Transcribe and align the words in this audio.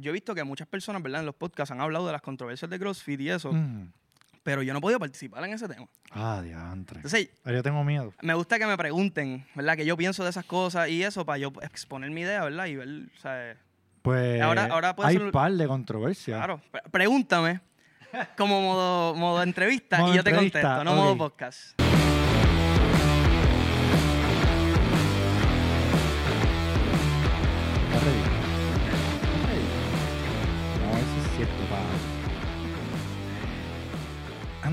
yo 0.00 0.10
he 0.10 0.12
visto 0.12 0.34
que 0.34 0.42
muchas 0.44 0.66
personas, 0.68 1.02
¿verdad? 1.02 1.20
En 1.20 1.26
los 1.26 1.34
podcasts 1.34 1.70
han 1.72 1.80
hablado 1.80 2.06
de 2.06 2.12
las 2.12 2.22
controversias 2.22 2.70
de 2.70 2.78
CrossFit 2.78 3.20
y 3.20 3.30
eso, 3.30 3.52
Mm. 3.52 3.92
pero 4.42 4.62
yo 4.62 4.72
no 4.72 4.78
he 4.78 4.82
podido 4.82 4.98
participar 4.98 5.44
en 5.44 5.52
ese 5.52 5.68
tema. 5.68 5.86
Ah, 6.10 6.40
diantre. 6.42 6.96
Entonces, 6.98 7.28
Pero 7.44 7.56
yo 7.58 7.62
tengo 7.62 7.84
miedo. 7.84 8.12
me 8.22 8.34
gusta 8.34 8.58
que 8.58 8.66
me 8.66 8.76
pregunten, 8.76 9.44
¿verdad? 9.54 9.76
Que 9.76 9.84
yo 9.86 9.96
pienso 9.96 10.24
de 10.24 10.30
esas 10.30 10.44
cosas 10.44 10.88
y 10.88 11.02
eso 11.04 11.24
para 11.24 11.38
yo 11.38 11.52
exponer 11.62 12.10
mi 12.10 12.22
idea, 12.22 12.42
¿verdad? 12.44 12.66
Y 12.66 12.76
ver, 12.76 12.88
o 13.16 13.20
sea, 13.20 13.56
Pues 14.02 14.40
Ahora- 14.40 14.64
ahora 14.70 14.94
hay 15.02 15.18
ser- 15.18 15.30
par 15.30 15.52
de 15.52 15.66
controversias. 15.66 16.38
claro, 16.38 16.60
pre- 16.70 16.80
pregúntame 16.90 17.60
como 18.36 18.62
modo, 18.62 19.14
modo 19.14 19.42
entrevista 19.42 19.98
Modo 19.98 20.14
y 20.14 20.16
yo 20.16 20.24
te 20.24 20.30
entrevista, 20.30 20.60
contesto, 20.62 20.84
no 20.84 20.94
modo 20.96 21.12
ok. 21.12 21.18
podcast. 21.18 21.89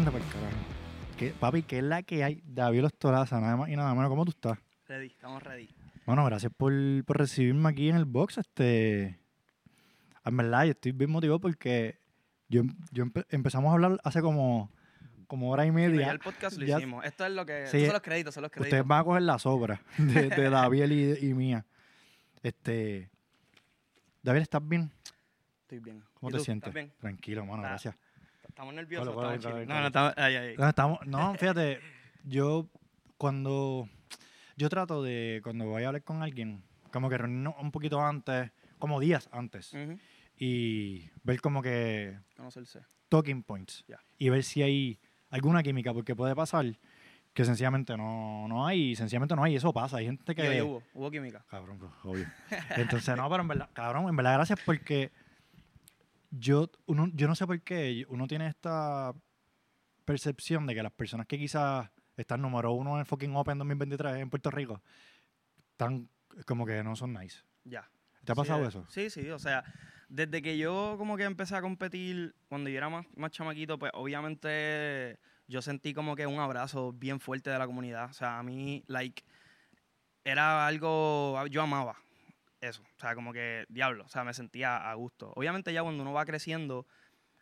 Anda 0.07 0.11
para 0.19 0.25
el 0.25 0.31
carajo. 0.31 0.57
¿Qué, 1.17 1.29
papi, 1.39 1.63
¿qué 1.63 1.77
es 1.79 1.83
la 1.83 2.03
que 2.03 2.23
hay? 2.23 2.41
David 2.45 2.85
Ostolaza, 2.85 3.41
nada 3.41 3.57
más 3.57 3.69
y 3.69 3.75
nada 3.75 3.93
menos. 3.93 4.09
¿Cómo 4.09 4.23
tú 4.23 4.31
estás? 4.31 4.57
Ready, 4.87 5.07
estamos 5.07 5.43
ready. 5.43 5.67
Bueno, 6.05 6.23
gracias 6.25 6.51
por, 6.55 6.71
por 7.05 7.17
recibirme 7.17 7.67
aquí 7.69 7.89
en 7.89 7.97
el 7.97 8.05
box. 8.05 8.37
Este, 8.37 9.19
en 10.23 10.37
verdad, 10.37 10.63
yo 10.65 10.71
estoy 10.71 10.91
bien 10.93 11.09
motivado 11.09 11.39
porque 11.41 11.99
yo, 12.47 12.61
yo 12.91 13.05
empe- 13.05 13.25
empezamos 13.29 13.69
a 13.69 13.73
hablar 13.73 13.99
hace 14.03 14.21
como, 14.21 14.71
como 15.27 15.49
hora 15.51 15.65
y 15.65 15.69
Sí, 15.69 15.73
media. 15.73 16.05
ya 16.05 16.11
el 16.11 16.19
podcast 16.19 16.57
lo 16.57 16.65
Ya- 16.65 16.77
hicimos. 16.77 17.03
Esto 17.03 17.25
es 17.25 17.31
lo 17.33 17.45
que. 17.45 17.67
Sí, 17.67 17.83
son 17.83 17.93
los 17.93 18.01
créditos, 18.01 18.33
son 18.33 18.43
los 18.43 18.51
créditos. 18.51 18.67
Ustedes 18.67 18.87
van 18.87 19.01
a 19.01 19.03
coger 19.03 19.23
la 19.23 19.39
sobra 19.39 19.81
de, 19.97 20.29
de 20.29 20.49
David 20.49 20.89
y, 20.91 21.27
y 21.29 21.33
mía. 21.33 21.65
Este, 22.43 23.09
David, 24.23 24.41
¿estás 24.41 24.65
bien? 24.65 24.89
Estoy 25.63 25.79
bien. 25.79 26.01
¿Cómo 26.13 26.29
¿Y 26.29 26.33
te 26.33 26.37
tú? 26.37 26.43
sientes? 26.45 26.69
¿Estás 26.69 26.73
bien? 26.73 26.93
Tranquilo, 26.99 27.45
mano, 27.45 27.63
gracias. 27.63 27.95
Estamos 28.57 28.73
nerviosos. 28.73 29.09
Estamos 29.09 29.39
chill. 29.39 29.51
colo. 29.51 29.65
No, 29.67 29.81
no, 29.81 29.85
estamos. 29.87 30.13
Ay, 30.17 30.35
ay, 30.35 30.47
ay. 30.47 30.55
No, 30.57 30.67
estamos, 30.67 30.99
no, 31.05 31.35
fíjate, 31.35 31.79
yo 32.23 32.67
cuando 33.15 33.87
yo 34.55 34.67
trato 34.67 35.03
de 35.03 35.41
cuando 35.43 35.65
voy 35.65 35.83
a 35.83 35.89
hablar 35.89 36.01
con 36.01 36.23
alguien, 36.23 36.63
como 36.91 37.07
que 37.07 37.19
reunirnos 37.19 37.53
un 37.61 37.71
poquito 37.71 38.01
antes, 38.01 38.49
como 38.79 38.99
días 38.99 39.29
antes, 39.31 39.75
y 40.39 41.07
ver 41.21 41.39
como 41.39 41.61
que 41.61 42.17
Conocerse. 42.35 42.81
talking 43.09 43.43
points 43.43 43.85
y 44.17 44.29
ver 44.29 44.43
si 44.43 44.63
hay 44.63 44.99
alguna 45.29 45.61
química, 45.61 45.93
porque 45.93 46.15
puede 46.15 46.33
pasar 46.33 46.65
que 47.35 47.45
sencillamente 47.45 47.95
no, 47.95 48.47
no 48.47 48.65
hay, 48.65 48.95
sencillamente 48.95 49.35
no 49.35 49.43
hay, 49.43 49.53
y 49.53 49.55
eso 49.57 49.71
pasa, 49.71 49.97
hay 49.97 50.07
gente 50.07 50.33
que... 50.33 50.63
Hubo, 50.63 50.81
hubo 50.95 51.11
química. 51.11 51.45
Cabrón, 51.47 51.77
pues, 51.77 51.91
obvio. 52.03 52.25
Entonces, 52.75 53.15
no, 53.15 53.29
pero 53.29 53.43
en 53.43 53.49
verdad, 53.49 53.69
cabrón, 53.73 54.09
en 54.09 54.15
verdad, 54.15 54.33
gracias 54.33 54.59
porque 54.65 55.11
yo, 56.29 56.69
uno, 56.85 57.09
yo 57.13 57.27
no 57.27 57.35
sé 57.35 57.47
por 57.47 57.61
qué 57.61 58.05
uno 58.09 58.27
tiene 58.27 58.47
esta 58.47 59.13
percepción 60.05 60.65
de 60.67 60.75
que 60.75 60.83
las 60.83 60.91
personas 60.91 61.27
que 61.27 61.37
quizás 61.37 61.89
están 62.15 62.41
número 62.41 62.71
uno 62.71 62.93
en 62.93 62.99
el 62.99 63.05
fucking 63.05 63.35
Open 63.35 63.57
2023 63.57 64.17
en 64.17 64.29
Puerto 64.29 64.51
Rico, 64.51 64.81
están 65.71 66.09
como 66.45 66.65
que 66.65 66.83
no 66.83 66.95
son 66.95 67.13
nice. 67.13 67.43
Ya. 67.63 67.89
¿Te 68.23 68.31
ha 68.31 68.35
pasado 68.35 68.61
Sí, 68.63 68.67
eso? 68.67 68.85
Sí, 68.89 69.09
sí, 69.09 69.29
o 69.29 69.39
sea, 69.39 69.63
desde 70.09 70.41
que 70.41 70.57
yo 70.57 70.95
como 70.97 71.17
que 71.17 71.23
empecé 71.23 71.55
a 71.55 71.61
competir, 71.61 72.35
cuando 72.47 72.69
yo 72.69 72.77
era 72.77 72.89
más, 72.89 73.05
más 73.15 73.31
chamaquito, 73.31 73.77
pues 73.77 73.91
obviamente 73.93 75.19
yo 75.47 75.61
sentí 75.61 75.93
como 75.93 76.15
que 76.15 76.27
un 76.27 76.39
abrazo 76.39 76.93
bien 76.93 77.19
fuerte 77.19 77.49
de 77.49 77.59
la 77.59 77.65
comunidad. 77.67 78.09
O 78.09 78.13
sea, 78.13 78.39
a 78.39 78.43
mí, 78.43 78.83
like, 78.87 79.23
era 80.23 80.67
algo, 80.67 81.45
yo 81.47 81.61
amaba 81.61 81.97
eso. 82.61 82.81
O 82.81 82.99
sea, 82.99 83.15
como 83.15 83.33
que, 83.33 83.65
diablo, 83.69 84.05
o 84.05 84.09
sea, 84.09 84.23
me 84.23 84.33
sentía 84.33 84.89
a 84.89 84.93
gusto. 84.95 85.33
Obviamente 85.35 85.73
ya 85.73 85.83
cuando 85.83 86.03
uno 86.03 86.13
va 86.13 86.25
creciendo, 86.25 86.87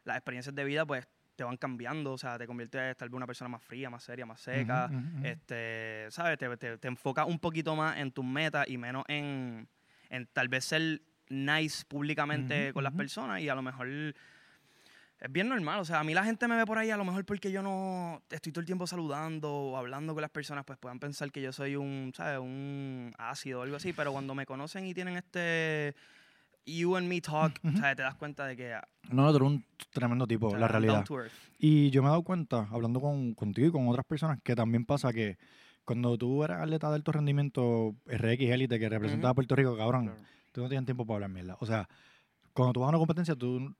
las 0.03 0.17
experiencias 0.17 0.53
de 0.53 0.63
vida, 0.63 0.85
pues, 0.85 1.07
te 1.35 1.43
van 1.43 1.57
cambiando. 1.57 2.13
O 2.13 2.17
sea, 2.17 2.37
te 2.37 2.47
conviertes 2.47 2.95
tal 2.97 3.09
vez 3.09 3.15
una 3.15 3.27
persona 3.27 3.49
más 3.49 3.63
fría, 3.63 3.89
más 3.89 4.03
seria, 4.03 4.25
más 4.25 4.39
seca. 4.39 4.89
Este, 5.23 6.07
¿sabes? 6.09 6.37
Te, 6.37 6.57
te, 6.57 6.77
te 6.77 6.87
enfocas 6.87 7.27
un 7.27 7.39
poquito 7.39 7.75
más 7.75 7.97
en 7.97 8.11
tus 8.11 8.25
metas 8.25 8.67
y 8.67 8.77
menos 8.77 9.03
en, 9.07 9.67
en 10.09 10.27
tal 10.27 10.47
vez 10.47 10.65
ser 10.65 11.01
nice 11.29 11.83
públicamente 11.85 12.71
con 12.73 12.83
las 12.83 12.93
personas 12.93 13.41
y 13.41 13.49
a 13.49 13.55
lo 13.55 13.61
mejor 13.61 13.87
es 15.19 15.31
bien 15.31 15.47
normal. 15.49 15.79
O 15.79 15.85
sea, 15.85 15.99
a 15.99 16.03
mí 16.03 16.13
la 16.13 16.23
gente 16.23 16.47
me 16.47 16.55
ve 16.57 16.65
por 16.65 16.77
ahí 16.77 16.89
a 16.91 16.97
lo 16.97 17.05
mejor 17.05 17.25
porque 17.25 17.51
yo 17.51 17.61
no 17.63 18.21
estoy 18.29 18.51
todo 18.51 18.59
el 18.61 18.65
tiempo 18.65 18.85
saludando 18.87 19.51
o 19.51 19.77
hablando 19.77 20.13
con 20.13 20.21
las 20.21 20.31
personas, 20.31 20.65
pues 20.65 20.77
puedan 20.77 20.99
pensar 20.99 21.31
que 21.31 21.41
yo 21.41 21.51
soy 21.51 21.75
un, 21.75 22.11
¿sabes? 22.15 22.39
Un 22.39 23.13
ácido 23.17 23.59
o 23.59 23.63
algo 23.63 23.75
así, 23.77 23.93
pero 23.93 24.11
cuando 24.11 24.35
me 24.35 24.45
conocen 24.45 24.85
y 24.85 24.93
tienen 24.93 25.15
este 25.17 25.95
you 26.67 26.95
and 26.95 27.07
me 27.07 27.21
talk, 27.21 27.53
Ujú. 27.63 27.77
¿sabes? 27.77 27.95
Te 27.95 28.01
das 28.01 28.15
cuenta 28.15 28.45
de 28.47 28.57
que... 28.57 28.73
ah, 28.73 28.87
No, 29.11 29.29
tú 29.31 29.37
eres 29.37 29.47
un 29.49 29.65
tremendo 29.91 30.25
tipo, 30.25 30.55
la 30.55 30.67
realidad. 30.67 31.05
Y 31.59 31.91
yo 31.91 32.01
me 32.01 32.07
he 32.07 32.09
dado 32.11 32.23
cuenta, 32.23 32.67
hablando 32.71 32.99
con, 32.99 33.33
contigo 33.35 33.67
y 33.67 33.71
con 33.71 33.87
otras 33.87 34.05
personas, 34.05 34.39
que 34.43 34.55
también 34.55 34.83
pasa 34.85 35.13
que 35.13 35.37
cuando 35.85 36.17
tú 36.17 36.43
eres 36.43 36.57
atleta 36.57 36.89
de 36.89 36.95
alto 36.95 37.11
rendimiento, 37.11 37.95
RX 38.07 38.41
Elite, 38.49 38.79
que 38.79 38.89
representaba 38.89 39.29
a. 39.29 39.33
Puerto 39.35 39.55
Rico, 39.55 39.77
cabrón, 39.77 40.05
Claro. 40.07 40.21
tú 40.51 40.61
no 40.63 40.69
tienes 40.69 40.85
tiempo 40.85 41.05
para 41.05 41.17
hablar 41.17 41.29
mierda. 41.29 41.55
O 41.59 41.67
sea, 41.67 41.87
cuando 42.53 42.73
tú 42.73 42.79
vas 42.79 42.87
a 42.87 42.89
una 42.89 42.97
competencia, 42.97 43.35
tú, 43.35 43.75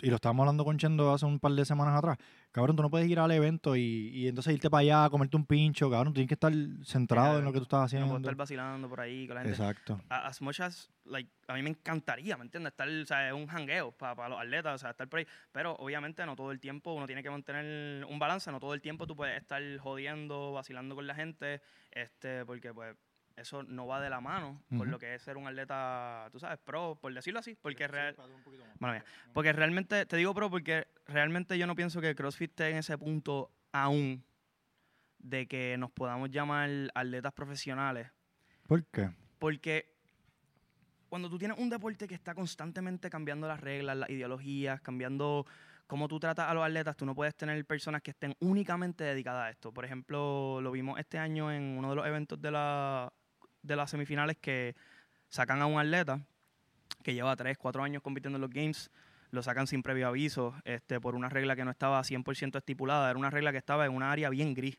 y 0.00 0.08
lo 0.10 0.16
estábamos 0.16 0.44
hablando 0.44 0.64
con 0.64 0.78
Chendo 0.78 1.12
hace 1.12 1.26
un 1.26 1.38
par 1.40 1.52
de 1.52 1.64
semanas 1.64 1.96
atrás, 1.96 2.16
cabrón, 2.52 2.76
tú 2.76 2.82
no 2.82 2.90
puedes 2.90 3.08
ir 3.08 3.18
al 3.18 3.30
evento 3.30 3.76
y, 3.76 3.82
y 4.14 4.28
entonces 4.28 4.54
irte 4.54 4.70
para 4.70 4.80
allá 4.82 5.04
a 5.04 5.10
comerte 5.10 5.36
un 5.36 5.44
pincho, 5.44 5.90
cabrón, 5.90 6.12
tienes 6.14 6.28
que 6.28 6.34
estar 6.34 6.52
centrado 6.84 7.38
en 7.38 7.44
lo 7.44 7.52
que 7.52 7.58
tú 7.58 7.64
estás 7.64 7.78
No 7.80 7.84
haciendo. 7.84 8.06
puedo 8.08 8.18
estar 8.20 8.34
vacilando 8.36 8.88
por 8.88 9.00
ahí 9.00 9.26
con 9.26 9.34
la 9.36 9.42
gente. 9.42 9.56
Exacto. 9.56 10.00
a- 10.08 10.26
as 10.28 10.40
much 10.42 10.60
as, 10.60 10.90
like, 11.04 11.30
a 11.48 11.54
mí 11.54 11.62
me 11.62 11.70
encantaría, 11.70 12.36
¿me 12.36 12.44
entiendes? 12.44 12.72
Estar, 12.72 12.88
o 12.88 13.06
sea, 13.06 13.28
es 13.28 13.34
un 13.34 13.46
jangueo 13.46 13.92
para 13.92 14.28
los 14.28 14.38
atletas, 14.40 14.74
o 14.74 14.78
sea, 14.78 14.90
estar 14.90 15.08
por 15.08 15.18
ahí. 15.20 15.26
Pero 15.52 15.74
obviamente 15.76 16.24
no 16.26 16.36
todo 16.36 16.52
el 16.52 16.60
tiempo 16.60 16.92
uno 16.92 17.06
tiene 17.06 17.22
que 17.22 17.30
mantener 17.30 18.04
un 18.04 18.18
balance, 18.18 18.50
no 18.52 18.60
todo 18.60 18.74
el 18.74 18.80
tiempo 18.80 19.06
tú 19.06 19.16
puedes 19.16 19.36
estar 19.40 19.62
jodiendo, 19.78 20.52
vacilando 20.52 20.94
con 20.94 21.06
la 21.06 21.14
gente, 21.14 21.60
este, 21.90 22.44
porque 22.44 22.72
pues 22.72 22.94
eso 23.38 23.62
no 23.62 23.86
va 23.86 24.00
de 24.00 24.10
la 24.10 24.20
mano 24.20 24.62
con 24.76 24.90
lo 24.90 24.98
que 24.98 25.14
es 25.14 25.22
ser 25.22 25.36
un 25.36 25.46
atleta, 25.46 26.28
tú 26.32 26.38
sabes, 26.38 26.58
pro, 26.58 26.98
por 27.00 27.12
decirlo 27.14 27.40
así, 27.40 27.54
porque 27.54 27.86
real, 27.88 28.16
Mala 28.78 28.94
mía. 28.94 29.04
porque 29.32 29.52
realmente, 29.52 30.06
te 30.06 30.16
digo 30.16 30.34
pro 30.34 30.50
porque 30.50 30.88
realmente 31.06 31.56
yo 31.58 31.66
no 31.66 31.74
pienso 31.74 32.00
que 32.00 32.14
CrossFit 32.14 32.50
esté 32.50 32.70
en 32.70 32.76
ese 32.78 32.98
punto 32.98 33.50
aún 33.72 34.24
de 35.18 35.46
que 35.46 35.76
nos 35.78 35.90
podamos 35.90 36.30
llamar 36.30 36.70
atletas 36.94 37.32
profesionales 37.32 38.08
¿Por 38.66 38.84
qué? 38.86 39.10
porque 39.38 39.94
cuando 41.08 41.30
tú 41.30 41.38
tienes 41.38 41.58
un 41.58 41.70
deporte 41.70 42.06
que 42.06 42.14
está 42.14 42.34
constantemente 42.34 43.08
cambiando 43.08 43.48
las 43.48 43.60
reglas, 43.60 43.96
las 43.96 44.10
ideologías, 44.10 44.80
cambiando 44.80 45.46
cómo 45.86 46.06
tú 46.06 46.20
tratas 46.20 46.50
a 46.50 46.54
los 46.54 46.62
atletas, 46.64 46.96
tú 46.96 47.06
no 47.06 47.14
puedes 47.14 47.34
tener 47.34 47.64
personas 47.64 48.02
que 48.02 48.10
estén 48.10 48.34
únicamente 48.40 49.04
dedicadas 49.04 49.46
a 49.46 49.50
esto. 49.50 49.72
Por 49.72 49.86
ejemplo, 49.86 50.60
lo 50.60 50.70
vimos 50.70 51.00
este 51.00 51.18
año 51.18 51.50
en 51.50 51.78
uno 51.78 51.90
de 51.90 51.96
los 51.96 52.06
eventos 52.06 52.40
de, 52.42 52.50
la, 52.50 53.10
de 53.68 53.76
las 53.76 53.90
semifinales 53.90 54.36
que 54.36 54.74
sacan 55.28 55.62
a 55.62 55.66
un 55.66 55.78
atleta 55.78 56.20
que 57.04 57.14
lleva 57.14 57.36
3, 57.36 57.56
4 57.56 57.82
años 57.84 58.02
compitiendo 58.02 58.36
en 58.38 58.40
los 58.40 58.50
Games, 58.50 58.90
lo 59.30 59.42
sacan 59.42 59.66
sin 59.66 59.82
previo 59.82 60.08
aviso 60.08 60.54
este, 60.64 61.00
por 61.00 61.14
una 61.14 61.28
regla 61.28 61.54
que 61.54 61.64
no 61.64 61.70
estaba 61.70 62.00
100% 62.00 62.56
estipulada, 62.56 63.10
era 63.10 63.18
una 63.18 63.30
regla 63.30 63.52
que 63.52 63.58
estaba 63.58 63.86
en 63.86 63.92
una 63.92 64.10
área 64.10 64.30
bien 64.30 64.54
gris. 64.54 64.78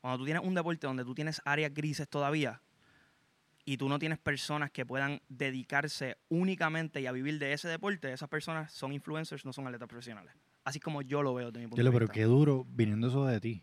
Cuando 0.00 0.18
tú 0.18 0.24
tienes 0.24 0.42
un 0.42 0.54
deporte 0.54 0.86
donde 0.86 1.04
tú 1.04 1.14
tienes 1.14 1.42
áreas 1.44 1.74
grises 1.74 2.08
todavía, 2.08 2.62
y 3.66 3.76
tú 3.76 3.88
no 3.88 3.98
tienes 3.98 4.18
personas 4.18 4.70
que 4.70 4.86
puedan 4.86 5.20
dedicarse 5.28 6.16
únicamente 6.28 7.00
y 7.00 7.06
a 7.06 7.12
vivir 7.12 7.38
de 7.38 7.52
ese 7.52 7.68
deporte, 7.68 8.12
esas 8.12 8.28
personas 8.28 8.72
son 8.72 8.92
influencers, 8.92 9.44
no 9.44 9.52
son 9.52 9.66
atletas 9.66 9.86
profesionales. 9.86 10.34
Así 10.64 10.80
como 10.80 11.02
yo 11.02 11.22
lo 11.22 11.34
veo 11.34 11.48
desde 11.52 11.60
mi 11.60 11.66
punto 11.66 11.76
Diablo, 11.76 11.90
de 11.90 11.94
pero 11.96 12.06
vista. 12.06 12.14
qué 12.14 12.24
duro 12.24 12.64
viniendo 12.68 13.08
eso 13.08 13.26
de 13.26 13.38
ti. 13.40 13.62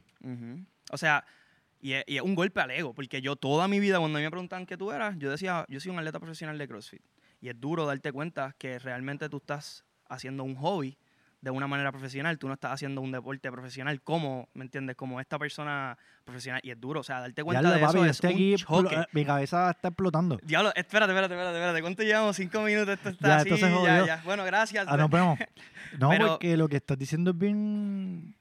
O 0.92 0.98
sea, 0.98 1.26
y 1.88 1.94
es, 1.94 2.04
y 2.08 2.18
es 2.18 2.22
un 2.24 2.36
golpe 2.36 2.60
al 2.62 2.72
ego, 2.72 2.94
porque 2.94 3.22
yo 3.22 3.36
toda 3.36 3.68
mi 3.68 3.80
vida, 3.80 4.00
cuando 4.00 4.20
me 4.20 4.30
preguntaban 4.30 4.66
qué 4.66 4.78
tú 4.78 4.92
eras, 4.92 5.16
yo 5.18 5.30
decía, 5.32 5.66
yo 5.70 5.80
soy 5.80 5.92
un 5.92 6.00
atleta 6.00 6.20
profesional 6.20 6.58
de 6.58 6.68
CrossFit. 6.68 7.02
Y 7.40 7.50
es 7.50 7.60
duro 7.60 7.86
darte 7.86 8.12
cuenta 8.12 8.56
que 8.58 8.80
realmente 8.80 9.30
tú 9.30 9.38
estás 9.38 9.86
haciendo 10.10 10.44
un 10.44 10.56
hobby 10.56 10.98
de 11.40 11.52
una 11.52 11.68
manera 11.68 11.92
profesional, 11.92 12.40
tú 12.40 12.48
no 12.48 12.56
estás 12.56 12.72
haciendo 12.72 13.00
un 13.00 13.12
deporte 13.12 13.52
profesional 13.52 14.02
como, 14.02 14.50
¿me 14.56 14.64
entiendes? 14.64 14.96
Como 14.96 15.22
esta 15.22 15.38
persona 15.38 15.96
profesional. 16.26 16.60
Y 16.64 16.72
es 16.72 16.80
duro, 16.82 17.02
o 17.02 17.04
sea, 17.04 17.20
darte 17.20 17.44
cuenta 17.44 17.62
Diablo, 17.62 17.80
de 17.80 17.86
papi, 17.86 17.98
eso 18.00 18.06
es 18.06 18.12
estoy 18.12 18.52
un 18.54 18.58
choque. 18.58 19.06
mi 19.12 19.24
cabeza 19.24 19.70
está 19.70 19.90
explotando. 19.90 20.40
Diablo, 20.44 20.72
espérate, 20.76 21.12
espérate, 21.12 21.36
espérate, 21.36 21.58
espérate. 21.58 21.82
¿Cuánto 21.82 22.02
llevamos? 22.04 22.36
Cinco 22.36 22.62
minutos, 22.64 22.96
esto 22.96 23.10
está 23.10 23.28
Ya, 23.28 23.36
así, 23.38 23.50
esto 23.50 23.66
se 23.68 23.72
jodió. 23.72 24.06
ya. 24.08 24.22
Bueno, 24.26 24.44
gracias. 24.46 24.88
Ah, 24.90 24.98
nos 24.98 25.10
vemos. 25.12 25.38
No, 26.00 26.10
Pero- 26.10 26.28
porque 26.28 26.58
lo 26.58 26.68
que 26.68 26.78
estás 26.78 26.98
diciendo 26.98 27.32
es 27.32 27.38
bien 27.38 28.36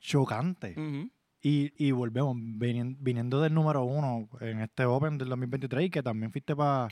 chocante. 0.00 0.72
Ujú. 0.76 1.10
Y, 1.48 1.72
y 1.76 1.92
volvemos, 1.92 2.34
vinien- 2.36 2.96
viniendo 2.98 3.40
del 3.40 3.54
número 3.54 3.84
uno 3.84 4.28
en 4.40 4.60
este 4.62 4.84
Open 4.84 5.16
del 5.16 5.28
2023 5.28 5.84
y 5.84 5.90
que 5.90 6.02
también 6.02 6.32
fuiste 6.32 6.56
para 6.56 6.88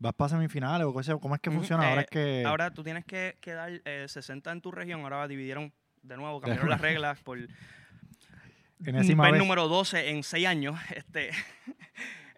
vas 0.00 0.12
para 0.14 0.30
semifinales 0.30 0.84
o 0.86 1.00
yo, 1.00 1.20
¿cómo 1.20 1.36
es 1.36 1.40
que 1.40 1.50
funciona? 1.52 1.88
Ahora 1.90 2.00
eh, 2.00 2.04
es 2.04 2.10
que 2.10 2.44
Ahora 2.44 2.70
tú 2.72 2.82
tienes 2.82 3.04
que, 3.04 3.36
que 3.40 3.52
dar 3.52 3.70
eh, 3.84 4.06
60 4.08 4.50
en 4.50 4.60
tu 4.60 4.72
región, 4.72 5.02
ahora 5.02 5.28
dividieron 5.28 5.72
de 6.02 6.16
nuevo, 6.16 6.40
cambiaron 6.40 6.68
las 6.70 6.80
reglas 6.80 7.20
por 7.22 7.38
vez. 9.34 9.38
número 9.38 9.68
12 9.68 10.10
en 10.10 10.22
6 10.24 10.46
años. 10.46 10.76
Este, 10.96 11.30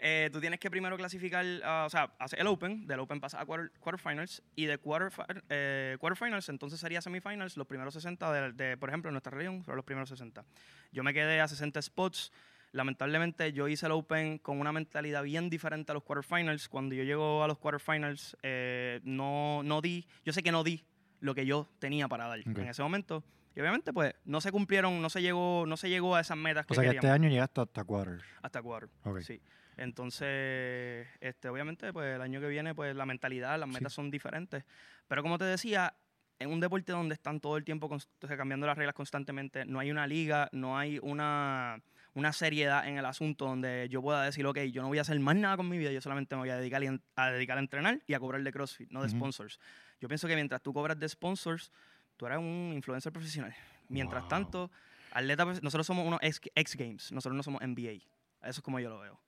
Eh, 0.08 0.30
tú 0.32 0.40
tienes 0.40 0.60
que 0.60 0.70
primero 0.70 0.96
clasificar, 0.96 1.44
ah, 1.64 1.82
o 1.84 1.90
sea, 1.90 2.12
hacer 2.20 2.38
el 2.38 2.46
Open, 2.46 2.86
del 2.86 3.00
Open 3.00 3.18
pasa 3.18 3.40
a 3.40 3.44
quarter, 3.44 3.72
quarterfinals 3.80 4.40
y 4.54 4.66
de 4.66 4.78
quarter, 4.78 5.10
eh, 5.48 5.96
quarterfinals 5.98 6.48
entonces 6.48 6.78
sería 6.78 7.00
semifinals, 7.00 7.56
los 7.56 7.66
primeros 7.66 7.92
60 7.94 8.32
de, 8.32 8.52
de, 8.52 8.76
por 8.76 8.88
ejemplo, 8.88 9.08
en 9.08 9.14
nuestra 9.14 9.32
región 9.36 9.64
fueron 9.64 9.78
los 9.78 9.84
primeros 9.84 10.08
60. 10.10 10.44
Yo 10.92 11.02
me 11.02 11.12
quedé 11.12 11.40
a 11.40 11.48
60 11.48 11.82
spots. 11.82 12.30
Lamentablemente 12.70 13.52
yo 13.52 13.66
hice 13.66 13.86
el 13.86 13.92
Open 13.92 14.38
con 14.38 14.60
una 14.60 14.70
mentalidad 14.70 15.24
bien 15.24 15.50
diferente 15.50 15.90
a 15.90 15.94
los 15.94 16.04
quarterfinals. 16.04 16.68
Cuando 16.68 16.94
yo 16.94 17.02
llego 17.02 17.42
a 17.42 17.48
los 17.48 17.58
quarterfinals 17.58 18.36
eh, 18.44 19.00
no, 19.02 19.62
no 19.64 19.80
di, 19.80 20.06
yo 20.24 20.32
sé 20.32 20.44
que 20.44 20.52
no 20.52 20.62
di 20.62 20.84
lo 21.18 21.34
que 21.34 21.46
yo 21.46 21.68
tenía 21.80 22.06
para 22.06 22.28
dar 22.28 22.38
Ok. 22.40 22.58
en 22.58 22.68
ese 22.68 22.80
momento. 22.82 23.24
Y 23.56 23.60
obviamente 23.60 23.92
pues 23.92 24.14
no 24.24 24.40
se 24.40 24.52
cumplieron, 24.52 25.02
no 25.02 25.10
se 25.10 25.20
llegó, 25.20 25.64
no 25.66 25.76
se 25.76 25.88
llegó 25.88 26.14
a 26.14 26.20
esas 26.20 26.36
metas 26.36 26.64
que 26.64 26.74
O 26.74 26.76
sea 26.76 26.88
que 26.90 26.96
este 26.96 27.10
año 27.10 27.28
llegaste 27.28 27.60
hasta 27.62 27.82
quarters. 27.82 28.22
hasta 28.42 28.62
cuatro. 28.62 28.88
Ok. 29.02 29.20
Sí. 29.22 29.40
Entonces, 29.76 31.06
este, 31.20 31.48
obviamente, 31.48 31.92
pues 31.92 32.14
el 32.16 32.22
año 32.22 32.40
que 32.40 32.48
viene, 32.48 32.74
pues 32.74 32.94
la 32.94 33.06
mentalidad, 33.06 33.58
las 33.58 33.68
Sí. 33.68 33.74
metas 33.74 33.92
son 33.92 34.10
diferentes. 34.10 34.64
Pero 35.08 35.22
como 35.22 35.38
te 35.38 35.44
decía, 35.44 35.94
en 36.38 36.50
un 36.50 36.60
deporte 36.60 36.92
donde 36.92 37.14
están 37.14 37.40
todo 37.40 37.56
el 37.56 37.64
tiempo 37.64 37.88
cambiando 38.36 38.66
las 38.66 38.76
reglas 38.76 38.94
constantemente, 38.94 39.64
no 39.64 39.78
hay 39.78 39.90
una 39.90 40.06
liga, 40.06 40.48
no 40.52 40.78
hay 40.78 40.98
una, 41.02 41.80
una 42.14 42.32
seriedad 42.32 42.86
en 42.86 42.98
el 42.98 43.06
asunto 43.06 43.46
donde 43.46 43.88
yo 43.90 44.02
pueda 44.02 44.22
decir, 44.24 44.46
ok, 44.46 44.58
yo 44.72 44.82
no 44.82 44.88
voy 44.88 44.98
a 44.98 45.02
hacer 45.02 45.18
más 45.20 45.36
nada 45.36 45.56
con 45.56 45.68
mi 45.68 45.78
vida, 45.78 45.90
yo 45.92 46.00
solamente 46.00 46.34
me 46.36 46.40
voy 46.40 46.50
a 46.50 46.56
dedicar, 46.56 46.82
a, 47.16 47.30
dedicar 47.30 47.56
a 47.56 47.60
entrenar 47.60 48.02
y 48.06 48.14
a 48.14 48.20
cobrar 48.20 48.42
de 48.42 48.52
CrossFit, 48.52 48.90
no 48.90 49.00
de 49.00 49.08
Ujú. 49.08 49.16
sponsors. 49.16 49.58
Yo 50.00 50.08
pienso 50.08 50.28
que 50.28 50.34
mientras 50.34 50.62
tú 50.62 50.72
cobras 50.74 50.98
de 50.98 51.08
sponsors, 51.08 51.72
tú 52.16 52.26
eres 52.26 52.38
un 52.38 52.72
influencer 52.74 53.12
profesional. 53.12 53.54
Mientras 53.88 54.22
Wow. 54.24 54.28
tanto, 54.28 54.70
atleta, 55.12 55.44
profe- 55.46 55.62
nosotros 55.62 55.86
somos 55.86 56.06
unos 56.06 56.18
X, 56.22 56.40
X 56.54 56.76
Games, 56.76 57.12
nosotros 57.12 57.36
no 57.36 57.42
somos 57.42 57.62
NBA. 57.62 57.92
Eso 57.92 58.60
es 58.60 58.60
como 58.60 58.78
yo 58.80 58.90
lo 58.90 58.98
veo. 59.00 59.20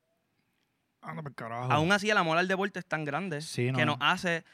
Anda 1.02 1.22
por 1.22 1.34
carajo. 1.34 1.70
Aún 1.72 1.92
así, 1.92 2.10
el 2.10 2.16
amor 2.16 2.38
al 2.38 2.48
deporte 2.48 2.78
es 2.78 2.86
tan 2.86 3.04
grande 3.04 3.40
Sí, 3.40 3.66
que 3.66 3.84
no. 3.84 3.96
nos 3.96 3.98
hace. 4.00 4.44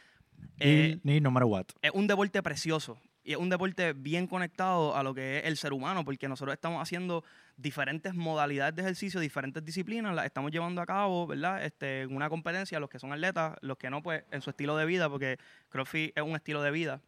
eh, 0.58 0.98
Ni, 1.02 1.14
ni 1.14 1.20
no 1.20 1.30
matter 1.30 1.46
what. 1.48 1.66
es 1.82 1.90
un 1.94 2.06
deporte 2.06 2.42
precioso 2.42 2.98
y 3.26 3.32
es 3.32 3.38
un 3.38 3.48
deporte 3.48 3.94
bien 3.94 4.26
conectado 4.26 4.94
a 4.94 5.02
lo 5.02 5.14
que 5.14 5.38
es 5.38 5.44
el 5.46 5.56
ser 5.56 5.72
humano, 5.72 6.04
porque 6.04 6.28
nosotros 6.28 6.52
estamos 6.52 6.82
haciendo 6.82 7.24
diferentes 7.56 8.12
modalidades 8.14 8.74
de 8.74 8.82
ejercicio, 8.82 9.18
diferentes 9.20 9.64
disciplinas, 9.64 10.14
las 10.14 10.26
estamos 10.26 10.50
llevando 10.50 10.82
a 10.82 10.86
cabo, 10.86 11.26
¿verdad? 11.26 11.64
Este, 11.64 12.06
una 12.06 12.28
competencia, 12.28 12.78
los 12.80 12.90
que 12.90 12.98
son 12.98 13.12
atletas, 13.12 13.56
los 13.62 13.78
que 13.78 13.88
no, 13.88 14.02
pues 14.02 14.24
en 14.30 14.42
su 14.42 14.50
estilo 14.50 14.76
de 14.76 14.84
vida, 14.84 15.08
porque 15.08 15.38
CrossFit 15.70 16.12
es 16.16 16.22
un 16.22 16.36
estilo 16.36 16.60
de 16.60 16.70
vida. 16.70 17.00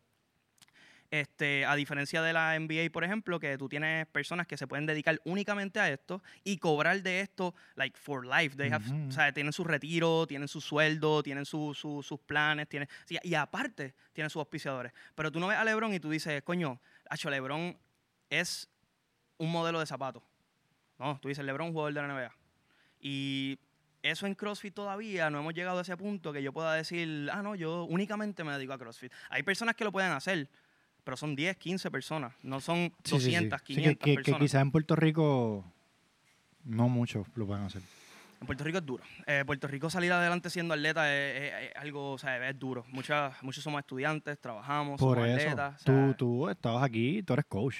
Este, 1.11 1.65
a 1.65 1.77
diferencia 1.77 2.21
de 2.21 2.33
la 2.33 2.57
NBA, 2.57 2.91
por 2.93 3.05
ejemplo, 3.05 3.39
que 3.39 3.57
tú 3.57 3.69
tienes 3.69 4.07
personas 4.09 4.47
que 4.47 4.57
se 4.57 4.67
pueden 4.67 4.87
dedicar 4.87 5.21
únicamente 5.25 5.79
a 5.79 5.89
esto 5.89 6.23
y 6.43 6.59
cobrar 6.59 7.01
de 7.03 7.21
esto, 7.21 7.55
like 7.77 7.97
for 7.97 8.27
life. 8.27 8.57
They 8.57 8.71
have- 8.71 8.85
Ujú. 8.91 9.09
o 9.09 9.13
sea, 9.13 9.33
tienen 9.33 9.53
su 9.53 9.63
retiro, 9.65 10.27
tienen 10.27 10.49
su 10.49 10.61
sueldo, 10.61 11.23
tienen 11.23 11.45
su- 11.45 11.75
su- 11.75 12.03
sus 12.03 12.19
planes, 12.21 12.69
tienen, 12.69 12.89
y 13.23 13.35
aparte 13.35 13.95
tienen 14.13 14.31
sus 14.31 14.41
auspiciadores. 14.41 14.93
Pero 15.15 15.31
tú 15.31 15.39
no 15.39 15.47
ves 15.47 15.59
a 15.59 15.65
LeBron 15.65 15.95
y 15.95 16.01
tú 16.01 16.11
dices, 16.11 16.43
coño, 16.43 16.81
Hacho, 17.09 17.31
LeBron 17.31 17.79
es 18.29 18.69
un 19.39 19.53
modelo 19.53 19.79
de 19.79 19.87
zapato. 19.87 20.23
No, 20.99 21.19
tú 21.21 21.29
dices, 21.29 21.45
LeBron, 21.45 21.71
jugador 21.73 21.93
de 21.95 22.01
la 22.03 22.09
NBA. 22.09 22.33
Y 23.01 23.59
eso 24.03 24.27
en 24.27 24.35
CrossFit 24.35 24.75
todavía 24.75 25.31
no 25.31 25.39
hemos 25.41 25.55
llegado 25.55 25.79
a 25.79 25.83
ese 25.83 25.97
punto 25.97 26.33
que 26.33 26.43
yo 26.43 26.53
pueda 26.53 26.75
decir, 26.75 27.29
ah, 27.33 27.43
no, 27.43 27.55
yo 27.55 27.85
únicamente 27.85 28.43
me 28.45 28.53
dedico 28.53 28.73
a 28.73 28.79
CrossFit. 28.79 29.13
Hay 29.31 29.43
personas 29.43 29.75
que 29.77 29.85
lo 29.85 29.93
pueden 29.93 30.13
hacer, 30.13 30.49
pero 31.07 31.17
son 31.17 31.37
10, 31.37 31.57
15 31.57 31.89
personas, 31.89 32.35
no 32.43 32.61
son 32.61 32.93
Sí, 33.05 33.21
sí, 33.21 33.21
sí. 33.21 33.31
200, 33.31 33.61
Sí, 33.61 33.67
500 33.77 33.93
que, 33.93 33.99
que- 33.99 34.11
que 34.11 34.15
personas. 34.17 34.41
quizás 34.41 34.63
en 34.63 34.71
Puerto 34.73 34.97
Rico 34.97 35.65
no 36.65 36.89
muchos 36.89 37.25
lo 37.37 37.47
pueden 37.47 37.63
hacer. 37.65 37.81
En 38.41 38.47
Puerto 38.47 38.65
Rico 38.65 38.79
es 38.79 38.85
duro. 38.85 39.05
Eh, 39.25 39.45
Puerto 39.47 39.69
Rico 39.69 39.89
salir 39.89 40.13
adelante 40.13 40.51
siendo 40.51 40.75
atleta 40.75 41.15
es, 41.15 41.43
es- 41.45 41.71
es 41.71 41.77
algo, 41.77 42.11
o 42.15 42.19
sea, 42.19 42.49
es 42.49 42.59
duro. 42.59 42.85
Muchas, 42.89 43.41
muchos 43.43 43.63
somos 43.63 43.79
estudiantes, 43.79 44.39
trabajamos, 44.41 44.99
Por 45.01 45.17
somos 45.19 45.29
eso, 45.31 45.49
atletas. 45.51 45.81
o 45.81 45.85
tú, 45.85 45.93
sea, 45.93 46.17
tú 46.17 46.49
estabas 46.51 46.83
aquí, 46.83 47.23
tú 47.23 47.33
eres 47.35 47.45
coach. 47.47 47.77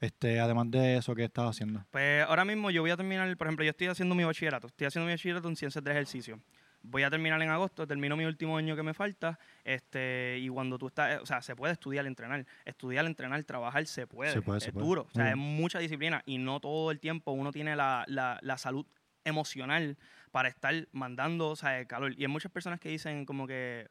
Este, 0.00 0.38
además 0.38 0.70
de 0.70 0.98
eso, 0.98 1.14
¿qué 1.14 1.24
estás 1.24 1.48
haciendo? 1.48 1.82
Pues 1.90 2.22
ahora 2.26 2.44
mismo 2.44 2.70
yo 2.70 2.82
voy 2.82 2.90
a 2.90 2.96
terminar, 2.98 3.34
por 3.38 3.46
ejemplo, 3.46 3.64
yo 3.64 3.70
estoy 3.70 3.86
haciendo 3.86 4.14
mi 4.14 4.24
bachillerato. 4.24 4.66
Estoy 4.66 4.88
haciendo 4.88 5.06
mi 5.06 5.12
bachillerato 5.14 5.48
en 5.48 5.56
ciencias 5.56 5.82
de 5.82 5.90
ejercicio. 5.90 6.38
Voy 6.84 7.02
a 7.04 7.10
terminar 7.10 7.40
en 7.42 7.50
agosto, 7.50 7.86
termino 7.86 8.16
mi 8.16 8.24
último 8.24 8.56
año 8.56 8.74
que 8.74 8.82
me 8.82 8.94
falta. 8.94 9.38
Este, 9.64 10.38
y 10.40 10.48
cuando 10.48 10.78
tú 10.78 10.88
estás, 10.88 11.20
o 11.20 11.26
sea, 11.26 11.40
se 11.42 11.54
puede 11.54 11.74
estudiar, 11.74 12.06
entrenar. 12.06 12.44
Estudiar, 12.64 13.06
entrenar, 13.06 13.42
trabajar, 13.44 13.86
se 13.86 14.06
puede. 14.06 14.32
Se 14.32 14.42
puede, 14.42 14.58
es 14.58 14.64
se 14.64 14.72
puede. 14.72 14.86
duro. 14.86 15.06
O 15.08 15.14
sea, 15.14 15.24
Muy 15.24 15.30
es 15.30 15.36
mucha 15.36 15.78
disciplina. 15.78 16.22
Y 16.26 16.38
no 16.38 16.60
todo 16.60 16.90
el 16.90 17.00
tiempo 17.00 17.32
uno 17.32 17.52
tiene 17.52 17.76
la, 17.76 18.04
la, 18.08 18.38
la 18.42 18.58
salud 18.58 18.84
emocional 19.24 19.96
para 20.30 20.48
estar 20.48 20.74
mandando, 20.92 21.50
o 21.50 21.56
sea, 21.56 21.78
el 21.78 21.86
calor. 21.86 22.14
Y 22.16 22.22
hay 22.22 22.28
muchas 22.28 22.50
personas 22.50 22.80
que 22.80 22.88
dicen 22.88 23.24
como 23.26 23.46
que 23.46 23.88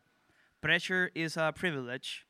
pressure 0.59 1.11
is 1.13 1.37
a 1.37 1.53
privilege, 1.53 2.25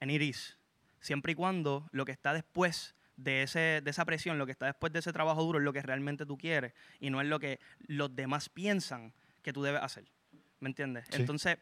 and 0.00 0.10
it 0.10 0.22
is. 0.22 0.58
Siempre 1.00 1.32
y 1.32 1.34
cuando 1.34 1.88
lo 1.92 2.04
que 2.04 2.12
está 2.12 2.32
después 2.32 2.94
de, 3.16 3.42
ese, 3.42 3.80
de 3.82 3.90
esa 3.90 4.04
presión, 4.04 4.38
lo 4.38 4.46
que 4.46 4.52
está 4.52 4.66
después 4.66 4.92
de 4.92 5.00
ese 5.00 5.12
trabajo 5.12 5.42
duro 5.42 5.58
es 5.58 5.64
lo 5.64 5.72
que 5.72 5.82
realmente 5.82 6.24
tú 6.24 6.38
quieres 6.38 6.72
y 7.00 7.10
no 7.10 7.20
es 7.20 7.26
lo 7.26 7.38
que 7.38 7.60
los 7.86 8.14
demás 8.14 8.48
piensan 8.48 9.12
que 9.48 9.52
tú 9.54 9.62
debes 9.62 9.80
hacer. 9.82 10.04
¿Me 10.60 10.68
entiendes? 10.68 11.06
Sí. 11.10 11.20
Entonces, 11.22 11.56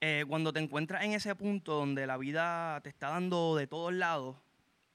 eh, 0.00 0.24
cuando 0.26 0.52
te 0.52 0.58
encuentras 0.58 1.04
en 1.04 1.12
ese 1.12 1.32
punto 1.36 1.74
donde 1.74 2.08
la 2.08 2.16
vida 2.16 2.80
te 2.82 2.88
está 2.88 3.10
dando 3.10 3.54
de 3.54 3.68
todos 3.68 3.92
lados 3.92 4.36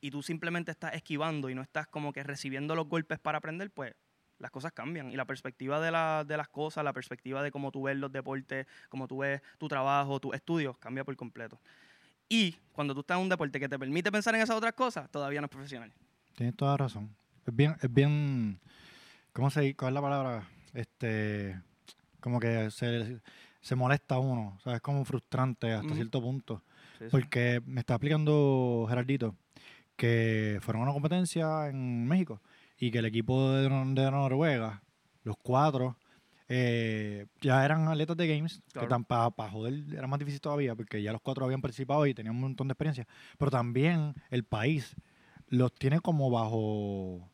y 0.01 0.11
tú 0.11 0.21
simplemente 0.21 0.69
estás 0.71 0.95
esquivando 0.95 1.49
y 1.49 1.55
no 1.55 1.61
estás 1.61 1.87
como 1.87 2.11
que 2.11 2.21
recibiendo 2.23 2.75
los 2.75 2.89
golpes 2.89 3.19
para 3.19 3.37
aprender, 3.37 3.71
pues 3.71 3.95
las 4.37 4.51
cosas 4.51 4.73
cambian. 4.73 5.11
Y 5.11 5.15
la 5.15 5.23
perspectiva 5.23 5.79
de, 5.79 5.91
la- 5.91 6.25
de 6.27 6.35
las 6.35 6.49
cosas, 6.49 6.83
la 6.83 6.91
perspectiva 6.91 7.41
de 7.41 7.51
cómo 7.51 7.71
tú 7.71 7.83
ves 7.83 7.95
los 7.95 8.11
deportes, 8.11 8.67
cómo 8.89 9.07
tú 9.07 9.19
ves 9.19 9.41
tu 9.57 9.69
trabajo, 9.69 10.19
tus 10.19 10.35
estudios, 10.35 10.77
cambia 10.77 11.05
por 11.05 11.15
completo. 11.15 11.61
Y 12.27 12.51
cuando 12.73 12.93
tú 12.93 12.99
estás 12.99 13.15
en 13.15 13.23
un 13.23 13.29
deporte 13.29 13.61
que 13.61 13.69
te 13.69 13.79
permite 13.79 14.11
pensar 14.11 14.35
en 14.35 14.41
esas 14.41 14.57
otras 14.57 14.73
cosas, 14.73 15.09
todavía 15.09 15.39
no 15.39 15.45
es 15.45 15.51
profesional. 15.51 15.93
Tienes 16.35 16.55
toda 16.57 16.75
razón. 16.75 17.15
Es 17.45 17.55
bien, 17.55 17.77
es 17.81 17.93
bien, 17.93 18.59
¿cómo 19.31 19.49
se 19.49 19.73
cuál 19.75 19.91
es 19.91 19.95
la 19.95 20.01
palabra? 20.01 20.49
Este, 20.73 21.61
como 22.23 22.39
que 22.39 22.71
se, 22.71 23.19
se 23.61 23.75
molesta 23.75 24.17
uno, 24.17 24.53
o 24.57 24.59
sea, 24.61 24.75
es 24.75 24.81
como 24.81 25.03
frustrante 25.05 25.71
hasta 25.73 25.93
cierto 25.93 26.21
punto. 26.21 26.63
Sí, 26.97 27.05
sí. 27.05 27.09
Porque 27.11 27.61
me 27.65 27.81
está 27.81 27.95
explicando 27.95 28.85
Gerardito 28.87 29.35
que 29.95 30.57
fueron 30.61 30.81
a 30.81 30.85
una 30.85 30.93
competencia 30.93 31.67
en 31.67 32.07
México 32.07 32.41
y 32.79 32.89
que 32.91 32.99
el 32.99 33.05
equipo 33.05 33.51
de, 33.51 33.63
de 33.69 34.11
Noruega, 34.11 34.81
los 35.23 35.35
cuatro, 35.37 35.97
eh, 36.49 37.27
ya 37.41 37.63
eran 37.65 37.87
atletas 37.87 38.17
de 38.17 38.27
Games, 38.27 38.61
Claro. 38.71 38.87
que 38.97 39.03
para 39.05 39.49
joder 39.51 39.83
era 39.91 40.07
más 40.07 40.19
difícil 40.19 40.41
todavía 40.41 40.75
porque 40.75 41.01
ya 41.01 41.11
los 41.11 41.21
cuatro 41.21 41.45
habían 41.45 41.61
participado 41.61 42.05
y 42.07 42.13
tenían 42.13 42.35
un 42.35 42.41
montón 42.41 42.67
de 42.67 42.73
experiencia. 42.73 43.07
Pero 43.37 43.51
también 43.51 44.13
el 44.29 44.43
país 44.43 44.95
los 45.47 45.73
tiene 45.73 45.99
como 45.99 46.29
bajo, 46.31 47.29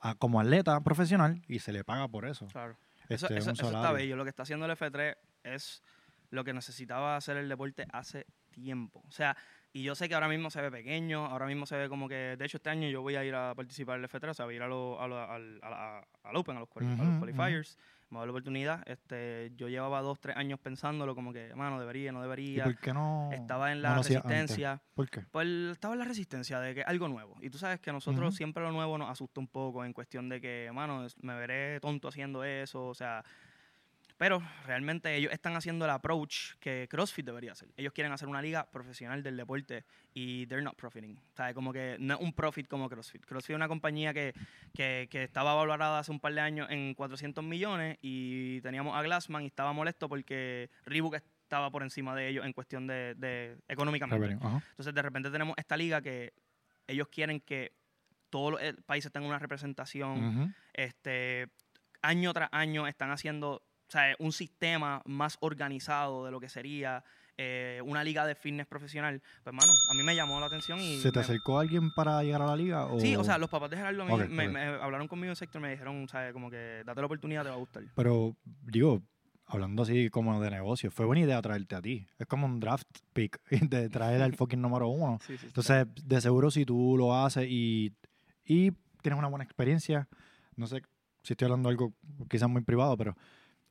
a- 0.00 0.14
como 0.14 0.40
atleta 0.40 0.80
profesional 0.80 1.42
y 1.48 1.58
se 1.60 1.72
le 1.72 1.84
paga 1.84 2.08
por 2.08 2.26
eso. 2.26 2.46
Claro. 2.48 2.76
Eso, 3.10 3.26
Este, 3.26 3.38
eso- 3.38 3.50
eso 3.50 3.66
está 3.66 3.92
bello. 3.92 4.16
Lo 4.16 4.24
que 4.24 4.30
está 4.30 4.44
haciendo 4.44 4.66
el 4.66 4.72
F3 4.72 5.16
es 5.42 5.82
lo 6.30 6.44
que 6.44 6.52
necesitaba 6.52 7.16
hacer 7.16 7.36
el 7.36 7.48
deporte 7.48 7.86
hace 7.92 8.26
tiempo. 8.50 9.02
O 9.08 9.10
sea, 9.10 9.36
y 9.72 9.82
yo 9.82 9.94
sé 9.94 10.08
que 10.08 10.14
ahora 10.14 10.28
mismo 10.28 10.50
se 10.50 10.60
ve 10.60 10.70
pequeño, 10.70 11.26
ahora 11.26 11.46
mismo 11.46 11.66
se 11.66 11.76
ve 11.76 11.88
como 11.88 12.08
que, 12.08 12.36
de 12.36 12.44
hecho 12.44 12.56
este 12.58 12.70
año 12.70 12.88
yo 12.88 13.02
voy 13.02 13.16
a 13.16 13.24
ir 13.24 13.34
a 13.34 13.54
participar 13.54 13.96
en 13.98 14.04
el 14.04 14.08
F3, 14.10 14.30
o 14.30 14.34
sea, 14.34 14.44
voy 14.44 14.54
a 14.54 14.56
ir 14.56 14.62
a 14.62 14.68
lo- 14.68 15.00
a 15.00 15.08
lo- 15.08 15.18
al, 15.30 15.58
a 15.62 15.70
la- 15.70 16.08
al 16.24 16.36
Open, 16.36 16.56
a 16.56 16.60
los, 16.60 16.68
quali- 16.68 16.86
a 16.86 16.90
los 16.90 16.98
Ujú, 17.00 17.08
ujú. 17.10 17.18
qualifiers, 17.20 17.78
me 18.10 18.16
va 18.16 18.22
a 18.22 18.22
dar 18.22 18.26
la 18.28 18.32
oportunidad. 18.32 18.82
Este, 18.86 19.52
yo 19.56 19.68
llevaba 19.68 20.00
dos, 20.02 20.20
tres 20.20 20.36
años 20.36 20.58
pensándolo 20.60 21.14
como 21.14 21.32
que, 21.32 21.54
mano, 21.54 21.78
debería, 21.80 22.12
no 22.12 22.18
¿Y 22.18 22.22
debería. 22.22 22.64
por 22.64 22.76
qué 22.78 22.92
no? 22.92 23.30
Estaba 23.32 23.72
en 23.72 23.82
la 23.82 23.94
antes? 23.94 24.08
resistencia. 24.08 24.82
¿Por 24.94 25.08
qué? 25.08 25.20
Pues 25.30 25.46
estaba 25.72 25.94
en 25.94 26.00
la 26.00 26.04
resistencia 26.04 26.60
de 26.60 26.74
que 26.74 26.82
algo 26.82 27.08
nuevo. 27.08 27.36
Y 27.40 27.50
tú 27.50 27.58
sabes 27.58 27.80
que 27.80 27.90
a 27.90 27.92
nosotros 27.92 28.34
siempre 28.34 28.62
lo 28.62 28.72
nuevo 28.72 28.98
nos 28.98 29.10
asusta 29.10 29.40
un 29.40 29.48
poco 29.48 29.84
en 29.84 29.92
cuestión 29.92 30.28
de 30.28 30.40
que, 30.40 30.70
mano, 30.74 31.06
me 31.22 31.34
veré 31.36 31.80
tonto 31.80 32.08
haciendo 32.08 32.42
eso. 32.44 32.86
O 32.88 32.94
sea, 32.94 33.24
pero 34.20 34.42
realmente 34.66 35.16
ellos 35.16 35.32
están 35.32 35.56
haciendo 35.56 35.86
el 35.86 35.90
approach 35.90 36.56
que 36.60 36.86
CrossFit 36.90 37.24
debería 37.24 37.52
hacer. 37.52 37.70
Ellos 37.78 37.94
quieren 37.94 38.12
hacer 38.12 38.28
una 38.28 38.42
liga 38.42 38.70
profesional 38.70 39.22
del 39.22 39.34
deporte 39.34 39.86
y 40.12 40.46
they're 40.46 40.62
not 40.62 40.76
profiting. 40.76 41.16
O 41.16 41.36
sea, 41.36 41.54
como 41.54 41.72
que 41.72 41.96
no 41.98 42.16
es 42.16 42.20
un 42.20 42.34
profit 42.34 42.68
como 42.68 42.90
CrossFit. 42.90 43.24
CrossFit 43.24 43.52
es 43.52 43.56
una 43.56 43.66
compañía 43.66 44.12
que, 44.12 44.34
que, 44.74 45.08
que 45.10 45.22
estaba 45.24 45.54
valorada 45.54 46.00
hace 46.00 46.10
un 46.12 46.20
par 46.20 46.34
de 46.34 46.42
años 46.42 46.68
en 46.68 46.92
400 46.92 47.42
millones 47.42 47.96
y 48.02 48.60
teníamos 48.60 48.94
a 48.94 49.00
Glassman 49.00 49.44
y 49.44 49.46
estaba 49.46 49.72
molesto 49.72 50.06
porque 50.06 50.68
Reebok 50.84 51.14
estaba 51.14 51.70
por 51.70 51.82
encima 51.82 52.14
de 52.14 52.28
ellos 52.28 52.44
en 52.44 52.52
cuestión 52.52 52.86
de, 52.86 53.14
de 53.14 53.56
económicamente. 53.68 54.32
Entonces, 54.32 54.92
de 54.92 55.00
repente 55.00 55.30
tenemos 55.30 55.54
esta 55.56 55.78
liga 55.78 56.02
que 56.02 56.34
ellos 56.86 57.08
quieren 57.08 57.40
que 57.40 57.72
todos 58.28 58.52
los 58.52 58.60
eh, 58.60 58.74
países 58.84 59.10
tengan 59.10 59.30
una 59.30 59.38
representación. 59.38 60.24
Ujú. 60.24 60.52
este, 60.74 61.48
año 62.02 62.32
tras 62.32 62.48
año 62.52 62.86
están 62.86 63.10
haciendo 63.10 63.62
sea, 63.90 64.14
un 64.18 64.32
sistema 64.32 65.02
más 65.04 65.36
organizado 65.40 66.24
de 66.24 66.30
lo 66.30 66.40
que 66.40 66.48
sería 66.48 67.02
eh, 67.36 67.80
una 67.84 68.04
liga 68.04 68.26
de 68.26 68.34
fitness 68.34 68.66
profesional, 68.66 69.22
pues, 69.42 69.54
mano, 69.54 69.72
a 69.90 69.94
mí 69.94 70.02
me 70.02 70.14
llamó 70.14 70.38
la 70.40 70.46
atención 70.46 70.78
y... 70.78 70.98
¿Se 70.98 71.10
te 71.10 71.18
me- 71.20 71.24
acercó 71.24 71.58
alguien 71.58 71.90
para 71.90 72.22
llegar 72.22 72.42
a 72.42 72.46
la 72.46 72.56
liga? 72.56 72.86
O... 72.86 73.00
Sí, 73.00 73.16
o 73.16 73.24
sea, 73.24 73.38
los 73.38 73.48
papás 73.48 73.70
de 73.70 73.76
Gerardo 73.78 74.04
me, 74.04 74.12
Ok, 74.12 74.28
me- 74.28 74.46
ok. 74.48 74.52
me 74.52 74.60
hablaron 74.66 75.08
conmigo 75.08 75.32
en 75.32 75.36
sector, 75.36 75.60
me 75.60 75.70
dijeron, 75.70 76.06
¿sabes? 76.08 76.32
Como 76.34 76.50
que 76.50 76.82
date 76.84 77.00
la 77.00 77.06
oportunidad, 77.06 77.42
te 77.44 77.48
va 77.48 77.54
a 77.54 77.58
gustar. 77.58 77.82
Pero, 77.94 78.36
digo, 78.44 79.02
hablando 79.46 79.82
así 79.84 80.10
como 80.10 80.38
de 80.42 80.50
negocio, 80.50 80.90
fue 80.90 81.06
buena 81.06 81.22
idea 81.22 81.40
traerte 81.40 81.74
a 81.76 81.80
ti. 81.82 82.06
Es 82.18 82.26
como 82.26 82.46
un 82.46 82.60
draft 82.60 82.86
pick 83.14 83.40
de 83.70 83.88
traer 83.88 84.20
al 84.22 84.34
fucking 84.34 84.60
número 84.60 84.88
uno. 84.88 85.18
Sí, 85.26 85.38
sí, 85.38 85.46
Entonces, 85.46 85.86
de 86.04 86.20
seguro 86.20 86.50
si 86.50 86.66
tú 86.66 86.96
lo 86.98 87.16
haces 87.16 87.46
y, 87.48 87.94
y 88.44 88.70
tienes 89.02 89.18
una 89.18 89.28
buena 89.28 89.44
experiencia, 89.44 90.08
no 90.56 90.66
sé 90.66 90.82
si 91.22 91.32
estoy 91.32 91.46
hablando 91.46 91.68
de 91.68 91.72
algo 91.72 91.94
quizás 92.28 92.48
muy 92.50 92.62
privado, 92.62 92.96
pero 92.98 93.16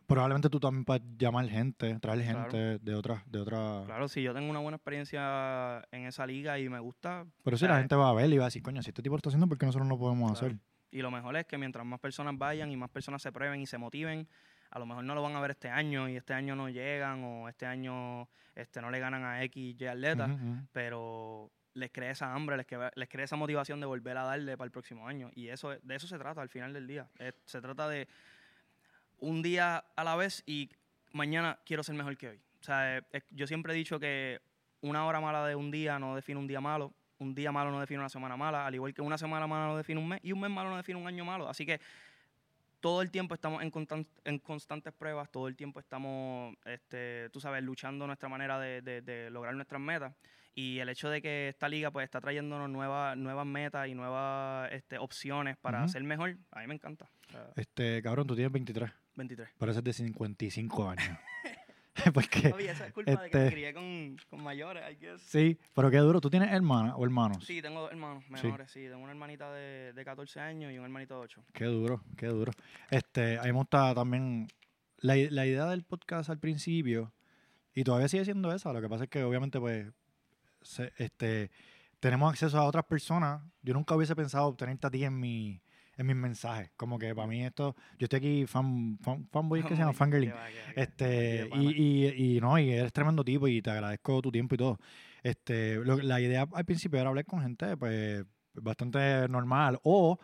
probablemente 0.09 0.49
tú 0.49 0.59
también 0.59 0.83
puedes 0.83 1.03
llamar 1.17 1.47
gente, 1.47 1.97
traer 1.99 2.21
Claro. 2.23 2.41
gente 2.41 2.79
de 2.79 2.95
otras, 2.95 3.23
de 3.31 3.39
otra... 3.39 3.83
Claro, 3.85 4.07
si 4.09 4.21
yo 4.21 4.33
tengo 4.33 4.49
una 4.49 4.59
buena 4.59 4.75
experiencia 4.75 5.81
en 5.91 6.05
esa 6.05 6.25
liga 6.27 6.59
y 6.59 6.67
me 6.67 6.79
gusta, 6.79 7.25
Pero 7.43 7.55
si 7.57 7.65
la 7.67 7.75
Eh, 7.77 7.79
gente 7.79 7.95
va 7.95 8.09
a 8.09 8.13
ver 8.13 8.29
y 8.33 8.37
va 8.37 8.43
a 8.45 8.47
decir, 8.47 8.61
coño, 8.61 8.81
si 8.81 8.89
este 8.89 9.01
tipo 9.01 9.15
lo 9.15 9.19
está 9.19 9.29
haciendo, 9.29 9.47
¿por 9.47 9.57
qué 9.57 9.65
nosotros 9.65 9.87
no 9.87 9.93
lo 9.95 9.99
podemos 9.99 10.31
Claro. 10.37 10.47
hacer? 10.55 10.59
Y 10.91 11.01
lo 11.01 11.11
mejor 11.11 11.37
es 11.37 11.45
que 11.45 11.57
mientras 11.57 11.85
más 11.85 11.99
personas 11.99 12.37
vayan 12.37 12.71
y 12.71 12.75
más 12.75 12.89
personas 12.89 13.21
se 13.21 13.31
prueben 13.31 13.61
y 13.61 13.67
se 13.67 13.77
motiven, 13.77 14.27
a 14.71 14.79
lo 14.79 14.85
mejor 14.85 15.03
no 15.03 15.15
lo 15.15 15.21
van 15.21 15.35
a 15.35 15.39
ver 15.41 15.51
este 15.51 15.69
año 15.69 16.09
y 16.09 16.15
este 16.17 16.33
año 16.33 16.55
no 16.55 16.67
llegan 16.69 17.23
o 17.23 17.47
este 17.47 17.65
año 17.65 18.27
este, 18.55 18.81
no 18.81 18.89
le 18.91 18.99
ganan 18.99 19.23
a 19.23 19.43
X, 19.43 19.75
Y 19.79 19.85
atleta, 19.85 20.25
ujú. 20.25 20.67
pero 20.71 21.51
les 21.75 21.91
crea 21.91 22.11
esa 22.11 22.33
hambre, 22.33 22.57
les 22.57 22.65
crea, 22.65 22.91
les 22.95 23.07
crea 23.07 23.25
esa 23.25 23.35
motivación 23.35 23.79
de 23.79 23.85
volver 23.85 24.17
a 24.17 24.23
darle 24.23 24.57
para 24.57 24.65
el 24.65 24.71
próximo 24.71 25.07
año. 25.07 25.29
Y 25.35 25.47
eso 25.49 25.69
de 25.81 25.95
eso 25.95 26.07
se 26.07 26.17
trata 26.17 26.41
al 26.41 26.49
final 26.49 26.73
del 26.73 26.87
día. 26.87 27.07
Es- 27.19 27.35
se 27.45 27.61
trata 27.61 27.87
de 27.87 28.07
un 29.19 29.41
día 29.41 29.83
a 29.95 30.03
la 30.03 30.15
vez 30.15 30.43
y 30.45 30.69
mañana 31.13 31.59
quiero 31.65 31.83
ser 31.83 31.95
mejor 31.95 32.17
que 32.17 32.29
hoy. 32.29 32.37
O 32.59 32.63
sea, 32.63 32.97
eh, 32.97 33.03
yo 33.31 33.47
siempre 33.47 33.73
he 33.73 33.75
dicho 33.75 33.99
que 33.99 34.39
una 34.81 35.05
hora 35.05 35.19
mala 35.19 35.45
de 35.47 35.55
un 35.55 35.71
día 35.71 35.97
no 35.99 36.15
define 36.15 36.39
un 36.39 36.47
día 36.47 36.61
malo, 36.61 36.93
un 37.17 37.33
día 37.35 37.51
malo 37.51 37.71
no 37.71 37.79
define 37.79 37.99
una 37.99 38.09
semana 38.09 38.37
mala, 38.37 38.65
al 38.65 38.75
igual 38.75 38.93
que 38.93 39.01
una 39.01 39.17
semana 39.17 39.45
mala 39.47 39.67
no 39.67 39.77
define 39.77 39.99
un 39.99 40.07
mes 40.07 40.19
y 40.23 40.31
un 40.31 40.39
mes 40.39 40.49
malo 40.51 40.69
no 40.69 40.77
define 40.77 40.99
un 40.99 41.07
año 41.07 41.25
malo. 41.25 41.49
Así 41.49 41.65
que 41.65 41.79
todo 42.79 43.01
el 43.01 43.11
tiempo 43.11 43.33
estamos 43.35 43.61
en, 43.61 43.71
constan- 43.71 44.07
en 44.23 44.39
constantes 44.39 44.93
pruebas, 44.93 45.29
todo 45.29 45.47
el 45.49 45.55
tiempo 45.57 45.79
estamos, 45.81 46.55
este, 46.65 47.29
tú 47.31 47.41
sabes, 47.41 47.61
luchando 47.61 48.07
nuestra 48.07 48.29
manera 48.29 48.57
de, 48.59 48.81
de- 48.81 49.01
de 49.01 49.29
lograr 49.29 49.53
nuestras 49.55 49.81
metas. 49.81 50.13
Y 50.55 50.79
el 50.79 50.89
hecho 50.89 51.09
de 51.09 51.21
que 51.21 51.49
esta 51.49 51.69
liga 51.69 51.91
pues 51.91 52.05
está 52.05 52.19
trayéndonos 52.21 52.69
nuevas, 52.69 53.15
nuevas 53.17 53.45
metas 53.45 53.87
y 53.87 53.93
nuevas 53.95 54.71
este, 54.71 54.97
opciones 54.97 55.57
para 55.57 55.81
Ujú. 55.83 55.89
ser 55.89 56.03
mejor, 56.03 56.37
a 56.51 56.59
mí 56.61 56.67
me 56.67 56.73
encanta. 56.73 57.09
O 57.27 57.31
sea, 57.31 57.49
Este, 57.55 58.01
cabrón, 58.01 58.27
tú 58.27 58.35
tienes 58.35 58.51
23, 58.51 58.89
23. 59.19 59.49
pareces 59.57 59.83
de 59.83 59.93
55 59.93 60.89
años. 60.89 61.17
Porque, 62.13 62.53
Oye, 62.53 62.71
esa 62.71 62.87
es 62.87 62.93
culpa 62.93 63.11
de 63.11 63.29
que 63.29 63.37
me 63.37 63.43
este- 63.45 63.51
crié 63.55 63.73
con, 63.73 64.15
con 64.29 64.41
mayores, 64.41 64.83
I 64.89 64.95
guess. 64.95 65.21
sí, 65.21 65.57
pero 65.75 65.91
qué 65.91 65.97
duro. 65.97 66.21
¿Tú 66.21 66.29
tienes 66.29 66.49
hermana 66.53 66.95
o 66.95 67.03
hermanos? 67.03 67.43
Sí, 67.45 67.61
tengo 67.61 67.81
dos 67.81 67.91
hermanos 67.91 68.23
menores, 68.29 68.71
sí. 68.71 68.81
Tengo 68.83 68.99
una 68.99 69.11
hermanita 69.11 69.51
de, 69.51 69.91
de 69.91 70.05
14 70.05 70.39
años 70.39 70.71
y 70.71 70.77
un 70.77 70.85
hermanito 70.85 71.15
de 71.15 71.21
8. 71.21 71.43
Qué 71.51 71.65
duro, 71.65 72.01
qué 72.15 72.27
duro. 72.27 72.53
Este, 72.89 73.37
a 73.37 73.41
mí 73.43 73.47
me 73.51 73.57
gusta 73.57 73.93
también 73.93 74.47
la, 74.99 75.15
la 75.29 75.45
idea 75.45 75.65
del 75.65 75.83
podcast 75.83 76.29
al 76.29 76.39
principio, 76.39 77.11
y 77.73 77.83
todavía 77.83 78.07
sigue 78.07 78.23
siendo 78.23 78.53
esa. 78.53 78.71
Lo 78.71 78.81
que 78.81 78.87
pasa 78.87 79.03
es 79.05 79.09
que 79.09 79.23
obviamente, 79.23 79.59
pues, 79.59 79.91
se- 80.61 80.93
este, 80.97 81.51
tenemos 81.99 82.31
acceso 82.31 82.57
a 82.59 82.63
otras 82.63 82.85
personas. 82.85 83.41
Yo 83.61 83.73
nunca 83.73 83.95
hubiese 83.95 84.15
pensado 84.15 84.45
obtenerte 84.45 84.87
a 84.87 84.89
ti 84.91 85.03
en 85.03 85.19
mi 85.19 85.61
en 85.99 86.07
mis 86.07 86.15
mensajes. 86.15 86.71
Como 86.77 86.97
que 86.97 87.13
para 87.13 87.27
mí 87.27 87.43
esto, 87.43 87.75
yo 87.99 88.05
estoy 88.05 88.17
aquí 88.17 88.45
fan, 88.47 88.97
fan 89.01 89.27
fanboy, 89.31 89.61
¿qué 89.63 89.69
se 89.75 89.81
llama? 89.81 89.93
Fangirling. 89.93 90.33
Este, 90.75 91.49
y, 91.55 92.05
y, 92.07 92.35
y 92.37 92.41
no, 92.41 92.57
y 92.57 92.71
eres 92.71 92.93
tremendo 92.93 93.23
tipo 93.23 93.47
y 93.47 93.61
te 93.61 93.69
agradezco 93.69 94.21
tu 94.21 94.31
tiempo 94.31 94.55
y 94.55 94.57
todo. 94.57 94.79
Este, 95.21 95.75
lo- 95.75 95.97
la 95.97 96.21
idea 96.21 96.47
al 96.53 96.65
principio 96.65 96.99
era 96.99 97.09
hablar 97.09 97.25
con 97.25 97.41
gente, 97.41 97.75
pues, 97.77 98.23
bastante 98.53 99.27
normal. 99.27 99.79
O 99.83 100.17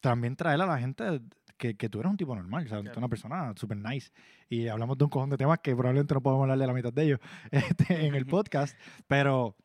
también 0.00 0.36
traer 0.36 0.60
a 0.60 0.66
la 0.66 0.78
gente 0.78 1.20
que, 1.56 1.76
que 1.76 1.88
tú 1.88 2.00
eres 2.00 2.10
un 2.10 2.16
tipo 2.16 2.34
normal, 2.34 2.66
o 2.66 2.68
sea, 2.68 2.80
Claro. 2.82 2.98
una 2.98 3.08
persona 3.08 3.52
super 3.56 3.76
nice. 3.78 4.10
Y 4.48 4.68
hablamos 4.68 4.98
de 4.98 5.04
un 5.04 5.10
cojón 5.10 5.30
de 5.30 5.36
temas 5.36 5.58
que 5.60 5.74
probablemente 5.74 6.14
no 6.14 6.20
podemos 6.20 6.42
hablar 6.42 6.58
de 6.58 6.66
la 6.66 6.72
mitad 6.74 6.92
de 6.92 7.02
ellos 7.04 7.20
este, 7.50 8.06
en 8.06 8.14
el 8.14 8.26
podcast, 8.26 8.76
pero 9.06 9.56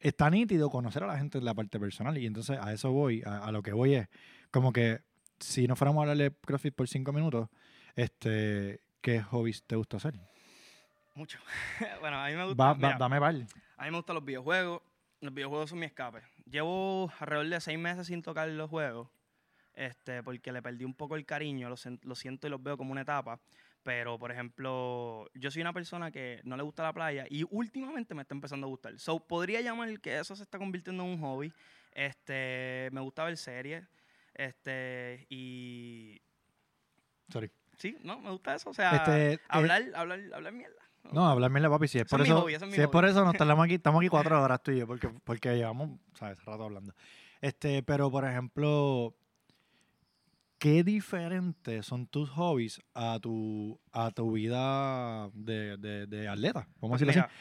está 0.00 0.30
nítido 0.30 0.70
conocer 0.70 1.02
a 1.02 1.06
la 1.06 1.18
gente 1.18 1.38
en 1.38 1.44
la 1.44 1.54
parte 1.54 1.78
personal. 1.78 2.16
Y 2.18 2.26
entonces 2.26 2.58
a 2.60 2.72
eso 2.72 2.90
voy, 2.90 3.22
a, 3.24 3.38
a 3.38 3.52
lo 3.52 3.62
que 3.62 3.72
voy 3.72 3.94
es 3.94 4.08
como 4.50 4.72
que 4.72 5.00
si 5.38 5.66
no 5.66 5.76
fuéramos 5.76 6.00
a 6.00 6.10
hablar 6.10 6.16
de 6.16 6.36
CrossFit 6.36 6.74
por 6.74 6.88
cinco 6.88 7.12
minutos, 7.12 7.48
este, 7.94 8.80
¿qué 9.00 9.22
hobbies 9.22 9.62
te 9.64 9.76
gusta 9.76 9.96
hacer? 9.98 10.14
Mucho. 11.14 11.38
bueno, 12.00 12.18
a 12.18 12.28
mí 12.28 12.36
me 12.36 12.44
gusta. 12.44 12.62
Va, 12.62 12.74
mira, 12.74 12.96
dame 12.98 13.18
par. 13.18 13.34
A 13.76 13.84
mí 13.84 13.90
me 13.90 13.96
gustan 13.96 14.14
los 14.14 14.24
videojuegos. 14.24 14.82
Los 15.20 15.34
videojuegos 15.34 15.70
son 15.70 15.80
mi 15.80 15.86
escape. 15.86 16.22
Llevo 16.48 17.12
alrededor 17.18 17.48
de 17.48 17.60
seis 17.60 17.78
meses 17.78 18.06
sin 18.06 18.22
tocar 18.22 18.48
los 18.48 18.70
juegos. 18.70 19.08
Este, 19.74 20.22
porque 20.22 20.52
le 20.52 20.62
perdí 20.62 20.84
un 20.84 20.94
poco 20.94 21.16
el 21.16 21.26
cariño. 21.26 21.68
Lo, 21.68 21.76
lo 22.02 22.14
siento 22.14 22.46
y 22.46 22.50
los 22.50 22.62
veo 22.62 22.76
como 22.76 22.92
una 22.92 23.02
etapa. 23.02 23.40
Pero, 23.82 24.18
por 24.18 24.30
ejemplo, 24.30 25.28
yo 25.34 25.50
soy 25.50 25.62
una 25.62 25.72
persona 25.72 26.10
que 26.10 26.40
no 26.44 26.56
le 26.56 26.62
gusta 26.62 26.82
la 26.82 26.92
playa 26.92 27.26
y 27.28 27.44
últimamente 27.50 28.14
me 28.14 28.22
está 28.22 28.34
empezando 28.34 28.66
a 28.66 28.70
gustar. 28.70 28.98
So, 28.98 29.18
podría 29.18 29.60
llamar 29.60 30.00
que 30.00 30.18
eso 30.18 30.36
se 30.36 30.42
está 30.42 30.58
convirtiendo 30.58 31.02
en 31.02 31.10
un 31.10 31.20
hobby. 31.20 31.52
Este, 31.92 32.90
me 32.92 33.00
gusta 33.00 33.24
ver 33.24 33.36
series. 33.36 33.84
Este, 34.38 35.26
y. 35.28 36.22
Sorry. 37.28 37.50
Sí, 37.76 37.96
no, 38.02 38.20
me 38.20 38.30
gusta 38.30 38.54
eso. 38.54 38.70
O 38.70 38.74
sea, 38.74 38.92
Este, 38.96 39.34
eh, 39.34 39.40
hablar, 39.48 39.82
hablar, 39.94 40.20
hablar 40.32 40.52
mierda. 40.52 40.76
No, 41.12 41.26
hablarme 41.26 41.60
la 41.60 41.70
papi, 41.70 41.88
si 41.88 41.98
es 41.98 42.04
por 42.04 42.20
eso, 42.20 42.40
hobby, 42.40 42.54
es 42.54 42.62
si 42.70 42.80
es 42.80 42.88
por 42.88 43.04
eso 43.04 43.24
nos 43.24 43.34
tardamos 43.36 43.64
aquí, 43.64 43.74
estamos 43.74 44.00
aquí 44.00 44.08
cuatro 44.08 44.42
horas 44.42 44.62
tú 44.62 44.72
y 44.72 44.78
yo, 44.78 44.86
porque, 44.86 45.08
porque 45.24 45.56
llevamos, 45.56 45.98
sabes, 46.14 46.42
rato 46.44 46.64
hablando. 46.64 46.92
Este, 47.40 47.82
pero 47.82 48.10
por 48.10 48.24
ejemplo, 48.24 49.16
¿qué 50.58 50.84
diferentes 50.84 51.86
son 51.86 52.06
tus 52.06 52.30
hobbies 52.30 52.80
a 52.94 53.18
tu, 53.20 53.80
a 53.92 54.10
tu 54.10 54.32
vida 54.32 55.30
de, 55.32 55.76
de, 55.78 56.06
de 56.06 56.28
atleta? 56.28 56.68
Vamos 56.80 57.00
a 57.00 57.04
Pues 57.04 57.06
decirlo 57.06 57.26
así. 57.26 57.34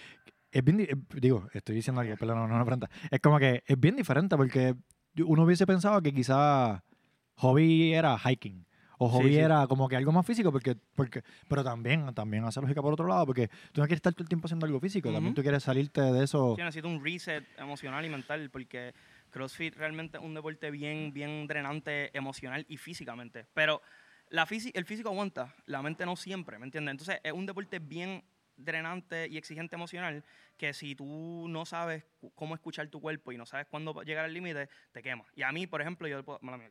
Es 0.49 0.63
bien, 0.63 0.79
eh, 0.79 0.95
digo, 1.19 1.47
estoy 1.53 1.75
diciendo 1.75 2.01
algo, 2.01 2.15
pero 2.17 2.35
no, 2.35 2.47
no, 2.47 2.57
no 2.57 2.65
pregunta. 2.65 2.89
Es 3.11 3.19
como 3.19 3.37
que 3.37 3.63
es 3.65 3.79
bien 3.79 3.95
diferente 3.95 4.37
porque 4.37 4.75
uno 5.25 5.43
hubiese 5.43 5.65
pensado 5.65 6.01
que 6.01 6.13
quizá 6.13 6.83
hobby 7.37 7.93
era 7.93 8.17
hiking. 8.17 8.65
O 8.99 9.09
Sí, 9.09 9.15
hobby 9.15 9.33
sí. 9.35 9.39
era 9.39 9.67
como 9.67 9.87
que 9.87 9.95
algo 9.95 10.11
más 10.11 10.25
físico, 10.25 10.51
porque, 10.51 10.75
porque, 10.95 11.21
pero 11.47 11.63
también, 11.63 12.13
también 12.15 12.43
hace 12.45 12.59
lógica 12.59 12.81
por 12.81 12.93
otro 12.93 13.07
lado, 13.07 13.27
porque 13.27 13.47
tú 13.47 13.79
no 13.81 13.83
quieres 13.85 13.97
estar 13.97 14.13
todo 14.13 14.23
el 14.23 14.27
tiempo 14.29 14.47
haciendo 14.47 14.65
algo 14.65 14.79
físico, 14.79 15.11
también 15.11 15.27
Ujú. 15.27 15.35
tú 15.35 15.41
quieres 15.43 15.63
salirte 15.63 16.01
de 16.01 16.23
eso. 16.23 16.55
Sí, 16.55 16.63
necesito 16.63 16.87
un 16.87 17.03
reset 17.03 17.43
emocional 17.59 18.03
y 18.05 18.09
mental 18.09 18.49
porque 18.49 18.93
CrossFit 19.29 19.75
realmente 19.75 20.17
es 20.17 20.23
un 20.23 20.33
deporte 20.33 20.71
bien, 20.71 21.13
bien 21.13 21.45
drenante 21.45 22.09
emocional 22.17 22.65
y 22.67 22.77
físicamente. 22.77 23.45
Pero 23.53 23.83
la 24.29 24.47
el 24.73 24.85
físico 24.85 25.09
aguanta, 25.09 25.53
la 25.67 25.83
mente 25.83 26.05
no 26.05 26.15
siempre, 26.15 26.57
¿me 26.57 26.65
entiendes? 26.65 26.91
Entonces 26.91 27.19
es 27.23 27.31
un 27.31 27.45
deporte 27.45 27.77
bien 27.77 28.23
drenante 28.57 29.27
y 29.29 29.37
exigente 29.37 29.75
emocional 29.75 30.23
que 30.57 30.73
si 30.73 30.95
tú 30.95 31.45
no 31.47 31.65
sabes 31.65 32.03
cómo 32.33 32.55
escuchar 32.55 32.87
tu 32.89 32.99
cuerpo 32.99 33.31
y 33.31 33.37
no 33.37 33.45
sabes 33.45 33.67
cuándo 33.67 34.01
llegar 34.01 34.25
al 34.25 34.33
límite, 34.33 34.67
te 34.91 35.03
quema. 35.03 35.23
Y 35.35 35.43
a 35.43 35.51
mí, 35.51 35.67
por 35.67 35.79
ejemplo, 35.81 36.07
yo 36.07 36.23
puedo, 36.25 36.39
mala 36.41 36.57
mía, 36.57 36.69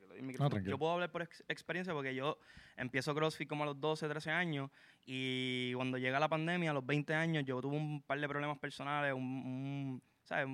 yo 0.70 0.78
puedo 0.78 0.92
hablar 0.92 1.12
por 1.12 1.22
ex- 1.22 1.44
experiencia 1.48 1.94
porque 1.94 2.14
yo 2.14 2.38
empiezo 2.76 3.14
CrossFit 3.14 3.48
como 3.48 3.62
a 3.62 3.66
los 3.66 3.80
12, 3.80 4.08
13 4.08 4.30
años 4.32 4.70
y 5.06 5.72
cuando 5.74 5.98
llega 5.98 6.18
la 6.18 6.28
pandemia, 6.28 6.72
a 6.72 6.74
los 6.74 6.84
20 6.84 7.14
años, 7.14 7.44
yo 7.44 7.60
tuve 7.60 7.76
un 7.76 8.02
par 8.02 8.20
de 8.20 8.28
problemas 8.28 8.58
personales, 8.58 9.14
un, 9.14 9.22
un- 9.22 10.02
¿sabes? 10.24 10.48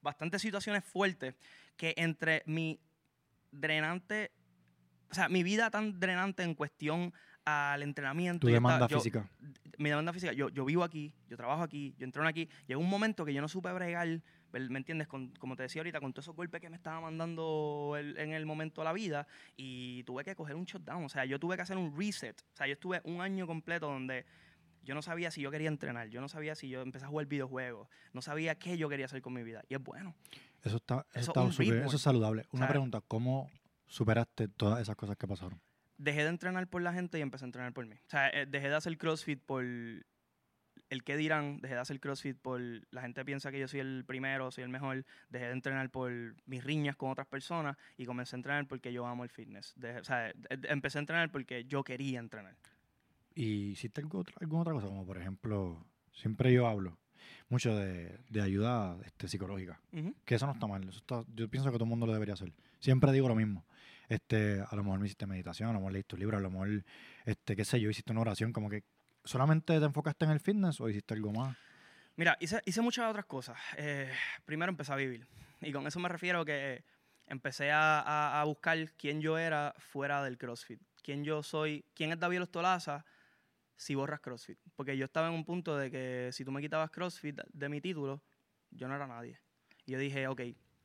Bastantes 0.00 0.40
situaciones 0.42 0.82
fuertes 0.84 1.34
que 1.76 1.92
entre 1.98 2.42
mi 2.46 2.80
drenante, 3.50 4.32
o 5.10 5.14
sea, 5.14 5.28
mi 5.28 5.42
vida 5.42 5.70
tan 5.70 6.00
drenante 6.00 6.42
en 6.42 6.54
cuestión 6.54 7.12
al 7.44 7.82
entrenamiento. 7.82 8.46
Tu 8.46 8.52
demanda 8.52 8.86
yo- 8.88 8.98
física. 8.98 9.28
mi 9.78 9.88
demanda 9.88 10.12
física, 10.12 10.32
yo, 10.32 10.48
yo 10.50 10.64
vivo 10.64 10.84
aquí, 10.84 11.12
yo 11.28 11.36
trabajo 11.36 11.62
aquí, 11.62 11.94
yo 11.98 12.04
entreno 12.04 12.28
aquí. 12.28 12.48
Llegó 12.68 12.80
un 12.80 12.88
momento 12.90 13.24
que 13.24 13.34
yo 13.34 13.40
no 13.40 13.48
supe 13.48 13.72
bregar, 13.72 14.20
¿ver- 14.52 14.70
¿me 14.70 14.78
entiendes? 14.78 15.08
Con- 15.08 15.30
como 15.40 15.56
te 15.56 15.64
decía 15.64 15.80
ahorita, 15.80 16.00
con 16.00 16.12
todos 16.12 16.24
esos 16.26 16.36
golpes 16.36 16.60
que 16.60 16.70
me 16.70 16.76
estaba 16.76 17.00
mandando 17.00 17.96
el- 17.98 18.16
en 18.18 18.32
el 18.32 18.46
momento 18.46 18.80
de 18.82 18.84
la 18.84 18.92
vida 18.92 19.26
y 19.56 20.04
tuve 20.04 20.22
que 20.24 20.36
coger 20.36 20.54
un 20.56 20.64
shutdown. 20.66 21.04
O 21.04 21.08
sea, 21.08 21.24
yo 21.24 21.40
tuve 21.40 21.56
que 21.56 21.62
hacer 21.62 21.76
un 21.76 21.96
reset. 21.98 22.40
O 22.52 22.56
sea, 22.56 22.66
yo 22.66 22.74
estuve 22.74 23.00
un 23.04 23.20
año 23.20 23.46
completo 23.46 23.86
donde 23.88 24.24
yo 24.84 24.94
no 24.94 25.02
sabía 25.02 25.30
si 25.30 25.40
yo 25.40 25.50
quería 25.50 25.68
entrenar, 25.68 26.08
yo 26.08 26.20
no 26.20 26.28
sabía 26.28 26.54
si 26.54 26.68
yo 26.68 26.82
empecé 26.82 27.06
a 27.06 27.08
jugar 27.08 27.26
videojuegos, 27.26 27.88
no 28.12 28.20
sabía 28.22 28.56
qué 28.56 28.76
yo 28.76 28.88
quería 28.88 29.06
hacer 29.06 29.22
con 29.22 29.32
mi 29.32 29.42
vida. 29.42 29.62
Y 29.68 29.74
es 29.74 29.82
bueno. 29.82 30.14
Eso 30.62 30.76
está, 30.76 31.06
eso 31.10 31.18
Eso 31.20 31.30
está 31.30 31.40
es 31.40 31.46
un 31.46 31.52
súper- 31.52 31.72
ritmo. 31.74 31.86
eso 31.88 31.96
es 31.96 32.02
saludable. 32.02 32.46
Una 32.52 32.66
sea, 32.66 32.68
pregunta, 32.68 33.00
¿cómo 33.08 33.50
superaste 33.86 34.48
todas 34.48 34.80
esas 34.80 34.94
cosas 34.96 35.16
que 35.16 35.26
pasaron? 35.26 35.60
Dejé 36.02 36.22
de 36.22 36.28
entrenar 36.30 36.66
por 36.68 36.82
la 36.82 36.92
gente 36.92 37.18
y 37.18 37.22
empecé 37.22 37.44
a 37.44 37.46
entrenar 37.46 37.72
por 37.72 37.86
mí. 37.86 37.94
O 37.94 38.10
sea, 38.10 38.28
eh, 38.30 38.46
dejé 38.46 38.68
de 38.68 38.74
hacer 38.76 38.96
CrossFit 38.98 39.40
por 39.40 39.64
el 39.64 41.04
que 41.04 41.16
dirán, 41.16 41.58
dejé 41.62 41.74
de 41.74 41.80
hacer 41.80 42.00
CrossFit 42.00 42.36
por 42.36 42.60
la 42.90 43.00
gente 43.02 43.24
piensa 43.24 43.50
que 43.50 43.58
yo 43.58 43.66
soy 43.68 43.80
el 43.80 44.04
primero, 44.06 44.50
soy 44.50 44.64
el 44.64 44.70
mejor, 44.70 45.04
dejé 45.30 45.46
de 45.46 45.52
entrenar 45.52 45.88
por 45.90 46.12
mis 46.46 46.62
riñas 46.62 46.96
con 46.96 47.10
otras 47.10 47.26
personas 47.26 47.76
y 47.96 48.04
comencé 48.04 48.36
a 48.36 48.38
entrenar 48.38 48.66
porque 48.68 48.92
yo 48.92 49.06
amo 49.06 49.24
el 49.24 49.30
fitness. 49.30 49.74
Dejé- 49.76 50.00
o 50.00 50.04
sea, 50.04 50.28
eh, 50.28 50.34
empecé 50.64 50.98
a 50.98 51.00
entrenar 51.00 51.30
porque 51.30 51.64
yo 51.64 51.82
quería 51.82 52.18
entrenar. 52.20 52.56
¿Y 53.34 53.70
hiciste 53.70 54.02
algo 54.02 54.22
alguna 54.40 54.60
otra 54.62 54.72
cosa? 54.74 54.86
Como 54.88 55.06
por 55.06 55.16
ejemplo, 55.16 55.86
siempre 56.12 56.52
yo 56.52 56.66
hablo. 56.66 56.98
mucho 57.48 57.76
de, 57.76 58.18
de 58.30 58.40
ayuda 58.42 58.96
este, 59.04 59.28
psicológica. 59.28 59.78
Que 60.24 60.34
eso 60.34 60.46
no 60.46 60.52
está 60.52 60.66
mal. 60.66 60.82
Eso 60.88 60.98
está- 60.98 61.24
yo 61.34 61.48
pienso 61.48 61.70
que 61.70 61.76
todo 61.76 61.84
el 61.84 61.90
mundo 61.90 62.06
lo 62.06 62.12
debería 62.14 62.34
hacer. 62.34 62.50
Siempre 62.80 63.12
digo 63.12 63.28
lo 63.28 63.34
mismo. 63.34 63.64
Este, 64.12 64.60
a 64.60 64.76
lo 64.76 64.84
mejor 64.84 65.00
me 65.00 65.06
hiciste 65.06 65.26
meditación, 65.26 65.70
a 65.70 65.72
lo 65.72 65.78
mejor 65.78 65.92
leíste 65.92 66.16
un 66.16 66.20
libro, 66.20 66.36
a 66.36 66.40
lo 66.40 66.50
mejor, 66.50 66.84
este, 67.24 67.56
qué 67.56 67.64
sé 67.64 67.80
yo, 67.80 67.88
hiciste 67.88 68.12
una 68.12 68.20
oración, 68.20 68.52
como 68.52 68.68
que 68.68 68.84
solamente 69.24 69.78
te 69.78 69.84
enfocaste 69.86 70.26
en 70.26 70.32
el 70.32 70.40
fitness 70.40 70.80
o 70.82 70.88
hiciste 70.90 71.14
algo 71.14 71.32
más. 71.32 71.56
Mira, 72.16 72.36
hice, 72.40 72.60
hice 72.66 72.82
muchas 72.82 73.08
otras 73.08 73.24
cosas. 73.24 73.56
Eh, 73.78 74.12
primero 74.44 74.68
empecé 74.70 74.92
a 74.92 74.96
vivir. 74.96 75.26
Y 75.62 75.72
con 75.72 75.86
eso 75.86 75.98
me 75.98 76.10
refiero 76.10 76.44
que 76.44 76.84
empecé 77.26 77.70
a, 77.70 78.00
a- 78.00 78.40
a 78.40 78.44
buscar 78.44 78.76
quién 78.98 79.22
yo 79.22 79.38
era 79.38 79.74
fuera 79.78 80.22
del 80.22 80.36
CrossFit. 80.36 80.80
Quién 81.02 81.24
yo 81.24 81.42
soy, 81.42 81.86
quién 81.94 82.12
es 82.12 82.18
David 82.18 82.42
Ostolaza 82.42 83.06
si 83.76 83.94
borras 83.94 84.20
CrossFit. 84.20 84.58
Porque 84.76 84.94
yo 84.98 85.06
estaba 85.06 85.28
en 85.28 85.34
un 85.34 85.44
punto 85.46 85.76
de 85.78 85.90
que 85.90 86.28
si 86.32 86.44
tú 86.44 86.52
me 86.52 86.60
quitabas 86.60 86.90
CrossFit 86.90 87.40
de 87.50 87.68
mi 87.70 87.80
título, 87.80 88.22
yo 88.70 88.88
no 88.88 88.94
era 88.94 89.06
nadie. 89.06 89.40
Y 89.86 89.92
yo 89.92 89.98
dije, 89.98 90.28
ok, 90.28 90.42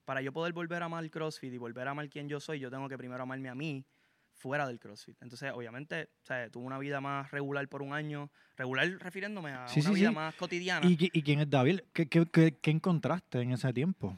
para 0.08 0.22
yo 0.22 0.32
poder 0.32 0.54
volver 0.54 0.82
a 0.82 0.86
amar 0.86 1.04
el 1.04 1.12
CrossFit 1.12 1.52
y 1.54 1.58
volver 1.58 1.86
a 1.86 1.92
amar 1.92 2.08
quién 2.08 2.30
yo 2.30 2.40
soy, 2.40 2.60
yo 2.62 2.72
tengo 2.72 2.88
que 2.88 2.98
primero 2.98 3.22
amarme 3.24 3.50
a 3.50 3.56
mí 3.56 3.84
fuera 4.32 4.66
del 4.66 4.80
CrossFit. 4.80 5.22
Entonces, 5.22 5.52
obviamente, 5.54 6.04
o 6.24 6.26
sea, 6.26 6.50
tuve 6.50 6.64
una 6.64 6.80
vida 6.80 7.02
más 7.02 7.30
regular 7.32 7.68
por 7.68 7.82
un 7.82 7.92
año. 7.92 8.30
Regular 8.56 8.88
refiriéndome 9.00 9.52
a 9.52 9.68
Sí, 9.68 9.82
una 9.82 9.90
sí, 9.90 9.96
vida 9.96 10.10
sí. 10.10 10.16
más 10.16 10.34
cotidiana. 10.36 10.88
¿Y, 10.88 10.96
qui- 10.96 11.10
y 11.12 11.22
quién 11.24 11.42
es 11.42 11.50
David? 11.50 11.82
¿Qué, 11.92 12.06
qué, 12.08 12.26
qué- 12.26 12.56
qué 12.62 12.72
encontraste 12.72 13.42
en 13.42 13.52
ese 13.52 13.74
tiempo? 13.74 14.16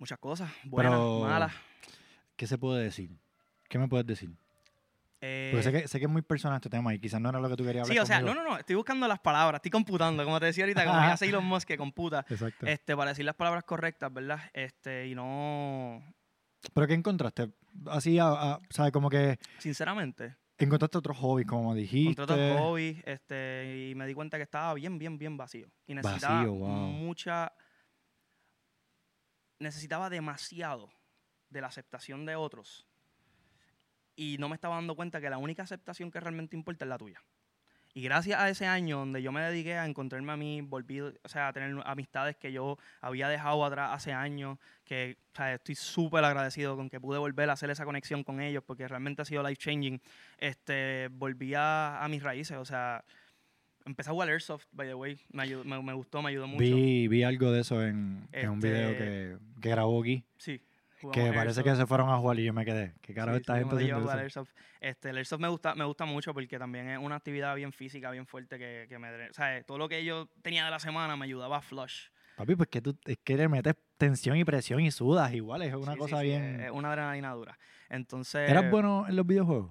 Muchas 0.00 0.18
cosas, 0.18 0.50
buenas, 0.64 0.94
Pero- 0.94 1.20
malas. 1.20 1.52
¿Qué 2.34 2.48
se 2.48 2.58
puede 2.58 2.82
decir? 2.82 3.10
¿Qué 3.68 3.78
me 3.78 3.86
puedes 3.86 4.06
decir? 4.08 4.30
Eh, 5.22 5.50
Porque 5.52 5.62
sé 5.64 5.72
que, 5.72 5.88
sé 5.88 5.98
que 5.98 6.06
es 6.06 6.10
muy 6.10 6.22
personal 6.22 6.56
este 6.56 6.70
tema 6.70 6.94
y 6.94 6.98
quizás 6.98 7.20
no 7.20 7.28
era 7.28 7.38
lo 7.40 7.48
que 7.50 7.56
tú 7.56 7.64
querías 7.64 7.82
hablar 7.82 7.94
sí, 7.94 7.98
o 7.98 8.06
sea, 8.06 8.20
no, 8.20 8.28
conmigo. 8.28 8.44
no, 8.44 8.50
no, 8.52 8.58
estoy 8.58 8.74
buscando 8.76 9.06
las 9.06 9.18
palabras, 9.20 9.58
estoy 9.58 9.70
computando, 9.70 10.24
como 10.24 10.40
te 10.40 10.46
decía 10.46 10.64
ahorita, 10.64 10.84
como 10.86 10.98
hace 10.98 11.26
Elon 11.26 11.44
Musk 11.44 11.68
que 11.68 11.76
computa, 11.76 12.24
Exacto. 12.30 12.66
este, 12.66 12.96
para 12.96 13.10
decir 13.10 13.26
las 13.26 13.34
palabras 13.34 13.64
correctas, 13.64 14.12
¿verdad? 14.12 14.40
Este, 14.54 15.08
y 15.08 15.14
no, 15.14 16.02
¿Pero 16.72 16.86
qué 16.86 16.94
encontraste? 16.94 17.52
Así, 17.86 18.18
a-. 18.18 18.60
Como 18.92 19.08
que 19.10 19.38
sinceramente, 19.58 20.36
encontraste 20.58 20.98
otros 20.98 21.16
hobbies, 21.18 21.46
como 21.46 21.74
dijiste. 21.74 22.22
encontré 22.22 22.52
otros 22.52 22.60
hobbies, 22.60 23.02
este, 23.06 23.88
y 23.90 23.94
me 23.94 24.06
di 24.06 24.14
cuenta 24.14 24.36
que 24.36 24.44
estaba 24.44 24.74
bien, 24.74 24.98
bien, 24.98 25.18
bien 25.18 25.36
vacío. 25.36 25.70
Y 25.86 25.94
necesitaba 25.94 26.36
Vacío, 26.36 26.54
wow. 26.54 26.68
mucha, 26.68 27.52
necesitaba 29.58 30.10
demasiado 30.10 30.90
de 31.48 31.60
la 31.60 31.66
aceptación 31.66 32.24
de 32.26 32.36
otros. 32.36 32.86
Y 34.16 34.36
no 34.38 34.48
me 34.48 34.54
estaba 34.54 34.74
dando 34.76 34.94
cuenta 34.96 35.20
que 35.20 35.30
la 35.30 35.38
única 35.38 35.62
aceptación 35.62 36.10
que 36.10 36.20
realmente 36.20 36.56
importa 36.56 36.84
es 36.84 36.88
la 36.88 36.98
tuya. 36.98 37.22
Y 37.92 38.02
gracias 38.02 38.38
a 38.38 38.48
ese 38.48 38.66
año 38.66 38.98
donde 38.98 39.20
yo 39.20 39.32
me 39.32 39.40
dediqué 39.40 39.74
a 39.74 39.84
encontrarme 39.84 40.30
a 40.30 40.36
mí, 40.36 40.60
volví, 40.60 41.00
o 41.00 41.12
sea, 41.24 41.48
a 41.48 41.52
tener 41.52 41.74
amistades 41.84 42.36
que 42.36 42.52
yo 42.52 42.78
había 43.00 43.28
dejado 43.28 43.64
atrás 43.64 43.90
hace 43.92 44.12
años, 44.12 44.58
que 44.84 45.16
o 45.32 45.36
sea, 45.36 45.54
estoy 45.54 45.74
súper 45.74 46.22
agradecido 46.22 46.76
con 46.76 46.88
que 46.88 47.00
pude 47.00 47.18
volver 47.18 47.50
a 47.50 47.54
hacer 47.54 47.68
esa 47.68 47.84
conexión 47.84 48.22
con 48.22 48.40
ellos, 48.40 48.62
porque 48.64 48.86
realmente 48.86 49.22
ha 49.22 49.24
sido 49.24 49.42
life 49.42 49.56
changing. 49.60 50.00
Este, 50.38 51.08
volví 51.10 51.54
a, 51.54 52.04
a 52.04 52.08
mis 52.08 52.22
raíces, 52.22 52.56
o 52.58 52.64
sea, 52.64 53.04
empecé 53.84 54.10
a 54.10 54.12
jugar 54.12 54.28
Airsoft, 54.28 54.66
by 54.70 54.86
the 54.86 54.94
way, 54.94 55.18
me, 55.32 55.42
ayudó- 55.42 55.64
me, 55.64 55.82
me 55.82 55.92
gustó, 55.92 56.22
me 56.22 56.28
ayudó 56.30 56.46
mucho. 56.46 56.62
Vi, 56.62 57.08
vi 57.08 57.24
algo 57.24 57.50
de 57.50 57.60
eso 57.62 57.82
en, 57.84 58.28
en 58.30 58.50
un 58.50 58.60
video 58.60 58.90
Este- 58.90 58.98
que, 59.04 59.36
que 59.62 59.68
grabó 59.68 60.00
aquí, 60.00 60.22
Sí. 60.36 60.60
Que 61.12 61.32
parece 61.32 61.62
que 61.62 61.74
se 61.74 61.86
fueron 61.86 62.08
a 62.10 62.16
jugar 62.18 62.38
y 62.38 62.44
yo 62.44 62.52
me 62.52 62.64
quedé. 62.64 62.94
¿Qué 63.00 63.14
carajo 63.14 63.36
Sí, 63.36 63.40
esta 63.42 63.54
sí, 63.54 63.58
gente 63.60 63.74
haciendo 63.76 64.10
eso? 64.10 64.18
Airsoft. 64.18 64.50
Este, 64.80 65.10
el 65.10 65.16
Airsoft 65.16 65.40
me 65.40 65.48
gusta, 65.48 65.74
me 65.74 65.84
gusta 65.84 66.04
mucho 66.04 66.34
porque 66.34 66.58
también 66.58 66.88
es 66.90 66.98
una 66.98 67.16
actividad 67.16 67.54
bien 67.56 67.72
física, 67.72 68.10
bien 68.10 68.26
fuerte 68.26 68.58
que, 68.58 68.86
que 68.88 68.98
me... 68.98 69.28
O 69.28 69.32
sea, 69.32 69.62
todo 69.64 69.78
lo 69.78 69.88
que 69.88 70.04
yo 70.04 70.28
tenía 70.42 70.64
de 70.64 70.70
la 70.70 70.78
semana 70.78 71.16
me 71.16 71.24
ayudaba 71.24 71.58
a 71.58 71.62
flush. 71.62 72.08
Papi, 72.36 72.56
pues 72.56 72.68
que 72.68 72.80
tú 72.80 72.98
es 73.04 73.18
que 73.22 73.36
le 73.36 73.48
metes 73.48 73.74
tensión 73.98 74.36
y 74.36 74.44
presión 74.44 74.80
y 74.80 74.90
sudas 74.90 75.32
igual, 75.34 75.62
es 75.62 75.74
una 75.74 75.92
Sí, 75.92 75.98
cosa 75.98 76.20
bien... 76.22 76.60
Es 76.60 76.70
una 76.70 76.90
adrenalina 76.90 77.32
dura. 77.32 77.58
Entonces... 77.88 78.50
¿Eras 78.50 78.70
bueno 78.70 79.06
en 79.08 79.16
los 79.16 79.26
videojuegos? 79.26 79.70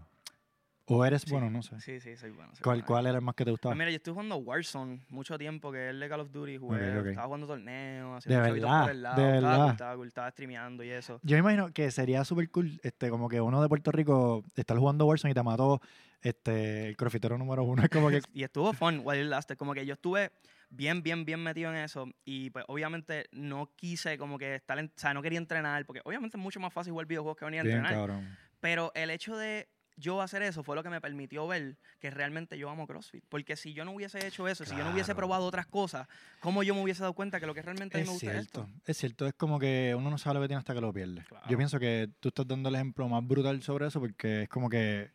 ¿O 0.89 1.05
eres 1.05 1.21
sí, 1.21 1.31
bueno? 1.31 1.49
No 1.49 1.61
sé. 1.61 1.79
Sí, 1.81 1.99
sí, 1.99 2.15
soy 2.17 2.31
bueno. 2.31 2.51
soy 2.53 2.61
¿Cuál, 2.63 2.77
bueno. 2.77 2.87
¿Cuál 2.87 3.05
era 3.07 3.15
el 3.17 3.23
más 3.23 3.35
que 3.35 3.45
te 3.45 3.51
gustaba? 3.51 3.71
Pues 3.73 3.77
mira, 3.79 3.91
yo 3.91 3.97
estoy 3.97 4.11
jugando 4.13 4.35
Warzone 4.37 5.01
mucho 5.09 5.37
tiempo, 5.37 5.71
que 5.71 5.85
es 5.85 5.89
el 5.91 5.99
de 5.99 6.09
Call 6.09 6.19
of 6.21 6.31
Duty. 6.31 6.57
Jugué. 6.57 7.09
Estaba 7.09 7.25
jugando 7.27 7.47
torneos, 7.47 8.23
De 8.25 8.35
haciendo 8.35 8.53
verdad, 8.61 8.81
por 8.81 8.91
el 8.91 9.01
lado. 9.03 9.21
de 9.21 9.35
estaba 9.35 9.51
verdad. 9.57 9.71
estaba 9.71 9.95
cool, 9.95 10.07
estaba 10.07 10.31
streameando 10.31 10.83
y 10.83 10.89
eso. 10.89 11.19
Yo 11.23 11.35
me 11.35 11.39
imagino 11.39 11.71
que 11.73 11.91
sería 11.91 12.23
súper 12.25 12.49
cool, 12.49 12.79
este, 12.83 13.09
como 13.09 13.29
que 13.29 13.39
uno 13.39 13.61
de 13.61 13.69
Puerto 13.69 13.91
Rico 13.91 14.43
estar 14.55 14.77
jugando 14.77 15.05
Warzone 15.05 15.31
y 15.31 15.33
te 15.35 15.43
mató 15.43 15.79
este, 16.21 16.87
el 16.89 16.97
crofitero 16.97 17.37
número 17.37 17.63
uno. 17.63 17.83
Es 17.83 17.89
como 17.89 18.09
que 18.09 18.21
y 18.33 18.43
estuvo 18.43 18.73
fun 18.73 19.01
while 19.03 19.21
it 19.23 19.29
lasted. 19.29 19.57
Como 19.57 19.73
que 19.73 19.85
yo 19.85 19.93
estuve 19.93 20.31
bien, 20.69 21.01
bien, 21.03 21.23
bien 21.23 21.41
metido 21.41 21.69
en 21.71 21.77
eso. 21.77 22.07
Y 22.25 22.49
pues 22.49 22.65
obviamente 22.67 23.25
no 23.31 23.71
quise 23.75 24.17
como 24.17 24.37
que 24.37 24.55
estar, 24.55 24.77
en- 24.79 24.87
o 24.87 24.99
sea, 24.99 25.13
no 25.13 25.21
quería 25.21 25.37
entrenar, 25.39 25.85
porque 25.85 26.01
obviamente 26.03 26.37
es 26.37 26.43
mucho 26.43 26.59
más 26.59 26.73
fácil 26.73 26.91
jugar 26.93 27.05
videojuegos 27.07 27.37
que 27.37 27.45
venir 27.45 27.61
a 27.61 27.63
bien 27.63 27.77
entrenar. 27.77 27.99
cabrón. 28.07 28.37
Pero 28.59 28.91
el 28.95 29.09
hecho 29.11 29.37
de 29.37 29.69
yo 29.99 30.21
hacer 30.21 30.41
eso 30.41 30.63
fue 30.63 30.75
lo 30.75 30.83
que 30.83 30.89
me 30.89 31.01
permitió 31.01 31.47
ver 31.47 31.77
que 31.99 32.09
realmente 32.09 32.57
yo 32.57 32.69
amo 32.69 32.87
CrossFit. 32.87 33.23
Porque 33.29 33.55
si 33.55 33.73
yo 33.73 33.85
no 33.85 33.91
hubiese 33.91 34.25
hecho 34.25 34.47
eso, 34.47 34.65
si 34.65 34.75
yo 34.75 34.83
no 34.83 34.91
hubiese 34.91 35.13
probado 35.13 35.45
otras 35.45 35.67
cosas, 35.67 36.07
¿cómo 36.39 36.63
yo 36.63 36.73
me 36.73 36.81
hubiese 36.81 37.01
dado 37.01 37.13
cuenta 37.13 37.39
que 37.39 37.45
lo 37.45 37.53
que 37.53 37.61
realmente 37.61 37.97
a 37.97 37.99
mí 37.99 38.03
Es 38.03 38.07
me 38.07 38.13
gusta 38.13 38.27
es 38.27 38.31
cierto, 38.33 38.61
esto? 38.61 38.81
es 38.85 38.97
cierto. 38.97 39.27
Es 39.27 39.33
como 39.33 39.59
que 39.59 39.93
uno 39.97 40.09
no 40.09 40.17
sabe 40.17 40.35
lo 40.35 40.41
que 40.41 40.47
tiene 40.47 40.59
hasta 40.59 40.73
que 40.73 40.81
lo 40.81 40.93
pierde. 40.93 41.23
Claro. 41.25 41.45
Yo 41.49 41.57
pienso 41.57 41.79
que 41.79 42.09
tú 42.19 42.29
estás 42.29 42.47
dando 42.47 42.69
el 42.69 42.75
ejemplo 42.75 43.07
más 43.07 43.25
brutal 43.27 43.61
sobre 43.61 43.87
eso 43.87 43.99
porque 43.99 44.43
es 44.43 44.49
como 44.49 44.69
que. 44.69 45.11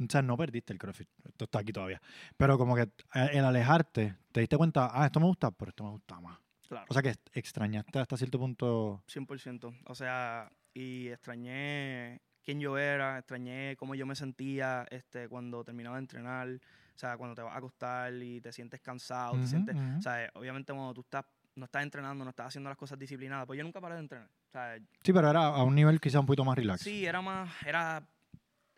O 0.00 0.06
sea, 0.10 0.22
no 0.22 0.36
perdiste 0.36 0.72
el 0.72 0.78
CrossFit. 0.78 1.08
Esto 1.24 1.44
está 1.44 1.60
aquí 1.60 1.72
todavía. 1.72 2.00
Pero 2.36 2.58
como 2.58 2.74
que 2.74 2.82
eh, 2.82 3.28
el 3.32 3.44
alejarte, 3.44 4.16
te 4.32 4.40
diste 4.40 4.56
cuenta, 4.56 4.90
ah, 4.92 5.06
esto 5.06 5.20
me 5.20 5.26
gusta, 5.26 5.50
pero 5.52 5.68
esto 5.70 5.84
me 5.84 5.90
gusta 5.90 6.20
más. 6.20 6.38
Claro. 6.68 6.86
O 6.88 6.92
sea 6.92 7.02
que 7.02 7.14
extrañaste 7.32 7.98
hasta 7.98 8.16
cierto 8.16 8.38
punto. 8.38 9.02
100%. 9.08 9.82
O 9.86 9.94
sea, 9.94 10.50
y 10.72 11.08
extrañé 11.08 12.20
quién 12.44 12.60
yo 12.60 12.78
era, 12.78 13.18
extrañé 13.18 13.76
cómo 13.76 13.94
yo 13.94 14.06
me 14.06 14.14
sentía 14.14 14.86
este, 14.90 15.28
cuando 15.28 15.64
terminaba 15.64 15.96
de 15.96 16.00
entrenar. 16.00 16.48
O 16.48 16.98
sea, 16.98 17.16
cuando 17.16 17.34
te 17.34 17.42
vas 17.42 17.54
a 17.54 17.58
acostar 17.58 18.12
y 18.14 18.40
te 18.40 18.52
sientes 18.52 18.80
cansado, 18.80 19.36
te 19.36 19.46
sientes... 19.48 19.76
O 19.98 20.02
sea, 20.02 20.30
obviamente 20.34 20.72
cuando 20.72 20.94
tú 20.94 21.00
estás, 21.00 21.24
no 21.56 21.64
estás 21.64 21.82
entrenando, 21.82 22.22
no 22.24 22.30
estás 22.30 22.46
haciendo 22.46 22.70
las 22.70 22.78
cosas 22.78 22.98
disciplinadas, 22.98 23.46
pues 23.46 23.56
yo 23.56 23.64
nunca 23.64 23.80
paré 23.80 23.94
de 23.94 24.00
entrenar. 24.02 24.28
O 24.28 24.50
sea, 24.52 24.76
Sí, 25.02 25.12
pero 25.12 25.28
era 25.28 25.46
a 25.46 25.64
un 25.64 25.74
nivel 25.74 26.00
quizá 26.00 26.20
un 26.20 26.26
poquito 26.26 26.44
más 26.44 26.56
relax. 26.56 26.82
sí, 26.82 27.04
era 27.04 27.20
más, 27.20 27.50
era... 27.66 28.06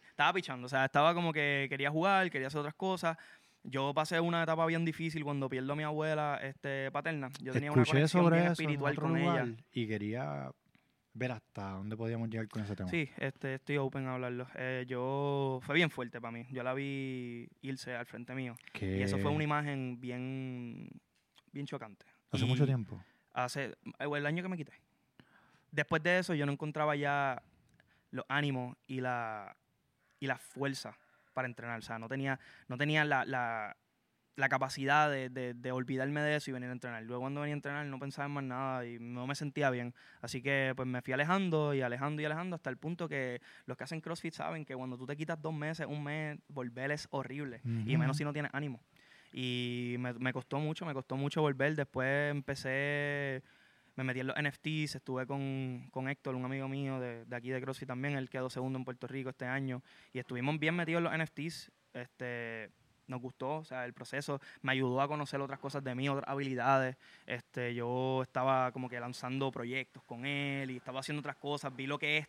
Estaba 0.09 0.33
pichando, 0.33 0.65
o 0.65 0.69
sea, 0.71 0.87
estaba 0.87 1.13
como 1.13 1.31
que 1.31 1.67
quería 1.69 1.91
jugar, 1.91 2.31
quería 2.31 2.47
hacer 2.47 2.61
otras 2.61 2.75
cosas. 2.75 3.19
Yo 3.63 3.93
pasé 3.93 4.19
una 4.19 4.45
etapa 4.45 4.65
bien 4.65 4.85
difícil 4.85 5.25
cuando 5.25 5.51
pierdo 5.51 5.75
a 5.75 5.77
mi 5.77 5.83
abuela 5.83 6.39
este, 6.43 6.91
paterna. 6.91 7.29
Yo 7.43 7.53
tenía 7.53 7.71
una 7.71 7.85
conexión 7.85 8.31
bien 8.31 8.47
espiritual 8.47 8.95
con 8.95 9.19
lugar 9.19 9.49
ella. 9.49 9.57
y 9.73 9.87
quería 9.87 10.51
ver 11.17 11.33
hasta 11.33 11.71
dónde 11.71 11.97
podíamos 11.97 12.29
llegar 12.29 12.49
con 12.49 12.63
ese 12.63 12.77
tema. 12.77 12.89
Sí, 12.91 13.09
este, 13.17 13.55
estoy 13.55 13.79
open 13.79 14.07
a 14.07 14.15
hablarlo. 14.15 14.47
Eh, 14.55 14.85
yo 14.87 15.61
fue 15.63 15.75
bien 15.75 15.91
fuerte 15.91 16.21
para 16.21 16.33
mí. 16.33 16.47
Yo 16.51 16.63
la 16.63 16.75
vi 16.75 17.49
irse 17.63 17.95
al 17.95 18.07
frente 18.07 18.35
mío. 18.35 18.55
Y 18.81 19.01
eso 19.01 19.19
fue 19.19 19.31
una 19.31 19.45
imagen 19.45 19.99
bien, 20.01 20.89
bien 21.53 21.67
chocante. 21.67 22.05
hace 22.31 22.45
Y 22.45 22.49
mucho 22.49 22.67
tiempo. 22.67 23.03
Hace 23.33 23.65
eh, 23.65 24.09
el 24.15 24.27
año 24.27 24.43
que 24.43 24.49
me 24.49 24.57
quité. 24.57 24.73
Después 25.71 26.03
de 26.03 26.19
eso, 26.19 26.35
yo 26.35 26.47
no 26.47 26.53
encontraba 26.53 26.95
ya 26.97 27.43
los 28.11 28.25
ánimos 28.29 28.77
y 28.87 29.01
la, 29.01 29.57
y 30.21 30.27
la 30.27 30.37
fuerza 30.37 30.97
para 31.33 31.49
entrenar. 31.49 31.79
O 31.79 31.83
sea, 31.83 31.99
no 31.99 32.09
tenía, 32.09 32.39
no 32.69 32.77
tenía 32.77 33.05
la, 33.05 33.25
la, 33.25 33.77
la 34.37 34.49
capacidad 34.49 35.11
de, 35.11 35.29
de- 35.31 35.55
de 35.55 35.73
olvidarme 35.73 36.21
de 36.21 36.37
eso 36.37 36.51
y 36.51 36.53
venir 36.53 36.69
a 36.69 36.73
entrenar. 36.73 37.03
Luego 37.03 37.23
cuando 37.23 37.41
venía 37.41 37.55
a 37.55 37.57
entrenar 37.57 37.87
no 37.87 37.99
pensaba 37.99 38.27
en 38.27 38.33
más 38.33 38.45
nada 38.45 38.87
y 38.87 38.99
no 39.01 39.27
me 39.27 39.35
sentía 39.35 39.71
bien. 39.71 39.95
Así 40.21 40.43
que 40.43 40.75
pues 40.77 40.87
me 40.87 41.01
fui 41.03 41.15
alejando 41.15 41.73
y 41.75 41.81
alejando 41.81 42.21
y 42.23 42.27
alejando 42.27 42.55
hasta 42.57 42.69
el 42.71 42.77
punto 42.77 43.09
que 43.09 43.41
los 43.65 43.77
que 43.79 43.85
hacen 43.85 44.01
CrossFit 44.01 44.35
saben 44.35 44.65
que 44.65 44.77
cuando 44.77 44.97
tú 44.99 45.07
te 45.07 45.17
quitas 45.17 45.41
dos 45.41 45.55
meses, 45.55 45.87
un 45.89 46.05
mes, 46.05 46.39
volver 46.49 46.91
es 46.91 47.09
horrible. 47.11 47.61
Y 47.87 47.97
menos 47.97 48.17
si 48.19 48.25
no 48.25 48.33
tienes 48.33 48.51
ánimo. 48.55 48.81
Y 49.33 49.97
me, 49.99 50.13
me 50.15 50.33
costó 50.33 50.59
mucho, 50.59 50.87
me 50.87 50.95
costó 50.95 51.17
mucho 51.17 51.41
volver. 51.43 51.75
Después 51.75 52.31
empecé, 52.31 53.43
me 53.97 54.05
metí 54.05 54.21
en 54.21 54.27
los 54.29 54.37
NFTs, 54.37 54.97
estuve 54.97 55.27
con, 55.27 55.89
con 55.91 56.09
Héctor, 56.09 56.35
un 56.35 56.45
amigo 56.45 56.69
mío 56.69 57.01
de, 57.01 57.25
de 57.25 57.37
aquí 57.37 57.49
de 57.51 57.61
CrossFit 57.61 57.89
también, 57.89 58.15
él 58.17 58.29
quedó 58.31 58.51
segundo 58.51 58.79
en 58.79 58.85
Puerto 58.85 59.07
Rico 59.07 59.31
este 59.31 59.47
año. 59.47 59.83
Y 60.13 60.19
estuvimos 60.19 60.59
bien 60.59 60.75
metidos 60.75 60.99
en 60.99 61.05
los 61.05 61.19
NFTs. 61.27 61.71
Este, 61.95 62.71
nos 63.09 63.21
gustó, 63.21 63.57
o 63.59 63.65
sea, 63.65 63.85
el 63.85 63.93
proceso 63.93 64.41
me 64.63 64.73
ayudó 64.73 65.01
a 65.01 65.09
conocer 65.09 65.41
otras 65.41 65.59
cosas 65.59 65.83
de 65.85 65.95
mí, 65.95 66.09
otras 66.09 66.29
habilidades. 66.29 66.97
Este, 67.27 67.75
yo 67.75 68.23
estaba 68.23 68.73
como 68.73 68.89
que 68.89 68.99
lanzando 69.01 69.51
proyectos 69.51 70.03
con 70.05 70.27
él 70.27 70.71
y 70.71 70.77
estaba 70.77 71.01
haciendo 71.01 71.21
otras 71.21 71.37
cosas, 71.37 71.75
vi 71.75 71.87
lo 71.87 71.99
que 71.99 72.19
es 72.19 72.29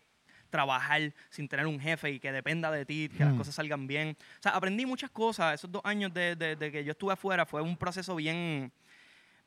trabajar 0.50 1.14
sin 1.30 1.48
tener 1.50 1.68
un 1.68 1.80
jefe 1.80 2.10
y 2.12 2.20
que 2.20 2.32
dependa 2.32 2.72
de 2.72 2.86
ti, 2.86 3.10
que 3.10 3.26
las 3.26 3.34
Hmm. 3.34 3.38
cosas 3.38 3.56
salgan 3.56 3.86
bien. 3.86 4.16
O 4.40 4.42
sea, 4.42 4.54
aprendí 4.54 4.86
muchas 4.86 5.10
cosas. 5.12 5.56
Esos 5.56 5.70
dos 5.72 5.82
años 5.84 6.14
de, 6.14 6.36
de- 6.38 6.56
de 6.56 6.72
que 6.72 6.84
yo 6.86 6.92
estuve 6.92 7.14
afuera 7.14 7.46
fue 7.46 7.62
un 7.62 7.76
proceso 7.76 8.16
bien, 8.16 8.72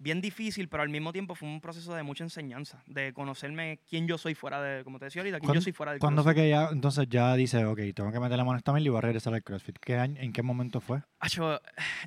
bien 0.00 0.20
difícil, 0.20 0.68
pero 0.68 0.82
al 0.82 0.88
mismo 0.88 1.12
tiempo 1.12 1.34
fue 1.34 1.48
un 1.48 1.60
proceso 1.60 1.94
de 1.94 2.02
mucha 2.02 2.24
enseñanza, 2.24 2.82
de 2.86 3.12
conocerme 3.12 3.78
quién 3.88 4.08
yo 4.08 4.18
soy 4.18 4.34
fuera 4.34 4.60
de, 4.60 4.82
como 4.82 4.98
te 4.98 5.04
decía 5.04 5.20
ahorita, 5.20 5.38
quién 5.38 5.46
yo 5.46 5.52
¿Cuándo- 5.52 5.60
soy 5.62 5.72
fuera 5.72 5.92
del 5.92 6.00
¿Cuándo 6.00 6.22
fue 6.24 6.34
que 6.34 6.48
ya, 6.48 6.68
entonces 6.72 7.06
ya 7.08 7.34
dice, 7.36 7.64
ok, 7.64 7.78
tengo 7.94 8.10
que 8.10 8.18
meter 8.18 8.36
la 8.38 8.44
mano 8.44 8.54
en 8.54 8.58
esta 8.58 8.72
mierda 8.72 8.86
y 8.86 8.88
voy 8.88 8.98
a 8.98 9.02
regresar 9.02 9.34
al 9.34 9.42
CrossFit? 9.44 9.78
¿Qué 9.78 9.96
año, 9.96 10.20
¿En 10.20 10.32
qué 10.32 10.42
momento 10.42 10.80
fue? 10.80 11.02
Yo 11.30 11.60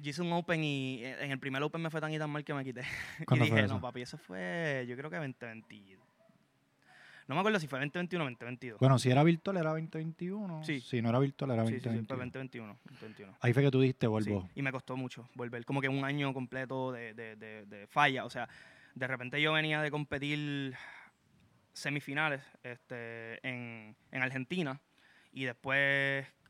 hice 0.04 0.22
un 0.22 0.34
Open 0.34 0.64
y 0.64 1.04
eh, 1.04 1.24
en 1.24 1.32
el 1.32 1.40
primer 1.40 1.62
Open 1.64 1.82
me 1.82 1.90
fue 1.90 2.02
tan 2.02 2.12
y 2.12 2.18
tan 2.20 2.30
mal 2.30 2.44
que 2.44 2.54
me 2.54 2.64
quité. 2.66 2.82
y 3.22 3.26
¿Cuándo 3.26 3.46
dije, 3.46 3.56
fue 3.58 3.66
eso? 3.66 3.76
no, 3.76 3.82
papi, 3.82 4.02
eso 4.02 4.18
fue, 4.18 4.86
yo 4.88 4.98
creo 4.98 5.10
que 5.10 5.18
2020. 5.18 5.98
No 7.28 7.36
me 7.36 7.40
acuerdo 7.42 7.60
si 7.60 7.68
fue 7.68 7.80
2021 7.80 8.24
o 8.24 8.28
2022. 8.28 8.80
Bueno, 8.80 9.00
si 9.00 9.10
era 9.10 9.24
virtual 9.24 9.58
era 9.58 9.70
2021. 9.72 10.64
Sí. 10.64 10.80
Si 10.82 11.02
no 11.02 11.10
era 11.10 11.20
virtual 11.20 11.52
era 11.52 11.66
sí, 11.66 11.74
sí, 11.74 11.80
sí, 11.80 11.84
fue 11.84 11.92
2021. 12.18 12.18
2021. 12.18 12.78
2021. 13.02 13.38
Ahí 13.42 13.54
fue 13.54 13.64
que 13.64 13.72
tú 13.72 13.80
dijiste, 13.82 14.06
Sí, 14.06 14.10
vuelvo. 14.10 14.50
y 14.56 14.62
me 14.62 14.72
costó 14.72 14.98
mucho 14.98 15.30
volver, 15.36 15.64
como 15.66 15.82
que 15.82 15.90
un 15.90 16.04
año 16.04 16.34
completo 16.34 16.92
de, 16.92 17.14
de, 17.14 17.36
de, 17.36 17.66
de 17.66 17.88
falla. 17.88 18.26
O 18.26 18.30
sea, 18.30 18.48
de 18.96 19.08
repente 19.08 19.42
yo 19.42 19.54
venía 19.54 19.82
de 19.82 19.90
competir 19.92 20.76
semifinales 21.74 22.42
este, 22.64 23.46
en, 23.48 23.96
en 24.12 24.22
Argentina 24.22 24.80
y 25.32 25.46
después 25.46 25.78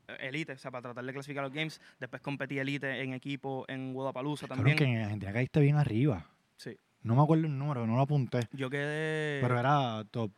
eh, 0.08 0.18
elite, 0.20 0.54
o 0.54 0.58
sea, 0.58 0.72
para 0.72 0.82
tratar 0.82 1.06
de 1.06 1.14
clasificar 1.14 1.44
los 1.44 1.54
games. 1.54 1.80
Después 2.00 2.22
competí 2.22 2.60
elite 2.60 3.02
en 3.02 3.14
equipo 3.14 3.66
en 3.68 3.94
Guadalajara 3.94 4.56
también. 4.56 4.78
que 4.78 4.84
en 4.84 5.02
Argentina 5.04 5.32
caíste 5.32 5.60
bien 5.62 5.78
arriba. 5.78 6.26
Sí. 6.58 6.78
No 7.04 7.16
me 7.16 7.22
acuerdo 7.24 7.46
el 7.46 7.58
número, 7.58 7.86
no 7.86 7.96
lo 7.96 8.02
apunté. 8.02 8.40
Yo 8.54 8.70
quedé... 8.70 9.42
Pero 9.42 9.60
era 9.60 10.04
top, 10.12 10.32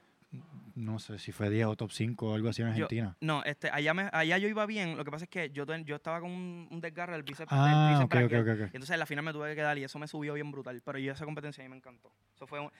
no 0.76 1.00
sé 1.00 1.18
si 1.20 1.32
fue 1.32 1.50
10 1.50 1.68
o 1.68 1.76
top 1.76 1.92
5 1.92 2.32
o 2.32 2.36
algo 2.36 2.50
así 2.50 2.62
en 2.62 2.68
Yo- 2.70 2.74
Argentina. 2.86 3.16
No, 3.22 3.44
este, 3.44 3.70
allá, 3.72 3.94
me, 3.94 4.10
allá 4.12 4.38
yo 4.38 4.48
iba 4.48 4.66
bien. 4.66 4.98
Lo 4.98 5.06
que 5.06 5.12
pasa 5.12 5.24
es 5.26 5.30
que 5.30 5.50
yo, 5.52 5.66
yo 5.84 5.96
estaba 5.96 6.20
con 6.20 6.32
un, 6.32 6.68
un 6.70 6.82
desgarre 6.82 7.14
del 7.14 7.24
bíceps. 7.24 7.50
del 7.50 7.60
ah, 7.62 7.88
tríceps 7.88 8.06
ok, 8.06 8.26
ok, 8.26 8.32
braquial. 8.32 8.42
ok. 8.42 8.48
ok. 8.68 8.74
Y 8.74 8.76
entonces 8.78 8.90
en 8.92 9.00
la 9.00 9.06
final 9.06 9.24
me 9.26 9.32
tuve 9.34 9.50
que 9.50 9.56
quedar 9.56 9.78
y 9.78 9.84
eso 9.84 10.00
me 10.00 10.08
subió 10.08 10.34
bien 10.34 10.52
brutal. 10.52 10.82
Pero 10.84 11.00
yo 11.00 11.14
esa 11.14 11.26
competencia 11.26 11.64
a 11.64 11.66
mí 11.68 11.70
me 11.72 11.78
encantó. 11.78 12.12
Eso 12.36 12.46
fue, 12.48 12.60
un- 12.60 12.72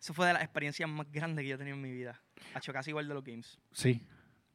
eso 0.00 0.14
fue 0.14 0.26
de 0.28 0.32
las 0.34 0.42
experiencias 0.42 0.88
más 0.88 1.10
grandes 1.10 1.42
que 1.42 1.48
yo 1.48 1.54
he 1.56 1.58
tenido 1.58 1.76
en 1.76 1.82
mi 1.82 1.90
vida. 1.90 2.20
Ha 2.54 2.58
hecho 2.58 2.72
casi 2.72 2.90
igual 2.90 3.08
de 3.08 3.14
los 3.14 3.24
games. 3.24 3.58
Sí. 3.72 4.00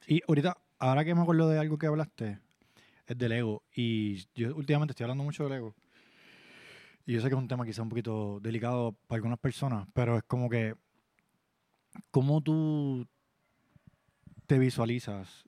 Y 0.07 0.21
ahorita, 0.27 0.55
ahora 0.79 1.03
que 1.03 1.13
me 1.15 1.21
acuerdo 1.21 1.49
de 1.49 1.59
algo 1.59 1.77
que 1.77 1.87
hablaste, 1.87 2.39
es 3.07 3.17
del 3.17 3.31
ego. 3.33 3.63
Y 3.75 4.25
yo 4.35 4.55
últimamente 4.55 4.93
estoy 4.93 5.03
hablando 5.03 5.23
mucho 5.23 5.43
del 5.43 5.53
ego. 5.53 5.75
Y 7.07 7.13
yo 7.13 7.21
sé 7.21 7.27
que 7.27 7.35
es 7.35 7.39
un 7.39 7.47
tema 7.47 7.65
quizá 7.65 7.81
un 7.83 7.89
poquito 7.89 8.39
delicado 8.39 8.93
para 9.07 9.17
algunas 9.17 9.37
personas, 9.37 9.87
pero 9.93 10.17
es 10.17 10.23
como 10.23 10.49
que, 10.49 10.73
¿cómo 12.11 12.41
tú 12.41 13.07
te 14.47 14.59
visualizas? 14.59 15.45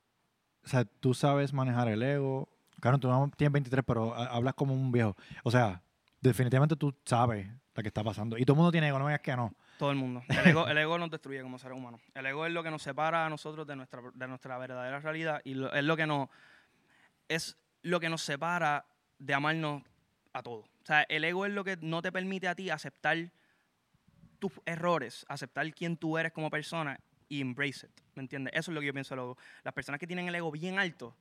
O 0.63 0.67
sea, 0.67 0.85
tú 0.85 1.13
sabes 1.13 1.53
manejar 1.53 1.87
el 1.87 2.01
ego. 2.03 2.49
Claro, 2.79 2.97
tú 2.99 3.09
tienes 3.37 3.53
23, 3.53 3.83
pero 3.85 4.13
ha- 4.13 4.27
hablas 4.27 4.53
como 4.53 4.73
un 4.73 4.91
viejo. 4.91 5.15
O 5.43 5.51
sea, 5.51 5.81
definitivamente 6.21 6.75
tú 6.75 6.93
sabes 7.05 7.47
lo 7.75 7.81
que 7.83 7.87
está 7.87 8.03
pasando. 8.03 8.37
Y 8.37 8.45
todo 8.45 8.53
el 8.53 8.57
mundo 8.57 8.71
tiene 8.71 8.87
ego, 8.89 8.99
no 8.99 9.07
digas 9.07 9.21
que 9.21 9.35
no. 9.35 9.53
Todo 9.77 9.91
el 9.91 9.97
mundo. 9.97 10.23
El 10.27 10.47
ego, 10.47 10.67
el 10.67 10.77
ego 10.77 10.97
nos 10.97 11.09
destruye 11.11 11.41
como 11.41 11.59
seres 11.59 11.77
humanos. 11.77 12.01
El 12.15 12.25
ego 12.25 12.45
es 12.45 12.51
lo 12.51 12.63
que 12.63 12.71
nos 12.71 12.81
separa 12.81 13.25
a 13.25 13.29
nosotros 13.29 13.65
de 13.67 13.75
nuestra, 13.75 14.01
de 14.13 14.27
nuestra 14.27 14.57
verdadera 14.57 14.99
realidad 14.99 15.41
y 15.43 15.51
es 15.51 15.83
lo 15.83 15.95
que 15.95 16.07
nos 16.07 16.29
es 17.27 17.57
lo 17.83 17.99
que 17.99 18.09
nos 18.09 18.21
separa 18.21 18.85
de 19.19 19.33
amarnos 19.33 19.83
a 20.33 20.41
todos. 20.41 20.65
O 20.65 20.85
sea, 20.85 21.03
el 21.09 21.23
ego 21.23 21.45
es 21.45 21.51
lo 21.53 21.63
que 21.63 21.77
no 21.81 22.01
te 22.01 22.11
permite 22.11 22.47
a 22.47 22.55
ti 22.55 22.69
aceptar 22.69 23.31
tus 24.39 24.51
errores, 24.65 25.25
aceptar 25.29 25.71
quién 25.73 25.97
tú 25.97 26.17
eres 26.17 26.31
como 26.31 26.49
persona 26.49 26.99
y 27.29 27.41
embrace 27.41 27.87
it. 27.87 27.91
¿Me 28.15 28.21
entiendes? 28.23 28.53
Eso 28.55 28.71
es 28.71 28.75
lo 28.75 28.81
que 28.81 28.87
yo 28.87 28.93
pienso 28.93 29.13
ego. 29.15 29.37
Las 29.63 29.73
personas 29.73 29.99
que 29.99 30.07
tienen 30.07 30.27
el 30.27 30.35
ego 30.35 30.51
bien 30.51 30.79
alto 30.79 31.15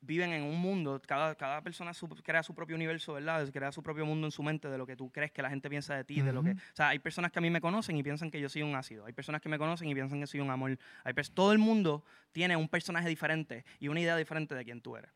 viven 0.00 0.32
en 0.32 0.44
un 0.44 0.56
mundo, 0.60 1.02
cada, 1.04 1.34
cada 1.34 1.60
persona 1.60 1.92
su- 1.92 2.08
crea 2.08 2.42
su 2.42 2.54
propio 2.54 2.76
universo, 2.76 3.14
¿verdad? 3.14 3.50
Crea 3.52 3.72
su 3.72 3.82
propio 3.82 4.06
mundo 4.06 4.28
en 4.28 4.30
su 4.30 4.42
mente 4.44 4.68
de 4.68 4.78
lo 4.78 4.86
que 4.86 4.94
tú 4.96 5.10
crees 5.10 5.32
que 5.32 5.42
la 5.42 5.50
gente 5.50 5.68
piensa 5.68 5.96
de 5.96 6.04
ti, 6.04 6.20
de 6.22 6.32
lo 6.32 6.42
que... 6.42 6.52
O 6.52 6.56
sea, 6.72 6.88
hay 6.90 7.00
personas 7.00 7.32
que 7.32 7.40
a 7.40 7.42
mí 7.42 7.50
me 7.50 7.60
conocen 7.60 7.96
y 7.96 8.02
piensan 8.04 8.30
que 8.30 8.40
yo 8.40 8.48
soy 8.48 8.62
un 8.62 8.76
ácido. 8.76 9.06
Hay 9.06 9.12
personas 9.12 9.40
que 9.40 9.48
me 9.48 9.58
conocen 9.58 9.88
y 9.88 9.94
piensan 9.94 10.20
que 10.20 10.26
soy 10.28 10.40
un 10.40 10.50
amor. 10.50 10.78
Hay 11.02 11.14
todo 11.34 11.52
el 11.52 11.58
mundo 11.58 12.04
tiene 12.30 12.56
un 12.56 12.68
personaje 12.68 13.08
diferente 13.08 13.64
y 13.80 13.88
una 13.88 14.00
idea 14.00 14.16
diferente 14.16 14.54
de 14.54 14.64
quién 14.64 14.80
tú 14.80 14.96
eres. 14.96 15.10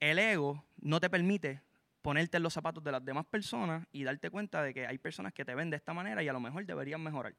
El 0.00 0.18
ego 0.18 0.64
no 0.80 0.98
te 0.98 1.08
permite 1.08 1.62
ponerte 2.02 2.36
en 2.38 2.42
los 2.42 2.52
zapatos 2.54 2.82
de 2.82 2.92
las 2.92 3.04
demás 3.04 3.26
personas 3.26 3.86
y 3.92 4.04
darte 4.04 4.30
cuenta 4.30 4.62
de 4.62 4.72
que 4.74 4.86
hay 4.86 4.98
personas 4.98 5.32
que 5.32 5.44
te 5.44 5.54
ven 5.54 5.70
de 5.70 5.76
esta 5.76 5.92
manera 5.92 6.22
y 6.22 6.28
a 6.28 6.32
lo 6.32 6.40
mejor 6.40 6.64
deberían 6.66 7.02
mejorar. 7.02 7.34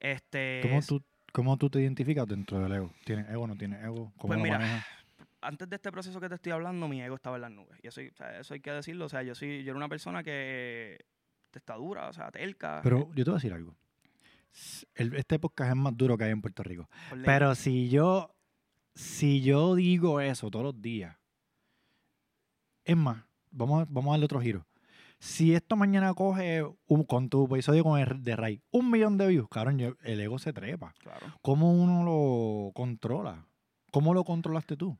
Este, 0.00 0.60
¿Cómo 0.62 0.80
tú, 0.82 1.02
¿Cómo 1.32 1.56
tú 1.56 1.70
te 1.70 1.80
identificas 1.80 2.26
dentro 2.26 2.60
del 2.60 2.72
ego? 2.72 2.92
¿Tienes 3.04 3.28
ego 3.30 3.42
o 3.42 3.46
no 3.46 3.56
tienes 3.56 3.82
ego? 3.82 4.12
¿Cómo 4.18 4.28
Pues 4.28 4.38
lo 4.38 4.42
mira, 4.44 4.58
manejas? 4.58 4.86
antes 5.40 5.68
de 5.68 5.76
este 5.76 5.90
proceso 5.92 6.20
que 6.20 6.28
te 6.28 6.34
estoy 6.36 6.52
hablando, 6.52 6.88
mi 6.88 7.00
ego 7.02 7.14
estaba 7.16 7.36
en 7.36 7.42
las 7.42 7.50
nubes. 7.50 7.78
Y 7.82 7.88
eso, 7.88 8.00
o 8.00 8.16
sea, 8.16 8.38
eso 8.40 8.54
hay 8.54 8.60
que 8.60 8.70
decirlo. 8.72 9.06
O 9.06 9.08
sea, 9.08 9.22
yo, 9.22 9.34
soy, 9.34 9.62
yo 9.64 9.70
era 9.70 9.76
una 9.76 9.88
persona 9.88 10.22
que 10.22 10.98
está 11.52 11.74
dura, 11.74 12.08
o 12.08 12.12
sea, 12.12 12.30
telca. 12.30 12.80
Pero 12.82 13.08
yo 13.14 13.24
te 13.24 13.30
voy 13.30 13.34
a 13.34 13.40
decir 13.40 13.52
algo. 13.52 13.74
El- 14.94 15.14
este 15.16 15.38
podcast 15.38 15.70
es 15.70 15.76
más 15.76 15.96
duro 15.96 16.16
que 16.18 16.24
hay 16.24 16.30
en 16.30 16.40
Puerto 16.42 16.62
Rico. 16.62 16.88
Pero 17.24 17.54
si 17.54 17.88
yo, 17.88 18.34
si 18.94 19.42
yo 19.42 19.74
digo 19.74 20.20
eso 20.20 20.50
todos 20.50 20.64
los 20.64 20.80
días, 20.82 21.16
es 22.84 22.96
más, 22.96 23.24
vamos 23.54 23.82
a, 23.82 23.86
vamos 23.90 24.10
a 24.10 24.12
darle 24.12 24.26
otro 24.26 24.40
giro. 24.40 24.66
Si 25.18 25.54
esto 25.54 25.76
mañana 25.76 26.12
coge 26.12 26.64
un, 26.86 27.04
con 27.04 27.28
tu 27.30 27.46
episodio 27.46 27.82
con 27.84 27.98
el 27.98 28.22
de 28.22 28.36
Ray, 28.36 28.62
un 28.70 28.90
millón 28.90 29.16
de 29.16 29.26
views, 29.28 29.48
yo- 29.76 29.96
el 30.02 30.20
ego 30.20 30.38
se 30.38 30.52
trepa. 30.52 30.92
Claro. 30.98 31.26
¿Cómo 31.40 31.72
uno 31.72 32.04
lo 32.04 32.72
controla? 32.74 33.46
¿Cómo 33.90 34.12
lo 34.12 34.24
controlaste 34.24 34.76
tú? 34.76 34.98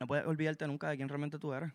No 0.00 0.06
puedes 0.06 0.26
olvidarte 0.26 0.66
nunca 0.66 0.88
de 0.88 0.96
quién 0.96 1.08
realmente 1.08 1.38
tú 1.38 1.52
eres. 1.52 1.72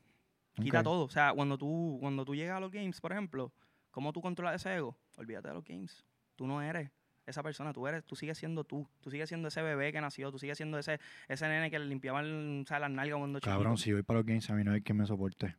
Quita 0.55 0.83
todo. 0.83 1.05
O 1.05 1.09
sea, 1.09 1.33
cuando 1.33 1.57
tú, 1.57 1.97
cuando 2.01 2.25
tú 2.25 2.35
llegas 2.35 2.57
a 2.57 2.59
los 2.59 2.71
games, 2.71 2.99
por 2.99 3.11
ejemplo, 3.11 3.53
¿cómo 3.91 4.11
tú 4.11 4.21
controlas 4.21 4.55
ese 4.55 4.75
ego? 4.75 4.97
Olvídate 5.17 5.47
de 5.49 5.53
los 5.53 5.63
games. 5.63 6.03
Tú 6.35 6.47
no 6.47 6.61
eres 6.61 6.89
esa 7.29 7.43
persona, 7.43 7.71
tú 7.73 7.87
eres, 7.87 8.03
tú 8.05 8.15
sigues 8.15 8.37
siendo 8.37 8.63
tú. 8.63 8.87
Tú 9.01 9.09
sigues 9.11 9.29
siendo 9.29 9.47
ese 9.47 9.61
bebé 9.61 9.91
que 9.91 10.01
nació, 10.01 10.31
tú 10.31 10.39
sigues 10.39 10.57
siendo 10.57 10.77
ese, 10.77 10.99
ese 11.27 11.47
nene 11.47 11.69
que 11.71 11.79
le 11.79 11.85
limpiaba 11.85 12.19
el- 12.21 12.61
o 12.63 12.67
sea, 12.67 12.79
las 12.79 12.89
nalgas 12.91 13.17
cuando 13.17 13.39
Cabrón, 13.39 13.75
chiquito. 13.75 13.83
si 13.85 13.93
voy 13.93 14.03
para 14.03 14.19
los 14.19 14.25
games, 14.25 14.49
a 14.49 14.53
mí 14.55 14.63
no 14.63 14.71
hay 14.73 14.81
quien 14.81 14.97
me 14.97 15.05
soporte. 15.05 15.55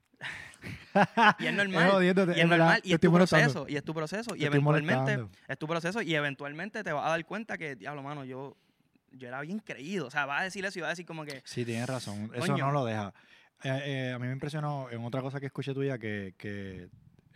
Y 1.38 1.46
es 1.46 1.54
normal. 1.54 1.90
jodiéndote, 1.90 2.36
Y 2.36 2.40
es 2.40 2.46
normal, 2.48 2.80
y 2.84 2.92
es 2.92 3.00
tu 3.00 3.12
proceso, 3.12 3.66
y 3.68 3.76
es 3.76 3.84
tu 3.84 3.94
proceso, 3.94 4.34
y 4.36 4.40
Te 4.40 4.46
eventualmente 4.46 5.18
es 5.48 5.58
tu 5.58 5.66
proceso, 5.66 6.02
y 6.02 6.14
eventualmente 6.14 6.82
te 6.84 6.92
vas 6.92 7.06
a 7.06 7.10
dar 7.10 7.24
cuenta 7.24 7.56
que, 7.56 7.76
diablo, 7.76 8.02
mano, 8.02 8.24
yo, 8.24 8.56
yo 9.12 9.28
era 9.28 9.40
bien 9.40 9.60
creído. 9.60 10.06
O 10.06 10.10
sea, 10.10 10.26
vas 10.26 10.40
a 10.42 10.44
decir 10.44 10.64
eso 10.64 10.78
y 10.78 10.82
vas 10.82 10.88
a 10.88 10.92
decir 10.92 11.06
como 11.06 11.24
que, 11.24 11.40
Sí, 11.44 11.64
tienes 11.64 11.88
razón. 11.88 12.30
Eso 12.34 12.46
Coño. 12.52 12.66
no 12.66 12.72
lo 12.72 12.84
deja. 12.84 13.14
Eh, 13.62 13.80
eh, 13.84 14.12
a 14.14 14.18
mí 14.18 14.26
me 14.26 14.32
impresionó 14.32 14.88
en 14.90 15.04
otra 15.04 15.20
cosa 15.22 15.38
que 15.40 15.46
escuché 15.46 15.72
tuya 15.74 15.98
que, 15.98 16.34
que 16.38 16.88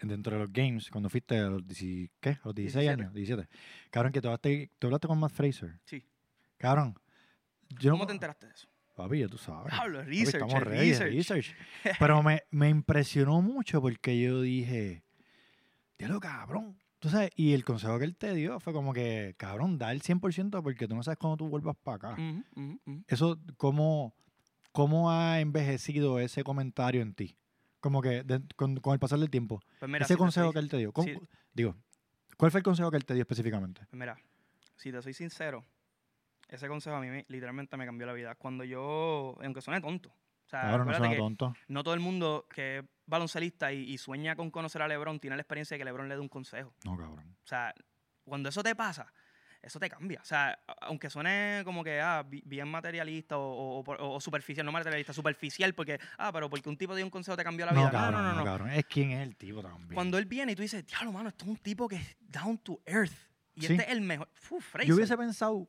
dentro 0.02 0.34
de 0.36 0.40
los 0.42 0.52
games, 0.52 0.90
cuando 0.90 1.08
fuiste 1.08 1.38
a 1.38 1.48
los, 1.48 1.66
10 1.66 2.10
¿qué? 2.20 2.30
A 2.30 2.40
los 2.44 2.54
16 2.54 2.84
17. 2.86 2.90
años, 2.90 3.14
17. 3.14 3.48
Cabrón, 3.90 4.12
que 4.12 4.20
tú 4.20 4.28
hablaste, 4.28 4.70
tú 4.78 4.86
hablaste 4.88 5.08
con 5.08 5.18
Matt 5.18 5.32
Fraser. 5.32 5.80
sí. 5.84 6.04
Cabrón. 6.56 6.98
Yo 7.80 7.92
¿Cómo 7.92 8.06
te 8.06 8.12
enteraste 8.12 8.46
de 8.46 8.52
eso? 8.52 8.68
Papi, 8.94 9.18
ya 9.20 9.28
tú 9.28 9.36
sabes. 9.38 9.72
Papi, 9.74 9.88
research, 9.90 10.34
estamos 10.34 10.54
el 10.54 10.60
ready, 10.64 10.90
research. 10.92 11.12
research. 11.12 11.54
Pero 11.98 12.22
me, 12.22 12.42
me 12.50 12.68
impresionó 12.68 13.42
mucho 13.42 13.80
porque 13.82 14.20
yo 14.20 14.40
dije, 14.40 15.02
diablo, 15.98 16.20
cabrón. 16.20 16.78
Tú 17.00 17.10
sabes, 17.10 17.30
y 17.36 17.52
el 17.52 17.64
consejo 17.64 17.98
que 17.98 18.04
él 18.04 18.16
te 18.16 18.32
dio 18.34 18.60
fue 18.60 18.72
como 18.72 18.94
que, 18.94 19.34
cabrón, 19.36 19.76
da 19.78 19.92
el 19.92 20.00
100% 20.00 20.62
porque 20.62 20.88
tú 20.88 20.94
no 20.94 21.02
sabes 21.02 21.18
cuándo 21.18 21.36
tú 21.36 21.48
vuelvas 21.48 21.76
para 21.76 21.96
acá. 21.96 22.12
Ujú, 22.12 22.44
ujú, 22.56 22.80
ujú. 22.86 23.04
Eso, 23.08 23.38
¿cómo, 23.58 24.14
¿cómo 24.72 25.10
ha 25.10 25.40
envejecido 25.40 26.18
ese 26.20 26.44
comentario 26.44 27.02
en 27.02 27.12
ti? 27.14 27.36
Como 27.84 28.00
que 28.00 28.22
de- 28.22 28.40
con, 28.56 28.76
con 28.78 28.94
el 28.94 28.98
pasar 28.98 29.18
del 29.18 29.28
tiempo. 29.28 29.60
Pues 29.78 29.90
mira, 29.90 30.06
ese 30.06 30.14
si 30.14 30.18
consejo 30.18 30.46
soy- 30.46 30.52
que 30.54 30.58
él 30.60 30.70
te 30.70 30.78
dio. 30.78 30.90
¿cómo- 30.90 31.06
sí. 31.06 31.18
Digo, 31.52 31.76
¿cuál 32.38 32.50
fue 32.50 32.60
el 32.60 32.64
consejo 32.64 32.90
que 32.90 32.96
él 32.96 33.04
te 33.04 33.12
dio 33.12 33.20
específicamente? 33.24 33.82
Pues 33.90 34.00
mira, 34.00 34.16
si 34.76 34.90
te 34.90 35.02
soy 35.02 35.12
sincero, 35.12 35.62
ese 36.48 36.66
consejo 36.66 36.96
a 36.96 37.00
mí 37.02 37.08
me- 37.08 37.26
literalmente 37.28 37.76
me 37.76 37.84
cambió 37.84 38.06
la 38.06 38.14
vida. 38.14 38.36
Cuando 38.36 38.64
yo, 38.64 39.36
aunque 39.42 39.60
suene 39.60 39.82
tonto, 39.82 40.08
o 40.08 40.48
sea, 40.48 40.78
no 40.78 40.94
suena 40.94 41.14
tonto. 41.14 41.52
no 41.68 41.84
todo 41.84 41.92
el 41.92 42.00
mundo 42.00 42.46
que 42.48 42.78
es 42.78 42.84
baloncelista 43.04 43.70
y, 43.70 43.80
y 43.82 43.98
sueña 43.98 44.34
con 44.34 44.50
conocer 44.50 44.80
a 44.80 44.88
LeBron 44.88 45.20
tiene 45.20 45.36
la 45.36 45.42
experiencia 45.42 45.74
de 45.74 45.78
que 45.80 45.84
LeBron 45.84 46.08
le 46.08 46.14
dé 46.14 46.20
un 46.22 46.28
consejo. 46.30 46.72
No, 46.86 46.96
cabrón. 46.96 47.36
O 47.44 47.46
sea, 47.46 47.74
cuando 48.24 48.48
eso 48.48 48.62
te 48.62 48.74
pasa, 48.74 49.12
eso 49.64 49.80
te 49.80 49.88
cambia. 49.88 50.20
O 50.20 50.24
sea, 50.24 50.58
aunque 50.82 51.08
suene 51.10 51.62
como 51.64 51.82
que 51.82 52.00
ah, 52.00 52.22
bi- 52.26 52.42
bien 52.44 52.68
materialista 52.68 53.36
o, 53.38 54.18
superficial, 54.20 54.64
no 54.66 54.72
materialista, 54.72 55.12
superficial, 55.12 55.74
porque, 55.74 55.98
ah, 56.18 56.30
pero 56.32 56.48
porque 56.50 56.68
un 56.68 56.76
tipo 56.76 56.94
dio 56.94 57.04
un 57.04 57.10
consejo 57.10 57.36
te 57.36 57.44
cambió 57.44 57.66
la 57.66 57.72
vida. 57.72 57.80
No, 57.82 57.86
No, 57.86 57.92
cabrón, 57.92 58.22
no, 58.22 58.28
no, 58.32 58.38
no. 58.38 58.44
cabrón. 58.44 58.70
Es 58.70 58.84
quien 58.86 59.10
es 59.12 59.22
el 59.22 59.36
tipo 59.36 59.62
también. 59.62 59.94
Cuando 59.94 60.18
él 60.18 60.26
viene 60.26 60.52
y 60.52 60.54
tú 60.56 60.62
dices, 60.62 60.86
diablo, 60.86 61.12
mano, 61.12 61.28
esto 61.30 61.44
es 61.44 61.50
un 61.50 61.56
tipo 61.56 61.88
que 61.88 61.96
es 61.96 62.16
down 62.20 62.58
to 62.58 62.80
earth. 62.86 63.12
Y 63.54 63.62
Sí. 63.62 63.72
este 63.72 63.84
es 63.84 63.90
el 63.90 64.00
mejor. 64.00 64.28
Fraser. 64.34 64.84
Yo 64.86 64.94
hubiese 64.96 65.16
pensado, 65.16 65.68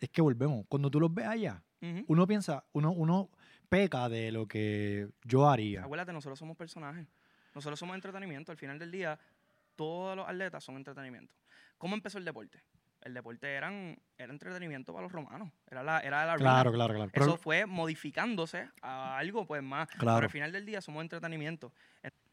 es 0.00 0.08
que 0.08 0.22
volvemos, 0.22 0.64
cuando 0.68 0.90
tú 0.90 0.98
los 1.00 1.12
ves 1.12 1.26
allá, 1.26 1.62
uno 2.08 2.26
piensa, 2.26 2.64
uno, 2.72 2.90
uno 2.90 3.30
peca 3.68 4.08
de 4.08 4.32
lo 4.32 4.46
que 4.48 5.08
yo 5.24 5.48
haría. 5.48 5.82
Acuérdate, 5.84 6.12
nosotros 6.12 6.38
somos 6.38 6.56
personajes. 6.56 7.06
Nosotros 7.54 7.78
somos 7.78 7.94
entretenimiento. 7.94 8.52
Al 8.52 8.58
final 8.58 8.78
del 8.78 8.90
día, 8.90 9.18
todos 9.76 10.16
los 10.16 10.28
atletas 10.28 10.62
son 10.64 10.76
entretenimiento. 10.76 11.34
¿Cómo 11.78 11.94
empezó 11.94 12.18
el 12.18 12.24
deporte? 12.24 12.62
El 13.02 13.14
deporte 13.14 13.50
eran, 13.54 13.98
era 14.18 14.30
entretenimiento 14.32 14.92
para 14.92 15.04
los 15.04 15.12
romanos. 15.12 15.50
Era 15.70 15.82
la, 15.82 16.00
era 16.00 16.26
la. 16.26 16.36
Claro, 16.36 16.70
claro, 16.72 16.94
claro. 16.94 17.10
Pero- 17.12 17.24
Eso 17.26 17.36
fue 17.38 17.64
modificándose 17.66 18.68
a 18.82 19.16
algo 19.16 19.46
pues 19.46 19.62
más. 19.62 19.88
Pero 19.88 20.00
Claro. 20.00 20.24
al 20.26 20.30
final 20.30 20.52
del 20.52 20.66
día 20.66 20.80
somos 20.82 21.00
entretenimiento. 21.02 21.72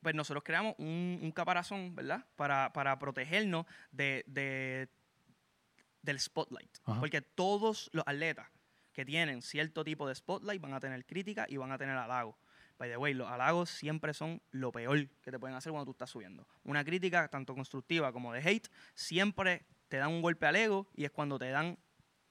Pues 0.01 0.13
nosotros 0.13 0.43
creamos 0.43 0.75
un, 0.77 1.19
un 1.21 1.31
caparazón, 1.31 1.95
¿verdad? 1.95 2.25
Para, 2.35 2.71
para 2.73 2.99
protegernos 2.99 3.65
de, 3.91 4.23
de- 4.27 4.89
del 6.01 6.19
spotlight. 6.19 6.77
Ajá. 6.85 6.99
Porque 6.99 7.21
todos 7.21 7.89
los 7.93 8.03
atletas 8.05 8.47
que 8.93 9.05
tienen 9.05 9.41
cierto 9.41 9.83
tipo 9.83 10.07
de 10.07 10.15
spotlight 10.15 10.61
van 10.61 10.73
a 10.73 10.79
tener 10.79 11.05
crítica 11.05 11.45
y 11.47 11.57
van 11.57 11.71
a 11.71 11.77
tener 11.77 11.95
halagos. 11.95 12.35
By 12.77 12.89
the 12.89 12.97
way, 12.97 13.13
los 13.13 13.29
halagos 13.29 13.69
siempre 13.69 14.13
son 14.13 14.41
lo 14.51 14.71
peor 14.71 15.07
que 15.21 15.31
te 15.31 15.39
pueden 15.39 15.55
hacer 15.55 15.71
cuando 15.71 15.85
tú 15.85 15.91
estás 15.91 16.09
subiendo. 16.11 16.47
Una 16.63 16.83
crítica, 16.83 17.27
tanto 17.27 17.55
constructiva 17.55 18.11
como 18.11 18.31
de 18.33 18.39
hate, 18.47 18.67
siempre 18.93 19.65
te 19.87 19.97
dan 19.97 20.09
un 20.09 20.21
golpe 20.21 20.45
al 20.45 20.55
ego 20.55 20.87
y 20.95 21.05
es 21.05 21.11
cuando 21.11 21.39
te 21.39 21.49
dan 21.49 21.77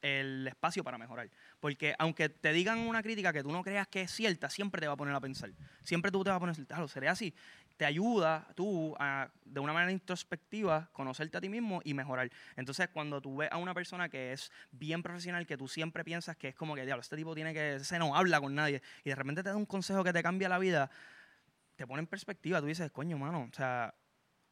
el 0.02 0.46
espacio 0.46 0.84
para 0.84 0.98
mejorar. 0.98 1.30
Porque 1.60 1.94
aunque 1.98 2.28
te 2.28 2.52
digan 2.52 2.78
una 2.80 3.02
crítica 3.02 3.32
que 3.32 3.42
tú 3.42 3.50
no 3.50 3.62
creas 3.62 3.88
que 3.88 4.02
es 4.02 4.10
cierta, 4.10 4.50
siempre 4.50 4.80
te 4.80 4.86
va 4.86 4.94
a 4.94 4.96
poner 4.96 5.14
a 5.14 5.20
pensar. 5.20 5.50
Siempre 5.82 6.10
tú 6.10 6.22
te 6.22 6.30
vas 6.30 6.36
a 6.36 6.40
poner, 6.40 6.66
claro, 6.66 6.88
seré 6.88 7.08
así. 7.08 7.34
Te 7.76 7.84
ayuda 7.84 8.48
tú 8.54 8.94
a, 8.98 9.28
de 9.44 9.60
una 9.60 9.72
manera 9.72 9.92
introspectiva, 9.92 10.88
conocerte 10.92 11.36
a 11.36 11.40
ti 11.40 11.48
mismo 11.48 11.80
y 11.84 11.92
mejorar. 11.92 12.30
Entonces, 12.56 12.88
cuando 12.88 13.20
tú 13.20 13.36
ves 13.36 13.50
a 13.52 13.58
una 13.58 13.74
persona 13.74 14.08
que 14.08 14.32
es 14.32 14.50
bien 14.70 15.02
profesional, 15.02 15.46
que 15.46 15.56
tú 15.56 15.68
siempre 15.68 16.04
piensas 16.04 16.36
que 16.36 16.48
es 16.48 16.54
como 16.54 16.74
que, 16.74 16.86
diablo, 16.86 17.02
este 17.02 17.16
tipo 17.16 17.34
tiene 17.34 17.52
que, 17.52 17.80
se 17.80 17.98
no 17.98 18.16
habla 18.16 18.40
con 18.40 18.54
nadie, 18.54 18.80
y 19.04 19.10
de 19.10 19.14
repente 19.14 19.42
te 19.42 19.50
da 19.50 19.56
un 19.56 19.66
consejo 19.66 20.02
que 20.04 20.12
te 20.12 20.22
cambia 20.22 20.48
la 20.48 20.58
vida, 20.58 20.90
te 21.74 21.86
pone 21.86 22.00
en 22.00 22.06
perspectiva. 22.06 22.60
Tú 22.60 22.66
dices, 22.66 22.90
coño, 22.90 23.18
mano, 23.18 23.48
o 23.50 23.54
sea, 23.54 23.94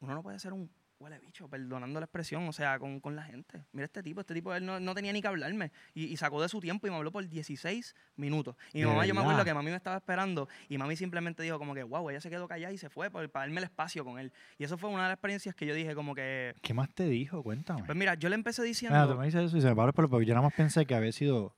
uno 0.01 0.15
no 0.15 0.23
puede 0.23 0.39
ser 0.39 0.53
un 0.53 0.71
huele 1.05 1.19
bicho, 1.21 1.47
perdonando 1.49 2.01
la 2.01 2.05
expresión, 2.07 2.49
o 2.49 2.53
sea, 2.53 2.79
con, 2.79 2.99
con 2.99 3.15
la 3.15 3.23
gente. 3.23 3.63
Mira 3.73 3.85
este 3.85 4.03
tipo, 4.03 4.21
este 4.21 4.35
tipo, 4.35 4.55
él 4.55 4.65
no, 4.67 4.81
no 4.81 4.95
tenía 4.95 5.13
ni 5.13 5.21
que 5.23 5.29
hablarme. 5.29 5.71
Y, 5.95 6.05
y 6.07 6.17
sacó 6.17 6.41
de 6.43 6.49
su 6.49 6.61
tiempo 6.61 6.87
y 6.87 6.91
me 6.91 6.97
habló 6.97 7.13
por 7.13 7.27
16 7.29 7.95
minutos. 8.17 8.57
Y 8.73 8.79
mi 8.79 8.81
¿De 8.83 8.87
mamá, 8.89 9.07
yo 9.07 9.15
me 9.15 9.21
acuerdo 9.21 9.45
que 9.45 9.55
mami 9.55 9.71
me 9.71 9.77
estaba 9.77 9.97
esperando 9.97 10.49
y 10.69 10.79
mami 10.79 10.97
simplemente 10.97 11.43
dijo 11.43 11.59
como 11.59 11.75
que, 11.75 11.83
wow, 11.83 12.11
ella 12.11 12.21
se 12.21 12.31
quedó 12.31 12.49
callada 12.49 12.73
y 12.73 12.79
se 12.79 12.89
fue 12.89 13.11
por- 13.11 13.29
para 13.31 13.47
darme 13.47 13.59
el 13.61 13.65
espacio 13.65 14.05
con 14.05 14.19
él. 14.19 14.33
Y 14.59 14.65
eso 14.65 14.77
fue 14.79 14.91
una 14.91 15.03
de 15.05 15.09
las 15.11 15.15
experiencias 15.17 15.55
que 15.55 15.67
yo 15.67 15.75
dije 15.75 15.95
como 15.95 16.15
que, 16.15 16.55
¿Qué 16.63 16.75
más 16.75 16.89
te 16.91 17.05
dijo? 17.07 17.43
Cuéntame. 17.43 17.85
pues 17.85 17.97
mira, 17.97 18.15
yo 18.15 18.29
le 18.29 18.35
empecé 18.35 18.63
diciendo... 18.63 18.99
Mira, 18.99 19.13
tú 19.13 19.19
me 19.19 19.27
dices 19.27 19.43
eso 19.45 19.57
y 19.57 19.61
se 19.61 19.69
me 19.69 19.77
para 19.77 19.93
pelo 19.93 20.09
porque 20.09 20.27
yo 20.27 20.35
nada 20.35 20.47
más 20.47 20.55
pensé 20.55 20.87
que 20.87 20.95
había 20.95 21.13
sido 21.13 21.55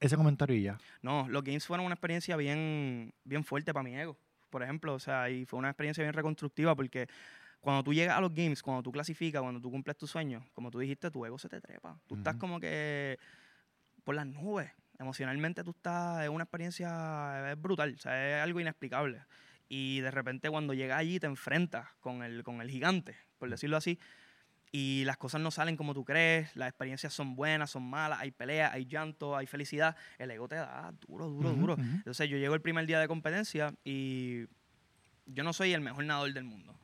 ese 0.00 0.16
comentario 0.16 0.54
y 0.56 0.62
ya. 0.64 0.78
No, 1.00 1.26
los 1.28 1.42
games 1.44 1.66
fueron 1.66 1.86
una 1.86 1.94
experiencia 1.94 2.36
bien, 2.36 3.14
bien 3.24 3.44
fuerte 3.44 3.72
para 3.72 3.84
mi 3.84 3.94
ego, 3.96 4.16
por 4.50 4.62
ejemplo. 4.62 4.94
O 4.94 4.98
sea, 4.98 5.30
y 5.30 5.46
fue 5.46 5.58
una 5.60 5.68
experiencia 5.70 6.02
bien 6.02 6.12
reconstructiva 6.12 6.74
porque 6.74 7.06
cuando 7.62 7.82
tú 7.84 7.94
llegas 7.94 8.18
a 8.18 8.20
los 8.20 8.34
games, 8.34 8.62
cuando 8.62 8.82
tú 8.82 8.92
clasificas, 8.92 9.40
cuando 9.40 9.60
tú 9.60 9.70
cumples 9.70 9.96
tus 9.96 10.10
sueños, 10.10 10.44
como 10.52 10.70
tú 10.70 10.80
dijiste, 10.80 11.10
tu 11.10 11.24
ego 11.24 11.38
se 11.38 11.48
te 11.48 11.60
trepa. 11.62 11.98
Tú 12.08 12.16
estás 12.16 12.34
Ujú. 12.34 12.40
como 12.40 12.60
que 12.60 13.18
por 14.04 14.14
las 14.14 14.26
nubes. 14.26 14.70
Emocionalmente 14.98 15.64
tú 15.64 15.70
estás, 15.70 16.22
es 16.24 16.28
una 16.28 16.44
experiencia 16.44 17.50
es 17.52 17.60
brutal, 17.60 17.94
o 17.96 17.98
sea, 17.98 18.38
es 18.38 18.42
algo 18.42 18.60
inexplicable. 18.60 19.24
Y 19.68 20.00
de 20.00 20.10
repente 20.10 20.50
cuando 20.50 20.74
llegas 20.74 20.98
allí 20.98 21.18
te 21.20 21.26
enfrentas 21.26 21.88
con 22.00 22.22
el, 22.22 22.42
con 22.44 22.60
el 22.60 22.70
gigante, 22.70 23.16
por 23.38 23.48
decirlo 23.50 23.76
así, 23.78 23.98
y 24.72 25.04
las 25.04 25.18
cosas 25.18 25.40
no 25.40 25.50
salen 25.50 25.76
como 25.76 25.94
tú 25.94 26.04
crees, 26.04 26.56
las 26.56 26.68
experiencias 26.68 27.12
son 27.14 27.36
buenas, 27.36 27.70
son 27.70 27.84
malas, 27.88 28.20
hay 28.20 28.30
peleas, 28.32 28.72
hay 28.72 28.86
llanto, 28.86 29.36
hay 29.36 29.46
felicidad, 29.46 29.96
el 30.18 30.30
ego 30.30 30.48
te 30.48 30.56
da 30.56 30.92
duro, 31.06 31.28
duro, 31.28 31.50
Ujú, 31.50 31.60
duro. 31.60 31.74
ujú. 31.74 31.82
Entonces 31.82 32.28
yo 32.28 32.38
llego 32.38 32.54
el 32.54 32.62
primer 32.62 32.86
día 32.86 33.00
de 33.00 33.08
competencia 33.08 33.74
y 33.84 34.46
yo 35.26 35.44
no 35.44 35.52
soy 35.52 35.72
el 35.72 35.80
mejor 35.80 36.04
nadador 36.04 36.32
del 36.32 36.44
mundo, 36.44 36.78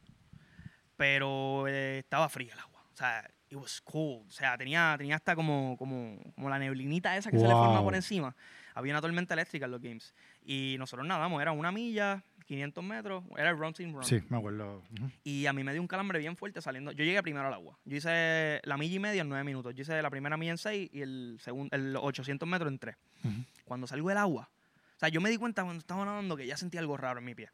pero 0.98 1.66
eh, 1.68 2.00
estaba 2.00 2.28
fría 2.28 2.52
el 2.52 2.58
agua. 2.58 2.82
O 2.92 2.96
sea, 2.96 3.24
it 3.48 3.56
was 3.56 3.80
cold. 3.80 4.26
O 4.28 4.30
sea, 4.30 4.58
tenía, 4.58 4.94
tenía 4.98 5.14
hasta 5.14 5.34
como, 5.36 5.76
como, 5.78 6.18
como 6.34 6.50
la 6.50 6.58
neblinita 6.58 7.16
esa 7.16 7.30
que 7.30 7.38
se 7.38 7.46
le 7.46 7.52
forma 7.54 7.76
por 7.78 7.84
Wow. 7.92 7.94
encima. 7.94 8.36
Había 8.74 8.92
una 8.92 9.00
tormenta 9.00 9.34
eléctrica 9.34 9.64
en 9.66 9.70
los 9.70 9.80
games. 9.80 10.12
Y 10.44 10.74
nosotros 10.78 11.06
nadamos, 11.06 11.40
era 11.40 11.52
una 11.52 11.70
milla, 11.70 12.22
500 12.46 12.82
metros, 12.82 13.24
era 13.36 13.50
el 13.50 13.56
run 13.58 13.72
team 13.74 13.92
run. 13.94 14.02
Sí, 14.04 14.20
me 14.28 14.38
acuerdo. 14.38 14.82
Ujú. 14.98 15.10
Y 15.22 15.46
a 15.46 15.52
mí 15.52 15.62
me 15.62 15.72
dio 15.72 15.80
un 15.80 15.86
calambre 15.88 16.18
bien 16.18 16.36
fuerte 16.36 16.60
saliendo. 16.60 16.90
Yo 16.92 17.04
llegué 17.04 17.22
primero 17.22 17.46
al 17.46 17.54
agua. 17.54 17.78
Yo 17.84 17.96
hice 17.96 18.60
la 18.64 18.76
milla 18.76 18.96
y 18.96 18.98
media 18.98 19.22
en 19.22 19.28
nueve 19.28 19.44
minutos. 19.44 19.72
Yo 19.76 19.82
hice 19.82 20.02
la 20.02 20.10
primera 20.10 20.36
milla 20.36 20.50
en 20.52 20.58
seis 20.58 20.90
y 20.92 21.02
el, 21.02 21.38
segundo, 21.40 21.74
el 21.76 21.94
800 21.96 22.48
metros 22.48 22.70
en 22.72 22.78
tres. 22.80 22.96
Ujú. 23.22 23.34
Cuando 23.64 23.86
salgo 23.86 24.08
del 24.08 24.18
agua, 24.18 24.48
o 24.96 24.98
sea, 24.98 25.08
yo 25.10 25.20
me 25.20 25.30
di 25.30 25.36
cuenta 25.36 25.62
cuando 25.62 25.78
estaba 25.78 26.04
nadando 26.04 26.36
que 26.36 26.44
ya 26.46 26.56
sentía 26.56 26.80
algo 26.80 26.96
raro 26.96 27.20
en 27.20 27.24
mi 27.24 27.34
pie. 27.36 27.50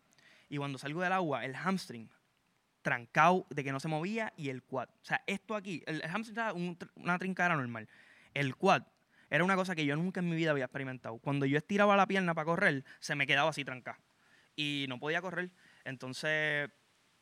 Y 0.49 0.57
cuando 0.57 0.79
salgo 0.79 1.03
del 1.03 1.13
agua, 1.13 1.45
el 1.45 1.55
hamstring 1.57 2.09
trancado 2.85 3.47
de 3.51 3.65
que 3.65 3.73
no 3.73 3.81
se 3.81 3.89
movía 3.89 4.33
y 4.37 4.51
el 4.51 4.63
quad. 4.63 4.89
O 5.03 5.05
sea, 5.05 5.23
esto 5.27 5.57
aquí, 5.57 5.83
el, 5.87 6.03
el 6.03 6.11
hamstring 6.11 6.39
era 6.39 6.53
un 6.53 6.79
una 6.95 7.19
trincada 7.19 7.57
normal. 7.57 7.89
El 8.35 8.55
quad 8.55 8.83
era 9.31 9.43
una 9.43 9.57
cosa 9.57 9.75
que 9.75 9.85
yo 9.87 9.97
nunca 9.97 10.21
en 10.21 10.29
mi 10.29 10.37
vida 10.37 10.53
había 10.53 10.67
experimentado. 10.67 11.19
Cuando 11.19 11.47
yo 11.47 11.59
estiraba 11.59 11.97
la 11.97 12.07
pierna 12.07 12.35
para 12.35 12.45
correr, 12.45 12.85
se 13.01 13.15
me 13.17 13.27
quedaba 13.27 13.51
así 13.51 13.65
trancada. 13.65 13.99
Y 14.55 14.85
no 14.89 15.01
podía 15.01 15.21
correr. 15.23 15.51
Entonces 15.85 16.71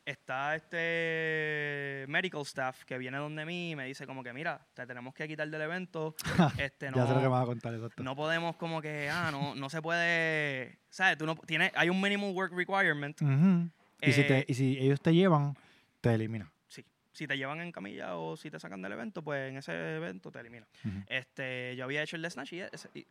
está 0.05 0.53
este 0.55 2.05
medical 2.09 2.41
staff 2.41 2.83
que 2.83 2.97
viene 2.97 3.17
donde 3.17 3.45
mí 3.45 3.71
y 3.71 3.75
me 3.77 3.85
dice 3.85 4.05
como 4.05 4.21
que, 4.21 4.33
mira, 4.33 4.67
te 4.73 4.85
tenemos 4.85 5.13
que 5.13 5.27
quitar 5.27 5.49
del 5.49 5.61
evento. 5.61 6.13
este, 6.59 6.91
no, 6.91 6.97
Ya 6.97 7.07
sé 7.07 7.13
lo 7.13 7.19
que 7.19 7.23
me 7.23 7.29
vas 7.29 7.43
a 7.43 7.45
contar, 7.45 7.73
exacto. 7.73 8.03
no 8.03 8.15
podemos 8.15 8.57
como 8.57 8.81
que, 8.81 9.09
ah, 9.09 9.29
no, 9.31 9.55
no 9.55 9.69
se 9.69 9.81
puede, 9.81 10.79
¿sabes? 10.89 11.17
Tú 11.17 11.25
no, 11.25 11.35
tienes, 11.35 11.71
hay 11.75 11.89
un 11.89 12.01
minimum 12.01 12.35
work 12.35 12.51
requirement. 12.53 13.21
Ujú. 13.21 13.69
Y, 14.09 14.13
si 14.13 14.23
te- 14.23 14.39
Eh, 14.39 14.45
y 14.47 14.53
si 14.53 14.77
ellos 14.79 15.01
te 15.01 15.13
llevan, 15.13 15.55
te 16.01 16.13
eliminan. 16.13 16.49
Sí. 16.67 16.85
Si 17.11 17.27
te 17.27 17.37
llevan 17.37 17.61
en 17.61 17.71
camilla 17.71 18.15
o 18.17 18.35
si 18.37 18.49
te 18.51 18.59
sacan 18.59 18.81
del 18.81 18.91
evento, 18.93 19.21
pues 19.23 19.49
en 19.49 19.57
ese 19.57 19.95
evento 19.97 20.31
te 20.31 20.39
eliminan. 20.39 20.67
Ujú. 20.85 21.03
Este, 21.07 21.75
yo 21.75 21.83
había 21.85 22.01
hecho 22.03 22.15
el 22.15 22.21
de 22.21 22.29
Snatch 22.29 22.53
y 22.53 22.61
ese. 22.61 22.89
y- 22.93 23.07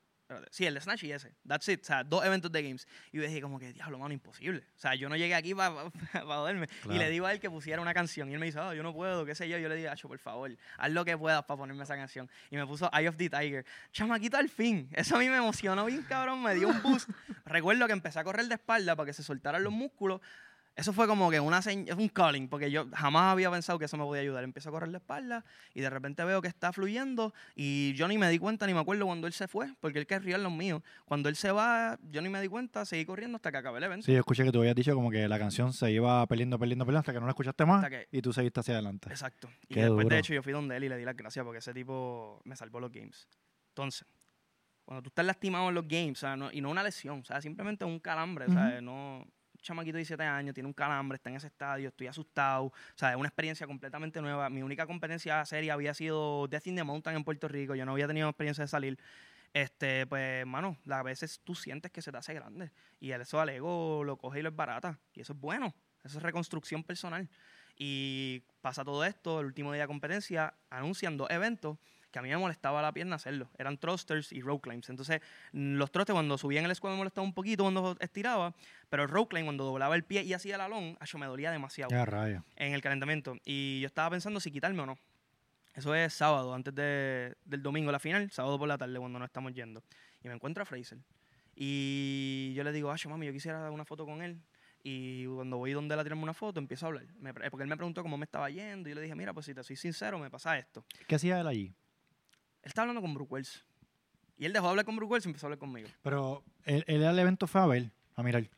sí, 0.51 0.65
el 0.65 0.73
de 0.73 0.81
Snatch 0.81 1.05
y 1.05 1.13
ese. 1.13 1.35
That's 1.47 1.69
it. 1.69 1.83
O 1.83 1.85
sea, 1.85 2.03
dos 2.05 2.25
eventos 2.25 2.51
de 2.51 2.63
games. 2.63 2.89
Y 3.13 3.19
yo 3.19 3.23
dije 3.23 3.43
como 3.43 3.59
que, 3.59 3.71
diablo, 3.75 3.99
mano, 3.99 4.15
imposible. 4.15 4.61
O 4.77 4.79
sea, 4.79 4.95
yo 4.95 5.11
no 5.11 5.17
llegué 5.17 5.35
aquí 5.35 5.55
para 5.55 5.91
joderme. 6.25 6.65
Y 6.65 6.83
Claro. 6.85 6.99
le 7.01 7.11
digo 7.11 7.27
a 7.27 7.33
él 7.33 7.39
que 7.41 7.51
pusiera 7.51 7.83
una 7.83 7.93
canción. 7.93 8.31
Y 8.31 8.33
él 8.33 8.41
me 8.41 8.47
dice, 8.47 8.59
ah, 8.59 8.75
yo 8.75 8.83
no 8.83 8.95
puedo, 8.95 9.27
qué 9.27 9.35
sé 9.35 9.47
yo. 9.49 9.59
Yo 9.59 9.69
le 9.69 9.77
digo, 9.77 9.91
Acho, 9.91 10.09
por 10.09 10.19
favor, 10.19 10.51
haz 10.79 10.91
lo 10.91 11.05
que 11.05 11.19
puedas 11.19 11.45
para 11.45 11.59
ponerme 11.59 11.83
esa 11.85 11.97
canción. 11.97 12.31
Y 12.51 12.57
me 12.57 12.67
puso 12.67 12.91
Eye 12.95 13.09
of 13.09 13.17
the 13.17 13.29
Tiger. 13.29 13.67
Chamaquito 13.93 14.39
al 14.39 14.49
fin. 14.49 14.89
Eso 14.93 15.17
a 15.17 15.19
mí 15.19 15.29
me 15.29 15.37
emocionó 15.37 15.85
bien, 15.85 16.03
cabrón. 16.03 16.43
Me 16.43 16.55
dio 16.55 16.69
un 16.69 16.83
boost. 16.83 17.11
Recuerdo 17.45 17.87
que 17.87 17.93
empecé 17.93 18.19
a 18.19 18.25
correr 18.25 18.47
de 18.47 18.55
espalda 18.55 18.97
para 18.97 19.07
que 19.09 19.13
se 19.13 19.23
soltaran 19.23 19.63
los 19.63 19.73
músculos. 19.73 20.23
Eso 20.75 20.95
fue 20.95 21.07
como 21.07 21.31
que 21.31 21.39
una 21.39 21.61
señ- 21.61 21.87
es 21.87 21.95
un 21.97 22.09
calling, 22.09 22.49
porque 22.49 22.71
yo 22.71 22.87
jamás 22.95 23.33
había 23.33 23.51
pensado 23.51 23.79
que 23.79 23.85
eso 23.85 23.99
me 23.99 24.05
podía 24.05 24.23
ayudar. 24.23 24.43
Empiezo 24.43 24.71
a 24.71 24.73
correr 24.73 24.89
la 24.89 24.99
espalda 24.99 25.45
y 25.75 25.83
de 25.83 25.91
repente 25.91 26.25
veo 26.25 26.41
que 26.41 26.49
está 26.49 26.73
fluyendo 26.73 27.35
y 27.55 27.93
yo 27.93 28.09
ni 28.09 28.17
me 28.17 28.31
di 28.31 28.39
cuenta 28.39 28.67
ni 28.67 28.73
me 28.73 28.81
acuerdo 28.81 29.05
cuando 29.05 29.27
él 29.27 29.35
se 29.35 29.49
fue, 29.49 29.75
porque 29.81 29.99
él 29.99 30.07
querría 30.07 30.39
los 30.39 30.51
míos. 30.51 30.81
Cuando 31.05 31.29
él 31.29 31.37
se 31.37 31.53
va, 31.53 31.99
yo 32.11 32.23
ni 32.23 32.31
me 32.31 32.41
di 32.41 32.49
cuenta, 32.49 32.87
seguí 32.87 33.05
corriendo 33.05 33.37
hasta 33.37 33.53
que 33.53 33.59
acabé 33.59 33.79
el 33.79 33.85
evento. 33.85 34.07
Sí, 34.07 34.13
yo 34.13 34.19
escuché 34.21 34.45
que 34.45 34.51
tú 34.53 34.61
habías 34.61 34.75
dicho 34.75 34.95
como 34.95 35.11
que 35.11 35.29
la 35.29 35.39
canción 35.39 35.75
se 35.75 35.91
iba 35.93 36.27
perdiendo, 36.27 36.59
perdiendo, 36.59 36.87
perdiendo 36.87 37.01
hasta 37.01 37.13
que 37.13 37.21
no 37.21 37.27
la 37.27 37.33
escuchaste 37.33 37.67
más 37.67 37.89
que- 37.91 38.09
y 38.11 38.23
tú 38.23 38.33
seguiste 38.33 38.61
hacia 38.61 38.73
adelante. 38.75 39.11
Exacto. 39.11 39.51
Y 39.69 39.75
después, 39.75 40.05
duro. 40.05 40.15
de 40.15 40.21
hecho, 40.21 40.33
yo 40.33 40.43
fui 40.43 40.55
donde 40.55 40.75
él 40.79 40.85
y 40.85 40.89
le 40.89 40.97
di 40.97 41.05
las 41.05 41.17
gracias 41.17 41.45
porque 41.45 41.59
ese 41.59 41.75
tipo 41.75 42.41
me 42.45 42.57
salvó 42.57 42.81
los 42.81 42.91
games. 42.91 43.29
Entonces, 43.69 44.07
cuando 44.87 45.03
tú 45.03 45.09
estás 45.11 45.27
lastimado 45.27 45.69
en 45.69 45.75
los 45.75 45.87
games, 45.87 46.13
o 46.19 46.21
sea, 46.21 46.35
no- 46.35 46.51
y 46.51 46.63
no 46.63 46.71
una 46.71 46.83
lesión, 46.83 47.21
o 47.21 47.25
sea, 47.27 47.43
simplemente 47.43 47.85
un 47.85 48.01
calambre, 48.01 48.47
o 48.47 48.53
sea, 48.53 48.81
no... 48.81 49.27
Chamaquito 49.63 49.95
de 49.95 50.01
17 50.01 50.23
años, 50.23 50.55
tiene 50.55 50.67
un 50.67 50.73
calambre, 50.73 51.17
está 51.17 51.31
en 51.31 51.37
ese 51.37 51.47
estadio, 51.47 51.89
estoy 51.89 52.09
asustado, 52.09 52.65
o 52.67 52.73
sea, 52.95 53.11
es 53.11 53.17
una 53.17 53.29
experiencia 53.29 53.67
completamente 53.67 54.21
nueva. 54.21 54.51
Mi 54.51 54.63
única 54.63 54.87
competencia 54.87 55.45
seria 55.45 55.75
había 55.75 55.95
sido 55.95 56.49
Death 56.49 56.67
in 56.67 56.77
the 56.77 56.85
Mountain 56.85 57.17
en 57.17 57.25
Puerto 57.25 57.49
Rico, 57.49 57.75
yo 57.75 57.87
no 57.87 57.93
había 57.93 58.07
tenido 58.07 58.29
experiencia 58.29 58.65
de 58.65 58.69
salir. 58.69 58.99
Este, 59.55 60.07
pues, 60.07 60.47
mano, 60.47 60.79
a 60.91 61.03
veces 61.03 61.41
tú 61.45 61.55
sientes 61.55 61.91
que 61.91 62.01
se 62.01 62.11
te 62.11 62.17
hace 62.17 62.33
grande 62.33 62.73
y 63.01 63.13
eso 63.13 63.41
al 63.41 63.51
ego 63.51 64.03
lo 64.03 64.17
coge 64.17 64.41
y 64.41 64.43
lo 64.43 64.49
es 64.49 64.57
barata, 64.57 64.99
y 65.15 65.21
eso 65.21 65.35
es 65.35 65.39
bueno, 65.39 65.75
eso 66.05 66.19
es 66.19 66.23
reconstrucción 66.23 66.83
personal. 66.83 67.29
Y 67.77 68.43
pasa 68.61 68.85
todo 68.85 69.05
esto, 69.05 69.41
el 69.41 69.47
último 69.47 69.73
día 69.73 69.83
de 69.83 69.89
competencia, 69.89 70.55
anuncian 70.71 71.17
dos 71.17 71.31
eventos 71.31 71.79
que 72.13 72.19
a 72.19 72.23
mí 72.23 72.29
me 72.29 72.37
molestaba 72.37 72.81
la 72.83 72.93
pierna 72.93 73.17
hacerlo. 73.17 73.51
Eran 73.59 73.79
thrusters 73.79 74.31
y 74.33 74.41
rope 74.43 74.69
climbs. 74.69 74.89
Entonces, 74.91 75.21
los 75.53 75.91
thrusters 75.91 76.15
cuando 76.15 76.39
subía 76.39 76.61
en 76.61 76.67
el 76.67 76.75
squad 76.77 76.91
me 76.93 76.99
molestaba 76.99 77.27
un 77.27 77.35
poquito 77.35 77.65
cuando 77.65 77.97
estiraba, 77.99 78.55
pero 78.91 79.03
el 79.03 79.09
rope 79.09 79.31
climb 79.31 79.47
cuando 79.47 79.65
doblaba 79.65 79.97
el 79.97 80.05
pie 80.05 80.23
y 80.23 80.33
hacía 80.35 80.55
el 80.55 80.61
alón, 80.61 80.97
acho, 81.01 81.19
me 81.19 81.27
dolía 81.27 81.51
demasiado 81.51 81.91
Ya, 81.91 82.05
raya. 82.05 82.45
en 82.57 82.75
el 82.75 82.83
calentamiento. 82.83 83.37
Y 83.45 83.81
yo 83.81 83.87
estaba 83.87 84.11
pensando 84.11 84.39
si 84.39 84.53
quitarme 84.53 84.83
o 84.83 84.87
no. 84.87 84.99
Eso 85.75 85.95
es 85.95 86.13
sábado, 86.13 86.53
antes 86.55 86.75
de- 86.75 87.35
del 87.47 87.63
domingo, 87.63 87.91
la 87.91 87.99
final, 87.99 88.31
sábado 88.31 88.59
por 88.59 88.69
la 88.69 88.77
tarde, 88.77 88.99
cuando 88.99 89.19
nos 89.19 89.27
estamos 89.27 89.55
yendo. 89.55 89.83
Y 90.23 90.29
me 90.29 90.35
encuentro 90.35 90.63
a 90.63 90.67
Fraser. 90.67 90.99
Y 91.57 92.53
yo 92.55 92.65
le 92.65 92.73
digo, 92.73 92.91
Acho, 92.91 93.09
mami, 93.09 93.27
yo 93.27 93.33
quisiera 93.33 93.59
dar 93.59 93.71
una 93.71 93.85
foto 93.85 94.05
con 94.05 94.23
él. 94.23 94.39
Y 94.85 95.27
cuando 95.27 95.59
voy 95.59 95.73
donde 95.73 95.95
él 95.95 96.01
a 96.01 96.03
tirarme 96.03 96.25
una 96.25 96.35
foto, 96.35 96.59
empiezo 96.59 96.87
a 96.87 96.89
hablar. 96.89 97.07
Me 97.21 97.33
porque 97.33 97.63
él 97.63 97.69
me 97.69 97.77
preguntó 97.77 98.03
cómo 98.03 98.19
me 98.19 98.25
estaba 98.25 98.51
yendo. 98.51 98.89
Y 98.89 98.93
yo 98.93 98.97
le 98.97 99.03
dije, 99.03 99.15
mira, 99.15 99.33
pues 99.33 99.47
si 99.47 99.55
te 99.55 99.63
soy 99.63 99.77
sincero, 99.77 100.19
me 100.19 100.29
pasa 100.29 100.59
esto. 100.59 100.85
¿Qué 101.07 101.15
hacía 101.15 101.41
él 101.41 101.47
allí? 101.47 101.73
Él 102.63 102.69
estaba 102.69 102.85
hablando 102.85 103.01
con 103.03 103.15
Brooke 103.15 103.33
Wells. 103.33 103.65
Y 104.39 104.45
él 104.47 104.53
dejó 104.53 104.67
de 104.67 104.71
hablar 104.71 104.85
con 104.85 104.97
Brooke 104.97 105.13
Wells 105.13 105.27
y 105.27 105.29
empezó 105.29 105.47
a 105.47 105.49
hablar 105.49 105.59
conmigo. 105.59 105.89
Pero 106.03 106.43
él, 106.65 106.85
él 106.87 107.05
al 107.05 107.19
evento 107.19 107.47
fue 107.47 107.61
a 107.61 107.67
ver, 107.67 107.91
a 108.17 108.23
mirar. 108.23 108.49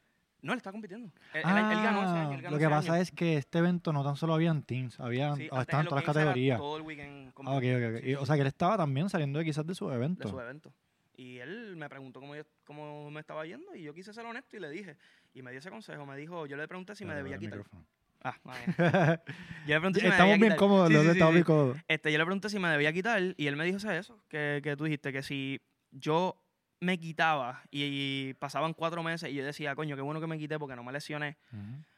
No, 0.41 0.53
él 0.53 0.59
está 0.59 0.73
compitiendo. 0.73 1.11
Él, 1.33 1.43
él- 1.43 1.73
él 1.73 1.83
ganó 1.83 2.05
ese 2.05 2.13
año. 2.13 2.35
él 2.35 2.43
ganó 2.43 2.49
Ah, 2.49 2.51
lo 2.51 2.59
que 2.59 2.65
ese 2.65 2.71
pasa 2.71 2.93
año. 2.95 3.03
es 3.03 3.11
que 3.11 3.37
este 3.39 3.59
evento 3.59 3.93
no 3.95 4.05
tan 4.05 4.17
solo 4.17 4.35
habían 4.35 4.63
teams, 4.63 5.01
habían, 5.01 5.37
Sí, 5.37 5.49
ah, 5.51 5.63
estaban 5.63 5.87
en 5.87 5.89
todas 5.89 6.05
las 6.07 6.15
categorías. 6.15 6.59
Todo 6.59 6.77
el 6.77 6.83
weekend 6.83 7.33
Ah, 7.47 7.57
ok, 7.57 7.65
ok, 7.65 7.95
ok. 7.97 8.03
Sí, 8.03 8.11
Y, 8.11 8.15
o 8.15 8.21
sí, 8.21 8.27
sea, 8.27 8.35
que 8.37 8.41
él 8.43 8.47
estaba 8.49 8.77
también 8.77 9.09
saliendo 9.09 9.39
de 9.39 9.45
quizás 9.47 9.67
de 9.67 9.75
su 9.75 9.89
de 9.89 9.95
evento. 9.95 10.29
su 10.29 10.39
evento. 10.39 10.73
Y 11.17 11.39
él 11.39 11.77
me 11.77 11.89
preguntó 11.89 12.21
cómo, 12.21 12.35
yo- 12.37 12.43
cómo 12.67 13.11
me 13.11 13.21
estaba 13.21 13.47
yendo 13.47 13.75
y 13.75 13.83
yo 13.85 13.95
quise 13.95 14.13
ser 14.13 14.27
honesto 14.27 14.57
y 14.57 14.61
le 14.61 14.69
dije. 14.69 14.97
Y 15.33 15.41
me 15.43 15.51
dio 15.51 15.61
ese 15.61 15.71
consejo. 15.71 16.05
Me 16.05 16.17
dijo, 16.17 16.45
yo 16.47 16.57
le 16.59 16.69
pregunté 16.69 16.95
si 16.95 17.05
me 17.07 17.15
debía 17.15 17.39
quitar. 17.39 17.59
micrófono. 17.59 17.87
Ah. 18.25 18.35
Yo 19.67 19.75
le 19.75 19.81
pregunté 19.81 20.01
si 20.01 20.07
me 20.07 20.13
Estamos 20.13 20.33
debía 20.33 20.37
bien 20.37 20.57
quitar. 20.57 20.59
cómodos, 20.59 20.89
Sí, 20.89 20.95
estamos 20.95 21.29
sí. 21.29 21.35
bien 21.35 21.45
cómodos. 21.45 21.77
Este, 21.89 22.13
yo 22.13 22.19
le 22.19 22.25
pregunté 22.25 22.49
si 22.49 22.59
me 22.59 22.69
debía 22.69 22.93
quitar 22.93 23.23
y 23.37 23.47
él 23.47 23.57
me 23.57 23.65
dijo 23.65 23.79
"¿Sabes 23.79 24.01
eso, 24.07 24.19
que, 24.29 24.61
que 24.63 24.77
tú 24.77 24.85
dijiste, 24.85 25.13
que 25.13 25.23
si 25.23 25.61
yo 25.91 26.43
me 26.81 26.99
quitaba 26.99 27.63
y, 27.71 27.85
y 28.31 28.35
pasaban 28.35 28.73
cuatro 28.75 29.03
meses 29.03 29.31
y 29.31 29.35
yo 29.35 29.45
decía, 29.45 29.75
coño, 29.75 29.97
qué 29.97 30.03
bueno 30.03 30.21
que 30.21 30.27
me 30.27 30.39
quité 30.39 30.59
porque 30.59 30.77
no 30.77 30.83
me 30.85 30.93
lesioné 30.93 31.37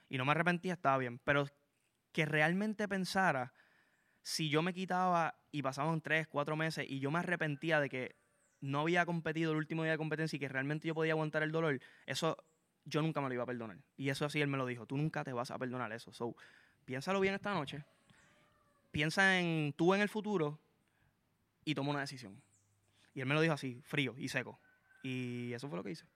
y 0.09 0.19
no 0.19 0.25
me 0.25 0.33
arrepentía, 0.33 0.75
estaba 0.75 0.99
bien. 0.99 1.19
Pero 1.25 1.47
que 2.13 2.27
realmente 2.27 2.89
pensara, 2.89 3.53
si 4.23 4.49
yo 4.49 4.63
me 4.63 4.73
quitaba 4.75 5.39
y 5.53 5.63
pasaban 5.63 6.01
tres, 6.01 6.27
cuatro 6.29 6.57
meses 6.57 6.87
y 6.89 7.01
yo 7.01 7.11
me 7.11 7.19
arrepentía 7.21 7.81
de 7.81 7.89
que 7.89 8.17
no 8.61 8.81
había 8.81 9.07
competido 9.07 9.53
el 9.53 9.59
último 9.59 9.83
día 9.85 9.93
de 9.93 9.99
competencia 9.99 10.37
y 10.37 10.41
que 10.41 10.49
realmente 10.49 10.89
yo 10.89 10.95
podía 10.95 11.13
aguantar 11.13 11.43
el 11.43 11.53
dolor, 11.53 11.79
eso 12.07 12.37
yo 12.87 13.03
nunca 13.03 13.21
me 13.21 13.29
lo 13.29 13.35
iba 13.35 13.43
a 13.43 13.47
perdonar. 13.47 13.77
Y 13.99 14.09
eso 14.09 14.25
así 14.25 14.41
él 14.41 14.49
me 14.49 14.57
lo 14.57 14.65
dijo, 14.65 14.87
tú 14.87 14.97
nunca 14.97 15.23
te 15.23 15.33
vas 15.35 15.51
a 15.51 15.59
perdonar 15.59 15.93
eso. 15.93 16.13
So, 16.13 16.35
piénsalo 16.87 17.21
bien 17.21 17.35
esta 17.35 17.53
noche, 17.53 17.85
piensa 18.91 19.39
en 19.39 19.73
tú 19.77 19.95
en 19.95 20.01
el 20.01 20.09
futuro 20.09 20.59
y 21.65 21.75
toma 21.75 21.91
una 21.91 22.01
decisión. 22.01 22.41
Y 23.15 23.21
él 23.21 23.27
me 23.27 23.35
lo 23.35 23.41
dijo 23.41 23.55
así, 23.55 23.81
frío 23.85 24.15
y 24.19 24.29
seco. 24.29 24.59
Y 25.03 25.53
eso 25.53 25.69
fue 25.69 25.79
lo 25.79 25.85
que 25.85 25.91
hice. 25.93 26.07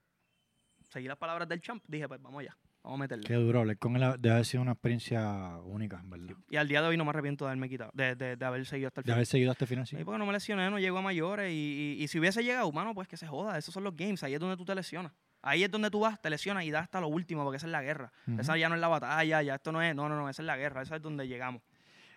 Seguí 0.89 1.07
las 1.07 1.17
palabras 1.17 1.47
del 1.47 1.61
champ, 1.61 1.83
dije, 1.87 2.07
pues 2.07 2.21
vamos 2.21 2.41
allá, 2.41 2.57
vamos 2.83 2.97
a 2.99 3.01
meterle. 3.01 3.23
Qué 3.27 3.33
duro, 3.35 3.61
hablar 3.61 3.77
con 3.77 3.95
él 3.95 4.15
debe 4.19 4.33
haber 4.33 4.45
sido 4.45 4.61
una 4.61 4.73
experiencia 4.73 5.57
única, 5.63 5.99
en 5.99 6.09
verdad. 6.09 6.35
Y 6.49 6.57
al 6.57 6.67
día 6.67 6.81
de 6.81 6.87
hoy 6.89 6.97
no 6.97 7.05
me 7.05 7.11
arrepiento 7.11 7.45
de 7.45 7.51
haberme 7.51 7.69
quitado, 7.69 7.91
de, 7.93 8.15
de- 8.15 8.35
de 8.35 8.45
haber 8.45 8.65
seguido 8.65 8.87
hasta 8.87 8.99
el 9.01 9.03
De 9.03 9.07
final. 9.07 9.17
haber 9.17 9.25
seguido 9.25 9.51
hasta 9.51 9.63
el 9.65 9.69
final, 9.69 9.87
sí. 9.87 9.95
Sí, 9.97 10.03
porque 10.03 10.17
no 10.19 10.25
me 10.25 10.33
lesioné, 10.33 10.69
no 10.69 10.79
llego 10.79 10.97
a 10.97 11.01
mayores. 11.01 11.51
Y, 11.51 11.95
y- 11.99 12.03
y 12.03 12.07
si 12.07 12.19
hubiese 12.19 12.43
llegado, 12.43 12.67
humano, 12.67 12.93
pues 12.93 13.07
que 13.07 13.15
se 13.17 13.25
joda. 13.27 13.57
Esos 13.57 13.73
son 13.73 13.83
los 13.83 13.95
games. 13.95 14.21
Ahí 14.23 14.33
es 14.33 14.39
donde 14.39 14.57
tú 14.57 14.65
te 14.65 14.75
lesionas. 14.75 15.13
Ahí 15.43 15.63
es 15.63 15.71
donde 15.71 15.89
tú 15.89 15.99
vas, 16.01 16.21
te 16.21 16.29
lesionas 16.29 16.63
y 16.65 16.71
das 16.71 16.83
hasta 16.83 17.01
lo 17.01 17.07
último, 17.07 17.43
porque 17.43 17.57
esa 17.57 17.65
es 17.67 17.71
la 17.71 17.81
guerra. 17.81 18.11
Esa 18.37 18.57
ya 18.57 18.69
no 18.69 18.75
es 18.75 18.81
la 18.81 18.87
batalla, 18.87 19.41
ya 19.41 19.55
esto 19.55 19.71
no 19.71 19.81
es. 19.81 19.95
No, 19.95 20.07
no, 20.07 20.15
no, 20.15 20.29
esa 20.29 20.41
es 20.41 20.45
la 20.45 20.55
guerra. 20.57 20.81
Esa 20.83 20.97
es 20.97 21.01
donde 21.01 21.27
llegamos. 21.27 21.61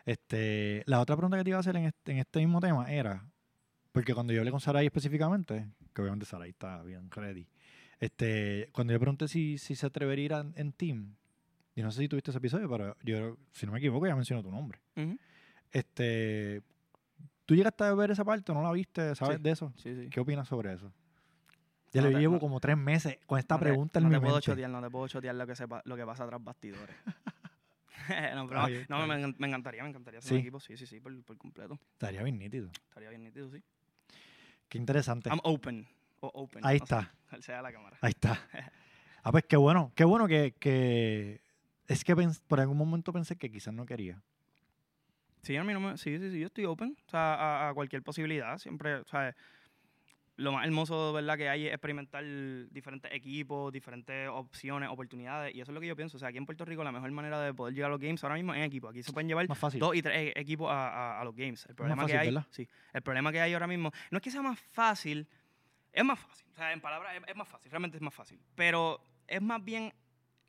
Este, 0.05 0.83
la 0.87 1.01
otra 1.01 1.17
pregunta 1.17 1.39
que 1.39 1.45
te 1.45 1.51
iba 1.51 1.57
a 1.57 1.61
hacer 1.61 1.77
en 1.77 1.85
este, 1.87 2.13
en 2.13 2.19
este 2.19 2.39
mismo 2.41 2.61
tema 2.61 2.93
era, 2.93 3.25
porque 3.93 4.13
cuando 4.13 4.33
yo 4.35 4.41
hablé 4.41 4.51
con 4.51 4.61
Sarai 4.61 4.85
específicamente, 4.87 5.67
que 5.95 6.03
obviamente 6.03 6.27
Sarai 6.27 6.51
está 6.51 6.83
bien 6.83 7.11
ready, 7.11 7.47
este, 8.01 8.69
cuando 8.73 8.93
yo 8.93 9.01
pregunté 9.01 9.29
si, 9.29 9.57
si 9.57 9.75
se 9.75 9.87
atrevería 9.87 10.23
a 10.23 10.27
ir 10.27 10.35
a- 10.35 10.61
en 10.61 10.73
team, 10.73 11.15
y 11.75 11.81
no 11.83 11.91
sé 11.91 12.03
si 12.03 12.09
tuviste 12.09 12.31
ese 12.31 12.39
episodio, 12.39 12.69
pero 12.69 12.95
yo, 13.03 13.39
si 13.53 13.65
no 13.65 13.73
me 13.73 13.79
equivoco, 13.79 14.07
ya 14.07 14.15
mencionó 14.15 14.43
tu 14.43 14.51
nombre. 14.51 14.81
Ujú. 14.97 15.17
Este, 15.73 16.63
¿Tú 17.47 17.55
llegaste 17.55 17.85
a 17.85 17.95
ver 17.95 18.11
esa 18.11 18.25
parte 18.25 18.53
o 18.53 18.55
no 18.55 18.63
la 18.63 18.73
viste? 18.73 19.15
¿Sabes 19.15 19.37
Sí. 19.39 19.43
de 19.43 19.51
eso? 19.51 19.73
Sí, 19.77 19.95
sí. 19.95 20.09
¿Qué 20.11 20.21
opinas 20.21 20.49
sobre 20.49 20.73
eso? 20.75 20.93
Ya 21.95 22.03
No 22.03 22.11
te- 22.11 22.19
llevo 22.19 22.35
no- 22.35 22.41
como 22.41 22.61
tres 22.61 22.77
meses 22.77 23.19
con 23.25 23.39
esta 23.39 23.55
No 23.55 23.61
pregunta 23.61 24.01
no 24.01 24.07
en 24.09 24.13
te 24.13 24.17
mi 24.19 24.21
puedo 24.21 24.35
mente. 24.35 24.45
chotear, 24.47 24.69
no 24.71 24.83
te 24.83 24.91
puedo 24.91 25.09
chotear 25.09 25.35
lo 25.35 25.47
que, 25.47 25.55
sepa, 25.57 25.81
lo 25.87 25.97
que 25.97 26.05
pasa 26.05 26.27
tras 26.27 26.43
bastidores. 26.45 26.95
no, 28.35 28.47
pero 28.49 28.67
no, 28.89 29.07
me, 29.07 29.47
encantaría, 29.47 29.83
me 29.83 29.89
encantaría 29.89 30.21
ser 30.21 30.29
Sí. 30.29 30.35
un 30.35 30.41
equipo. 30.41 30.61
Sí, 30.61 30.77
sí, 30.77 30.87
sí, 30.87 31.01
por, 31.01 31.23
por 31.25 31.39
completo. 31.39 31.79
Estaría 31.93 32.23
bien 32.23 32.39
nítido. 32.39 32.69
Estaría 32.89 33.09
bien 33.09 33.23
nítido, 33.25 33.49
sí. 33.51 33.63
Qué 34.69 34.77
interesante. 34.79 35.31
I'm 35.31 35.41
open. 35.45 35.87
O 36.21 36.31
open. 36.35 36.67
Ahí 36.67 36.77
está. 36.77 37.13
cuál 37.31 37.43
sea 37.43 37.63
la 37.63 37.73
cámara. 37.73 37.97
Ahí 38.03 38.11
está. 38.11 38.39
Ah, 39.23 39.31
pues 39.33 39.45
qué 39.49 39.57
bueno. 39.57 39.93
Qué 39.95 40.05
bueno 40.05 40.27
que... 40.29 40.53
que- 40.59 41.41
Es 41.87 42.03
que 42.05 42.15
por 42.47 42.61
algún 42.61 42.77
momento 42.77 43.13
pensé 43.13 43.37
que 43.37 43.51
quizás 43.51 43.73
no 43.73 43.87
quería. 43.87 44.21
Sí, 45.43 45.57
a 45.57 45.63
mí 45.65 45.73
no 45.75 45.81
me, 45.81 45.97
sí, 45.99 46.19
sí, 46.19 46.31
sí, 46.31 46.41
yo 46.41 46.47
estoy 46.47 46.65
open 46.65 46.97
o 47.07 47.11
sea, 47.11 47.35
a, 47.35 47.69
a 47.69 47.75
cualquier 47.75 48.03
posibilidad. 48.03 48.57
Siempre, 48.59 48.95
o 48.97 49.05
sea, 49.07 49.35
lo 50.37 50.51
más 50.51 50.65
hermoso, 50.67 51.13
¿verdad? 51.13 51.37
Que 51.37 51.49
hay 51.49 51.67
es 51.69 51.73
experimentar 51.73 52.25
diferentes 52.71 53.13
equipos, 53.13 53.73
diferentes 53.73 54.29
opciones, 54.29 54.89
oportunidades. 54.89 55.55
Y 55.55 55.61
eso 55.61 55.71
es 55.71 55.75
lo 55.75 55.81
que 55.81 55.87
yo 55.87 55.95
pienso. 55.95 56.17
O 56.17 56.21
sea, 56.21 56.29
aquí 56.31 56.39
en 56.39 56.47
Puerto 56.47 56.65
Rico 56.65 56.83
la 56.83 56.91
mejor 56.91 57.11
manera 57.13 57.41
de 57.41 57.55
poder 57.55 57.73
llegar 57.75 57.89
a 57.89 57.93
los 57.93 58.01
games 58.01 58.23
ahora 58.25 58.35
mismo 58.35 58.53
es 58.53 58.59
en 58.59 58.65
equipo. 58.65 58.89
Aquí 58.89 59.03
se 59.05 59.13
pueden 59.13 59.29
llevar 59.29 59.47
dos 59.47 59.95
y 59.95 60.03
tres 60.03 60.35
e- 60.35 60.41
equipos 60.41 60.69
a, 60.71 60.89
a- 60.89 61.21
a 61.21 61.25
los 61.25 61.37
games. 61.37 61.65
El 61.69 61.77
problema 61.77 62.03
fácil, 62.03 62.15
que 62.15 62.19
hay, 62.21 62.27
¿verdad? 62.35 62.47
sí, 62.51 62.69
el 62.93 63.03
problema 63.03 63.31
que 63.31 63.41
hay 63.41 63.53
ahora 63.53 63.67
mismo 63.69 63.93
no 64.11 64.19
es 64.19 64.23
que 64.23 64.31
sea 64.33 64.43
más 64.43 64.59
fácil, 64.73 65.29
es 65.93 66.05
más 66.05 66.19
fácil. 66.19 66.47
O 66.53 66.57
sea, 66.57 66.73
en 66.73 66.81
palabras 66.81 67.15
es, 67.17 67.23
es 67.29 67.37
más 67.37 67.47
fácil, 67.49 67.71
realmente 67.71 67.97
es 67.97 68.03
más 68.03 68.15
fácil. 68.15 68.41
Pero 68.57 69.01
es 69.29 69.41
más 69.41 69.65
bien 69.65 69.93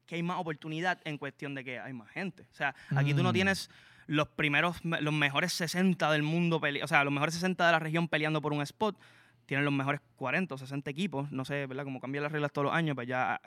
que 0.08 0.16
hay 0.16 0.24
más 0.24 0.40
oportunidad 0.40 1.00
en 1.06 1.20
cuestión 1.20 1.54
de 1.54 1.64
que 1.64 1.80
hay 1.80 1.94
más 1.94 2.10
gente. 2.10 2.48
O 2.52 2.54
sea, 2.56 2.74
aquí 2.96 3.14
tú 3.14 3.22
no 3.22 3.30
Mm. 3.30 3.34
tienes 3.34 3.70
los 4.08 4.28
primeros, 4.30 4.84
los 4.84 5.14
mejores 5.14 5.54
60 5.54 6.12
del 6.12 6.24
mundo, 6.24 6.60
o 6.84 6.88
sea, 6.88 7.04
los 7.04 7.14
mejores 7.14 7.36
60 7.36 7.66
de 7.68 7.72
la 7.72 7.80
región 7.80 8.08
peleando 8.08 8.42
por 8.42 8.52
un 8.52 8.62
spot. 8.64 8.98
Tienen 9.46 9.66
los 9.66 9.74
mejores 9.74 10.02
40 10.16 10.56
o 10.56 10.58
60 10.58 10.90
equipos. 10.90 11.32
No 11.32 11.46
sé, 11.46 11.66
¿verdad? 11.68 11.84
Como 11.84 12.00
cambian 12.00 12.24
las 12.24 12.32
reglas 12.32 12.52
todos 12.52 12.66
los 12.66 12.74
años, 12.74 12.96
pues 12.96 13.08
ya 13.08 13.40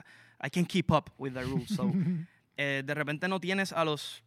I 0.43 0.49
can 0.49 0.65
keep 0.65 0.91
up 0.91 1.11
with 1.17 1.33
the 1.33 1.43
rules. 1.43 1.69
So, 1.69 1.91
eh, 2.57 2.83
de 2.85 2.93
repente 2.93 3.27
no 3.27 3.39
tienes 3.39 3.73
a 3.73 3.83
los 3.83 4.23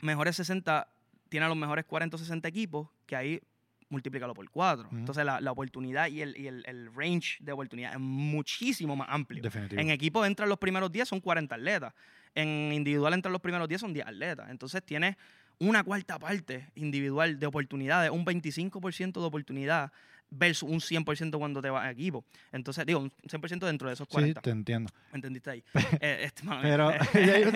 mejores 0.00 0.36
60, 0.36 0.88
tienes 1.28 1.46
a 1.46 1.48
los 1.48 1.56
mejores 1.56 1.84
40 1.84 2.16
o 2.16 2.18
60 2.18 2.48
equipos, 2.48 2.88
que 3.06 3.16
ahí 3.16 3.40
multiplícalo 3.88 4.34
por 4.34 4.48
4. 4.50 4.88
Ujú. 4.88 4.96
Entonces 4.96 5.24
la, 5.24 5.40
la 5.40 5.52
oportunidad 5.52 6.08
y, 6.08 6.22
el, 6.22 6.36
y 6.36 6.48
el, 6.48 6.64
el 6.66 6.92
range 6.94 7.36
de 7.40 7.52
oportunidad 7.52 7.92
es 7.92 8.00
muchísimo 8.00 8.96
más 8.96 9.08
amplio. 9.10 9.42
Definitivo. 9.42 9.80
En 9.80 9.90
equipo 9.90 10.24
entran 10.24 10.48
los 10.48 10.58
primeros 10.58 10.90
10, 10.90 11.08
son 11.08 11.20
40 11.20 11.54
atletas. 11.54 11.94
En 12.34 12.72
individual 12.72 13.14
entran 13.14 13.32
los 13.32 13.40
primeros 13.40 13.68
10, 13.68 13.80
son 13.80 13.92
10 13.92 14.06
atletas. 14.06 14.50
Entonces 14.50 14.82
tienes 14.84 15.16
una 15.60 15.84
cuarta 15.84 16.18
parte 16.18 16.68
individual 16.74 17.38
de 17.38 17.46
oportunidades, 17.46 18.10
un 18.10 18.24
25% 18.24 19.12
de 19.20 19.26
oportunidad 19.26 19.92
versus 20.30 20.68
un 20.68 20.80
100% 20.80 21.38
cuando 21.38 21.62
te 21.62 21.70
vas 21.70 21.84
a 21.84 21.90
equipo. 21.92 22.24
Entonces, 22.50 22.84
digo, 22.86 22.98
un 23.00 23.10
100% 23.28 23.66
dentro 23.66 23.88
de 23.88 23.94
esos 23.94 24.08
Sí, 24.08 24.12
40. 24.14 24.40
te 24.40 24.50
entiendo. 24.50 24.90
¿Me 25.12 25.16
entendiste 25.18 25.50
ahí? 25.50 25.64
Eh, 26.00 26.24
este, 26.24 26.42
Pero... 26.62 26.90
eh, 27.14 27.52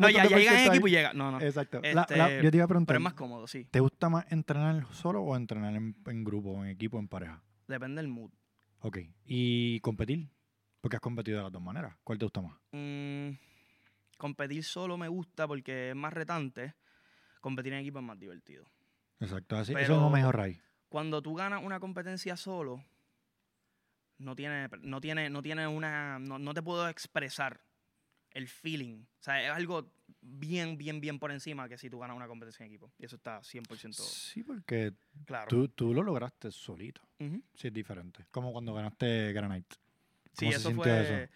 no, 0.00 0.08
ya, 0.10 0.26
ya 0.26 0.38
llegan 0.38 0.56
en 0.56 0.66
equipo 0.68 0.88
y 0.88 0.90
llega. 0.90 1.12
No, 1.12 1.30
no. 1.30 1.40
Exacto. 1.40 1.80
La- 1.82 2.06
la- 2.08 2.30
Este, 2.30 2.42
yo 2.44 2.50
te 2.50 2.56
iba 2.56 2.64
a 2.64 2.68
preguntar, 2.68 2.94
Pero 2.94 2.98
es 2.98 3.04
más 3.04 3.14
cómodo, 3.14 3.46
sí. 3.46 3.66
¿te 3.70 3.80
gusta 3.80 4.08
más 4.08 4.24
entrenar 4.32 4.86
solo 4.92 5.22
o 5.22 5.36
entrenar 5.36 5.74
en, 5.76 5.94
en 6.06 6.24
grupo, 6.24 6.64
en 6.64 6.70
equipo, 6.70 6.98
en 6.98 7.06
pareja? 7.06 7.42
Depende 7.68 8.02
del 8.02 8.10
mood. 8.10 8.30
Ok. 8.80 8.98
¿Y 9.26 9.78
competir? 9.80 10.28
Porque 10.80 10.96
has 10.96 11.00
competido 11.02 11.36
de 11.38 11.42
las 11.44 11.52
dos 11.52 11.62
maneras. 11.62 11.94
¿Cuál 12.02 12.18
te 12.18 12.24
gusta 12.24 12.40
más? 12.40 12.56
Mm, 12.72 13.32
competir 14.16 14.64
solo 14.64 14.96
me 14.96 15.08
gusta 15.08 15.46
porque 15.46 15.90
es 15.90 15.94
más 15.96 16.12
retante. 16.12 16.74
Competir 17.40 17.72
en 17.72 17.80
equipo 17.80 17.98
es 17.98 18.04
más 18.04 18.18
divertido. 18.18 18.64
Exacto. 19.20 19.56
Así, 19.56 19.72
eso 19.72 19.80
Pero- 19.80 19.94
es 19.96 20.00
lo 20.00 20.10
mejor, 20.10 20.36
Ray. 20.36 20.60
Cuando 20.88 21.22
tú 21.22 21.34
ganas 21.34 21.62
una 21.62 21.78
competencia 21.80 22.36
solo, 22.36 22.84
no 24.18 24.34
tiene, 24.36 24.68
no 24.80 25.00
tiene, 25.00 25.30
no 25.30 25.42
tiene 25.42 25.66
una. 25.66 26.18
No, 26.18 26.38
no 26.38 26.52
te 26.54 26.62
puedo 26.62 26.88
expresar 26.88 27.60
el 28.32 28.48
feeling. 28.48 29.02
O 29.20 29.22
sea, 29.22 29.42
es 29.42 29.50
algo 29.50 29.90
bien, 30.20 30.76
bien, 30.76 31.00
bien 31.00 31.18
por 31.18 31.30
encima 31.32 31.68
que 31.68 31.78
si 31.78 31.88
tú 31.88 31.98
ganas 31.98 32.16
una 32.16 32.26
competencia 32.28 32.64
en 32.64 32.70
equipo. 32.72 32.92
Y 32.98 33.04
eso 33.06 33.16
está 33.16 33.40
100% 33.42 33.92
Sí, 34.02 34.42
porque 34.42 34.92
claro. 35.26 35.48
tú, 35.48 35.68
tú 35.68 35.94
lo 35.94 36.02
lograste 36.02 36.50
solito. 36.50 37.00
Sí, 37.54 37.68
es 37.68 37.72
diferente. 37.72 38.26
Como 38.30 38.52
cuando 38.52 38.74
ganaste 38.74 39.32
Granite. 39.32 39.76
Sí, 40.32 40.46
¿Cómo 40.46 40.52
se 40.52 40.56
eso 40.58 40.72
fue. 40.74 41.02
eso? 41.24 41.32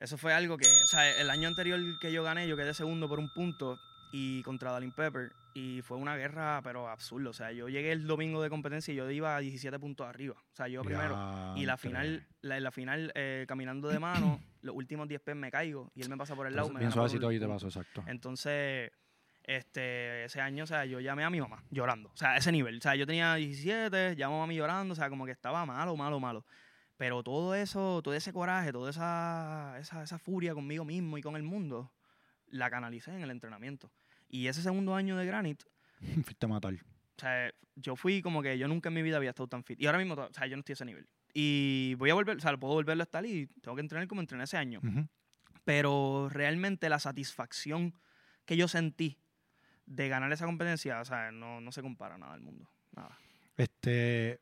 Eso? 0.00 0.18
fue 0.18 0.34
algo 0.34 0.56
que. 0.58 0.66
O 0.66 0.86
sea, 0.86 1.20
el 1.20 1.30
año 1.30 1.48
anterior 1.48 1.80
que 2.00 2.12
yo 2.12 2.22
gané, 2.22 2.46
yo 2.48 2.56
quedé 2.56 2.74
segundo 2.74 3.08
por 3.08 3.18
un 3.18 3.30
punto 3.34 3.78
y 4.18 4.42
contra 4.42 4.72
Dalin 4.72 4.92
Pepper. 4.92 5.32
Y 5.52 5.82
fue 5.82 5.98
una 5.98 6.16
guerra, 6.16 6.60
pero 6.64 6.88
absurda. 6.88 7.30
O 7.30 7.32
sea, 7.34 7.52
yo 7.52 7.68
llegué 7.68 7.92
el 7.92 8.06
domingo 8.06 8.42
de 8.42 8.48
competencia 8.48 8.92
y 8.92 8.96
yo 8.96 9.10
iba 9.10 9.36
a 9.36 9.40
17 9.40 9.78
puntos 9.78 10.06
arriba. 10.06 10.34
O 10.34 10.56
sea, 10.56 10.68
yo 10.68 10.82
primero. 10.82 11.54
Y 11.54 11.66
la 11.66 11.76
final, 11.76 12.26
la, 12.40 12.58
la 12.60 12.70
final 12.70 13.12
eh, 13.14 13.44
caminando 13.46 13.88
de 13.88 13.98
mano, 13.98 14.40
los 14.62 14.74
últimos 14.74 15.06
10 15.06 15.20
pies 15.20 15.36
me 15.36 15.50
caigo 15.50 15.92
y 15.94 16.00
él 16.02 16.08
me 16.08 16.16
pasa 16.16 16.34
por 16.34 16.46
el 16.46 16.56
lado. 16.56 16.70
me 16.70 16.80
Bien 16.80 16.90
suavecito 16.90 17.30
y 17.30 17.38
te 17.38 17.46
paso, 17.46 17.66
exacto. 17.66 18.04
Entonces, 18.06 18.90
este, 19.44 20.24
ese 20.24 20.40
año, 20.40 20.64
o 20.64 20.66
sea, 20.66 20.86
yo 20.86 21.00
llamé 21.00 21.24
a 21.24 21.30
mi 21.30 21.40
mamá 21.40 21.62
llorando. 21.70 22.10
O 22.10 22.16
sea, 22.16 22.32
a 22.32 22.36
ese 22.38 22.52
nivel. 22.52 22.78
O 22.78 22.80
sea, 22.80 22.94
yo 22.94 23.06
tenía 23.06 23.34
17, 23.34 24.16
llamó 24.16 24.36
a 24.36 24.38
mami 24.40 24.56
llorando, 24.56 24.92
o 24.92 24.96
sea, 24.96 25.10
como 25.10 25.26
que 25.26 25.32
estaba 25.32 25.66
malo, 25.66 25.94
malo, 25.94 26.20
malo. 26.20 26.46
Pero 26.96 27.22
todo 27.22 27.54
eso, 27.54 28.00
todo 28.02 28.14
ese 28.14 28.32
coraje, 28.32 28.72
toda 28.72 28.90
esa, 28.90 29.76
esa, 29.78 30.02
esa 30.02 30.18
furia 30.18 30.54
conmigo 30.54 30.86
mismo 30.86 31.18
y 31.18 31.22
con 31.22 31.36
el 31.36 31.42
mundo, 31.42 31.92
la 32.48 32.70
canalicé 32.70 33.12
en 33.12 33.22
el 33.22 33.30
entrenamiento. 33.30 33.90
Y 34.28 34.48
ese 34.48 34.62
segundo 34.62 34.94
año 34.94 35.16
de 35.16 35.26
Granite, 35.26 35.64
Fuiste 36.24 36.46
a 36.46 36.48
matar. 36.48 36.74
o 36.74 37.20
sea, 37.20 37.50
yo 37.74 37.96
fui 37.96 38.22
como 38.22 38.42
que 38.42 38.58
yo 38.58 38.68
nunca 38.68 38.88
en 38.88 38.94
mi 38.94 39.02
vida 39.02 39.16
había 39.16 39.30
estado 39.30 39.48
tan 39.48 39.64
fit. 39.64 39.80
Y 39.80 39.86
ahora 39.86 39.98
mismo, 39.98 40.14
o 40.14 40.32
sea, 40.32 40.46
yo 40.46 40.56
no 40.56 40.60
estoy 40.60 40.72
a 40.72 40.74
ese 40.74 40.84
nivel. 40.84 41.06
Y 41.34 41.94
voy 41.98 42.10
a 42.10 42.14
volver, 42.14 42.36
o 42.36 42.40
sea, 42.40 42.56
puedo 42.56 42.74
volverlo 42.74 43.02
a 43.02 43.04
estar 43.04 43.24
y 43.26 43.46
tengo 43.60 43.74
que 43.74 43.82
entrenar 43.82 44.08
como 44.08 44.20
entrené 44.20 44.44
ese 44.44 44.56
año. 44.56 44.80
Ujú. 44.82 45.06
Pero 45.64 46.28
realmente 46.30 46.88
la 46.88 46.98
satisfacción 46.98 47.94
que 48.44 48.56
yo 48.56 48.68
sentí 48.68 49.18
de 49.84 50.08
ganar 50.08 50.32
esa 50.32 50.46
competencia, 50.46 51.00
o 51.00 51.04
sea, 51.04 51.30
no, 51.32 51.60
no 51.60 51.72
se 51.72 51.82
compara 51.82 52.16
nada 52.16 52.32
al 52.32 52.40
mundo. 52.40 52.70
Nada. 52.94 53.18
Este, 53.56 54.40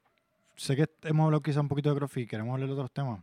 sé 0.56 0.76
que 0.76 0.88
hemos 1.02 1.24
hablado 1.24 1.42
quizá 1.42 1.60
un 1.60 1.68
poquito 1.68 1.90
de 1.90 1.96
CrossFit, 1.96 2.28
queremos 2.28 2.54
hablar 2.54 2.68
de 2.68 2.74
otros 2.74 2.92
temas, 2.92 3.22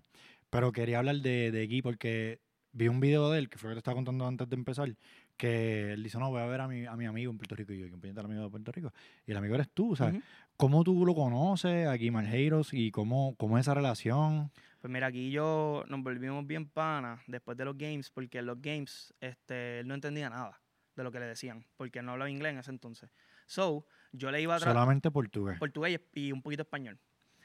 pero 0.50 0.72
quería 0.72 1.00
hablar 1.00 1.18
de, 1.18 1.52
de 1.52 1.68
Gui 1.68 1.82
porque 1.82 2.42
vi 2.74 2.88
un 2.88 3.00
video 3.00 3.30
de 3.30 3.40
él, 3.40 3.50
que 3.50 3.58
fue 3.58 3.70
lo 3.70 3.74
que 3.74 3.76
te 3.78 3.80
estaba 3.80 3.96
contando 3.96 4.28
antes 4.28 4.48
de 4.50 4.56
empezar, 4.56 4.96
que 5.42 5.94
él 5.94 6.04
dice, 6.04 6.20
no, 6.20 6.30
voy 6.30 6.40
a 6.40 6.46
ver 6.46 6.62
a 6.62 6.68
mi, 6.68 6.86
a 6.86 6.96
mi 6.96 7.08
amigo 7.08 7.32
en 7.32 7.38
Puerto 7.40 7.56
Rico, 7.56 7.74
y 7.74 7.80
yo, 7.80 7.88
¿quién 7.88 8.00
puñeta 8.00 8.20
el 8.22 8.28
amigo 8.28 8.44
de 8.44 8.50
Puerto 8.52 8.72
Rico? 8.72 8.94
Y 9.26 9.32
el 9.32 9.38
amigo 9.38 9.56
eres 9.56 9.72
tú, 9.72 9.94
o 9.94 9.96
sea, 9.96 10.08
Ujú. 10.10 10.22
¿Cómo 10.56 10.84
tú 10.84 11.04
lo 11.08 11.16
conoces 11.16 11.88
aquí, 11.88 12.12
Marjeiros, 12.12 12.72
y 12.76 12.92
cómo, 12.92 13.34
cómo 13.40 13.58
es 13.58 13.62
esa 13.66 13.74
relación? 13.74 14.52
Pues 14.80 14.94
mira, 14.94 15.08
aquí 15.08 15.32
yo 15.32 15.84
nos 15.88 16.04
volvimos 16.04 16.46
bien 16.46 16.68
panas 16.70 17.20
después 17.26 17.58
de 17.58 17.66
los 17.66 17.76
games, 17.76 18.12
porque 18.12 18.38
en 18.38 18.46
los 18.46 18.62
games 18.62 19.12
este, 19.20 19.80
él 19.80 19.88
no 19.88 19.96
entendía 19.96 20.30
nada 20.30 20.62
de 20.96 21.04
lo 21.04 21.12
que 21.12 21.20
le 21.20 21.26
decían, 21.26 21.66
porque 21.78 21.98
él 22.00 22.06
no 22.06 22.12
hablaba 22.12 22.30
inglés 22.30 22.54
en 22.54 22.60
ese 22.60 22.70
entonces. 22.70 23.10
So, 23.48 23.88
yo 24.12 24.30
le 24.30 24.40
iba 24.44 24.56
a 24.56 24.60
Solamente 24.60 25.10
portugués. 25.10 25.58
portugués 25.58 26.00
y 26.14 26.32
un 26.32 26.44
poquito 26.44 26.62
español. 26.62 27.00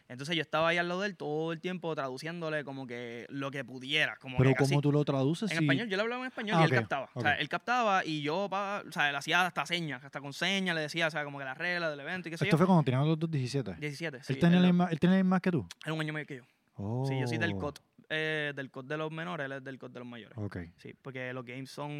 Entonces 0.09 0.36
yo 0.36 0.42
estaba 0.42 0.68
ahí 0.68 0.78
al 0.78 0.86
lado 0.88 1.00
de 1.00 1.09
él 1.09 1.16
todo 1.16 1.52
el 1.52 1.61
tiempo 1.61 1.92
traduciéndole 1.94 2.62
como 2.64 2.86
que 2.86 3.26
lo 3.28 3.50
que 3.50 3.64
pudiera. 3.64 4.16
Como 4.18 4.36
Pero 4.38 4.50
que 4.50 4.54
casi- 4.57 4.70
¿cómo 4.74 4.80
tú 4.82 4.92
lo 4.92 5.04
traduces? 5.04 5.50
En 5.50 5.59
si- 5.59 5.64
español, 5.64 5.88
yo 5.88 5.96
le 5.96 6.02
hablaba 6.02 6.22
en 6.22 6.28
español 6.28 6.57
Ah, 6.59 6.62
y 6.62 6.64
él 6.64 6.70
captaba. 6.70 7.11
O 7.14 7.20
sea, 7.20 7.34
él 7.34 7.48
captaba 7.48 8.04
y 8.04 8.22
yo, 8.22 8.46
pa- 8.48 8.84
o 8.88 8.92
sea, 8.92 9.11
le 9.11 9.18
hacía 9.18 9.44
hasta 9.46 9.66
señas, 9.66 10.04
hasta 10.04 10.20
con 10.20 10.32
señas 10.32 10.74
le 10.76 10.82
decía, 10.82 11.09
o 11.09 11.11
sea, 11.11 11.24
como 11.24 11.38
que 11.38 11.44
las 11.44 11.59
reglas 11.59 11.90
del 11.90 12.00
evento 12.00 12.28
y 12.28 12.30
qué 12.30 12.38
sé 12.38 12.44
Esto 12.44 12.54
yo. 12.54 12.59
fue 12.59 12.66
cuando 12.66 12.84
tenían 12.84 13.07
los 13.07 13.18
dos 13.18 13.30
17. 13.30 13.74
17, 13.80 14.22
sí. 14.22 14.32
¿Él, 14.34 14.38
tenía 14.38 14.61
la 14.61 14.66
misma, 14.68 14.88
¿Él 14.90 15.00
tenía 15.00 15.16
la 15.16 15.22
misma 15.24 15.40
que 15.40 15.50
tú? 15.50 15.66
él 15.84 15.92
un 15.92 16.00
año 16.00 16.12
mayor 16.12 16.26
que 16.26 16.36
yo. 16.36 16.42
Oh. 16.76 17.04
Sí, 17.09 17.18
yo 17.18 17.26
soy 17.26 17.38
del 17.38 17.57
COD, 17.57 17.74
eh, 18.09 18.52
del 18.54 18.70
COD 18.70 18.84
de 18.84 18.96
los 18.98 19.11
menores, 19.11 19.46
él 19.46 19.52
es 19.52 19.64
del 19.64 19.78
COD 19.78 19.90
de 19.90 19.98
los 19.98 20.09
mayores. 20.09 20.38
Ok. 20.38 20.59
Sí, 20.76 20.94
porque 21.02 21.32
los 21.32 21.44
games 21.44 21.70
son, 21.70 21.90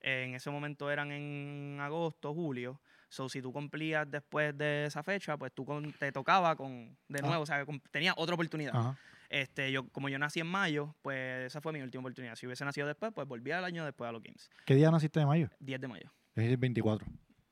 eh, 0.00 0.24
en 0.28 0.34
ese 0.36 0.50
momento 0.50 0.90
eran 0.90 1.10
en 1.10 1.78
agosto, 1.80 2.32
julio. 2.34 2.80
So, 3.08 3.28
si 3.28 3.40
tú 3.40 3.52
cumplías 3.52 4.10
después 4.10 4.56
de 4.58 4.86
esa 4.86 5.02
fecha, 5.02 5.36
pues 5.36 5.52
tú 5.52 5.64
con- 5.64 5.92
te 5.92 6.10
tocaba 6.12 6.56
con, 6.56 6.96
de 7.08 7.20
Ah. 7.22 7.26
nuevo, 7.26 7.42
o 7.42 7.46
sea, 7.46 7.64
con- 7.64 7.80
tenía 7.90 8.12
otra 8.16 8.34
oportunidad. 8.34 8.74
Ajá. 8.76 8.96
Este, 9.28 9.72
yo, 9.72 9.88
como 9.88 10.08
yo 10.08 10.18
nací 10.18 10.40
en 10.40 10.46
mayo, 10.46 10.94
pues 11.02 11.46
esa 11.46 11.60
fue 11.60 11.72
mi 11.72 11.80
última 11.82 12.00
oportunidad. 12.00 12.36
Si 12.36 12.46
hubiese 12.46 12.64
nacido 12.64 12.86
después, 12.86 13.12
pues 13.14 13.26
volvía 13.26 13.58
al 13.58 13.64
año 13.64 13.84
después 13.84 14.08
a 14.08 14.12
los 14.12 14.22
games. 14.22 14.50
¿Qué 14.64 14.74
día 14.74 14.90
naciste 14.90 15.18
de 15.20 15.26
mayo? 15.26 15.48
10 15.60 15.80
de 15.80 15.88
mayo. 15.88 16.12
Es 16.36 16.44
el 16.50 16.56
24. 16.56 17.06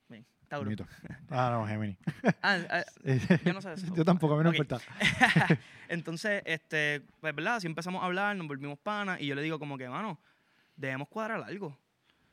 Bien, 0.08 0.24
Tauro. 0.48 0.64
Bonito. 0.66 0.86
Ah, 1.30 1.50
no, 1.52 1.66
Gemini. 1.66 1.96
Ah, 2.42 2.58
ah, 2.70 2.84
yo 3.44 3.52
no 3.52 3.60
sé 3.60 3.72
eso. 3.72 3.94
Yo 3.94 4.04
tampoco, 4.04 4.34
a 4.34 4.38
mí 4.38 4.44
no 4.44 4.50
me 4.52 4.58
Ok. 4.58 4.64
importa. 4.64 4.84
Entonces, 5.88 6.42
este, 6.46 7.02
pues, 7.20 7.34
¿verdad? 7.34 7.56
Así 7.56 7.66
empezamos 7.66 8.02
a 8.02 8.06
hablar, 8.06 8.36
nos 8.36 8.46
volvimos 8.46 8.78
panas 8.78 9.20
y 9.20 9.26
yo 9.26 9.34
le 9.34 9.42
digo 9.42 9.58
como 9.58 9.76
que, 9.78 9.88
mano, 9.88 10.18
debemos 10.76 11.08
cuadrar 11.08 11.42
algo. 11.42 11.76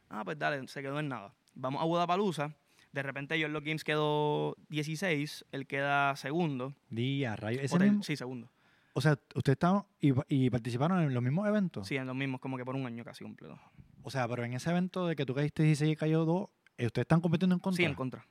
Ah, 0.10 0.24
pues 0.24 0.38
dale, 0.38 0.68
se 0.68 0.82
quedó 0.82 1.00
en 1.00 1.10
nada. 1.10 1.34
Vamos 1.54 1.82
a 1.82 1.86
Budapalusa. 1.86 2.54
De 2.92 3.04
repente 3.04 3.40
yo 3.40 3.48
en 3.48 3.54
los 3.54 3.64
games 3.64 3.84
quedo 3.84 4.56
16, 4.70 5.46
él 5.52 5.66
queda 5.68 6.16
segundo. 6.18 6.74
Día, 6.90 7.36
rayo. 7.36 7.62
Ese 7.62 7.76
O, 7.76 7.80
ter- 7.80 7.88
mismo- 7.90 8.04
Sí, 8.04 8.16
segundo. 8.18 8.50
o 8.94 9.02
sea, 9.02 9.14
ustedes 9.36 9.56
estaban 9.56 9.84
y, 10.02 10.12
y 10.28 10.50
participaron 10.50 11.02
en 11.02 11.14
los 11.14 11.24
mismos 11.24 11.48
eventos. 11.48 11.88
Sí, 11.88 11.96
en 11.96 12.06
los 12.08 12.16
mismos, 12.16 12.42
como 12.42 12.58
que 12.58 12.66
por 12.66 12.76
un 12.76 12.86
año 12.86 13.04
casi 13.06 13.24
completo. 13.24 13.58
O 14.04 14.10
sea, 14.12 14.28
pero 14.28 14.44
en 14.44 14.54
ese 14.54 14.70
evento 14.72 15.08
de 15.08 15.16
que 15.16 15.26
tú 15.26 15.34
caíste 15.34 15.64
16 15.64 15.94
y 15.94 15.96
cayó 15.96 16.26
2, 16.26 16.50
eh, 16.78 16.88
ustedes 16.88 17.04
están 17.06 17.22
compitiendo 17.22 17.56
en 17.56 17.60
contra. 17.60 17.78
Sí, 17.78 17.84
en 17.86 17.94
contra. 17.96 18.26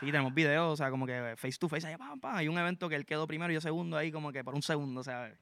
Sí, 0.00 0.06
tenemos 0.06 0.32
videos, 0.34 0.72
o 0.72 0.76
sea, 0.76 0.90
como 0.90 1.06
que 1.06 1.34
face 1.36 1.58
to 1.58 1.68
face, 1.68 1.86
ahí, 1.86 1.96
pam, 1.96 2.18
pam. 2.18 2.34
Hay 2.36 2.48
un 2.48 2.58
evento 2.58 2.88
que 2.88 2.96
él 2.96 3.04
quedó 3.04 3.26
primero 3.26 3.52
y 3.52 3.54
yo 3.54 3.60
segundo 3.60 3.96
ahí, 3.96 4.10
como 4.10 4.32
que 4.32 4.42
por 4.42 4.54
un 4.54 4.62
segundo, 4.62 5.00
o 5.00 5.04
sea, 5.04 5.32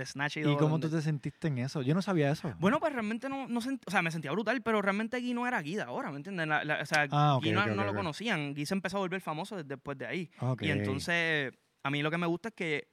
de 0.00 0.06
Snatch 0.06 0.38
y 0.38 0.40
¿Y 0.40 0.44
cómo 0.56 0.70
donde- 0.78 0.88
tú 0.88 0.96
te 0.96 1.02
sentiste 1.02 1.48
en 1.48 1.58
eso? 1.58 1.82
Yo 1.82 1.94
no 1.94 2.02
sabía 2.02 2.30
eso. 2.30 2.52
Bueno, 2.58 2.80
pues 2.80 2.92
realmente 2.92 3.28
no, 3.28 3.46
no 3.48 3.60
sent- 3.60 3.82
o 3.86 3.90
sea, 3.90 4.02
me 4.02 4.10
sentía 4.10 4.32
brutal, 4.32 4.62
pero 4.62 4.82
realmente 4.82 5.20
Gui 5.20 5.34
no 5.34 5.46
era 5.46 5.60
Gui 5.62 5.76
de 5.76 5.82
ahora, 5.82 6.10
¿me 6.10 6.16
entiendes? 6.16 6.46
La- 6.48 6.64
la- 6.64 6.80
o 6.82 6.86
sea, 6.86 7.06
Ah, 7.10 7.36
ok, 7.36 7.42
Gui 7.44 7.52
no, 7.52 7.60
ok, 7.62 7.66
no 7.68 7.82
ok, 7.82 7.86
lo 7.88 7.94
conocían, 7.94 8.54
Gui 8.54 8.66
se 8.66 8.74
empezó 8.74 8.96
a 8.96 9.00
volver 9.00 9.20
famoso 9.20 9.56
desde 9.56 9.68
después 9.68 9.96
de 9.98 10.06
ahí. 10.06 10.30
Y 10.60 10.70
entonces, 10.70 11.52
a 11.82 11.90
mí 11.90 12.02
lo 12.02 12.10
que 12.10 12.18
me 12.18 12.26
gusta 12.26 12.48
es 12.48 12.54
que 12.54 12.88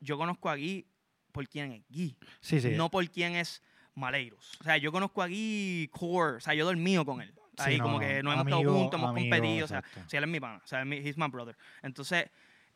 yo 0.00 0.18
conozco 0.18 0.50
a 0.50 0.56
Gui 0.56 0.86
por 1.32 1.46
quién 1.48 1.72
es 1.72 1.82
Gui, 1.88 2.16
sí, 2.40 2.60
sí. 2.60 2.70
no 2.76 2.90
por 2.90 3.08
quién 3.10 3.34
es 3.36 3.62
Maleiros. 3.94 4.58
O 4.60 4.64
sea, 4.64 4.76
yo 4.76 4.92
conozco 4.92 5.22
a 5.22 5.26
Gui 5.26 5.88
core, 5.92 6.36
o 6.36 6.40
sea, 6.40 6.54
yo 6.54 6.64
dormido 6.64 7.04
con 7.04 7.20
él. 7.22 7.32
Sí, 7.58 7.62
Ahí 7.70 7.78
no, 7.78 7.84
como 7.84 7.98
que 7.98 8.22
nos 8.22 8.34
hemos 8.34 8.42
amigo, 8.42 8.58
estado 8.58 8.74
juntos, 8.78 9.00
hemos 9.00 9.10
amigo, 9.10 9.30
competido, 9.34 9.64
o 9.64 9.68
sea, 9.68 9.78
exacto. 9.78 10.10
si 10.10 10.16
él 10.18 10.24
es 10.24 10.28
mi 10.30 10.40
pana, 10.40 10.60
o 10.62 10.66
sea, 10.66 10.82
he's 10.84 11.16
my 11.16 11.28
brother. 11.28 11.56
Entonces, 11.82 12.26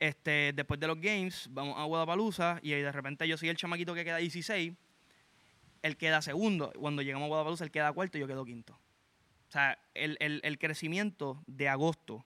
este, 0.01 0.53
después 0.55 0.81
de 0.81 0.87
los 0.89 1.01
games, 1.01 1.47
vamos 1.53 1.79
a 1.79 1.85
Guadalajara 1.85 2.59
y 2.63 2.71
de 2.71 2.91
repente 2.91 3.29
yo 3.29 3.37
soy 3.37 3.51
el 3.51 3.57
chamaquito 3.57 3.95
que 3.95 4.05
queda 4.05 4.17
16, 4.17 4.73
él 5.83 5.97
queda 5.97 6.21
segundo. 6.23 6.73
Cuando 6.79 7.03
llegamos 7.03 7.27
a 7.27 7.29
Guadalajara, 7.29 7.65
él 7.67 7.71
queda 7.71 7.93
cuarto 7.93 8.19
y 8.19 8.21
yo 8.23 8.27
quedo 8.27 8.45
quinto. 8.45 8.73
O 9.49 9.53
sea, 9.53 9.79
el, 9.95 10.17
el- 10.21 10.41
el 10.45 10.59
crecimiento 10.59 11.43
de 11.47 11.69
agosto 11.69 12.25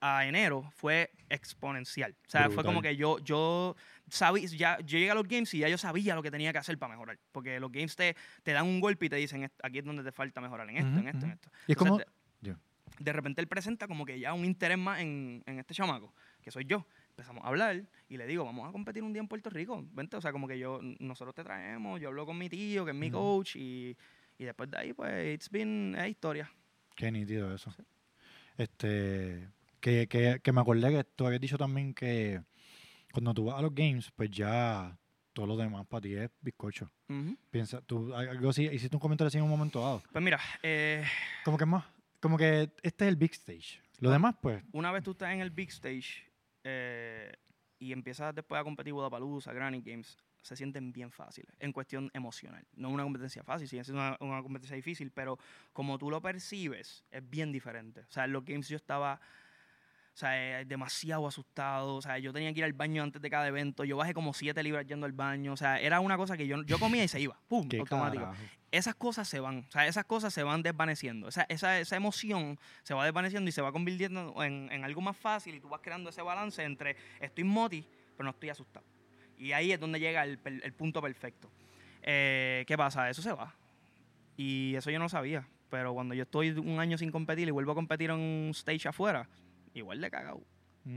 a 0.00 0.26
enero 0.26 0.70
fue 0.74 1.10
exponencial. 1.28 2.14
O 2.26 2.30
sea, 2.30 2.42
fue 2.44 2.48
Brutal. 2.56 2.64
como 2.66 2.82
que 2.82 2.96
yo, 2.96 3.18
yo 3.20 3.76
sabía, 4.08 4.46
ya, 4.48 4.78
yo 4.80 4.98
llegué 4.98 5.10
a 5.10 5.14
los 5.14 5.26
games 5.28 5.54
y 5.54 5.58
ya 5.58 5.68
yo 5.68 5.78
sabía 5.78 6.14
lo 6.16 6.22
que 6.22 6.30
tenía 6.30 6.52
que 6.52 6.58
hacer 6.58 6.76
para 6.78 6.92
mejorar. 6.94 7.18
Porque 7.30 7.58
los 7.60 7.70
games 7.70 7.94
te, 7.94 8.16
te 8.42 8.52
dan 8.52 8.66
un 8.66 8.80
golpe 8.80 9.06
y 9.06 9.08
te 9.08 9.16
dicen, 9.16 9.44
"Est- 9.44 9.60
aquí 9.62 9.78
es 9.78 9.84
donde 9.84 10.02
te 10.02 10.10
falta 10.12 10.40
mejorar, 10.40 10.68
en 10.70 10.76
esto, 10.78 10.90
Ujú, 10.90 10.98
en 11.00 11.08
esto, 11.08 11.18
en 11.20 11.24
ujú. 11.26 11.34
esto. 11.34 11.50
Y 11.68 11.72
es 11.72 11.78
como... 11.78 11.98
Yo. 12.40 12.54
de 12.98 13.12
repente 13.12 13.40
él 13.40 13.46
presenta 13.46 13.86
como 13.86 14.04
que 14.04 14.18
ya 14.18 14.32
un 14.34 14.44
interés 14.44 14.76
más 14.76 15.00
en, 15.00 15.42
en 15.46 15.58
este 15.60 15.72
chamaco, 15.74 16.12
que 16.42 16.50
soy 16.50 16.64
yo. 16.66 16.86
Empezamos 17.10 17.44
a 17.44 17.48
hablar 17.48 17.82
y 18.08 18.16
le 18.16 18.26
digo, 18.26 18.44
vamos 18.44 18.68
a 18.68 18.72
competir 18.72 19.02
un 19.02 19.12
día 19.12 19.20
en 19.20 19.28
PuertoCo. 19.28 19.86
Vente, 19.92 20.16
o 20.16 20.20
sea, 20.20 20.32
como 20.32 20.48
que 20.48 20.58
yo, 20.58 20.80
nosotros 20.98 21.34
te 21.34 21.44
traemos, 21.44 22.00
yo 22.00 22.08
hablo 22.08 22.26
con 22.26 22.36
mi 22.36 22.48
tío, 22.48 22.84
que 22.84 22.90
es 22.90 22.96
mi 22.96 23.10
coach, 23.10 23.56
y, 23.56 23.96
y 24.38 24.44
después 24.44 24.70
de 24.70 24.78
ahí, 24.78 24.92
pues, 24.92 25.34
it's 25.34 25.50
been 25.50 25.94
es 25.98 26.10
historia. 26.10 26.50
Qué 26.96 27.10
nítido 27.10 27.54
eso. 27.54 27.74
Este, 28.56 29.48
que, 29.80 30.06
que, 30.08 30.40
que 30.42 30.52
me 30.52 30.60
acordé 30.60 30.90
que 30.90 31.04
tú 31.04 31.26
habías 31.26 31.40
dicho 31.40 31.56
también 31.56 31.94
que 31.94 32.42
cuando 33.12 33.34
tú 33.34 33.44
vas 33.46 33.58
a 33.58 33.62
los 33.62 33.74
games, 33.74 34.10
pues 34.14 34.30
ya 34.30 34.96
todo 35.32 35.46
lo 35.46 35.56
demás 35.56 35.86
para 35.86 36.00
ti 36.02 36.14
es 36.14 36.30
bizcocho. 36.40 36.90
Piensa, 37.50 37.82
tú 37.82 38.14
algo 38.14 38.50
así, 38.50 38.64
hiciste 38.64 38.96
un 38.96 39.00
comentario 39.00 39.28
así 39.28 39.38
en 39.38 39.44
un 39.44 39.50
momento 39.50 39.80
dado. 39.80 40.02
Pues 40.10 40.24
mira, 40.24 40.40
eh, 40.62 41.04
Como 41.44 41.58
que 41.58 41.64
es 41.64 41.68
más, 41.68 41.84
como 42.20 42.38
que 42.38 42.70
este 42.82 43.04
es 43.04 43.08
el 43.08 43.16
big 43.16 43.32
stage. 43.32 43.82
Lo 43.98 44.10
demás, 44.10 44.34
pues, 44.40 44.62
una 44.72 44.90
vez 44.92 45.02
tú 45.02 45.12
estás 45.12 45.32
en 45.32 45.40
el 45.40 45.50
big 45.50 45.68
stage 45.68 46.31
eh, 46.64 47.32
y 47.78 47.92
empiezas 47.92 48.34
después 48.34 48.60
a 48.60 48.64
competir 48.64 48.92
Budapalooza, 48.92 49.52
Granny 49.52 49.82
Games, 49.82 50.16
se 50.42 50.56
sienten 50.56 50.92
bien 50.92 51.10
fáciles 51.10 51.54
en 51.60 51.72
cuestión 51.72 52.10
emocional. 52.14 52.66
No 52.74 52.88
es 52.88 52.94
una 52.94 53.02
competencia 53.04 53.44
fácil, 53.44 53.68
sigue 53.68 53.84
siendo 53.84 54.02
una, 54.02 54.16
una 54.20 54.42
competencia 54.42 54.76
difícil, 54.76 55.10
pero 55.10 55.38
como 55.72 55.98
tú 55.98 56.10
lo 56.10 56.20
percibes, 56.20 57.04
es 57.10 57.28
bien 57.28 57.52
diferente. 57.52 58.00
O 58.00 58.10
sea, 58.10 58.24
en 58.24 58.32
los 58.32 58.44
games 58.44 58.68
yo 58.68 58.76
estaba 58.76 59.20
o 60.14 60.16
sea, 60.16 60.60
eh, 60.60 60.64
demasiado 60.64 61.26
asustado. 61.26 61.96
O 61.96 62.02
sea, 62.02 62.18
yo 62.18 62.32
tenía 62.32 62.52
que 62.52 62.60
ir 62.60 62.64
al 62.64 62.72
baño 62.72 63.02
antes 63.02 63.22
de 63.22 63.30
cada 63.30 63.48
evento. 63.48 63.84
Yo 63.84 63.96
bajé 63.96 64.12
como 64.12 64.34
7 64.34 64.62
libras 64.62 64.86
yendo 64.86 65.06
al 65.06 65.12
baño. 65.12 65.52
O 65.52 65.56
sea, 65.56 65.80
era 65.80 66.00
una 66.00 66.16
cosa 66.16 66.36
que 66.36 66.46
yo, 66.46 66.62
yo 66.64 66.78
comía 66.78 67.04
y 67.04 67.08
se 67.08 67.20
iba. 67.20 67.38
¡Pum! 67.48 67.68
automático 67.78 68.24
carajo. 68.24 68.42
esas 68.70 68.94
cosas 68.94 69.28
se 69.28 69.40
van, 69.40 69.64
o 69.68 69.70
sea, 69.70 69.86
esas 69.86 70.04
cosas 70.04 70.34
se 70.34 70.42
van 70.42 70.62
desvaneciendo. 70.62 71.28
Esa, 71.28 71.46
esa, 71.48 71.78
esa 71.78 71.96
emoción 71.96 72.58
se 72.82 72.94
va 72.94 73.04
desvaneciendo 73.04 73.48
y 73.48 73.52
se 73.52 73.62
va 73.62 73.72
convirtiendo 73.72 74.42
en, 74.42 74.70
en 74.70 74.84
algo 74.84 75.00
más 75.00 75.16
fácil 75.16 75.54
y 75.54 75.60
tú 75.60 75.68
vas 75.68 75.80
creando 75.82 76.10
ese 76.10 76.22
balance 76.22 76.62
entre 76.62 76.96
estoy 77.20 77.44
moti, 77.44 77.86
pero 78.16 78.24
no 78.24 78.30
estoy 78.30 78.50
asustado. 78.50 78.84
Y 79.38 79.52
ahí 79.52 79.72
es 79.72 79.80
donde 79.80 79.98
llega 79.98 80.24
el, 80.24 80.38
el 80.44 80.72
punto 80.74 81.00
perfecto. 81.00 81.50
Eh, 82.02 82.64
¿Qué 82.66 82.76
pasa? 82.76 83.08
Eso 83.08 83.22
se 83.22 83.32
va. 83.32 83.54
Y 84.36 84.74
eso 84.76 84.90
yo 84.90 84.98
no 84.98 85.08
sabía. 85.08 85.48
Pero 85.70 85.94
cuando 85.94 86.14
yo 86.14 86.24
estoy 86.24 86.50
un 86.50 86.80
año 86.80 86.98
sin 86.98 87.10
competir 87.10 87.48
y 87.48 87.50
vuelvo 87.50 87.72
a 87.72 87.74
competir 87.74 88.10
en 88.10 88.18
un 88.18 88.50
stage 88.50 88.88
afuera, 88.88 89.26
igual 89.74 90.00
de 90.00 90.10
cagado 90.10 90.42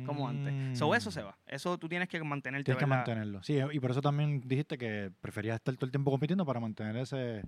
como 0.05 0.28
antes. 0.28 0.78
So, 0.80 0.95
eso 0.95 1.11
se 1.11 1.21
Mm. 1.21 1.26
va. 1.28 1.38
Eso 1.45 1.78
tú 1.78 1.88
tienes 1.88 2.09
que 2.09 2.21
mantenerte. 2.23 2.65
Tienes 2.65 2.80
que 2.80 2.86
¿verdad? 2.86 2.97
mantenerlo. 3.05 3.43
Sí, 3.43 3.59
y 3.71 3.80
por 3.80 3.91
eso 3.91 4.01
también 4.01 4.41
dijiste 4.45 4.78
que 4.80 5.11
preferías 5.21 5.55
estar 5.55 5.76
todo 5.76 5.86
el 5.86 5.91
tiempo 5.91 6.09
compitiendo 6.09 6.43
para 6.45 6.59
mantener 6.59 6.95
ese. 6.97 7.43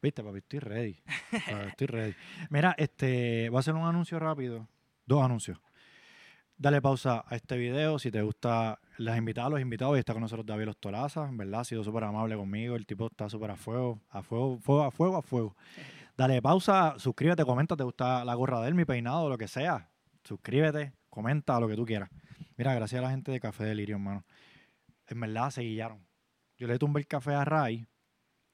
Viste, 0.00 0.22
papi, 0.24 0.38
estoy 0.38 0.58
ready. 0.60 0.96
Papi, 1.30 1.68
estoy 1.68 1.86
ready. 1.88 2.14
Mira, 2.48 2.74
este, 2.78 3.48
voy 3.50 3.58
a 3.58 3.60
hacer 3.60 3.74
un 3.74 3.86
anuncio 3.86 4.18
rápido. 4.18 4.66
Dos 5.06 5.22
anuncios. 5.22 5.60
Dale 6.56 6.80
pausa 6.80 7.24
a 7.26 7.34
este 7.36 7.56
video 7.56 7.98
si 7.98 8.10
te 8.10 8.22
gusta 8.22 8.78
las 8.96 9.18
invitadas, 9.18 9.50
los 9.50 9.60
invitados. 9.60 9.96
Y 9.96 9.98
está 10.00 10.12
con 10.14 10.22
nosotros 10.22 10.46
David 10.46 10.70
Ostolaza, 10.70 11.28
¿verdad? 11.32 11.60
Ha 11.60 11.64
sido 11.64 11.84
súper 11.84 12.04
amable 12.04 12.34
conmigo. 12.36 12.76
El 12.76 12.86
tipo 12.86 13.06
está 13.08 13.28
súper 13.28 13.50
a 13.50 13.56
fuego, 13.56 14.00
a 14.10 14.22
fuego, 14.22 14.58
fuego, 14.58 14.84
a 14.84 14.90
fuego, 14.90 15.16
a 15.18 15.22
fuego. 15.22 15.56
Dale 16.16 16.40
pausa, 16.40 16.94
suscríbete, 16.98 17.44
comenta, 17.44 17.76
te 17.76 17.84
gusta 17.84 18.24
la 18.24 18.34
gorra 18.34 18.60
de 18.60 18.68
él, 18.68 18.74
mi 18.74 18.84
peinado, 18.84 19.28
lo 19.28 19.36
que 19.38 19.48
sea. 19.48 19.88
Suscríbete, 20.24 20.92
comenta 21.10 21.58
lo 21.58 21.68
que 21.68 21.76
tú 21.76 21.84
quieras. 21.84 22.10
Mira, 22.56 22.74
gracias 22.74 22.98
a 23.00 23.02
la 23.02 23.10
gente 23.10 23.32
de 23.32 23.40
Café 23.40 23.64
Delirio, 23.64 23.96
hermano. 23.96 24.24
En 25.08 25.20
verdad 25.20 25.50
se 25.50 25.62
guillaron. 25.62 26.06
Yo 26.56 26.66
le 26.68 26.78
tumbé 26.78 27.00
el 27.00 27.06
café 27.06 27.34
a 27.34 27.44
Ray 27.44 27.86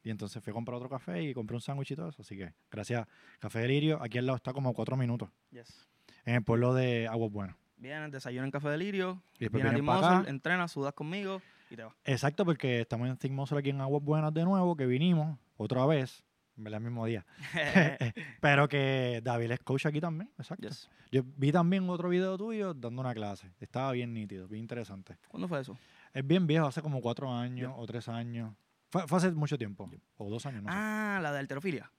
y 0.02 0.10
entonces 0.10 0.42
fui 0.42 0.50
a 0.50 0.54
comprar 0.54 0.76
otro 0.76 0.88
café 0.88 1.22
y 1.22 1.34
compré 1.34 1.56
un 1.56 1.60
sándwich 1.60 1.90
y 1.90 1.96
todo 1.96 2.08
eso. 2.08 2.22
Así 2.22 2.36
que 2.36 2.54
gracias. 2.70 3.06
Café 3.38 3.60
Delirio, 3.60 4.02
aquí 4.02 4.18
al 4.18 4.26
lado 4.26 4.36
está 4.36 4.52
como 4.52 4.72
cuatro 4.72 4.96
minutos. 4.96 5.28
Yes. 5.50 5.86
En 6.24 6.36
el 6.36 6.42
pueblo 6.42 6.72
de 6.72 7.06
Aguas 7.06 7.30
Buenas. 7.30 7.56
Vienes, 7.76 8.10
desayuno 8.10 8.44
en 8.44 8.50
Café 8.50 8.70
Delirio, 8.70 9.22
Y 9.38 9.48
vienes 9.48 9.72
a 9.72 9.74
Team 9.74 9.84
Muscle, 9.84 10.30
entrenas, 10.30 10.72
sudas 10.72 10.94
conmigo 10.94 11.40
y 11.70 11.76
te 11.76 11.84
vas. 11.84 11.94
Exacto, 12.04 12.44
porque 12.44 12.80
estamos 12.80 13.08
en 13.08 13.16
Think 13.16 13.34
Muscle 13.34 13.58
aquí 13.58 13.70
en 13.70 13.80
Aguas 13.80 14.02
Buenas 14.02 14.34
de 14.34 14.44
nuevo, 14.44 14.76
que 14.76 14.86
vinimos 14.86 15.38
otra 15.56 15.86
vez, 15.86 16.24
el 16.66 16.80
mismo 16.80 17.06
día. 17.06 17.24
Pero 18.40 18.68
que 18.68 19.20
David 19.22 19.52
es 19.52 19.60
coach 19.60 19.86
aquí 19.86 20.00
también, 20.00 20.30
exacto. 20.38 20.68
Yes. 20.68 20.88
Yo 21.10 21.22
vi 21.36 21.52
también 21.52 21.88
otro 21.88 22.08
video 22.08 22.36
tuyo 22.36 22.74
dando 22.74 23.00
una 23.00 23.14
clase. 23.14 23.50
Estaba 23.60 23.92
bien 23.92 24.12
nítido, 24.12 24.48
bien 24.48 24.62
interesante. 24.62 25.16
¿Cuándo 25.28 25.48
fue 25.48 25.60
eso? 25.60 25.76
Es 26.12 26.26
bien 26.26 26.46
viejo, 26.46 26.66
hace 26.66 26.82
como 26.82 27.00
cuatro 27.00 27.32
años 27.32 27.70
Ya. 27.70 27.76
o 27.76 27.86
tres 27.86 28.08
años. 28.08 28.54
Fue, 28.90 29.06
fue 29.06 29.18
hace 29.18 29.30
mucho 29.32 29.56
tiempo. 29.58 29.90
O 30.16 30.28
dos 30.30 30.44
años, 30.46 30.62
no 30.62 30.70
sé. 30.70 30.74
Ah, 30.78 31.20
la 31.22 31.32
de 31.32 31.38
alterofilia. 31.38 31.90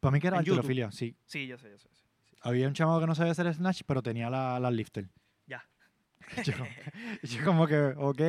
Para 0.00 0.12
mí 0.12 0.20
que 0.20 0.26
era 0.28 0.36
en 0.36 0.40
alterofilia, 0.40 0.90
sí. 0.92 1.16
Sí, 1.26 1.46
yo 1.46 1.58
sé, 1.58 1.70
yo 1.70 1.78
sé. 1.78 1.88
sí. 1.92 2.04
Había 2.42 2.68
un 2.68 2.74
chamaco 2.74 3.00
que 3.00 3.06
no 3.06 3.14
sabía 3.14 3.32
hacer 3.32 3.52
snatch, 3.52 3.82
pero 3.86 4.02
tenía 4.02 4.30
la, 4.30 4.58
la 4.60 4.70
lifter. 4.70 5.08
yo, 6.44 6.54
yo 7.22 7.44
como 7.44 7.68
que, 7.68 7.78
ok. 7.96 8.20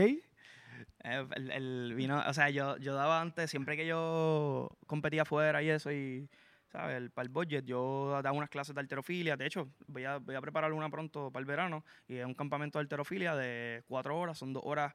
Eh, 1.07 1.25
El, 1.35 1.51
el 1.51 1.93
vino, 1.95 2.21
o 2.27 2.33
sea, 2.33 2.49
yo, 2.49 2.77
yo 2.77 2.93
daba 2.93 3.21
antes, 3.21 3.49
siempre 3.49 3.77
que 3.77 3.85
yo 3.87 4.69
competía 4.87 5.21
afuera 5.21 5.63
y 5.63 5.69
eso, 5.69 5.91
y, 5.91 6.29
¿sabes? 6.67 6.97
El- 6.97 7.11
para 7.11 7.23
el 7.25 7.29
budget, 7.29 7.65
yo 7.65 8.19
daba 8.21 8.33
unas 8.37 8.49
clases 8.49 8.75
de 8.75 8.81
alterofilia. 8.81 9.37
De 9.37 9.45
hecho, 9.45 9.69
voy 9.87 10.03
a, 10.03 10.17
voy 10.17 10.35
a 10.35 10.41
preparar 10.41 10.73
una 10.73 10.89
pronto 10.89 11.31
para 11.31 11.39
el 11.41 11.45
verano, 11.45 11.85
y 12.07 12.17
es 12.17 12.25
un 12.25 12.33
campamento 12.33 12.77
de 12.77 12.81
alterofilia 12.83 13.35
de 13.35 13.83
cuatro 13.87 14.19
horas, 14.19 14.37
son 14.37 14.51
dos 14.53 14.63
horas 14.65 14.93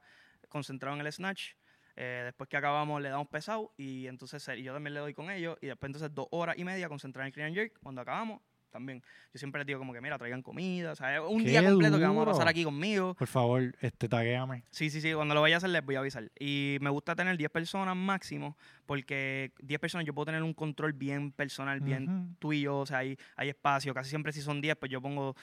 concentrado 0.49 0.95
en 0.95 1.05
el 1.05 1.11
snatch. 1.11 1.53
Eh, 1.95 2.21
después 2.25 2.47
que 2.49 2.57
acabamos, 2.57 3.01
le 3.01 3.09
damos 3.09 3.27
pesado, 3.27 3.73
y 3.77 4.07
entonces 4.07 4.45
yo 4.61 4.73
también 4.73 4.93
le 4.93 4.99
doy 4.99 5.13
con 5.13 5.29
ellos, 5.31 5.57
y 5.61 5.67
después 5.67 5.89
entonces 5.89 6.13
dos 6.13 6.27
horas 6.31 6.57
y 6.57 6.63
media 6.63 6.89
concentrado 6.89 7.23
en 7.23 7.27
el 7.27 7.33
clean 7.33 7.47
and 7.47 7.55
jerk. 7.55 7.79
Cuando 7.81 8.01
acabamos, 8.01 8.41
también. 8.73 9.01
Yo 9.33 9.39
siempre 9.39 9.59
les 9.59 9.67
digo 9.67 9.79
como 9.79 9.93
que, 9.93 10.01
mira, 10.01 10.17
traigan 10.17 10.41
comida, 10.41 10.91
o 10.91 10.95
sea, 10.95 11.15
es 11.15 11.21
un 11.21 11.43
¡Qué 11.43 11.51
día 11.51 11.63
completo 11.63 11.97
que 11.97 12.03
vamos 12.03 12.27
a 12.27 12.31
pasar 12.31 12.47
aquí 12.49 12.65
conmigo. 12.65 13.13
Por 13.13 13.27
favor, 13.27 13.73
este, 13.79 14.09
taguéame. 14.09 14.65
Sí, 14.71 14.89
sí, 14.89 14.99
sí. 14.99 15.13
Cuando 15.13 15.33
lo 15.33 15.41
vaya 15.41 15.55
a 15.55 15.57
hacer 15.59 15.69
les 15.69 15.85
voy 15.85 15.95
a 15.95 15.99
avisar. 15.99 16.29
Y 16.37 16.77
me 16.81 16.89
gusta 16.89 17.15
tener 17.15 17.37
10 17.37 17.49
personas 17.51 17.95
máximo 17.95 18.57
porque 18.85 19.53
10 19.61 19.79
personas 19.79 20.05
yo 20.05 20.13
puedo 20.13 20.25
tener 20.25 20.43
un 20.43 20.53
control 20.53 20.91
bien 20.91 21.31
personal, 21.31 21.79
bien 21.79 22.09
Ujú. 22.09 22.35
tú 22.39 22.53
y 22.53 22.61
yo. 22.61 22.79
O 22.79 22.85
sea, 22.85 22.97
hay, 22.97 23.15
hay 23.37 23.49
espacio. 23.49 23.93
Casi 23.93 24.09
siempre 24.09 24.33
si 24.33 24.41
son 24.41 24.59
10, 24.59 24.75
pues 24.75 24.91
yo 24.91 24.99
pongo 25.01 25.35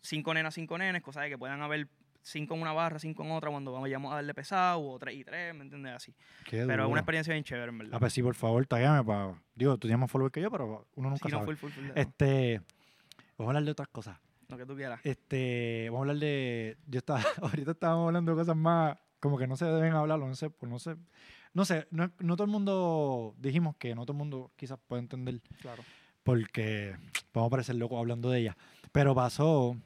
5 0.00 0.34
nenas, 0.34 0.54
5 0.54 0.78
nenes, 0.78 1.02
cosa 1.02 1.22
de 1.22 1.30
que 1.30 1.38
puedan 1.38 1.62
haber 1.62 1.88
5 2.28 2.54
en 2.54 2.60
una 2.62 2.72
barra, 2.72 2.98
5 2.98 3.24
en 3.24 3.30
otra 3.32 3.50
cuando 3.50 3.72
vayamos 3.72 4.12
a 4.12 4.16
darle 4.16 4.34
pesado 4.34 4.80
o 4.82 4.98
3 4.98 5.14
y 5.16 5.24
3, 5.24 5.54
¿me 5.54 5.62
entiendes? 5.62 5.94
Así. 5.94 6.14
Qué 6.44 6.64
Pero 6.66 6.84
es 6.84 6.90
una 6.90 7.00
experiencia 7.00 7.32
bien 7.32 7.44
chévere, 7.44 7.70
en 7.70 7.78
verdad. 7.78 7.94
Ah, 7.96 7.98
pues 7.98 8.12
sí, 8.12 8.22
por 8.22 8.34
favor, 8.34 8.66
taguéame 8.66 9.02
para... 9.04 9.40
Digo, 9.54 9.72
tú 9.78 9.88
tienes 9.88 9.98
más 9.98 10.10
followers 10.10 10.32
que 10.32 10.40
yo, 10.40 10.50
pero 10.50 10.86
uno 10.94 11.10
nunca 11.10 11.28
Sí, 11.28 11.32
no, 11.32 11.38
sabe. 11.40 11.56
full, 11.56 11.56
full, 11.56 11.70
full, 11.70 11.92
de- 11.94 12.00
Este, 12.00 12.60
vamos 13.36 13.48
a 13.48 13.50
hablar 13.50 13.64
de 13.64 13.70
otras 13.70 13.88
cosas. 13.88 14.18
Lo 14.48 14.56
que 14.56 14.64
tú 14.66 14.74
quieras. 14.76 15.00
Este, 15.04 15.88
vamos 15.90 15.98
a 15.98 16.02
hablar 16.02 16.16
de. 16.18 16.78
Yo 16.86 16.98
estaba, 16.98 17.20
ahorita 17.42 17.72
estábamos 17.72 18.06
hablando 18.06 18.32
de 18.32 18.38
cosas 18.38 18.56
más 18.56 18.96
como 19.20 19.36
que 19.36 19.46
no 19.46 19.56
se 19.56 19.64
deben 19.66 19.92
hablar, 19.94 20.18
no 20.18 20.34
sé, 20.34 20.48
pues 20.48 20.70
no 20.70 20.78
sé. 20.78 20.96
No 21.54 21.64
sé, 21.64 21.86
no, 21.90 22.10
no 22.20 22.36
todo 22.36 22.44
el 22.44 22.50
mundo, 22.50 23.34
dijimos 23.38 23.74
que 23.76 23.94
no 23.94 24.02
todo 24.06 24.12
el 24.12 24.18
mundo 24.18 24.52
quizás 24.56 24.78
puede 24.86 25.00
entender 25.02 25.40
Claro. 25.60 25.82
porque 26.22 26.94
vamos 27.34 27.48
a 27.48 27.50
parecer 27.50 27.74
locos 27.76 27.98
hablando 27.98 28.30
de 28.30 28.38
ella. 28.40 28.56
Pero 28.92 29.14
pasó 29.14 29.76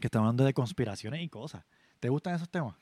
que 0.00 0.06
estamos 0.08 0.26
hablando 0.26 0.44
de 0.44 0.52
conspiraciones 0.52 1.22
y 1.22 1.28
cosas. 1.28 1.64
¿Te 2.00 2.08
gustan 2.08 2.34
esos 2.34 2.48
temas? 2.50 2.74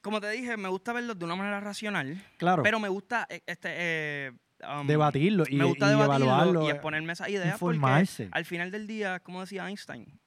Como 0.00 0.20
te 0.20 0.30
dije, 0.30 0.56
me 0.56 0.68
gusta 0.68 0.92
verlos 0.92 1.18
de 1.18 1.24
una 1.24 1.36
manera 1.36 1.60
racional, 1.60 2.20
Claro. 2.36 2.62
pero 2.62 2.80
me 2.80 2.88
gusta 2.88 3.26
eh, 3.30 3.42
este, 3.46 3.68
eh, 3.72 4.32
um, 4.68 4.86
debatirlo 4.86 5.44
y, 5.48 5.56
me 5.56 5.64
gusta 5.64 5.86
y 5.86 5.90
debatirlo 5.90 6.26
evaluarlo. 6.26 6.62
y 6.64 6.68
eh, 6.68 6.72
exponerme 6.72 7.12
esas 7.12 7.28
ideas 7.28 7.58
porque 7.58 7.76
informarse. 7.76 8.28
al 8.32 8.44
final 8.44 8.70
del 8.72 8.86
día, 8.86 9.20
como 9.20 9.40
decía 9.40 9.68
Einstein, 9.68 10.18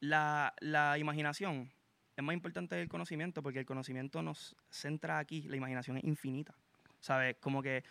la, 0.00 0.52
la 0.60 0.98
imaginación 0.98 1.72
es 2.16 2.24
más 2.24 2.34
importante 2.34 2.74
que 2.76 2.82
el 2.82 2.88
conocimiento 2.88 3.42
porque 3.42 3.60
el 3.60 3.66
conocimiento 3.66 4.20
nos 4.20 4.56
centra 4.68 5.18
aquí, 5.18 5.42
la 5.42 5.56
imaginación 5.56 5.96
es 5.98 6.04
infinita, 6.04 6.54
¿sabes? 7.00 7.36
Como 7.40 7.62
que 7.62 7.84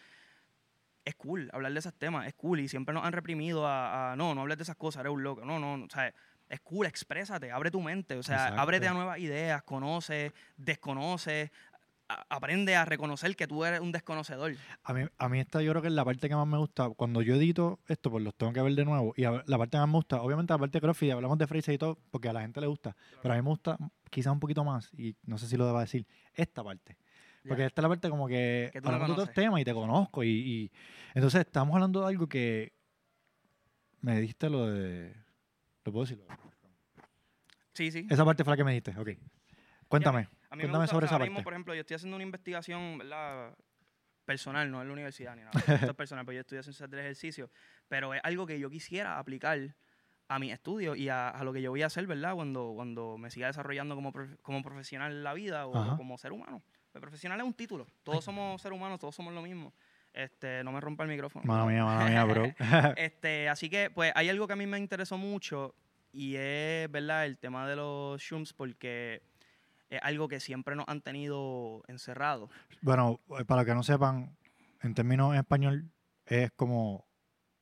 es 1.06 1.16
cool 1.16 1.50
hablar 1.54 1.72
de 1.72 1.80
esos 1.80 1.94
temas, 1.96 2.28
es 2.28 2.34
cool 2.36 2.60
y 2.60 2.68
siempre 2.68 2.94
nos 2.94 3.04
han 3.06 3.14
reprimido 3.14 3.66
a, 3.66 4.12
a, 4.12 4.16
no, 4.18 4.36
no 4.36 4.42
hables 4.42 4.58
de 4.58 4.64
esas 4.64 4.76
cosas, 4.76 5.00
eres 5.02 5.14
un 5.14 5.24
loco, 5.24 5.44
no, 5.46 5.58
no, 5.58 5.78
no, 5.78 5.88
¿sabes? 5.90 6.14
Es 6.52 6.60
cool, 6.60 6.86
exprésate, 6.86 7.50
abre 7.50 7.72
tu 7.72 7.80
mente, 7.82 8.16
o 8.18 8.24
sea, 8.24 8.36
Exacto. 8.36 8.62
ábrete 8.62 8.88
a 8.90 8.94
nuevas 8.94 9.18
ideas, 9.20 9.64
conoce, 9.64 10.34
desconoce, 10.58 11.50
a- 12.10 12.26
aprende 12.30 12.76
a 12.76 12.84
reconocer 12.84 13.34
que 13.38 13.48
tú 13.48 13.64
eres 13.64 13.80
un 13.80 13.94
desconocedor. 13.94 14.54
A 14.84 14.94
mí, 14.94 15.06
a 15.18 15.30
mí 15.30 15.40
esta 15.40 15.62
yo 15.62 15.72
creo 15.72 15.82
que 15.82 15.88
es 15.88 15.94
la 15.94 16.04
parte 16.04 16.28
que 16.28 16.36
más 16.36 16.46
me 16.46 16.58
gusta. 16.58 16.90
Cuando 16.90 17.22
yo 17.22 17.36
edito 17.36 17.80
esto, 17.88 18.12
pues 18.12 18.22
los 18.22 18.36
tengo 18.36 18.52
que 18.52 18.62
ver 18.62 18.74
de 18.76 18.84
nuevo. 18.84 19.14
Y 19.16 19.24
a- 19.24 19.44
la 19.48 19.58
parte 19.58 19.72
que 19.72 19.78
más 19.78 19.88
me 19.88 19.94
gusta, 19.96 20.22
obviamente 20.22 20.52
la 20.54 20.58
parte 20.60 20.78
de 20.78 20.82
CrossFit, 20.82 21.12
hablamos 21.14 21.38
de 21.38 21.48
Fraser 21.48 21.74
y 21.74 21.78
todo, 21.78 21.98
porque 22.12 22.28
a 22.28 22.34
la 22.34 22.42
gente 22.42 22.60
le 22.60 22.68
gusta. 22.68 22.98
Pero 23.22 23.34
a 23.34 23.38
mí 23.38 23.44
me 23.44 23.50
gusta 23.50 23.78
quizás 24.10 24.34
un 24.34 24.42
poquito 24.42 24.66
más, 24.66 24.92
y 24.98 25.16
no 25.24 25.38
sé 25.38 25.48
si 25.48 25.56
lo 25.56 25.66
deba 25.66 25.80
decir, 25.80 26.06
esta 26.34 26.62
parte. 26.66 26.98
Porque 27.48 27.66
esta 27.66 27.80
es 27.80 27.84
la 27.84 27.90
parte 27.90 28.10
como 28.10 28.28
que, 28.28 28.70
Que 28.74 28.80
hablamos 28.80 29.08
de 29.08 29.14
otros 29.14 29.32
temas 29.34 29.62
y 29.62 29.64
te 29.64 29.74
conozco. 29.74 30.22
Y, 30.26 30.30
y- 30.30 30.72
entonces 31.16 31.40
estamos 31.46 31.74
hablando 31.76 32.02
de 32.02 32.08
algo 32.08 32.28
que 32.28 32.74
me 34.02 34.20
dijiste 34.20 34.50
lo 34.50 34.68
de... 34.68 35.16
¿Lo 35.86 35.92
puedo 35.92 36.06
decir? 36.06 36.24
Sí, 37.74 37.92
sí. 37.92 38.06
Esa 38.10 38.26
parte 38.26 38.44
fue 38.44 38.52
la 38.54 38.58
que 38.58 38.64
me 38.64 38.72
dijiste, 38.72 38.92
ok. 38.98 39.10
Cuéntame. 39.88 40.20
A 40.20 40.22
mí 40.22 40.28
me 40.30 40.64
Cuéntame 40.64 40.84
gusta, 40.84 40.88
sobre 40.94 41.06
o 41.06 41.10
sea, 41.10 41.16
esa 41.18 41.24
mismo, 41.24 41.36
parte. 41.38 41.44
por 41.46 41.54
ejemplo, 41.54 41.74
yo 41.74 41.82
estoy 41.82 41.96
haciendo 41.96 42.16
una 42.16 42.24
investigación, 42.24 42.98
¿verdad? 42.98 43.56
Personal, 44.26 44.70
no 44.70 44.82
en 44.82 44.88
la 44.88 44.94
universidad 44.94 45.36
ni 45.36 45.42
nada. 45.44 45.52
Esto 45.90 45.92
es 45.92 45.96
personal, 45.96 46.26
pero 46.26 46.36
yo 46.36 46.42
estudio 46.42 46.64
ciencias 46.64 46.90
del 46.90 47.00
ejercicio. 47.00 47.50
Pero 47.88 48.14
es 48.14 48.22
algo 48.24 48.46
que 48.46 48.60
yo 48.60 48.70
quisiera 48.70 49.18
aplicar 49.18 49.76
a 50.28 50.40
mi 50.40 50.52
estudio 50.52 50.96
y 50.96 51.10
a, 51.10 51.30
a 51.30 51.44
lo 51.44 51.52
que 51.52 51.62
yo 51.62 51.72
voy 51.72 51.82
a 51.82 51.88
hacer, 51.88 52.08
¿verdad? 52.08 52.36
Cuando, 52.36 52.72
cuando 52.76 53.18
me 53.18 53.30
siga 53.32 53.48
desarrollando 53.48 53.96
como, 53.96 54.14
profe- 54.14 54.38
como 54.42 54.62
profesional 54.62 55.12
en 55.12 55.24
la 55.24 55.34
vida 55.34 55.66
o 55.66 55.76
Ajá. 55.76 55.98
como 55.98 56.18
ser 56.18 56.32
humano. 56.32 56.62
El 56.94 57.02
profesional 57.02 57.40
es 57.40 57.46
un 57.46 57.54
título. 57.54 57.88
Todos 58.04 58.24
somos 58.24 58.62
seres 58.62 58.78
humanos, 58.78 59.00
todos 59.00 59.16
somos 59.16 59.34
lo 59.34 59.42
mismo. 59.42 59.74
Este, 60.14 60.64
no 60.64 60.72
me 60.72 60.82
rompa 60.82 61.04
el 61.04 61.10
micrófono. 61.10 61.46
Mano 61.46 61.68
mía, 61.68 61.86
mano 61.86 62.06
mía, 62.10 62.24
bro. 62.26 62.44
Este, 62.98 63.48
así 63.50 63.70
que, 63.70 63.90
pues, 63.90 64.12
hay 64.16 64.30
algo 64.30 64.48
que 64.48 64.54
a 64.54 64.58
mí 64.58 64.66
me 64.68 64.78
interesó 64.78 65.18
mucho 65.18 65.74
y 66.12 66.36
es, 66.36 66.92
¿verdad? 66.92 67.26
El 67.26 67.38
tema 67.38 67.68
de 67.68 67.76
los 67.78 68.22
shums 68.22 68.52
porque 68.54 69.22
es 69.90 70.00
algo 70.04 70.28
que 70.28 70.40
siempre 70.40 70.76
nos 70.76 70.86
han 70.88 71.02
tenido 71.02 71.84
encerrados. 71.88 72.50
bueno, 72.82 73.20
eh, 73.40 73.46
para 73.46 73.64
que 73.66 73.74
no 73.74 73.84
sepan, 73.84 74.36
en 74.82 74.94
términos 74.94 75.34
en 75.34 75.40
español, 75.40 75.90
es 76.26 76.52
como 76.52 77.06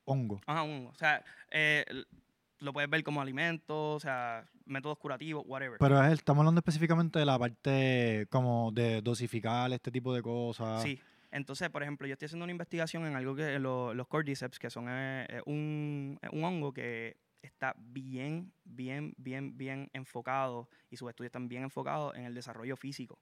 hongo. 0.06 0.42
Ajá, 0.48 0.64
un- 0.64 0.88
o 0.92 0.96
sea, 0.96 1.24
eh, 1.52 1.86
lo 2.60 2.74
puedes 2.74 2.90
ver 2.90 3.04
como 3.04 3.22
alimento, 3.22 3.94
o 3.94 4.00
sea, 4.00 4.46
métodos 4.66 4.98
curativos, 4.98 5.44
whatever. 5.48 5.78
Pero 5.80 6.04
es, 6.04 6.14
estamos 6.14 6.42
hablando 6.42 6.60
específicamente 6.60 7.20
de 7.20 7.26
la 7.26 7.38
parte 7.38 8.26
como 8.30 8.72
de 8.72 9.02
dosificar 9.02 9.72
este 9.72 9.92
tipo 9.92 10.14
de 10.14 10.22
cosas. 10.22 10.82
Sí. 10.84 11.00
Entonces, 11.32 11.70
por 11.70 11.84
ejemplo, 11.84 12.08
yo 12.08 12.14
estoy 12.14 12.26
haciendo 12.28 12.44
una 12.46 12.52
investigación 12.52 13.06
en 13.06 13.16
algo 13.16 13.36
que 13.36 13.60
lo- 13.60 13.94
los 13.94 14.08
cordyceps, 14.08 14.60
que 14.60 14.70
son 14.70 14.88
eh, 14.90 15.26
eh, 15.30 15.42
un, 15.46 16.18
eh, 16.22 16.30
un 16.32 16.44
hongo 16.44 16.74
que 16.74 17.18
está 17.42 17.74
bien, 17.78 18.52
bien, 18.66 19.14
bien, 19.18 19.58
bien 19.58 19.90
enfocado 19.94 20.70
y 20.90 20.98
sus 20.98 21.10
estudios 21.10 21.30
están 21.30 21.48
bien 21.48 21.64
enfocados 21.64 22.16
en 22.16 22.26
el 22.26 22.34
desarrollo 22.34 22.76
físico. 22.76 23.20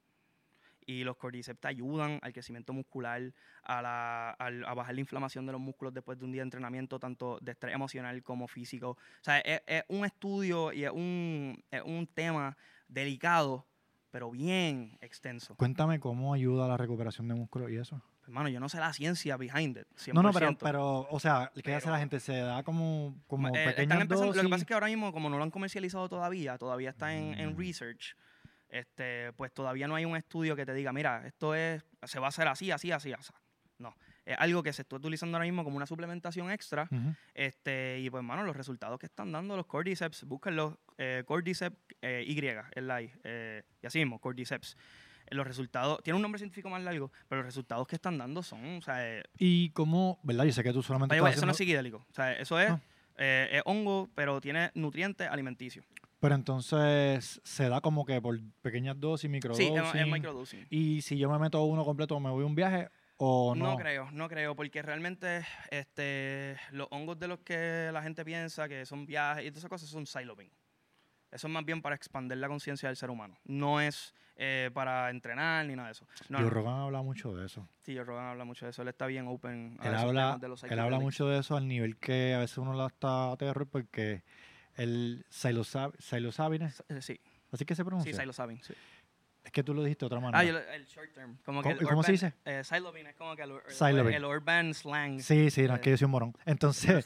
Y 0.85 1.03
los 1.03 1.17
cordyceps 1.17 1.59
te 1.59 1.67
ayudan 1.67 2.17
al 2.21 2.31
crecimiento 2.31 2.71
muscular, 2.71 3.33
a, 3.63 3.81
la, 3.81 4.29
a 4.31 4.73
bajar 4.73 4.95
la 4.95 5.01
inflamación 5.01 5.45
de 5.45 5.51
los 5.51 5.59
músculos 5.59 5.93
después 5.93 6.17
de 6.17 6.23
un 6.23 6.31
día 6.31 6.41
de 6.41 6.45
entrenamiento, 6.45 6.97
tanto 6.97 7.39
de 7.41 7.51
estrés 7.51 7.75
emocional 7.75 8.23
como 8.23 8.47
físico. 8.47 8.91
O 8.91 8.97
sea, 9.23 9.39
es, 9.39 9.61
es 9.67 9.83
un 9.89 10.05
estudio 10.05 10.71
y 10.71 10.85
es 10.85 10.91
un, 10.91 11.61
es 11.71 11.81
un 11.83 12.07
tema 12.07 12.57
delicado, 12.87 13.67
pero 14.17 14.31
bien 14.31 14.97
extenso. 14.99 15.53
Cuéntame 15.57 15.99
cómo 15.99 16.33
ayuda 16.33 16.65
a 16.65 16.67
la 16.67 16.75
recuperación 16.75 17.27
de 17.27 17.35
músculo 17.35 17.69
y 17.69 17.77
eso. 17.77 18.01
Hermano, 18.23 18.49
yo 18.49 18.59
no 18.59 18.67
sé 18.67 18.79
la 18.79 18.91
ciencia 18.91 19.37
behind 19.37 19.77
it. 19.77 19.85
100%. 19.95 20.13
No, 20.15 20.23
no, 20.23 20.33
pero, 20.33 20.57
pero, 20.57 21.07
o 21.11 21.19
sea, 21.19 21.51
¿qué 21.63 21.75
hace 21.75 21.91
la 21.91 21.99
gente? 21.99 22.19
Se 22.19 22.33
da 22.37 22.63
como, 22.63 23.15
como 23.27 23.49
Eh, 23.49 23.63
pequeñas 23.75 24.07
dosis. 24.07 24.35
Lo 24.35 24.41
que 24.41 24.49
pasa 24.49 24.61
es 24.63 24.65
que 24.67 24.73
ahora 24.73 24.87
mismo, 24.87 25.13
como 25.13 25.29
no 25.29 25.37
lo 25.37 25.43
han 25.43 25.51
comercializado 25.51 26.09
todavía, 26.09 26.57
todavía 26.57 26.89
está 26.89 27.13
en, 27.15 27.39
en 27.39 27.53
Mm. 27.53 27.59
research, 27.59 28.15
este, 28.69 29.33
pues 29.33 29.53
todavía 29.53 29.87
no 29.87 29.93
hay 29.93 30.05
un 30.05 30.17
estudio 30.17 30.55
que 30.55 30.65
te 30.65 30.73
diga, 30.73 30.91
mira, 30.91 31.27
esto 31.27 31.53
es, 31.53 31.85
se 32.05 32.17
va 32.17 32.25
a 32.25 32.29
hacer 32.29 32.47
así, 32.47 32.71
así, 32.71 32.91
así, 32.91 33.13
así. 33.13 33.31
No, 33.77 33.93
es 34.25 34.35
algo 34.39 34.63
que 34.63 34.73
se 34.73 34.81
está 34.81 34.95
utilizando 34.95 35.37
ahora 35.37 35.45
mismo 35.45 35.63
como 35.63 35.77
una 35.77 35.85
suplementación 35.85 36.49
extra. 36.49 36.87
Ujú. 36.91 37.13
Este, 37.35 37.99
y 37.99 38.09
pues, 38.09 38.23
mano, 38.23 38.41
los 38.41 38.57
resultados 38.57 38.97
que 38.97 39.05
están 39.05 39.31
dando 39.31 39.55
los 39.55 39.67
Cordyceps, 39.67 40.23
búsquenlos, 40.23 40.73
eh, 40.97 41.23
Cordyceps 41.25 41.75
eh, 42.01 42.23
Y, 42.27 42.37
el 42.39 42.89
I, 42.89 43.11
eh, 43.23 43.63
y 43.81 43.87
así 43.87 43.99
mismo, 43.99 44.19
Cordyceps. 44.19 44.77
Los 45.29 45.45
resultados, 45.45 46.01
tiene 46.03 46.15
un 46.15 46.21
nombre 46.21 46.39
científico 46.39 46.69
más 46.69 46.81
largo, 46.81 47.11
pero 47.27 47.41
los 47.41 47.47
resultados 47.47 47.85
que 47.85 47.95
están 47.95 48.17
dando 48.17 48.41
son, 48.43 48.77
o 48.77 48.81
sea, 48.81 49.21
Y 49.37 49.71
cómo, 49.71 50.19
¿verdad? 50.23 50.45
Yo 50.45 50.53
sé 50.53 50.63
que 50.63 50.71
tú 50.71 50.81
solamente 50.81 51.17
eso 51.17 51.45
no 51.45 51.51
es 51.51 51.57
psiquidélico. 51.57 51.97
O 52.09 52.13
sea, 52.13 52.31
eso 52.33 52.57
es, 52.59 52.69
Ah. 52.71 52.79
es 53.17 53.61
hongo, 53.65 54.09
pero 54.15 54.39
tiene 54.39 54.71
nutrientes 54.73 55.27
alimenticios. 55.27 55.85
Pero 56.19 56.33
entonces 56.33 57.41
se 57.43 57.69
da 57.69 57.81
como 57.81 58.05
que 58.05 58.21
por 58.21 58.39
pequeñas 58.61 58.99
dosis, 58.99 59.23
Sí, 59.23 59.29
microdosis. 59.29 59.69
es, 59.69 59.95
es 59.95 60.07
microdosing. 60.07 60.65
Y 60.69 61.01
si 61.01 61.17
yo 61.17 61.29
me 61.29 61.37
meto 61.39 61.63
uno 61.63 61.83
completo, 61.85 62.19
¿me 62.19 62.29
voy 62.29 62.43
a 62.43 62.45
un 62.47 62.55
viaje 62.55 62.89
o 63.17 63.53
no? 63.53 63.71
No 63.71 63.77
creo, 63.77 64.09
no 64.11 64.27
creo, 64.29 64.55
porque 64.55 64.81
realmente 64.81 65.45
este, 65.69 66.57
los 66.71 66.87
hongos 66.91 67.19
de 67.19 67.27
los 67.27 67.39
que 67.39 67.89
la 67.93 68.01
gente 68.01 68.23
piensa 68.25 68.67
que 68.67 68.85
son 68.85 69.05
viajes 69.05 69.43
y 69.43 69.47
todas 69.49 69.57
esas 69.59 69.69
cosas 69.69 69.89
son 69.89 70.05
psilocybin. 70.07 70.49
Eso 71.31 71.47
es 71.47 71.53
más 71.53 71.65
bien 71.65 71.81
para 71.81 71.95
expandir 71.95 72.37
la 72.37 72.47
conciencia 72.47 72.87
del 72.89 72.95
ser 72.95 73.09
humano. 73.09 73.37
No 73.45 73.81
es 73.81 74.13
eh, 74.37 74.69
para 74.73 75.09
entrenar 75.09 75.65
ni 75.65 75.75
nada 75.75 75.87
de 75.89 75.91
eso. 75.93 76.05
No, 76.29 76.37
Joe 76.37 76.45
no. 76.47 76.49
Rogan 76.51 76.75
habla 76.75 77.01
mucho 77.01 77.35
de 77.35 77.45
eso. 77.45 77.67
Sí, 77.81 77.95
Joe 77.95 78.03
Rogan 78.05 78.25
habla 78.27 78.45
mucho 78.45 78.65
de 78.65 78.69
eso. 78.71 78.81
Él 78.81 78.87
está 78.87 79.07
bien 79.07 79.27
open. 79.27 79.77
a 79.79 79.87
Él 79.89 79.95
habla, 79.95 80.37
de 80.39 80.47
los 80.47 80.63
él 80.63 80.79
habla 80.79 80.99
mucho 80.99 81.27
de 81.27 81.39
eso 81.39 81.57
al 81.57 81.67
nivel 81.67 81.97
que 81.97 82.33
a 82.33 82.39
veces 82.39 82.57
uno 82.59 82.73
la 82.73 82.87
está 82.87 83.31
a 83.31 83.37
terror 83.37 83.67
porque 83.67 84.23
el 84.75 85.25
psilocybin, 85.29 86.61
Eh, 86.89 87.01
Sí, 87.01 87.19
así 87.51 87.65
que 87.65 87.75
se 87.75 87.83
pronuncia. 87.83 88.11
sí, 88.13 88.17
psilocybin, 88.19 88.61
sí. 88.63 88.73
Es 89.47 89.51
que 89.53 89.63
tú 89.63 89.73
lo 89.73 89.81
dijiste 89.81 90.03
de 90.03 90.07
otra 90.07 90.19
manera. 90.19 90.39
Ah, 90.39 90.43
yo 90.43 90.57
el 90.73 90.85
short 90.85 91.13
term. 91.13 91.37
Como 91.45 91.63
que 91.63 91.73
¿Cómo- 91.77 92.03
se 92.03 92.11
dice? 92.11 92.33
Eh, 92.43 92.59
es 92.61 92.69
como 93.17 93.33
que 93.33 93.43
el, 93.43 94.25
urban 94.25 94.73
slang. 94.73 95.21
sí, 95.21 95.49
sí, 95.49 95.63
no 95.67 95.75
es 95.75 95.79
que 95.79 95.91
yo 95.91 95.97
soy 95.97 96.03
un 96.05 96.11
morón. 96.11 96.33
Entonces, 96.45 97.01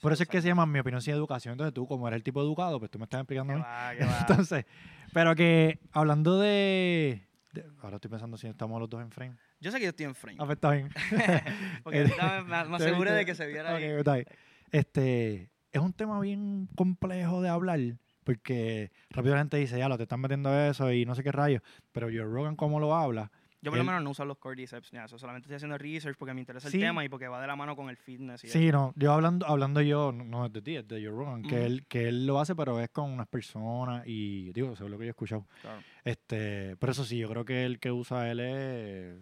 por 0.00 0.12
eso 0.14 0.22
es 0.22 0.28
que 0.28 0.40
se 0.40 0.48
llama 0.48 0.64
mi 0.64 0.78
opinión 0.78 1.02
sin 1.02 1.12
educación. 1.12 1.52
Entonces 1.52 1.74
tú, 1.74 1.86
como 1.86 2.08
eres 2.08 2.16
el 2.16 2.22
tipo 2.22 2.40
educado, 2.40 2.78
pues 2.78 2.90
tú 2.90 2.98
me 2.98 3.04
estás 3.04 3.20
explicando 3.20 3.52
a 3.52 3.56
mí. 3.56 3.62
va. 4.00 4.20
Entonces, 4.20 4.64
pero 5.12 5.34
que 5.34 5.78
hablando 5.92 6.38
de, 6.40 7.28
de- 7.52 7.64
Ahora 7.82 7.96
estoy 7.96 8.10
pensando 8.10 8.38
si 8.38 8.46
estamos 8.46 8.80
los 8.80 8.88
dos 8.88 9.02
en 9.02 9.10
frame. 9.10 9.36
Yo 9.60 9.70
sé 9.70 9.76
que 9.78 9.84
yo 9.84 9.90
estoy 9.90 10.06
en 10.06 10.14
frame. 10.14 10.38
Ah, 10.40 10.46
pues 10.46 10.56
está 10.56 10.70
bien. 10.70 10.88
Porque 11.84 11.98
me 12.04 12.08
¿Te 12.08 12.14
aseguré 12.14 13.10
viste? 13.10 13.12
de 13.12 13.24
que 13.26 13.34
se 13.34 13.46
viera 13.46 13.72
Ok, 13.74 13.76
ahí. 13.76 13.84
está 13.84 14.14
bien. 14.14 14.26
Este, 14.70 15.50
es 15.70 15.80
un 15.82 15.92
tema 15.92 16.18
bien 16.20 16.66
complejo 16.76 17.42
de 17.42 17.50
hablar, 17.50 17.78
porque 18.24 18.90
rápido 19.10 19.34
la 19.34 19.40
gente 19.42 19.56
dice, 19.58 19.78
ya 19.78 19.88
lo 19.88 19.96
te 19.96 20.04
están 20.04 20.20
metiendo 20.20 20.52
eso 20.58 20.90
y 20.92 21.04
no 21.04 21.14
sé 21.14 21.22
qué 21.22 21.30
rayos, 21.32 21.62
pero 21.92 22.06
Joe 22.08 22.24
Rogan, 22.24 22.56
¿cómo 22.56 22.80
lo 22.80 22.94
habla? 22.94 23.30
Yo 23.62 23.70
por 23.70 23.78
lo 23.78 23.84
menos 23.84 24.02
no 24.02 24.10
uso 24.10 24.26
los 24.26 24.36
cordyceps 24.36 24.92
ni 24.92 24.98
eso. 24.98 25.18
Solamente 25.18 25.46
estoy 25.46 25.56
haciendo 25.56 25.78
research 25.78 26.18
porque 26.18 26.34
me 26.34 26.40
interesa 26.40 26.68
Sí. 26.68 26.76
el 26.76 26.82
tema 26.82 27.02
y 27.02 27.08
porque 27.08 27.28
va 27.28 27.40
de 27.40 27.46
la 27.46 27.56
mano 27.56 27.74
con 27.74 27.88
el 27.88 27.96
fitness. 27.96 28.44
Y 28.44 28.48
Sí, 28.48 28.70
no, 28.70 28.92
yo 28.94 29.10
hablando, 29.14 29.46
hablando 29.46 29.80
yo, 29.80 30.12
no- 30.12 30.44
es 30.44 30.52
de 30.52 30.60
ti, 30.60 30.76
es 30.76 30.86
de 30.86 30.96
Joe 31.02 31.16
Rogan, 31.16 31.40
que, 31.42 31.54
Ujú. 31.56 31.64
él, 31.64 31.86
que 31.88 32.08
él 32.08 32.26
lo 32.26 32.38
hace, 32.40 32.54
pero 32.54 32.78
es 32.78 32.90
con 32.90 33.10
unas 33.10 33.26
personas 33.26 34.02
y, 34.06 34.52
digo, 34.52 34.76
según 34.76 34.90
lo 34.92 34.98
que 34.98 35.04
yo 35.04 35.08
he 35.08 35.10
escuchado. 35.12 35.46
eso. 35.48 35.60
Claro. 35.62 35.80
Este, 36.04 36.76
pero 36.76 36.92
eso 36.92 37.04
sí, 37.06 37.16
yo 37.16 37.28
creo 37.30 37.46
que 37.46 37.64
el 37.64 37.78
que 37.80 37.90
usa 37.90 38.30
él 38.30 38.40
es 38.40 39.14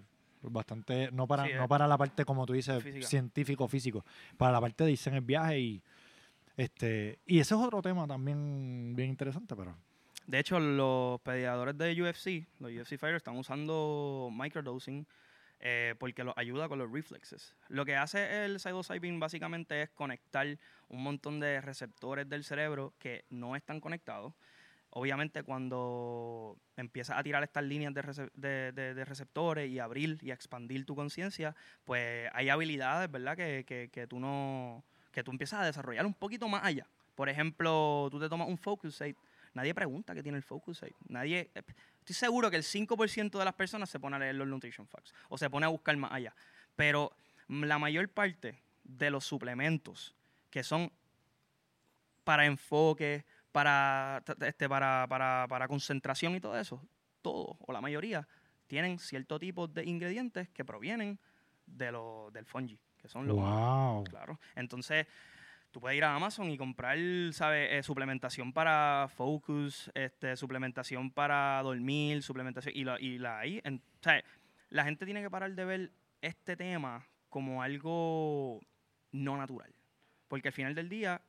bastante, 0.43 1.11
no 1.13 1.29
para, 1.29 1.45
Sí, 1.45 1.53
no 1.55 1.63
es- 1.63 1.69
para 1.69 1.87
la 1.87 1.97
parte, 1.97 2.25
como 2.25 2.45
tú 2.45 2.53
dices, 2.53 2.83
Física. 2.83 3.07
científico, 3.07 3.69
físico, 3.69 4.05
para 4.37 4.51
la 4.51 4.61
parte 4.61 4.83
de 4.83 4.91
irse 4.91 5.09
en 5.09 5.15
el 5.17 5.21
viaje 5.23 5.61
y 5.61 5.83
este, 6.57 7.19
y 7.27 7.41
ese 7.41 7.55
es 7.55 7.61
otro 7.61 7.83
tema 7.83 8.07
también 8.07 8.95
bien 8.95 9.09
interesante, 9.11 9.55
pero 9.57 9.77
De 10.27 10.39
hecho, 10.39 10.61
los 10.61 11.21
pediadores 11.23 11.77
de 11.79 12.01
UFC, 12.01 12.47
los 12.61 12.71
UFC 12.71 12.97
Fighters, 12.99 13.17
están 13.17 13.37
usando 13.37 14.29
microdosing 14.33 15.07
eh, 15.65 15.95
porque 15.99 16.25
los 16.25 16.35
ayuda 16.37 16.69
con 16.69 16.79
los 16.79 16.91
reflexes. 16.91 17.55
Lo 17.69 17.85
que 17.85 17.95
hace 17.97 18.45
el 18.45 18.59
psilocybin 18.59 19.21
básicamente 19.21 19.83
es 19.83 19.91
conectar 19.91 20.47
un 20.89 21.03
montón 21.03 21.39
de 21.41 21.61
receptores 21.61 22.29
del 22.29 22.43
cerebro 22.45 22.95
que 22.99 23.25
no 23.31 23.55
están 23.57 23.81
conectados. 23.81 24.35
Obviamente, 24.91 25.43
cuando 25.43 26.59
empiezas 26.77 27.17
a 27.17 27.23
tirar 27.23 27.43
estas 27.45 27.65
líneas 27.65 27.95
de, 27.95 28.03
rece- 28.03 28.31
de- 28.35 28.73
de- 28.73 28.95
de 28.95 29.05
receptores 29.05 29.71
y 29.71 29.79
abrir 29.79 30.19
y 30.21 30.33
expandir 30.33 30.85
tu 30.85 30.95
conciencia, 30.95 31.55
pues 31.85 32.29
hay 32.35 32.49
habilidades, 32.51 33.11
¿verdad?, 33.11 33.37
que, 33.37 33.65
que, 33.65 33.89
que 33.91 34.07
tú 34.07 34.21
no 34.21 34.85
que 35.13 35.23
tú 35.23 35.31
empiezas 35.31 35.61
a 35.61 35.67
desarrollar 35.67 36.07
un 36.07 36.15
poquito 36.15 36.49
más 36.49 36.65
allá. 36.65 36.87
Por 37.15 37.29
ejemplo, 37.29 38.09
tú 38.11 38.19
te 38.19 38.29
tomas 38.29 38.49
un 38.49 38.59
focus 38.59 38.95
state 38.95 39.17
Nadie 39.55 39.75
pregunta 39.75 40.15
qué 40.15 40.23
tiene 40.23 40.39
el 40.39 40.45
focus 40.45 40.79
state. 40.79 40.97
Nadie, 41.09 41.51
estoy 42.01 42.15
seguro 42.15 42.51
que 42.51 42.57
el 42.57 42.63
5% 42.63 43.39
de 43.39 43.45
las 43.45 43.55
personas 43.55 43.91
se 43.91 44.01
pone 44.01 44.17
a 44.17 44.19
leer 44.19 44.35
los 44.35 44.49
nutrition 44.49 44.87
facts 44.87 45.13
o 45.29 45.37
se 45.37 45.51
pone 45.51 45.67
a 45.67 45.69
buscar 45.69 45.97
más 45.97 46.13
allá. 46.13 46.35
Pero 46.75 47.13
la 47.49 47.79
mayor 47.79 48.09
parte 48.09 48.63
de 48.83 49.11
los 49.11 49.25
suplementos 49.25 50.15
que 50.51 50.63
son 50.63 50.91
para 52.25 52.47
enfoque, 52.47 53.25
para, 53.51 54.23
este, 54.41 54.69
para, 54.69 55.07
para, 55.09 55.47
para 55.49 55.69
concentración 55.69 56.35
y 56.35 56.41
todo 56.41 56.59
eso, 56.59 56.83
todo 57.21 57.59
o 57.61 57.73
la 57.73 57.81
mayoría 57.81 58.27
tienen 58.67 58.99
cierto 58.99 59.39
tipo 59.39 59.69
de 59.69 59.85
ingredientes 59.85 60.49
que 60.49 60.65
provienen 60.65 61.19
de 61.67 61.93
lo, 61.93 62.31
del 62.33 62.47
fungi, 62.47 62.79
que 63.03 63.09
son 63.09 63.27
los 63.27 63.37
wow. 63.37 64.05
Claro. 64.05 64.39
Entonces, 64.55 65.07
tú 65.71 65.81
puedes 65.81 65.99
ir 65.99 66.05
a 66.05 66.15
Amazon 66.15 66.49
y 66.51 66.57
comprar, 66.57 66.97
¿sabes? 67.33 67.69
Eh, 67.73 67.83
suplementación 67.83 68.53
para 68.53 69.09
focus, 69.15 69.91
este, 69.95 70.37
suplementación 70.37 71.11
para 71.11 71.61
dormir, 71.63 72.23
suplementación. 72.23 72.75
Y 72.77 72.85
la, 72.85 73.01
y 73.01 73.19
la 73.19 73.41
hay. 73.41 73.61
en- 73.65 73.77
o 74.01 74.03
sea, 74.03 74.23
la 74.71 74.85
gente 74.85 75.05
tiene 75.05 75.21
que 75.21 75.29
parar 75.31 75.53
de 75.55 75.65
ver 75.65 75.93
este 76.21 76.57
tema 76.57 77.05
como 77.29 77.63
algo 77.63 78.61
no 79.11 79.37
natural. 79.37 79.75
Porque 80.29 80.49
al 80.49 80.55
final 80.55 80.75
del 80.75 80.89
día, 80.89 81.21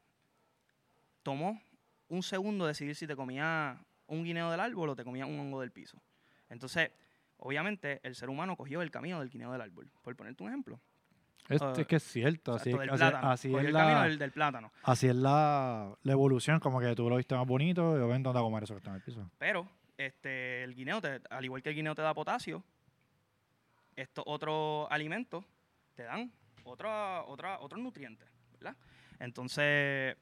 tomó 1.23 1.61
un 2.09 2.23
segundo 2.23 2.67
decidir 2.67 2.95
si 2.95 3.07
te 3.07 3.15
comía 3.15 3.77
un 4.07 4.23
guineo 4.23 4.51
del 4.51 4.59
árbol 4.59 4.89
o 4.89 4.95
te 4.95 5.03
comía 5.03 5.25
un 5.25 5.39
hongo 5.39 5.61
del 5.61 5.71
piso. 5.71 6.01
Entonces, 6.49 6.91
obviamente, 7.37 7.99
el 8.03 8.15
ser 8.15 8.29
humano 8.29 8.55
cogió 8.55 8.81
el 8.81 8.91
camino 8.91 9.19
del 9.19 9.29
guineo 9.29 9.51
del 9.51 9.61
árbol. 9.61 9.89
Por 10.01 10.15
ponerte 10.15 10.43
un 10.43 10.49
ejemplo. 10.49 10.79
Este 11.49 11.81
es 11.81 11.87
que 11.87 11.95
es 11.97 12.03
cierto, 12.03 12.53
así, 12.53 12.71
del 12.71 12.89
así- 12.89 13.53
es 13.53 13.65
el 13.65 13.73
camino 13.73 13.99
la, 13.99 14.03
del, 14.03 14.17
del 14.17 14.31
plátano. 14.31 14.71
así 14.83 15.07
es 15.07 15.15
la, 15.15 15.93
la 16.03 16.11
evolución, 16.11 16.59
como 16.59 16.79
que 16.79 16.95
tú 16.95 17.09
lo 17.09 17.17
viste 17.17 17.35
más 17.35 17.45
bonito 17.45 17.95
y 17.95 17.99
yo 17.99 18.07
ven 18.07 18.23
dónde 18.23 18.39
a 18.39 18.41
comer 18.43 18.63
eso 18.63 18.73
que 18.73 18.77
está 18.79 18.89
en 18.91 18.95
el 18.97 19.01
piso. 19.01 19.29
Pero 19.37 19.67
este, 19.97 20.63
el 20.63 20.73
guineo, 20.73 21.01
te- 21.01 21.21
al 21.29 21.43
igual 21.45 21.61
que 21.61 21.69
el 21.69 21.75
guineo 21.75 21.95
te 21.95 22.01
da 22.01 22.13
potasio, 22.13 22.63
estos 23.95 24.23
otros 24.27 24.87
alimentos 24.89 25.43
te 25.95 26.03
dan 26.03 26.31
otra, 26.63 27.23
otra, 27.25 27.59
otros 27.59 27.81
nutrientes, 27.81 28.27
¿verdad? 28.53 28.75
Entonces, 29.19 30.15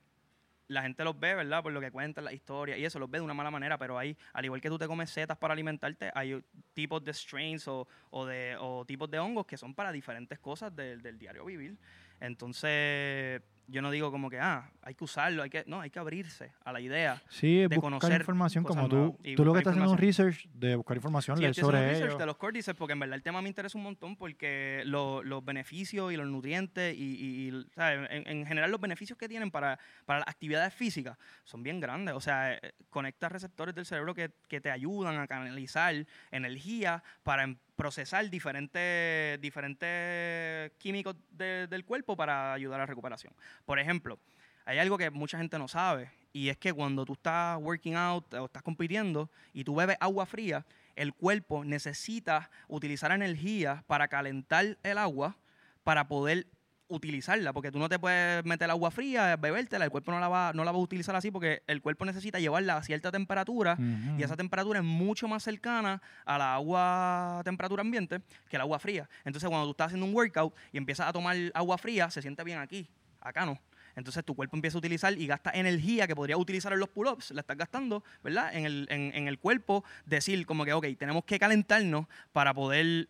la 0.72 0.82
gente 0.82 1.03
los 1.03 1.19
ve, 1.19 1.36
¿verdad? 1.36 1.61
Por 1.61 1.74
lo 1.74 1.82
que 1.82 1.91
cuentan 1.91 2.24
la 2.24 2.34
historia 2.34 2.78
y 2.78 2.86
eso, 2.86 2.97
los 2.97 3.09
ve 3.09 3.19
de 3.19 3.26
una 3.26 3.34
mala 3.34 3.51
manera, 3.51 3.78
pero 3.78 3.97
hay, 3.97 4.17
al 4.34 4.45
igual 4.45 4.61
que 4.61 4.69
tú 4.69 4.78
te 4.78 4.88
comes 4.88 5.09
setas 5.09 5.38
para 5.38 5.53
alimentarte, 5.53 6.11
hay 6.15 6.41
tipos 6.74 7.03
de 7.03 7.13
strains 7.13 7.67
o, 7.67 7.88
o 8.09 8.26
de, 8.26 8.55
o 8.59 8.86
tipos 8.86 9.09
de 9.11 9.19
hongos 9.19 9.45
que 9.45 9.57
son 9.57 9.74
para 9.76 9.91
diferentes 9.91 10.39
cosas 10.39 10.74
del, 10.76 11.01
del 11.01 11.19
diario 11.19 11.43
vivir. 11.45 11.78
Entonces, 12.22 13.41
yo 13.72 13.82
no 13.82 13.89
digo 13.91 14.11
como 14.11 14.30
que, 14.30 14.39
ah, 14.39 14.69
hay 14.84 14.93
que 14.95 15.03
usarlo, 15.03 15.43
hay 15.43 15.49
que, 15.49 15.63
no, 15.67 15.82
hay 15.82 15.89
que 15.89 15.99
abrirse 15.99 16.51
a 16.63 16.72
la 16.74 16.82
idea. 16.82 17.22
Sí, 17.30 17.57
de 17.57 17.67
buscar 17.67 17.82
conocer 17.82 18.19
información 18.22 18.63
como 18.63 18.88
tú. 18.89 19.17
Tú 19.36 19.45
lo 19.45 19.53
que 19.53 19.59
estás 19.59 19.72
haciendo 19.72 19.86
es 19.86 19.91
un 19.93 19.97
research 19.97 20.47
de 20.53 20.76
buscar 20.76 20.97
información, 20.97 21.38
Sí, 21.38 21.41
leer 21.41 21.51
estoy 21.51 21.61
haciendo 21.63 21.78
sobre 21.80 21.91
research 21.91 22.09
ello. 22.11 22.17
de 22.19 22.26
los 22.26 22.38
cordyceps 22.38 22.78
porque 22.78 22.93
en 22.93 22.99
verdad 22.99 23.15
el 23.15 23.24
tema 23.24 23.41
me 23.41 23.47
interesa 23.49 23.78
un 23.78 23.84
montón 23.86 24.15
porque 24.15 24.84
lo- 24.86 25.24
los 25.24 25.43
beneficios 25.43 26.11
y 26.11 26.17
los 26.17 26.28
nutrientes 26.28 26.95
y, 26.95 27.01
y- 27.01 27.47
y, 27.49 27.65
¿sabes? 27.74 28.07
En, 28.11 28.28
en 28.28 28.45
general 28.45 28.69
los 28.72 28.80
beneficios 28.82 29.17
que 29.17 29.28
tienen 29.30 29.49
para, 29.51 29.80
para 30.05 30.19
las 30.19 30.28
actividades 30.28 30.74
físicas 30.74 31.17
son 31.43 31.63
bien 31.63 31.80
grandes. 31.80 32.13
O 32.15 32.19
sea, 32.22 32.53
eh, 32.53 32.74
conecta 32.89 33.30
receptores 33.30 33.74
del 33.74 33.86
cerebro 33.86 34.13
que, 34.13 34.32
que 34.47 34.59
te 34.61 34.69
ayudan 34.72 35.17
a 35.19 35.28
canalizar 35.28 35.95
energía 36.32 37.03
para 37.24 37.43
em- 37.43 37.57
procesar 37.82 38.30
diferentes, 38.30 39.42
diferentes 39.42 40.72
químicos 40.78 41.16
de- 41.32 41.66
del 41.66 41.84
cuerpo 41.84 42.16
para 42.16 42.54
ayudar 42.54 42.80
a 42.80 42.84
la 42.84 42.86
recuperación. 42.86 43.34
Por 43.66 43.80
ejemplo, 43.80 44.20
hay 44.66 44.78
algo 44.78 45.00
que 45.00 45.10
mucha 45.10 45.40
gente 45.40 45.58
no 45.58 45.68
sabe 45.68 46.12
y 46.32 46.50
es 46.50 46.58
que 46.58 46.72
cuando 46.74 47.06
tú 47.06 47.14
estás 47.14 47.58
working 47.60 47.96
out 47.96 48.32
o 48.36 48.46
estás 48.46 48.62
compitiendo 48.62 49.32
y 49.52 49.64
tú 49.64 49.74
bebes 49.74 49.98
agua 50.00 50.28
fría, 50.28 50.64
el 50.96 51.12
cuerpo 51.16 51.66
necesita 51.66 52.52
utilizar 52.68 53.12
energía 53.12 53.84
para 53.88 54.08
calentar 54.08 54.78
el 54.84 54.98
agua 55.00 55.36
para 55.84 56.08
poder 56.08 56.46
utilizarla, 56.92 57.54
porque 57.54 57.72
tú 57.72 57.80
no 57.80 57.89
te 57.89 57.98
puedes 57.98 58.46
meter 58.46 58.70
agua 58.70 58.92
fría, 58.92 59.36
bebértela, 59.38 59.86
el 59.86 59.92
cuerpo 59.92 60.12
no 60.12 60.20
la 60.20 60.28
va, 60.28 60.52
no 60.54 60.64
la 60.64 60.72
va 60.72 60.78
a 60.78 60.82
utilizar 60.82 61.16
así 61.16 61.32
porque 61.32 61.64
el 61.68 61.82
cuerpo 61.82 62.06
necesita 62.06 62.39
llevarla 62.39 62.78
a 62.78 62.84
cierta 62.84 63.12
temperatura 63.12 63.78
y 64.18 64.24
esa 64.24 64.36
temperatura 64.36 64.80
es 64.80 64.86
mucho 64.86 65.28
más 65.28 65.44
cercana 65.44 66.02
a 66.26 66.38
la 66.38 66.54
agua 66.56 67.42
temperatura 67.44 67.82
ambiente 67.82 68.22
que 68.50 68.58
el 68.58 68.62
agua 68.62 68.80
fría. 68.80 69.10
Entonces, 69.26 69.50
cuando 69.50 69.66
tú 69.66 69.72
estás 69.72 69.88
haciendo 69.88 70.06
un 70.06 70.14
workout 70.14 70.54
y 70.72 70.78
empiezas 70.78 71.08
a 71.08 71.14
tomar 71.14 71.36
agua 71.54 71.78
fría, 71.78 72.10
se 72.10 72.22
siente 72.22 72.44
bien 72.44 72.60
aquí, 72.60 72.88
acá 73.20 73.46
no. 73.46 73.60
Entonces 73.96 74.24
tu 74.24 74.36
cuerpo 74.36 74.56
empieza 74.56 74.78
a 74.78 74.80
utilizar 74.80 75.18
y 75.18 75.28
gasta 75.28 75.52
energía 75.52 76.08
que 76.08 76.16
podría 76.16 76.38
utilizar 76.38 76.72
en 76.74 76.80
los 76.80 76.89
pull-ups, 76.89 77.32
la 77.32 77.42
estás 77.42 77.58
gastando, 77.58 78.04
¿verdad? 78.24 78.56
En 78.56 78.66
el, 78.66 78.88
en, 78.89 79.14
en 79.14 79.28
el 79.28 79.38
cuerpo, 79.39 79.84
decir 80.06 80.46
como 80.46 80.66
que, 80.66 80.74
ok, 80.74 80.86
tenemos 80.98 81.26
que 81.26 81.39
calentarnos 81.39 82.06
para 82.32 82.54
poder 82.54 83.10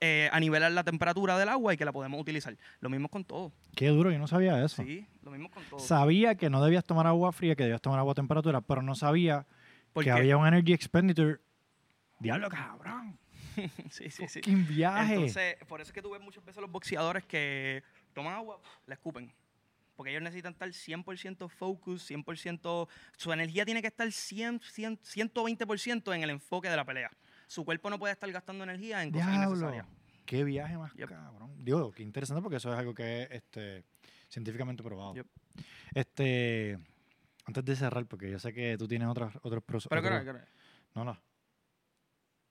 eh, 0.00 0.28
anivelar 0.32 0.72
la 0.72 0.84
temperatura 0.84 1.38
del 1.38 1.48
agua 1.48 1.72
y 1.72 1.76
que 1.76 1.84
la 1.84 1.92
podemos 1.92 2.20
utilizar. 2.20 2.56
Lo 2.80 2.90
mismo 2.90 3.08
con 3.08 3.24
todo. 3.24 3.52
Qué 3.74 3.88
duro, 3.88 4.10
yo 4.10 4.18
no 4.18 4.26
sabía 4.26 4.62
eso. 4.62 4.82
Sí, 4.82 5.06
lo 5.22 5.30
mismo 5.30 5.50
con 5.50 5.64
todo. 5.64 5.78
Sabía 5.78 6.34
que 6.34 6.50
no 6.50 6.62
debías 6.62 6.84
tomar 6.84 7.06
agua 7.06 7.32
fría, 7.32 7.54
que 7.54 7.62
debías 7.62 7.80
tomar 7.80 7.98
agua 7.98 8.12
a 8.12 8.14
temperatura, 8.14 8.60
pero 8.60 8.82
no 8.82 8.94
sabía 8.94 9.46
que 9.94 10.10
había 10.10 10.36
un 10.36 10.46
energy 10.46 10.72
expenditure. 10.72 11.38
Diablo, 12.18 12.48
cabrón. 12.50 13.18
sí, 13.90 14.10
sí, 14.10 14.28
sí. 14.28 14.40
Fucking 14.40 14.66
viaje. 14.66 15.14
Entonces, 15.14 15.56
por 15.66 15.80
eso 15.80 15.88
es 15.88 15.94
que 15.94 16.02
tú 16.02 16.10
ves 16.10 16.20
muchas 16.20 16.44
veces 16.44 16.60
los 16.60 16.70
boxeadores 16.70 17.24
que 17.24 17.82
toman 18.12 18.34
agua, 18.34 18.60
la 18.86 18.94
escupen. 18.94 19.32
Porque 19.96 20.10
ellos 20.10 20.22
necesitan 20.22 20.52
estar 20.52 20.68
100% 20.68 21.48
focus, 21.48 22.10
100%... 22.10 22.88
Su 23.16 23.32
energía 23.32 23.64
tiene 23.64 23.80
que 23.80 23.88
estar 23.88 24.10
100, 24.12 24.60
100, 24.60 24.98
120% 24.98 26.14
en 26.14 26.22
el 26.22 26.30
enfoque 26.30 26.68
de 26.68 26.76
la 26.76 26.84
pelea. 26.84 27.10
Su 27.46 27.64
cuerpo 27.64 27.90
no 27.90 27.98
puede 27.98 28.12
estar 28.12 28.30
gastando 28.30 28.64
energía 28.64 29.02
en 29.02 29.10
cosas 29.12 29.28
Diablo. 29.28 29.46
innecesarias. 29.56 29.86
Qué 30.24 30.42
viaje 30.44 30.76
más 30.76 30.92
Yep. 30.94 31.08
cabrón. 31.08 31.64
Digo, 31.64 31.92
qué 31.92 32.02
interesante 32.02 32.42
porque 32.42 32.56
eso 32.56 32.72
es 32.72 32.78
algo 32.78 32.92
que 32.94 33.22
es 33.22 33.30
este, 33.30 33.84
científicamente 34.28 34.82
probado. 34.82 35.14
Yep. 35.14 35.26
Este, 35.94 36.78
antes 37.44 37.64
de 37.64 37.76
cerrar, 37.76 38.06
porque 38.06 38.30
yo 38.30 38.38
sé 38.38 38.52
que 38.52 38.76
tú 38.76 38.88
tienes 38.88 39.06
otros 39.08 39.32
otros 39.42 39.62
pros- 39.62 39.86
Pero. 39.88 40.02
¿Qué 40.02 40.08
hora? 40.08 40.44
No, 40.94 41.04
no. 41.04 41.16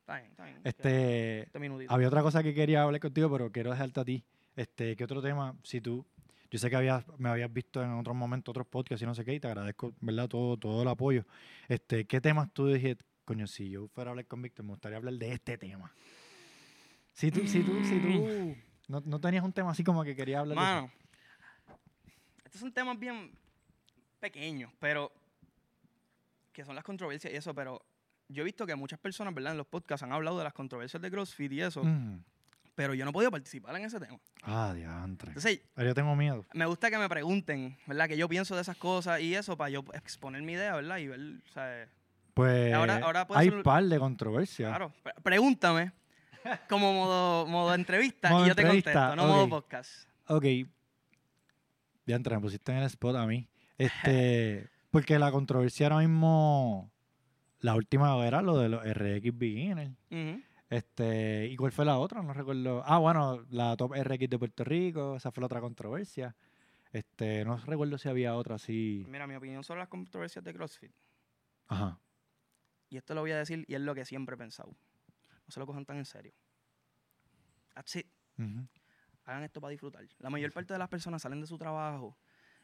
Está 0.01 0.17
bien, 0.19 0.31
está 0.31 0.45
bien. 0.45 0.61
Este, 0.63 1.39
Este 1.43 1.85
había 1.89 2.07
otra 2.07 2.21
cosa 2.21 2.43
que 2.43 2.53
quería 2.53 2.83
hablar 2.83 3.01
contigo, 3.01 3.29
pero 3.31 3.51
quiero 3.51 3.71
dejarte 3.71 3.99
a 3.99 4.05
ti. 4.05 4.23
Este, 4.55 4.95
¿qué 4.95 5.03
otro 5.03 5.21
tema? 5.21 5.55
Si 5.63 5.81
tú, 5.81 6.05
yo 6.51 6.59
sé 6.59 6.69
que 6.69 6.75
habías, 6.75 7.03
me 7.17 7.27
habías 7.27 7.51
visto 7.51 7.83
en 7.83 7.89
otros 7.91 8.15
momentos, 8.15 8.51
otros 8.53 8.67
podcasts 8.67 9.01
y 9.01 9.05
no 9.05 9.15
sé 9.15 9.25
qué, 9.25 9.33
y 9.33 9.39
te 9.39 9.47
agradezco, 9.47 9.93
¿verdad? 9.99 10.27
Todo, 10.29 10.57
todo 10.57 10.83
el 10.83 10.87
apoyo. 10.87 11.25
Este, 11.67 12.05
¿qué 12.05 12.21
temas 12.21 12.51
tú 12.53 12.67
dije, 12.67 12.95
coño, 13.25 13.47
si 13.47 13.69
yo 13.69 13.87
fuera 13.89 14.09
a 14.09 14.11
hablar 14.11 14.25
con 14.27 14.41
Víctor, 14.41 14.65
me 14.65 14.71
gustaría 14.71 14.97
hablar 14.97 15.13
de 15.15 15.31
este 15.33 15.57
tema. 15.57 15.91
Si 17.13 17.31
tú, 17.31 17.47
si 17.47 17.61
tú, 17.63 17.73
si 17.83 17.99
tú 17.99 18.55
no, 18.87 19.01
no 19.05 19.19
tenías 19.19 19.43
un 19.43 19.53
tema 19.53 19.71
así 19.71 19.83
como 19.83 20.03
que 20.03 20.15
querías 20.15 20.39
hablar 20.41 20.57
de. 20.57 20.63
Mano, 20.63 20.91
estos 22.43 22.61
son 22.61 22.71
temas 22.71 22.97
bien 22.99 23.31
pequeños, 24.19 24.71
pero 24.79 25.11
que 26.51 26.63
son 26.63 26.75
las 26.75 26.83
controversias 26.83 27.33
y 27.33 27.35
eso, 27.35 27.53
pero 27.53 27.83
yo 28.29 28.41
he 28.41 28.45
visto 28.45 28.65
que 28.65 28.75
muchas 28.75 28.99
personas, 28.99 29.33
¿verdad? 29.33 29.51
En 29.53 29.57
los 29.57 29.67
podcasts 29.67 30.03
han 30.03 30.11
hablado 30.13 30.37
de 30.37 30.43
las 30.45 30.53
controversias 30.53 31.01
de 31.01 31.11
CrossFit 31.11 31.51
y 31.51 31.61
eso, 31.61 31.83
Mm. 31.83 32.23
pero 32.75 32.93
yo 32.93 33.03
no 33.05 33.11
he 33.11 33.13
podido 33.13 33.31
participar 33.31 33.75
en 33.75 33.85
ese 33.85 33.99
tema. 33.99 34.19
Ah, 34.43 34.73
diantre. 34.75 35.29
Entonces, 35.29 35.61
Pero 35.73 35.89
yo 35.89 35.93
tengo 35.95 36.15
miedo. 36.15 36.45
me 36.53 36.65
gusta 36.65 36.89
que 36.89 36.97
me 36.97 37.09
pregunten, 37.09 37.77
¿verdad? 37.87 38.07
Que 38.07 38.17
yo 38.17 38.27
pienso 38.29 38.55
de 38.55 38.61
esas 38.61 38.77
cosas 38.77 39.19
y 39.21 39.35
eso 39.35 39.57
para 39.57 39.69
yo 39.69 39.83
exponer 39.93 40.41
mi 40.43 40.53
idea, 40.53 40.75
¿verdad? 40.75 40.97
Y 40.97 41.07
ver, 41.07 41.19
o 41.19 41.51
sea, 41.53 41.87
Pues 42.35 42.73
Ahora- 42.73 42.97
ahora 43.01 43.25
hay 43.33 43.49
ser- 43.49 43.63
par 43.63 43.83
de 43.85 43.97
controversias. 43.97 44.69
claro, 44.69 44.93
pre- 45.01 45.13
pregúntame 45.23 45.93
como 46.69 46.93
modo, 46.93 47.47
modo 47.47 47.73
entrevista 47.73 48.29
Modo 48.29 48.45
y 48.45 48.49
yo 48.49 48.55
te 48.55 48.63
contesto, 48.67 49.15
no 49.15 49.25
modo 49.25 49.49
podcast. 49.49 50.07
Ok. 50.27 50.45
Diantre, 52.05 52.35
me 52.35 52.41
pusiste 52.41 52.71
en 52.71 52.79
el 52.79 52.83
spot 52.85 53.15
a 53.15 53.25
mí. 53.25 53.47
Este, 53.77 54.69
porque 54.91 55.17
la 55.19 55.31
controversia 55.31 55.87
ahora 55.87 55.99
mismo, 55.99 56.91
la 57.59 57.75
última 57.75 58.25
era 58.25 58.41
lo 58.41 58.57
de 58.57 58.69
los 58.69 58.81
RX 58.85 59.37
Beginners. 59.37 59.91
Ujú. 60.11 60.41
Este, 60.69 61.47
¿y 61.47 61.55
cuál 61.57 61.71
fue 61.73 61.83
la 61.85 61.97
otra? 61.97 62.21
No 62.21 62.33
recuerdo. 62.33 62.83
Ah, 62.85 62.99
bueno, 62.99 63.45
la 63.49 63.75
Top 63.75 63.93
RX 63.93 64.29
de 64.29 64.39
Puerto 64.39 64.63
Rico, 64.63 65.15
esa 65.17 65.31
fue 65.31 65.41
la 65.41 65.45
otra 65.47 65.59
controversia. 65.61 66.35
Este, 66.91 67.43
no 67.43 67.57
recuerdo 67.57 67.97
si 67.97 68.07
había 68.07 68.35
otra 68.35 68.55
así. 68.55 69.05
Mira, 69.09 69.27
mi 69.27 69.35
opinión 69.35 69.63
sobre 69.63 69.81
las 69.81 69.89
controversias 69.89 70.43
de 70.43 70.53
CrossFit. 70.53 70.91
Ajá. 71.67 71.99
Y 72.95 72.97
esto 72.97 73.13
lo 73.13 73.19
voy 73.19 73.31
a 73.31 73.37
decir 73.37 73.65
y 73.67 73.75
es 73.75 73.81
lo 73.81 73.93
que 73.93 74.05
siempre 74.05 74.35
he 74.35 74.37
pensado. 74.37 74.69
No 74.69 75.51
se 75.51 75.59
lo 75.59 75.65
cojan 75.65 75.83
tan 75.83 75.97
en 75.97 76.05
serio. 76.05 76.31
That's 77.73 77.97
it. 77.97 78.07
Hagan 79.25 79.43
esto 79.43 79.59
para 79.59 79.71
disfrutar. 79.71 80.07
La 80.19 80.29
mayor 80.29 80.53
parte 80.53 80.71
de 80.71 80.79
las 80.79 80.87
personas 80.87 81.21
salen 81.21 81.41
de 81.41 81.47
su 81.47 81.57
trabajo 81.57 82.15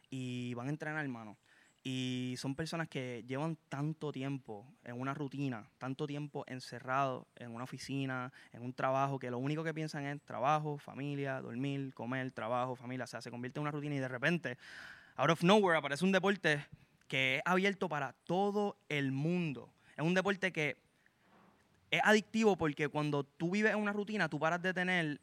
y 0.09 0.53
van 0.53 0.67
a 0.67 0.69
entrenar, 0.69 1.03
hermano. 1.03 1.37
Y 1.83 2.35
son 2.37 2.55
personas 2.55 2.87
que 2.87 3.25
llevan 3.27 3.57
tanto 3.67 4.13
tiempo 4.13 4.73
en 4.85 5.01
una 5.01 5.13
rutina, 5.13 5.69
tanto 5.77 6.07
tiempo 6.07 6.45
encerrado 6.47 7.27
en 7.35 7.53
una 7.53 7.65
oficina, 7.65 8.31
en 8.53 8.61
un 8.61 8.73
trabajo, 8.73 9.19
que 9.19 9.29
lo 9.31 9.37
único 9.37 9.65
que 9.65 9.73
piensan 9.73 10.05
es 10.05 10.21
trabajo, 10.21 10.77
familia, 10.77 11.41
dormir, 11.41 11.93
comer, 11.93 12.31
trabajo, 12.31 12.77
familia. 12.77 13.03
O 13.03 13.07
sea, 13.07 13.21
se 13.21 13.31
convierte 13.31 13.59
en 13.59 13.63
una 13.63 13.71
rutina 13.71 13.95
y 13.95 13.99
de 13.99 14.07
repente, 14.07 14.57
out 15.17 15.29
of 15.29 15.43
nowhere, 15.43 15.77
aparece 15.77 16.05
un 16.05 16.13
deporte 16.13 16.65
que 17.09 17.35
es 17.35 17.41
abierto 17.43 17.89
para 17.89 18.13
todo 18.23 18.77
el 18.87 19.11
mundo. 19.11 19.73
Es 20.01 20.07
un 20.07 20.15
deporte 20.15 20.51
que 20.51 20.77
es 21.91 22.01
adictivo 22.03 22.57
porque 22.57 22.87
cuando 22.87 23.23
tú 23.23 23.51
vives 23.51 23.73
en 23.73 23.77
una 23.77 23.93
rutina, 23.93 24.27
tú 24.29 24.39
paras 24.39 24.59
de 24.59 24.73
tener 24.73 25.21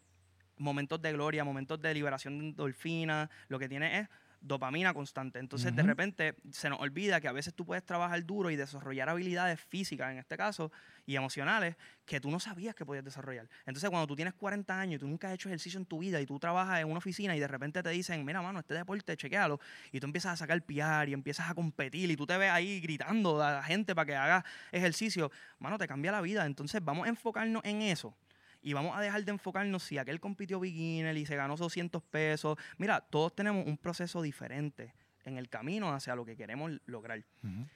momentos 0.56 1.02
de 1.02 1.12
gloria, 1.12 1.42
momentos 1.42 1.82
de 1.82 1.92
liberación 1.92 2.38
de 2.38 2.44
endorfina, 2.44 3.28
lo 3.48 3.58
que 3.58 3.68
tienes 3.68 4.02
es 4.02 4.08
dopamina 4.40 4.94
constante. 4.94 5.38
Entonces, 5.38 5.74
de 5.74 5.82
repente, 5.82 6.34
se 6.50 6.70
nos 6.70 6.80
olvida 6.80 7.20
que 7.20 7.28
a 7.28 7.32
veces 7.32 7.54
tú 7.54 7.64
puedes 7.64 7.84
trabajar 7.84 8.24
duro 8.24 8.50
y 8.50 8.56
desarrollar 8.56 9.08
habilidades 9.08 9.60
físicas, 9.60 10.12
en 10.12 10.18
este 10.18 10.36
caso, 10.36 10.70
y 11.06 11.16
emocionales, 11.16 11.76
que 12.04 12.20
tú 12.20 12.30
no 12.30 12.38
sabías 12.38 12.74
que 12.74 12.86
podías 12.86 13.04
desarrollar. 13.04 13.48
Entonces, 13.66 13.88
cuando 13.90 14.06
tú 14.06 14.16
tienes 14.16 14.34
40 14.34 14.80
años 14.80 14.96
y 14.96 14.98
tú 14.98 15.08
nunca 15.08 15.28
has 15.28 15.34
hecho 15.34 15.48
ejercicio 15.48 15.78
en 15.78 15.86
tu 15.86 15.98
vida 15.98 16.20
y 16.20 16.26
tú 16.26 16.38
trabajas 16.38 16.80
en 16.80 16.88
una 16.88 16.98
oficina 16.98 17.36
y 17.36 17.40
de 17.40 17.48
repente 17.48 17.82
te 17.82 17.90
dicen, 17.90 18.24
mira, 18.24 18.42
mano, 18.42 18.60
este 18.60 18.74
deporte, 18.74 19.16
chequéalo, 19.16 19.60
y 19.92 20.00
tú 20.00 20.06
empiezas 20.06 20.34
a 20.34 20.36
sacar 20.36 20.60
PR 20.62 21.08
y 21.08 21.12
empiezas 21.12 21.50
a 21.50 21.54
competir 21.54 22.10
y 22.10 22.16
tú 22.16 22.26
te 22.26 22.36
ves 22.36 22.50
ahí 22.50 22.80
gritando 22.80 23.42
a 23.42 23.52
la 23.52 23.62
gente 23.62 23.94
para 23.94 24.06
que 24.06 24.14
haga 24.14 24.44
ejercicio, 24.72 25.30
mano, 25.58 25.78
te 25.78 25.88
cambia 25.88 26.12
la 26.12 26.20
vida. 26.20 26.46
Entonces, 26.46 26.82
vamos 26.84 27.06
a 27.06 27.08
enfocarnos 27.08 27.64
en 27.64 27.82
eso. 27.82 28.14
Y 28.60 28.72
vamos 28.72 28.96
a 28.96 29.00
dejar 29.00 29.24
de 29.24 29.30
enfocarnos 29.32 29.82
si 29.84 29.98
aquel 29.98 30.18
compitió 30.20 30.58
beginner 30.60 31.16
y 31.16 31.24
se 31.26 31.36
ganó 31.36 31.56
200 31.56 32.02
pesos. 32.02 32.58
Mira, 32.76 33.00
todos 33.00 33.34
tenemos 33.34 33.66
un 33.66 33.76
proceso 33.78 34.20
diferente 34.20 34.92
en 35.24 35.38
el 35.38 35.48
camino 35.48 35.92
hacia 35.92 36.14
lo 36.16 36.24
que 36.24 36.36
queremos 36.36 36.72
lograr. 36.86 37.24
Ujú. 37.44 37.66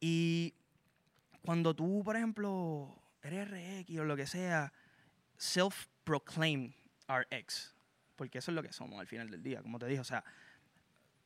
Y 0.00 0.54
cuando 1.42 1.74
tú, 1.74 2.02
por 2.04 2.16
ejemplo, 2.16 2.96
eres 3.22 3.48
RX 3.50 3.98
o 3.98 4.04
lo 4.04 4.16
que 4.16 4.26
sea, 4.26 4.72
self-proclaim 5.36 6.72
RX, 7.08 7.74
porque 8.16 8.38
eso 8.38 8.50
es 8.50 8.54
lo 8.54 8.62
que 8.62 8.72
somos 8.72 8.98
al 9.00 9.06
final 9.06 9.30
del 9.30 9.42
día, 9.42 9.60
como 9.62 9.78
te 9.78 9.86
dije. 9.86 10.00
O 10.00 10.04
sea, 10.04 10.24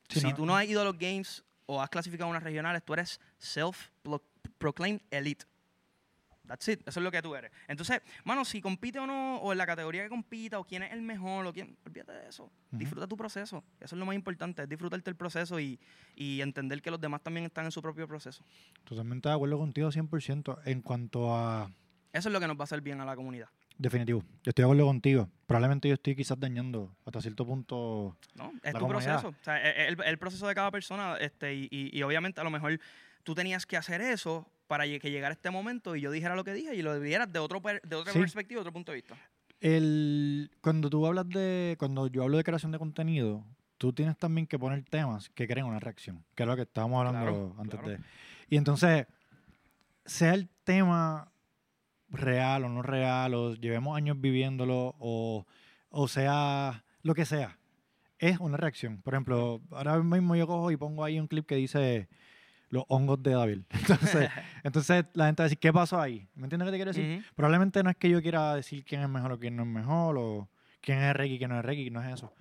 Sí, 0.09 0.21
si 0.21 0.27
no- 0.29 0.35
tú 0.35 0.47
no 0.47 0.57
has 0.57 0.67
ido 0.67 0.81
a 0.81 0.85
los 0.85 0.97
games 0.99 1.45
o 1.67 1.81
has 1.83 1.91
clasificado 1.91 2.29
a 2.29 2.31
unas 2.31 2.43
regionales, 2.43 2.85
tú 2.85 2.93
eres 2.95 3.21
self-proclaimed 3.39 5.01
elite. 5.11 5.45
That's 6.47 6.69
it. 6.69 6.81
Eso 6.87 7.01
es 7.01 7.05
lo 7.05 7.11
que 7.11 7.21
tú 7.23 7.35
eres. 7.35 7.51
Entonces, 7.69 8.01
mano, 8.25 8.45
si 8.45 8.61
compite 8.61 8.99
o 8.99 9.07
no, 9.07 9.37
o 9.39 9.53
en 9.53 9.59
la 9.59 9.67
categoría 9.67 10.03
que 10.05 10.09
compita, 10.09 10.59
o 10.59 10.65
quién 10.65 10.83
es 10.83 10.93
el 10.93 11.03
mejor, 11.03 11.47
o 11.47 11.53
quién, 11.53 11.77
olvídate 11.85 12.13
de 12.13 12.29
eso. 12.29 12.51
Disfruta 12.71 13.07
tu 13.07 13.17
proceso. 13.17 13.65
Eso 13.81 13.95
es 13.95 13.99
lo 13.99 14.07
más 14.07 14.15
importante, 14.15 14.63
es 14.63 14.69
disfrutarte 14.69 15.11
el 15.11 15.17
proceso 15.17 15.59
y, 15.61 15.79
y 16.15 16.41
entender 16.41 16.81
que 16.83 16.91
los 16.91 17.01
demás 17.01 17.23
también 17.23 17.47
están 17.47 17.65
en 17.65 17.73
su 17.73 17.83
propio 17.83 18.07
proceso. 18.07 18.45
Totalmente 18.85 19.29
de 19.29 19.35
acuerdo 19.35 19.59
contigo 19.59 19.91
100% 19.91 20.59
en 20.65 20.83
cuanto 20.83 21.35
a... 21.35 21.71
Eso 22.13 22.29
es 22.29 22.33
lo 22.33 22.41
que 22.41 22.47
nos 22.47 22.57
va 22.57 22.61
a 22.63 22.65
hacer 22.65 22.81
bien 22.81 23.01
a 23.01 23.05
la 23.05 23.15
comunidad. 23.17 23.49
Definitivo. 23.79 24.21
Yo 24.43 24.51
estoy 24.51 24.63
de 24.63 24.67
acuerdo 24.67 24.87
contigo. 24.87 25.29
Probablemente 25.47 25.87
yo 25.89 25.95
estoy 25.95 26.17
quizás 26.17 26.41
dañando 26.41 26.97
hasta 27.05 27.21
cierto 27.21 27.45
punto... 27.45 28.17
¿no? 28.35 28.53
Es 28.63 28.73
La 28.73 28.79
tu 28.79 28.87
comunidad. 28.87 29.21
proceso. 29.21 29.29
O 29.39 29.45
sea, 29.45 29.59
e- 29.63 29.83
e- 29.83 29.89
el, 29.89 29.97
el 30.03 30.19
proceso 30.19 30.47
de 30.49 30.55
cada 30.55 30.71
persona. 30.71 31.17
Este, 31.19 31.55
y, 31.55 31.69
y- 31.71 31.99
y 31.99 32.03
obviamente 32.03 32.41
a 32.41 32.45
lo 32.45 32.51
mejor 32.51 32.81
tú 33.23 33.35
tenías 33.35 33.67
que 33.67 33.77
hacer 33.77 34.01
eso 34.01 34.49
para 34.67 34.85
que 34.85 35.11
llegara 35.11 35.33
este 35.35 35.51
momento 35.51 35.97
y 35.97 36.01
yo 36.01 36.11
dijera 36.11 36.35
lo 36.37 36.45
que 36.45 36.53
dije 36.53 36.75
y 36.75 36.83
lo 36.83 36.99
vieras 37.01 37.33
de, 37.33 37.39
otro 37.39 37.61
de 37.61 37.97
otra 37.97 38.13
Sí. 38.13 38.19
perspectiva, 38.19 38.59
de 38.59 38.63
otro 38.63 38.73
punto 38.73 38.93
de 38.93 38.97
vista. 38.97 39.17
El, 39.61 40.51
cuando 40.61 40.91
tú 40.91 41.07
hablas 41.07 41.29
de... 41.29 41.77
Cuando 41.79 42.09
yo 42.09 42.23
hablo 42.25 42.37
de 42.37 42.45
creación 42.45 42.73
de 42.73 42.79
contenido, 42.79 43.45
tú 43.79 43.93
tienes 43.93 44.17
también 44.19 44.47
que 44.47 44.59
poner 44.59 44.85
temas 44.85 45.31
que 45.31 45.47
creen 45.49 45.67
una 45.67 45.81
reacción, 45.81 46.25
que 46.35 46.43
es 46.43 46.47
lo 46.49 46.57
que 46.57 46.63
estábamos 46.63 46.99
hablando 46.99 47.21
Claro, 47.31 47.55
antes 47.59 47.81
claro. 47.81 47.97
de... 47.99 48.05
Y 48.49 48.57
entonces, 48.57 49.07
sea 50.05 50.35
el 50.35 50.49
tema 50.65 51.33
real 52.11 52.65
o 52.65 52.69
no 52.69 52.83
real, 52.83 53.35
o 53.35 53.55
llevemos 53.55 53.97
años 53.97 54.21
viviéndolo, 54.21 54.95
o, 54.99 55.47
o 55.91 56.09
sea 56.09 56.85
lo 57.03 57.15
que 57.15 57.25
sea, 57.25 57.59
es 58.19 58.39
una 58.39 58.57
reacción. 58.57 59.01
Por 59.03 59.15
ejemplo, 59.15 59.61
ahora 59.71 59.99
mismo 60.03 60.37
yo 60.37 60.47
cojo 60.47 60.71
y 60.71 60.77
pongo 60.77 61.05
ahí 61.05 61.19
un 61.21 61.29
clip 61.29 61.47
que 61.47 61.57
dice 61.57 62.09
los 62.71 62.85
hongos 62.89 63.23
de 63.23 63.33
David. 63.33 63.61
Entonces, 63.71 64.31
entonces 64.65 65.05
la 65.15 65.27
gente 65.27 65.43
va 65.43 65.45
a 65.45 65.49
decir, 65.49 65.59
¿qué 65.59 65.73
pasó 65.73 66.01
ahí? 66.01 66.29
¿Me 66.35 66.45
entiendes 66.45 66.67
lo 66.67 66.73
que 66.73 66.73
te 66.73 66.79
quiero 66.79 66.93
decir? 66.93 67.19
Ujú. 67.21 67.35
Probablemente 67.37 67.83
no 67.83 67.91
es 67.91 67.97
que 67.97 68.11
yo 68.11 68.21
quiera 68.23 68.55
decir 68.55 68.85
quién 68.85 69.03
es 69.03 69.09
mejor 69.09 69.33
o 69.33 69.39
quién 69.39 69.57
no 69.57 69.63
es 69.63 69.69
mejor, 69.69 70.17
o 70.19 70.49
quién 70.81 70.99
es 70.99 71.15
Reiki 71.15 71.35
y 71.35 71.39
quién 71.39 71.51
no 71.51 71.59
es 71.59 71.65
Reiki, 71.65 71.91
no 71.91 72.03
es 72.03 72.15
eso. 72.15 72.33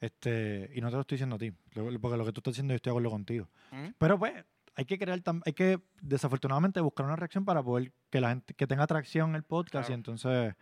Este, 0.00 0.70
y 0.74 0.80
no 0.80 0.88
te 0.88 0.94
lo 0.94 1.00
estoy 1.00 1.16
diciendo 1.16 1.36
a 1.36 1.38
ti, 1.38 1.50
porque 2.00 2.16
lo 2.16 2.24
que 2.24 2.32
tú 2.32 2.40
estás 2.40 2.52
diciendo 2.52 2.72
yo 2.72 2.76
estoy 2.76 2.90
de 2.90 2.92
acuerdo 2.94 3.10
contigo. 3.10 3.48
Ujú. 3.72 3.92
Pero 3.98 4.18
pues, 4.18 4.32
hay 4.74 4.84
que 4.84 4.98
crear, 4.98 5.22
hay 5.44 5.52
que 5.52 5.80
desafortunadamente 6.00 6.80
buscar 6.80 7.06
una 7.06 7.16
reacción 7.16 7.44
para 7.44 7.62
poder 7.62 7.92
que 8.10 8.20
la 8.20 8.28
gente, 8.30 8.54
que 8.54 8.66
tenga 8.66 8.84
atracción 8.84 9.34
el 9.34 9.42
podcast 9.42 9.86
y 9.88 9.92
Claro. 9.92 9.94
entonces, 9.94 10.54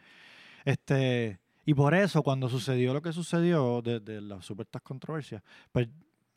este, 0.65 1.41
y 1.65 1.75
por 1.75 1.95
eso 1.95 2.23
cuando 2.23 2.49
sucedió 2.49 2.93
lo 2.93 3.03
que 3.03 3.13
sucedió 3.13 3.83
de, 3.83 4.01
de 4.01 4.21
las 4.21 4.45
supuestas 4.45 4.83
controversias, 4.83 5.43
pues 5.73 5.89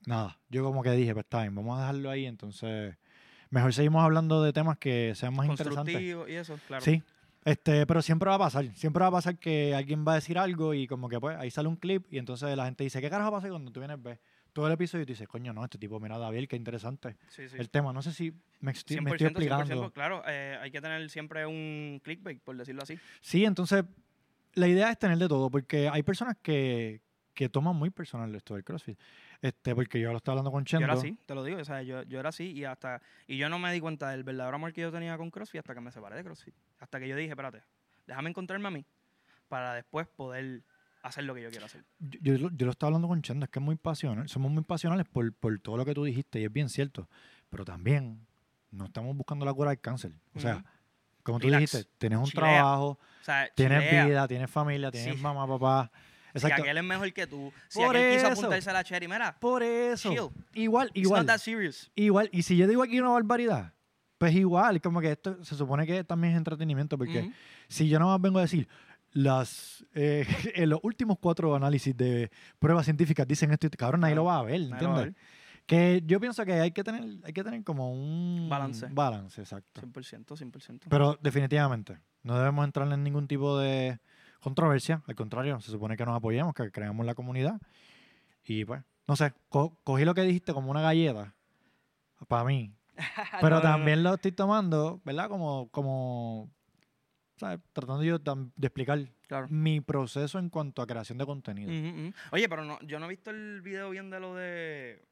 nada, 0.07 0.39
yo 0.49 0.63
como 0.63 0.81
que 0.81 0.91
dije, 0.91 1.13
pues 1.13 1.25
está 1.25 1.41
bien, 1.41 1.53
vamos 1.53 1.77
a 1.77 1.81
dejarlo 1.81 2.09
ahí, 2.09 2.25
entonces, 2.25 2.95
mejor 3.49 3.73
seguimos 3.73 4.03
hablando 4.03 4.41
de 4.41 4.53
temas 4.53 4.77
que 4.77 5.13
sean 5.15 5.35
más 5.35 5.45
interesantes. 5.47 6.01
Y 6.01 6.33
eso, 6.33 6.57
claro. 6.67 6.83
Sí, 6.83 7.03
este, 7.45 7.85
pero 7.85 8.01
siempre 8.01 8.29
va 8.29 8.35
a 8.35 8.39
pasar. 8.39 8.65
Siempre 8.75 9.01
va 9.01 9.07
a 9.07 9.11
pasar 9.11 9.37
que 9.37 9.75
alguien 9.75 10.05
va 10.07 10.13
a 10.13 10.15
decir 10.15 10.37
algo 10.37 10.73
y 10.73 10.87
como 10.87 11.07
que 11.09 11.19
pues 11.19 11.37
ahí 11.37 11.51
sale 11.51 11.67
un 11.69 11.75
clip 11.75 12.05
y 12.11 12.17
entonces 12.17 12.55
la 12.57 12.65
gente 12.65 12.83
dice, 12.83 12.99
¿qué 13.01 13.09
carajo 13.09 13.31
pasa? 13.31 13.49
Cuando 13.49 13.71
tú 13.71 13.79
vienes, 13.79 14.01
ves 14.01 14.19
todo 14.53 14.67
el 14.67 14.73
episodio 14.73 15.03
y 15.03 15.05
tú 15.05 15.11
dices, 15.13 15.27
coño, 15.27 15.53
no, 15.53 15.63
este 15.63 15.77
tipo, 15.77 15.99
mira, 15.99 16.17
David, 16.17 16.47
qué 16.49 16.55
interesante. 16.55 17.15
Sí, 17.27 17.47
sí. 17.47 17.55
El 17.59 17.69
tema, 17.69 17.93
no 17.93 18.01
sé 18.01 18.11
si 18.11 18.33
me, 18.59 18.71
estoy- 18.71 18.99
me 19.01 19.11
100%, 19.11 19.13
estoy 19.13 19.27
explicando. 19.27 19.89
100%, 19.89 19.93
claro, 19.93 20.23
eh, 20.27 20.57
hay 20.61 20.71
que 20.71 20.81
tener 20.81 21.09
siempre 21.09 21.45
un 21.45 22.01
clickbait, 22.03 22.41
por 22.41 22.57
decirlo 22.57 22.81
así. 22.83 22.97
Sí, 23.21 23.45
entonces 23.45 23.83
la 24.55 24.67
idea 24.67 24.89
es 24.89 24.97
tener 24.97 25.17
de 25.17 25.27
todo 25.27 25.49
porque 25.51 25.87
hay 25.89 26.01
personas 26.03 26.35
que, 26.41 27.01
que 27.33 27.47
toman 27.49 27.75
muy 27.75 27.91
personal 27.91 28.33
esto 28.35 28.55
del 28.55 28.63
CrossFit. 28.63 28.99
Este, 29.41 29.75
porque 29.75 29.99
yo 29.99 30.11
lo 30.11 30.17
estaba 30.17 30.33
hablando 30.33 30.51
con 30.51 30.63
Yo 30.65 30.77
Chendo. 30.79 30.85
era 30.85 30.93
así, 30.93 31.17
te 31.25 31.35
lo 31.35 31.43
digo, 31.43 31.59
o 31.59 31.65
sea, 31.65 31.81
yo, 31.83 32.01
yo 32.03 32.19
era 32.19 32.29
así 32.29 32.51
y 32.51 32.65
hasta 32.65 33.01
y 33.27 33.37
yo 33.37 33.49
no 33.49 33.59
me 33.59 33.71
di 33.71 33.79
cuenta 33.79 34.09
del 34.09 34.23
verdadero 34.23 34.55
amor 34.55 34.73
que 34.73 34.81
yo 34.81 34.91
tenía 34.91 35.15
con 35.17 35.29
CrossFit 35.29 35.59
hasta 35.59 35.73
que 35.75 35.81
me 35.81 35.91
separé 35.91 36.15
de 36.15 36.23
CrossFit. 36.23 36.55
Hasta 36.79 36.99
que 36.99 37.07
yo 37.07 37.15
dije, 37.15 37.29
espérate, 37.29 37.61
déjame 38.07 38.29
encontrarme 38.29 38.67
a 38.67 38.71
mí 38.71 38.85
para 39.47 39.73
después 39.75 40.07
poder 40.07 40.63
hacer 41.03 41.23
lo 41.23 41.35
que 41.35 41.43
yo 41.43 41.49
quiero 41.49 41.65
hacer. 41.67 41.83
yo, 41.99 42.19
yo 42.21 42.37
lo- 42.37 42.51
yo 42.55 42.65
lo 42.65 42.71
estaba 42.71 42.89
hablando 42.89 43.07
con 43.07 43.21
Chendo, 43.21 43.45
es 43.45 43.49
que 43.51 43.59
es 43.59 43.65
muy 43.65 43.75
pasional, 43.75 44.27
somos 44.27 44.51
muy 44.51 44.63
pasionales 44.63 45.05
por, 45.07 45.31
por 45.33 45.57
todo 45.59 45.77
lo 45.77 45.85
que 45.85 45.93
tú 45.93 46.03
dijiste 46.03 46.39
y 46.39 46.45
es 46.45 46.51
bien 46.51 46.67
cierto, 46.69 47.07
pero 47.49 47.63
también 47.63 48.25
no 48.71 48.85
estamos 48.85 49.15
buscando 49.15 49.45
la 49.45 49.53
cura 49.53 49.69
del 49.69 49.79
cáncer. 49.79 50.11
O 50.33 50.39
sea, 50.39 50.65
como 51.23 51.39
tú 51.39 51.47
Relax, 51.47 51.71
dijiste, 51.71 51.89
tienes 51.97 52.19
un 52.19 52.25
chilea, 52.25 52.43
trabajo, 52.59 52.87
O 52.89 52.99
sea, 53.23 53.47
tienes 53.55 53.83
chilea. 53.83 54.05
vida, 54.05 54.27
tienes 54.27 54.49
familia, 54.51 54.91
tienes 54.91 55.15
Sí. 55.15 55.21
mamá, 55.21 55.47
papá. 55.47 55.91
Exacto. 56.33 56.61
aquel 56.61 56.77
es 56.77 56.83
mejor 56.83 57.13
que 57.13 57.27
tú, 57.27 57.51
si 57.67 57.79
Por 57.79 57.95
aquel 57.95 58.13
quiso 58.15 58.27
eso. 58.27 58.39
apuntarse 58.41 58.69
a 58.69 58.73
la 58.73 58.83
cherry, 58.83 59.07
mira, 59.07 59.37
Por 59.39 59.63
eso. 59.63 60.09
chill. 60.09 60.29
Igual, 60.53 60.87
It's 60.93 61.05
igual. 61.05 61.21
not 61.21 61.27
that 61.27 61.39
serious. 61.39 61.91
Igual. 61.95 62.29
Y 62.31 62.43
si 62.43 62.57
yo 62.57 62.67
digo 62.67 62.83
aquí 62.83 62.99
una 62.99 63.09
barbaridad, 63.09 63.73
pues 64.17 64.33
igual, 64.35 64.81
como 64.81 64.99
que 65.01 65.11
esto 65.11 65.43
se 65.43 65.55
supone 65.55 65.85
que 65.85 66.03
también 66.03 66.33
es 66.33 66.37
entretenimiento, 66.37 66.97
porque 66.97 67.19
Ujú. 67.21 67.31
si 67.67 67.87
yo 67.89 67.99
no 67.99 68.17
vengo 68.19 68.39
a 68.39 68.41
decir, 68.43 68.67
las 69.13 69.85
eh, 69.93 70.25
en 70.55 70.69
los 70.69 70.79
últimos 70.83 71.17
cuatro 71.19 71.55
análisis 71.55 71.95
de 71.95 72.29
pruebas 72.59 72.85
científicas 72.85 73.27
dicen 73.27 73.51
esto, 73.51 73.67
y 73.67 73.69
cabrón, 73.71 74.01
nadie 74.01 74.15
lo 74.15 74.25
va 74.25 74.39
a 74.39 74.43
ver, 74.43 74.55
a 74.61 74.65
¿entiendes? 74.65 75.15
Que 75.65 76.01
yo 76.05 76.19
pienso 76.21 76.45
que 76.45 76.53
hay 76.53 76.71
que 76.71 76.83
tener, 76.83 77.03
hay 77.23 77.33
que 77.33 77.43
tener 77.43 77.61
como 77.63 77.91
un 77.91 78.47
Balance. 78.49 78.87
balance, 78.91 79.41
exacto. 79.41 79.81
100%, 79.81 80.25
100%. 80.37 80.85
Pero 80.89 81.17
definitivamente, 81.21 81.99
no 82.23 82.37
debemos 82.37 82.63
entrar 82.63 82.89
en 82.91 83.03
ningún 83.03 83.27
tipo 83.27 83.57
de 83.59 83.99
controversia. 84.39 85.01
Al 85.07 85.15
contrario, 85.15 85.59
se 85.61 85.71
supone 85.71 85.97
que 85.97 86.05
nos 86.05 86.15
apoyemos, 86.15 86.53
que 86.53 86.71
creamos 86.71 87.05
la 87.05 87.15
comunidad. 87.15 87.59
Y 88.43 88.65
pues, 88.65 88.81
no 89.07 89.15
sé, 89.15 89.33
co- 89.49 89.77
cogí 89.83 90.05
lo 90.05 90.13
que 90.13 90.21
dijiste 90.21 90.53
como 90.53 90.71
una 90.71 90.81
galleta 90.81 91.33
para 92.27 92.43
mí. 92.45 92.73
Pero 93.41 93.57
No, 93.57 93.61
no, 93.61 93.69
no. 93.69 93.75
también 93.75 94.03
lo 94.03 94.13
estoy 94.15 94.31
tomando, 94.31 95.01
¿verdad? 95.05 95.29
Como, 95.29 95.69
como 95.69 96.49
¿sabes? 97.37 97.59
Tratando 97.73 98.03
yo 98.03 98.17
de 98.19 98.67
explicar 98.67 98.99
Claro. 99.27 99.47
mi 99.49 99.81
proceso 99.81 100.39
en 100.39 100.49
cuanto 100.49 100.81
a 100.81 100.87
creación 100.87 101.17
de 101.17 101.25
contenido. 101.25 101.69
Oye, 102.31 102.47
pero 102.47 102.63
no, 102.63 102.79
yo 102.81 102.97
no 102.97 103.05
he 103.07 103.09
visto 103.09 103.29
el 103.29 103.61
video 103.61 103.89
bien 103.89 104.09
de 104.09 104.19
lo 104.21 104.33
de 104.35 105.05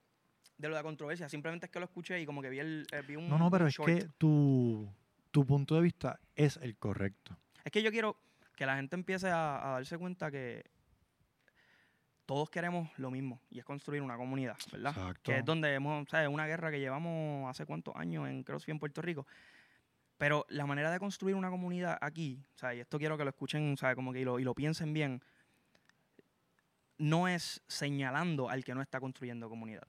de 0.57 0.69
lo 0.69 0.73
de 0.75 0.79
la 0.79 0.83
controversia, 0.83 1.27
simplemente 1.27 1.65
es 1.65 1.71
que 1.71 1.79
lo 1.79 1.85
escuché 1.85 2.17
y 2.21 2.25
como 2.25 2.41
que 2.41 2.49
vi 2.49 2.59
el 2.59 2.87
eh, 2.93 3.01
vi 3.05 3.17
un 3.17 3.27
No, 3.27 3.37
no, 3.37 3.51
pero 3.51 3.67
es 3.67 3.73
short. 3.73 3.91
que 3.93 4.07
tu, 4.17 4.89
tu 5.31 5.45
punto 5.45 5.75
de 5.75 5.81
vista 5.81 6.17
es 6.33 6.55
el 6.61 6.77
correcto. 6.77 7.37
Es 7.65 7.73
que 7.73 7.83
yo 7.83 7.91
quiero 7.91 8.15
que 8.55 8.65
la 8.65 8.75
gente 8.75 8.95
empiece 8.95 9.29
a, 9.29 9.67
a 9.67 9.71
darse 9.73 9.97
cuenta 9.97 10.31
que 10.31 10.63
todos 12.25 12.49
queremos 12.49 12.89
lo 12.97 13.11
mismo 13.11 13.39
y 13.49 13.59
es 13.59 13.65
construir 13.65 14.01
una 14.01 14.17
comunidad, 14.17 14.57
¿verdad? 14.71 14.93
Exacto. 14.95 15.21
Que 15.23 15.37
es 15.37 15.45
donde 15.45 15.73
hemos, 15.73 16.07
¿sabes? 16.09 16.27
Una 16.27 16.47
guerra 16.47 16.71
que 16.71 16.79
llevamos 16.79 17.49
hace 17.49 17.65
cuántos 17.65 17.95
años 17.95 18.27
en 18.27 18.43
CrossFit 18.43 18.71
en 18.73 18.79
Puerto 18.79 19.01
Rico. 19.01 19.27
Pero 20.17 20.45
la 20.49 20.65
manera 20.65 20.91
de 20.91 20.99
construir 20.99 21.35
una 21.35 21.49
comunidad 21.49 21.97
aquí, 22.01 22.41
o 22.55 22.57
sea, 22.57 22.73
y 22.73 22.79
esto 22.79 22.97
quiero 22.97 23.17
que 23.17 23.23
lo 23.23 23.29
escuchen, 23.29 23.75
¿sabes? 23.77 23.95
Como 23.95 24.13
que 24.13 24.21
y 24.21 24.23
lo, 24.23 24.39
y 24.39 24.43
lo 24.43 24.55
piensen 24.55 24.93
bien, 24.93 25.21
no 26.97 27.27
es 27.27 27.61
señalando 27.67 28.49
al 28.49 28.63
que 28.63 28.73
no 28.73 28.81
está 28.81 28.99
construyendo 28.99 29.49
comunidad. 29.49 29.87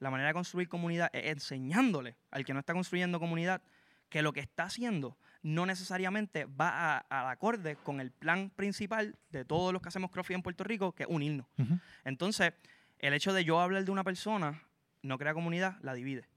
La 0.00 0.10
manera 0.10 0.28
de 0.28 0.34
construir 0.34 0.68
comunidad 0.68 1.10
es 1.12 1.24
enseñándole 1.32 2.16
al 2.30 2.44
que 2.44 2.52
no 2.52 2.60
está 2.60 2.72
construyendo 2.72 3.20
comunidad 3.20 3.62
que 4.08 4.22
lo 4.22 4.32
que 4.32 4.40
está 4.40 4.64
haciendo 4.64 5.16
no 5.42 5.64
necesariamente 5.66 6.44
va 6.44 6.96
a- 6.96 6.98
al 7.08 7.28
acorde 7.30 7.76
con 7.76 8.00
el 8.00 8.10
plan 8.10 8.50
principal 8.50 9.16
de 9.30 9.44
todos 9.44 9.72
los 9.72 9.80
que 9.80 9.88
hacemos 9.88 10.10
CrossFit 10.10 10.36
en 10.36 10.42
Puerto 10.42 10.64
Rico, 10.64 10.92
que 10.92 11.04
es 11.04 11.08
unirnos. 11.08 11.46
Ujú. 11.58 11.78
Entonces, 12.04 12.52
el 12.98 13.14
hecho 13.14 13.32
de 13.32 13.44
yo 13.44 13.58
hablar 13.60 13.84
de 13.84 13.90
una 13.90 14.04
persona 14.04 14.62
no 15.02 15.16
crea 15.18 15.32
comunidad, 15.32 15.78
la 15.82 15.94
divide. 15.94 16.28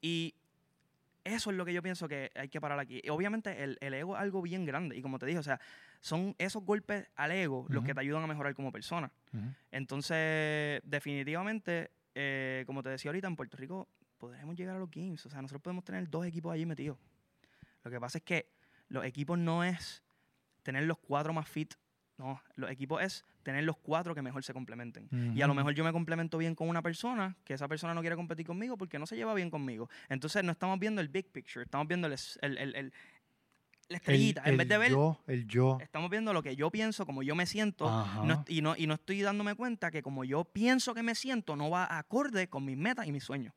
Y 0.00 0.34
eso 1.24 1.50
es 1.50 1.56
lo 1.58 1.66
que 1.66 1.74
yo 1.74 1.82
pienso 1.82 2.08
que 2.08 2.30
hay 2.34 2.48
que 2.48 2.58
parar 2.60 2.78
aquí. 2.78 3.02
Y 3.04 3.10
obviamente 3.10 3.62
el, 3.62 3.76
el 3.82 3.92
ego 3.92 4.16
es 4.16 4.22
algo 4.22 4.40
bien 4.40 4.64
grande. 4.64 4.96
Y 4.96 5.02
como 5.02 5.18
te 5.18 5.26
dije, 5.26 5.38
o 5.38 5.42
sea, 5.42 5.60
son 6.00 6.34
esos 6.38 6.64
golpes 6.64 7.06
al 7.16 7.32
ego 7.32 7.66
los 7.68 7.84
que 7.84 7.92
te 7.92 8.00
ayudan 8.00 8.22
a 8.22 8.26
mejorar 8.26 8.54
como 8.54 8.72
persona. 8.72 9.10
Ujú. 9.34 9.44
Entonces, 9.70 10.80
definitivamente, 10.84 11.90
eh, 12.14 12.62
como 12.66 12.82
te 12.82 12.88
decía 12.88 13.10
ahorita, 13.10 13.26
en 13.28 13.36
Puerto 13.36 13.56
Rico 13.58 13.88
podremos 14.16 14.56
llegar 14.56 14.76
a 14.76 14.78
los 14.78 14.90
games. 14.90 15.24
O 15.26 15.28
sea, 15.28 15.42
nosotros 15.42 15.60
podemos 15.62 15.84
tener 15.84 16.08
dos 16.08 16.24
equipos 16.24 16.52
allí 16.54 16.64
metidos. 16.64 16.96
Lo 17.88 17.96
que 17.96 18.00
pasa 18.00 18.18
es 18.18 18.24
que 18.24 18.50
los 18.88 19.04
equipos 19.04 19.38
no 19.38 19.64
es 19.64 20.02
tener 20.62 20.84
los 20.84 20.98
cuatro 20.98 21.32
más 21.32 21.48
fit. 21.48 21.74
No, 22.18 22.42
los 22.56 22.70
equipos 22.70 23.00
es 23.02 23.24
tener 23.44 23.64
los 23.64 23.76
cuatro 23.78 24.14
que 24.14 24.20
mejor 24.22 24.42
se 24.44 24.52
complementen. 24.52 25.08
Y 25.34 25.40
a 25.40 25.46
lo 25.46 25.54
mejor 25.54 25.72
yo 25.72 25.84
me 25.84 25.92
complemento 25.92 26.36
bien 26.36 26.54
con 26.54 26.68
una 26.68 26.82
persona, 26.82 27.36
que 27.44 27.54
esa 27.54 27.66
persona 27.68 27.94
no 27.94 28.00
quiere 28.00 28.16
competir 28.16 28.44
conmigo 28.44 28.76
porque 28.76 28.98
no 28.98 29.06
se 29.06 29.16
lleva 29.16 29.32
bien 29.34 29.50
conmigo. 29.50 29.88
Entonces 30.08 30.42
no 30.44 30.52
estamos 30.52 30.78
viendo 30.78 31.00
el 31.00 31.08
big 31.08 31.30
picture, 31.30 31.64
estamos 31.64 31.86
viendo 31.88 32.08
el, 32.08 32.14
el- 32.42 32.58
el- 32.58 32.74
el- 32.74 32.92
la 33.88 33.96
estrellita. 33.96 34.42
en 34.42 34.48
el 34.48 34.56
vez 34.58 34.68
de 34.68 34.78
ver, 34.78 34.90
yo, 34.90 35.22
el 35.28 35.46
yo. 35.46 35.78
estamos 35.80 36.10
viendo 36.10 36.32
lo 36.34 36.42
que 36.42 36.56
yo 36.56 36.70
pienso, 36.70 37.06
como 37.06 37.22
yo 37.22 37.34
me 37.34 37.46
siento, 37.46 37.86
no 38.26 38.44
y, 38.48 38.60
no, 38.60 38.74
y 38.76 38.86
no 38.86 38.94
estoy 38.94 39.22
dándome 39.22 39.54
cuenta 39.54 39.90
que 39.90 40.02
como 40.02 40.24
yo 40.24 40.44
pienso 40.44 40.92
que 40.92 41.02
me 41.02 41.14
siento, 41.14 41.56
no 41.56 41.70
va 41.70 41.96
acorde 41.98 42.48
con 42.48 42.64
mis 42.66 42.76
metas 42.76 43.06
y 43.06 43.12
mis 43.12 43.24
sueños. 43.24 43.54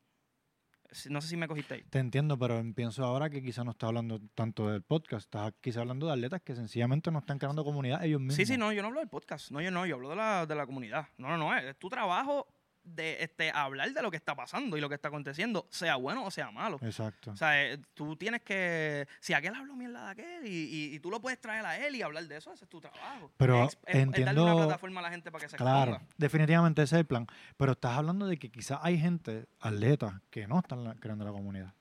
No 1.08 1.20
sé 1.20 1.28
si 1.28 1.36
me 1.36 1.48
cogiste 1.48 1.74
ahí. 1.74 1.84
Te 1.90 1.98
entiendo, 1.98 2.38
pero 2.38 2.62
pienso 2.74 3.04
ahora 3.04 3.30
que 3.30 3.42
quizás 3.42 3.64
no 3.64 3.70
está 3.70 3.86
hablando 3.86 4.20
tanto 4.34 4.68
del 4.68 4.82
podcast, 4.82 5.26
estás 5.26 5.52
quizás 5.60 5.80
hablando 5.80 6.06
de 6.06 6.12
atletas 6.12 6.42
que 6.42 6.54
sencillamente 6.54 7.10
no 7.10 7.20
están 7.20 7.38
creando 7.38 7.64
comunidad 7.64 8.04
ellos 8.04 8.20
mismos. 8.20 8.36
Sí, 8.36 8.46
sí, 8.46 8.56
no, 8.56 8.72
yo 8.72 8.82
no 8.82 8.88
hablo 8.88 9.00
del 9.00 9.08
podcast. 9.08 9.50
No, 9.50 9.60
yo 9.60 9.70
no, 9.70 9.86
yo 9.86 9.96
hablo 9.96 10.10
de 10.10 10.16
la, 10.16 10.46
de 10.46 10.54
la 10.54 10.66
comunidad. 10.66 11.08
No, 11.16 11.28
no, 11.28 11.36
no, 11.38 11.56
es 11.56 11.76
tu 11.78 11.88
trabajo 11.88 12.46
de 12.84 13.22
este, 13.22 13.50
hablar 13.52 13.92
de 13.92 14.02
lo 14.02 14.10
que 14.10 14.16
está 14.16 14.34
pasando 14.34 14.76
y 14.76 14.80
lo 14.80 14.88
que 14.88 14.96
está 14.96 15.08
aconteciendo, 15.08 15.66
sea 15.70 15.96
bueno 15.96 16.24
o 16.24 16.30
sea 16.30 16.50
malo. 16.50 16.78
Exacto. 16.82 17.30
O 17.30 17.36
sea, 17.36 17.64
eh, 17.72 17.78
tú 17.94 18.16
tienes 18.16 18.42
que. 18.42 19.06
Si 19.20 19.32
aquel 19.34 19.54
habló 19.54 19.76
mierda 19.76 20.04
de 20.06 20.10
aquel 20.10 20.46
y, 20.46 20.50
y- 20.50 20.94
y 20.94 20.98
tú 21.00 21.10
lo 21.10 21.20
puedes 21.20 21.40
traer 21.40 21.64
a 21.64 21.78
él 21.86 21.94
y 21.94 22.02
hablar 22.02 22.24
de 22.24 22.36
eso, 22.36 22.52
ese 22.52 22.64
es 22.64 22.70
tu 22.70 22.80
trabajo. 22.80 23.30
Pero 23.36 23.64
es, 23.64 23.72
es- 23.72 23.76
es 23.76 23.84
darle 23.86 24.02
entiendo- 24.02 24.44
una 24.44 24.54
plataforma 24.56 25.00
a 25.00 25.02
la 25.04 25.10
gente 25.10 25.30
para 25.30 25.44
que 25.44 25.48
se 25.50 25.56
Claro, 25.56 25.92
exponga. 25.92 26.14
definitivamente 26.18 26.82
ese 26.82 26.96
es 26.96 27.00
el 27.00 27.06
plan. 27.06 27.26
Pero 27.56 27.72
estás 27.72 27.96
hablando 27.98 28.26
de 28.26 28.36
que 28.38 28.50
quizás 28.50 28.80
hay 28.82 28.98
gente, 28.98 29.46
atletas, 29.60 30.14
que 30.30 30.46
no 30.48 30.58
están 30.58 30.94
creando 30.98 31.24
la 31.24 31.30
comunidad. 31.32 31.72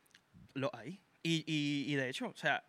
Lo 0.54 0.70
hay. 0.76 1.02
Y, 1.24 1.44
y- 1.48 1.92
y 1.92 1.96
de 1.96 2.10
hecho, 2.10 2.28
o 2.30 2.36
sea, 2.36 2.64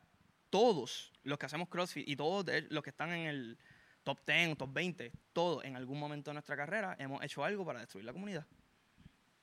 todos 0.51 1.13
los 1.23 1.39
que 1.39 1.47
hacemos 1.47 1.69
CrossFit 1.69 2.09
y 2.09 2.17
todos 2.17 2.45
los 2.71 2.83
que 2.83 2.91
están 2.91 3.11
en 3.13 3.27
el 3.27 3.59
top 4.03 4.19
10, 4.27 4.59
top 4.59 4.73
20, 4.73 5.13
todos 5.33 5.65
en 5.65 5.77
algún 5.77 5.99
momento 5.99 6.31
de 6.31 6.35
nuestra 6.35 6.57
carrera 6.57 6.97
hemos 6.99 7.23
hecho 7.23 7.45
algo 7.45 7.65
para 7.65 7.81
destruir 7.81 8.05
la 8.05 8.13
comunidad. 8.13 8.47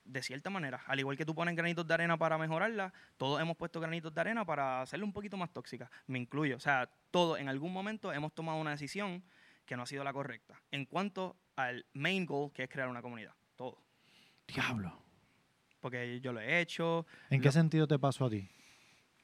De 0.03 0.23
cierta 0.23 0.49
manera. 0.49 0.81
Al 0.87 0.99
igual 0.99 1.17
que 1.17 1.25
tú 1.25 1.35
pones 1.35 1.55
granitos 1.55 1.85
de 1.85 1.93
arena 1.93 2.17
para 2.17 2.37
mejorarla, 2.37 2.91
todos 3.17 3.39
hemos 3.39 3.55
puesto 3.57 3.79
granitos 3.79 4.13
de 4.13 4.21
arena 4.21 4.43
para 4.43 4.81
hacerla 4.81 5.05
un 5.05 5.13
poquito 5.13 5.37
más 5.37 5.51
tóxica. 5.53 5.91
Me 6.07 6.17
incluyo. 6.17 6.55
O 6.55 6.59
sea, 6.59 6.89
todos 7.11 7.39
en 7.39 7.47
algún 7.47 7.71
momento 7.71 8.11
hemos 8.11 8.33
tomado 8.33 8.57
una 8.57 8.71
decisión 8.71 9.23
que 9.65 9.77
no 9.77 9.83
ha 9.83 9.85
sido 9.85 10.03
la 10.03 10.11
correcta. 10.11 10.59
En 10.71 10.85
cuanto 10.85 11.37
al 11.55 11.85
main 11.93 12.25
goal, 12.25 12.51
que 12.51 12.63
es 12.63 12.69
crear 12.69 12.89
una 12.89 13.03
comunidad. 13.03 13.35
Todo. 13.55 13.83
Diablo. 14.47 14.99
Porque 15.79 16.19
yo 16.21 16.33
lo 16.33 16.41
he 16.41 16.59
hecho. 16.59 17.05
¿En 17.29 17.39
qué 17.39 17.51
sentido 17.51 17.87
te 17.87 17.99
pasó 17.99 18.25
a 18.25 18.29
ti? 18.31 18.49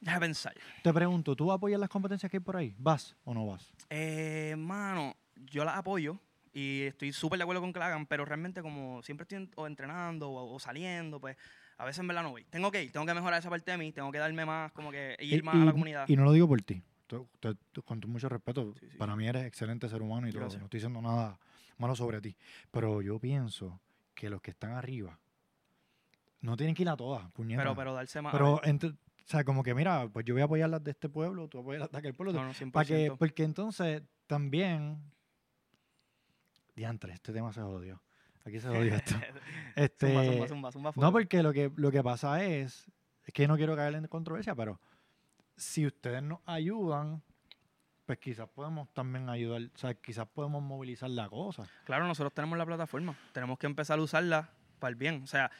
Déjame 0.00 0.26
pensar. 0.26 0.54
Te 0.82 0.92
pregunto, 0.92 1.34
¿tú 1.34 1.50
apoyas 1.50 1.80
las 1.80 1.88
competencias 1.88 2.30
que 2.30 2.36
hay 2.36 2.42
por 2.42 2.56
ahí? 2.56 2.74
¿Vas 2.78 3.16
o 3.24 3.34
no 3.34 3.46
vas? 3.46 3.74
Eh, 3.90 4.54
mano, 4.56 5.16
yo 5.36 5.64
las 5.64 5.76
apoyo 5.76 6.18
y 6.52 6.82
estoy 6.82 7.12
súper 7.12 7.38
de 7.38 7.42
acuerdo 7.44 7.60
con 7.60 7.72
que 7.72 7.78
la 7.78 7.86
hagan, 7.86 8.06
pero 8.06 8.24
realmente 8.24 8.62
como 8.62 9.02
siempre 9.02 9.22
estoy 9.24 9.50
o 9.56 9.66
entrenando 9.66 10.30
o, 10.30 10.54
o 10.54 10.58
saliendo, 10.58 11.20
pues 11.20 11.36
a 11.78 11.84
veces 11.84 11.98
en 12.00 12.06
verdad 12.08 12.22
no 12.22 12.30
voy. 12.30 12.44
Tengo 12.44 12.70
que 12.70 12.82
ir, 12.84 12.92
tengo 12.92 13.04
que 13.04 13.12
mejorar 13.14 13.38
esa 13.40 13.50
parte 13.50 13.70
de 13.70 13.76
mí, 13.76 13.92
tengo 13.92 14.10
que 14.10 14.18
darme 14.18 14.44
más, 14.46 14.72
como 14.72 14.90
que 14.90 15.16
ir 15.20 15.44
más 15.44 15.56
a 15.56 15.64
la 15.66 15.72
comunidad. 15.72 16.08
y 16.08 16.16
no 16.16 16.24
lo 16.24 16.32
digo 16.32 16.48
por 16.48 16.60
ti. 16.62 16.82
Tú- 17.06 17.28
tú- 17.38 17.54
tú- 17.70 17.82
con 17.82 18.00
tu 18.00 18.08
mucho 18.08 18.28
respeto, 18.28 18.74
Sí, 18.80 18.88
sí. 18.90 18.96
para 18.96 19.14
mí 19.14 19.28
eres 19.28 19.44
excelente 19.44 19.88
ser 19.88 20.02
humano 20.02 20.26
y 20.28 20.32
todo. 20.32 20.42
No 20.42 20.46
estoy 20.48 20.78
diciendo 20.78 21.00
nada 21.02 21.38
malo 21.78 21.94
sobre 21.94 22.20
ti. 22.20 22.34
Pero 22.70 23.00
yo 23.02 23.18
pienso 23.20 23.80
que 24.14 24.28
los 24.30 24.40
que 24.40 24.50
están 24.50 24.72
arriba 24.72 25.18
no 26.40 26.56
tienen 26.56 26.74
que 26.74 26.82
ir 26.82 26.88
a 26.88 26.96
todas, 26.96 27.30
puñeta. 27.32 27.62
pero, 27.62 27.76
pero 27.76 27.94
darse 27.94 28.20
más. 28.22 28.32
Pero, 28.32 28.54
o 28.54 28.60
sea, 29.24 29.44
como 29.44 29.62
que 29.62 29.74
mira, 29.74 30.08
pues 30.08 30.24
yo 30.24 30.34
voy 30.34 30.42
a 30.42 30.44
apoyar 30.46 30.70
las 30.70 30.82
de 30.82 30.92
este 30.92 31.08
pueblo, 31.08 31.48
tú 31.48 31.58
apoyas 31.60 31.80
las 31.82 31.90
de 31.92 31.98
aquel 31.98 32.14
pueblo. 32.14 32.32
no, 32.32 32.44
no, 32.44 32.54
100%. 32.54 32.72
para 32.72 32.86
que, 32.86 33.12
porque 33.18 33.42
entonces 33.44 34.02
también. 34.26 35.00
Diantre, 36.76 37.14
este 37.14 37.32
tema 37.32 37.52
se 37.52 37.62
jodió. 37.62 38.00
Aquí 38.44 38.60
se 38.60 38.68
jodió 38.68 38.94
esto. 38.94 39.16
Este, 39.74 40.06
zumba, 40.08 40.24
zumba, 40.24 40.70
zumba, 40.70 40.92
zumba 40.92 40.92
no, 40.94 41.12
porque 41.12 41.42
lo 41.42 41.52
que, 41.52 41.72
lo 41.74 41.90
que 41.90 42.02
pasa 42.02 42.44
es, 42.44 42.86
es 43.24 43.34
que 43.34 43.48
no 43.48 43.56
quiero 43.56 43.74
caer 43.74 43.94
en 43.94 44.06
controversia, 44.06 44.54
pero 44.54 44.78
si 45.56 45.86
ustedes 45.86 46.22
nos 46.22 46.40
ayudan, 46.44 47.22
pues 48.04 48.18
quizás 48.18 48.48
podemos 48.48 48.92
también 48.92 49.28
ayudar, 49.28 49.62
o 49.74 49.78
sea, 49.78 49.94
quizás 49.94 50.28
podemos 50.28 50.62
movilizar 50.62 51.10
la 51.10 51.28
cosa. 51.28 51.66
Claro, 51.84 52.06
nosotros 52.06 52.32
tenemos 52.34 52.56
la 52.58 52.66
plataforma. 52.66 53.18
Tenemos 53.32 53.58
que 53.58 53.66
empezar 53.66 53.98
a 53.98 54.02
usarla 54.02 54.50
para 54.78 54.90
el 54.90 54.96
bien. 54.96 55.22
O 55.24 55.26
sea, 55.26 55.50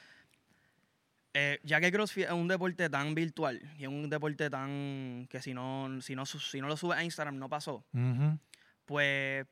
eh, 1.33 1.59
ya 1.65 1.81
que 1.81 1.91
CrossFit 1.91 2.27
es 2.27 2.33
un 2.33 2.47
deporte 2.47 2.89
tan 2.89 3.15
virtual 3.15 3.61
y 3.79 3.83
es 3.83 3.89
un 3.89 4.09
deporte 4.09 4.49
tan 4.49 5.27
que 5.29 5.43
si 5.43 5.55
no, 5.55 6.01
si 6.01 6.15
no, 6.15 6.25
si 6.25 6.61
no 6.61 6.69
lo 6.69 6.77
subes 6.77 6.99
a 6.99 7.05
Instagram 7.05 7.39
no 7.39 7.49
pasó, 7.49 7.85
pues 8.85 9.47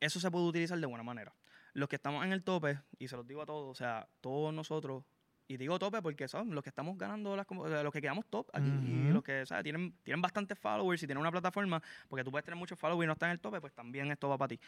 eso 0.00 0.20
se 0.20 0.30
puede 0.30 0.46
utilizar 0.46 0.78
de 0.78 0.86
buena 0.86 1.02
manera. 1.02 1.34
Los 1.72 1.88
que 1.88 1.96
estamos 1.96 2.24
en 2.24 2.32
el 2.32 2.42
tope, 2.42 2.80
y 2.98 3.08
se 3.08 3.16
los 3.16 3.26
digo 3.26 3.42
a 3.42 3.46
todos, 3.46 3.70
o 3.70 3.74
sea, 3.74 4.08
todos 4.20 4.52
nosotros, 4.52 5.04
y 5.48 5.58
digo 5.58 5.78
tope 5.78 6.02
porque 6.02 6.26
son 6.26 6.54
los 6.54 6.64
que 6.64 6.70
estamos 6.70 6.98
ganando, 6.98 7.36
las, 7.36 7.46
com- 7.46 7.58
o 7.58 7.68
sea, 7.68 7.82
los 7.82 7.92
que 7.92 8.00
quedamos 8.00 8.26
top 8.26 8.48
aquí, 8.52 8.68
y 8.68 9.12
los 9.12 9.22
que 9.22 9.42
o 9.42 9.46
sea, 9.46 9.62
tienen, 9.62 9.96
tienen 10.02 10.20
bastantes 10.20 10.58
followers 10.58 11.02
y 11.02 11.06
tienen 11.06 11.20
una 11.20 11.30
plataforma, 11.30 11.82
porque 12.08 12.24
tú 12.24 12.30
puedes 12.30 12.44
tener 12.44 12.58
muchos 12.58 12.78
followers 12.78 13.04
y 13.04 13.06
no 13.06 13.12
estar 13.12 13.28
en 13.28 13.32
el 13.34 13.40
tope, 13.40 13.60
pues 13.60 13.72
también 13.74 14.10
esto 14.10 14.28
va 14.28 14.38
para 14.38 14.48
ti. 14.48 14.60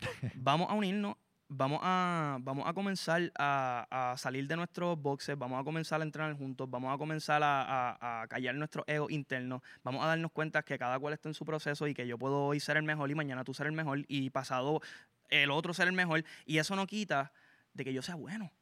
vamos 0.34 0.68
a 0.70 0.74
unirnos, 0.74 1.16
vamos 1.48 1.80
a, 1.82 2.38
vamos 2.40 2.66
a 2.66 2.72
comenzar 2.72 3.30
a, 3.38 3.86
a 4.12 4.16
salir 4.16 4.46
de 4.48 4.56
nuestros 4.56 5.00
boxes, 5.00 5.36
vamos 5.38 5.60
a 5.60 5.64
comenzar 5.64 6.00
a 6.00 6.04
entrenar 6.04 6.34
juntos, 6.36 6.68
vamos 6.70 6.92
a 6.94 6.98
comenzar 6.98 7.42
a, 7.42 7.62
a- 7.62 8.22
a 8.22 8.26
callar 8.28 8.54
nuestro 8.54 8.84
ego 8.86 9.08
interno, 9.10 9.62
vamos 9.82 10.02
a 10.04 10.08
darnos 10.08 10.32
cuenta 10.32 10.62
que 10.62 10.78
cada 10.78 10.98
cual 10.98 11.14
está 11.14 11.28
en 11.28 11.34
su 11.34 11.44
proceso 11.44 11.86
y 11.86 11.94
que 11.94 12.06
yo 12.06 12.18
puedo 12.18 12.46
hoy 12.46 12.60
ser 12.60 12.76
el 12.76 12.82
mejor 12.82 13.10
y 13.10 13.14
mañana 13.14 13.44
tú 13.44 13.54
ser 13.54 13.66
el 13.66 13.72
mejor 13.72 14.04
y 14.08 14.30
pasado 14.30 14.80
el 15.28 15.50
otro 15.50 15.74
ser 15.74 15.86
el 15.88 15.94
mejor 15.94 16.24
y 16.46 16.58
eso 16.58 16.76
no 16.76 16.86
quita 16.86 17.32
de 17.72 17.84
que 17.84 17.92
yo 17.92 18.02
sea 18.02 18.14
bueno. 18.14 18.52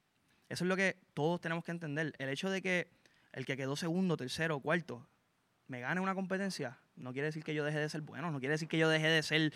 Eso 0.49 0.65
es 0.65 0.69
lo 0.69 0.77
que 0.77 0.97
todos 1.15 1.41
tenemos 1.41 1.65
que 1.65 1.71
entender. 1.71 2.13
El 2.19 2.29
hecho 2.29 2.51
de 2.51 2.61
que 2.63 2.89
el 3.33 3.47
que 3.47 3.57
quedó 3.57 3.75
segundo, 3.77 4.17
tercero, 4.19 4.61
cuarto, 4.61 5.07
me 5.67 5.81
gane 5.81 6.01
una 6.01 6.15
competencia, 6.15 6.79
no 6.97 7.13
quiere 7.13 7.27
decir 7.27 7.43
que 7.43 7.55
yo 7.55 7.65
deje 7.65 7.79
de 7.79 7.89
ser 7.89 8.03
bueno, 8.03 8.31
no 8.31 8.39
quiere 8.39 8.53
decir 8.53 8.69
que 8.69 8.77
yo 8.77 8.89
deje 8.91 9.07
de 9.07 9.23
ser 9.23 9.53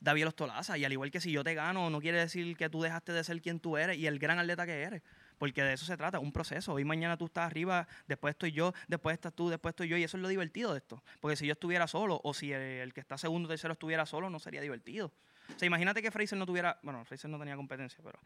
David 0.00 0.28
Ostolaza. 0.28 0.78
Y 0.78 0.84
al 0.84 0.92
igual 0.92 1.10
que 1.10 1.20
si 1.20 1.32
yo 1.32 1.44
te 1.44 1.54
gano, 1.54 1.90
no 1.90 2.00
quiere 2.00 2.18
decir 2.18 2.56
que 2.56 2.68
tú 2.68 2.82
dejaste 2.82 3.12
de 3.12 3.24
ser 3.24 3.40
quien 3.40 3.60
tú 3.60 3.76
eres 3.76 3.96
y 3.96 4.06
el 4.06 4.18
gran 4.18 4.38
atleta 4.38 4.66
que 4.66 4.82
eres. 4.82 5.02
Porque 5.38 5.62
de 5.62 5.74
eso 5.74 5.84
se 5.84 5.96
trata, 5.96 6.18
un 6.18 6.32
proceso. 6.32 6.72
Hoy 6.72 6.84
mañana 6.84 7.16
tú 7.16 7.26
estás 7.26 7.46
arriba, 7.46 7.86
después 8.06 8.32
estoy 8.32 8.52
yo, 8.52 8.72
después 8.88 9.14
estás 9.14 9.34
tú, 9.34 9.50
después 9.50 9.72
estoy 9.72 9.88
yo. 9.88 9.96
Y 9.96 10.02
eso 10.02 10.16
es 10.16 10.22
lo 10.22 10.28
divertido 10.28 10.72
de 10.72 10.78
esto. 10.78 11.02
Porque 11.20 11.36
si 11.36 11.46
yo 11.46 11.52
estuviera 11.52 11.86
solo, 11.86 12.20
o 12.24 12.32
si 12.32 12.52
el, 12.52 12.92
que 12.94 13.00
está 13.00 13.18
segundo 13.18 13.46
o 13.46 13.50
tercero 13.50 13.72
estuviera 13.72 14.06
solo, 14.06 14.30
no 14.30 14.38
sería 14.38 14.60
divertido. 14.60 15.12
O 15.54 15.58
sea, 15.58 15.66
imagínate 15.66 16.02
que 16.02 16.10
Fraser 16.10 16.38
no 16.38 16.46
tuviera. 16.46 16.78
Bueno, 16.82 17.04
Fraser 17.04 17.30
no 17.30 17.38
tenía 17.38 17.54
competencia, 17.54 18.00
pero. 18.02 18.18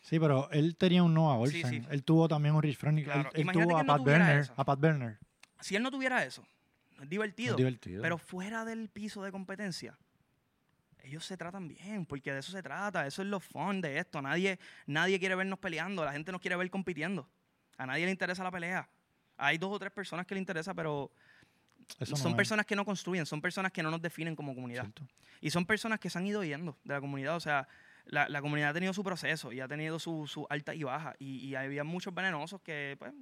Sí, 0.00 0.18
pero 0.18 0.50
él 0.50 0.76
tenía 0.76 1.02
un 1.02 1.14
Noah 1.14 1.36
Olsen. 1.36 1.86
Él 1.90 2.02
tuvo 2.02 2.28
también 2.28 2.54
un 2.54 2.62
Rich 2.62 2.78
Frank. 2.78 2.98
Él, 2.98 3.46
tuvo 3.52 3.78
a 3.78 3.84
Pat, 3.84 4.02
Berner, 4.02 4.50
a 4.56 4.64
Pat 4.64 4.80
Berner. 4.80 5.18
Si 5.60 5.76
él 5.76 5.82
no 5.82 5.90
tuviera 5.90 6.24
eso, 6.24 6.44
es 7.00 7.08
divertido. 7.08 7.52
Es 7.52 7.56
divertido. 7.58 8.02
Pero 8.02 8.18
fuera 8.18 8.64
del 8.64 8.88
piso 8.88 9.22
de 9.22 9.30
competencia, 9.30 9.96
ellos 11.04 11.24
se 11.24 11.36
tratan 11.36 11.68
bien, 11.68 12.06
porque 12.06 12.32
de 12.32 12.40
eso 12.40 12.50
se 12.50 12.62
trata, 12.62 13.06
eso 13.06 13.22
es 13.22 13.28
lo 13.28 13.40
fun 13.40 13.80
de 13.80 13.98
esto. 13.98 14.20
Nadie, 14.22 14.58
nadie 14.86 15.18
quiere 15.18 15.34
vernos 15.34 15.58
peleando, 15.58 16.04
la 16.04 16.12
gente 16.12 16.32
nos 16.32 16.40
quiere 16.40 16.56
ver 16.56 16.70
compitiendo. 16.70 17.28
A 17.76 17.86
nadie 17.86 18.04
le 18.04 18.10
interesa 18.10 18.42
la 18.42 18.50
pelea. 18.50 18.88
Hay 19.36 19.58
dos 19.58 19.72
o 19.72 19.78
tres 19.78 19.92
personas 19.92 20.26
que 20.26 20.34
le 20.34 20.40
interesa, 20.40 20.74
pero 20.74 21.10
son 22.14 22.36
personas 22.36 22.66
que 22.66 22.76
no 22.76 22.84
construyen, 22.84 23.26
son 23.26 23.40
personas 23.40 23.72
que 23.72 23.82
no 23.82 23.90
nos 23.90 24.00
definen 24.00 24.34
como 24.34 24.54
comunidad. 24.54 24.86
Y 25.40 25.50
son 25.50 25.66
personas 25.66 26.00
que 26.00 26.08
se 26.08 26.18
han 26.18 26.26
ido 26.26 26.42
yendo 26.42 26.78
de 26.84 26.94
la 26.94 27.00
comunidad. 27.00 27.36
O 27.36 27.40
sea, 27.40 27.68
la, 28.06 28.40
comunidad 28.40 28.70
ha 28.70 28.74
tenido 28.74 28.92
su 28.92 29.02
proceso 29.02 29.52
y 29.52 29.60
ha 29.60 29.68
tenido 29.68 29.98
su, 29.98 30.26
su 30.26 30.46
alta 30.48 30.74
y 30.74 30.82
baja. 30.84 31.14
Y, 31.18 31.54
había 31.54 31.84
muchos 31.84 32.14
venenosos 32.14 32.60
que, 32.62 32.96
pues, 32.98 33.12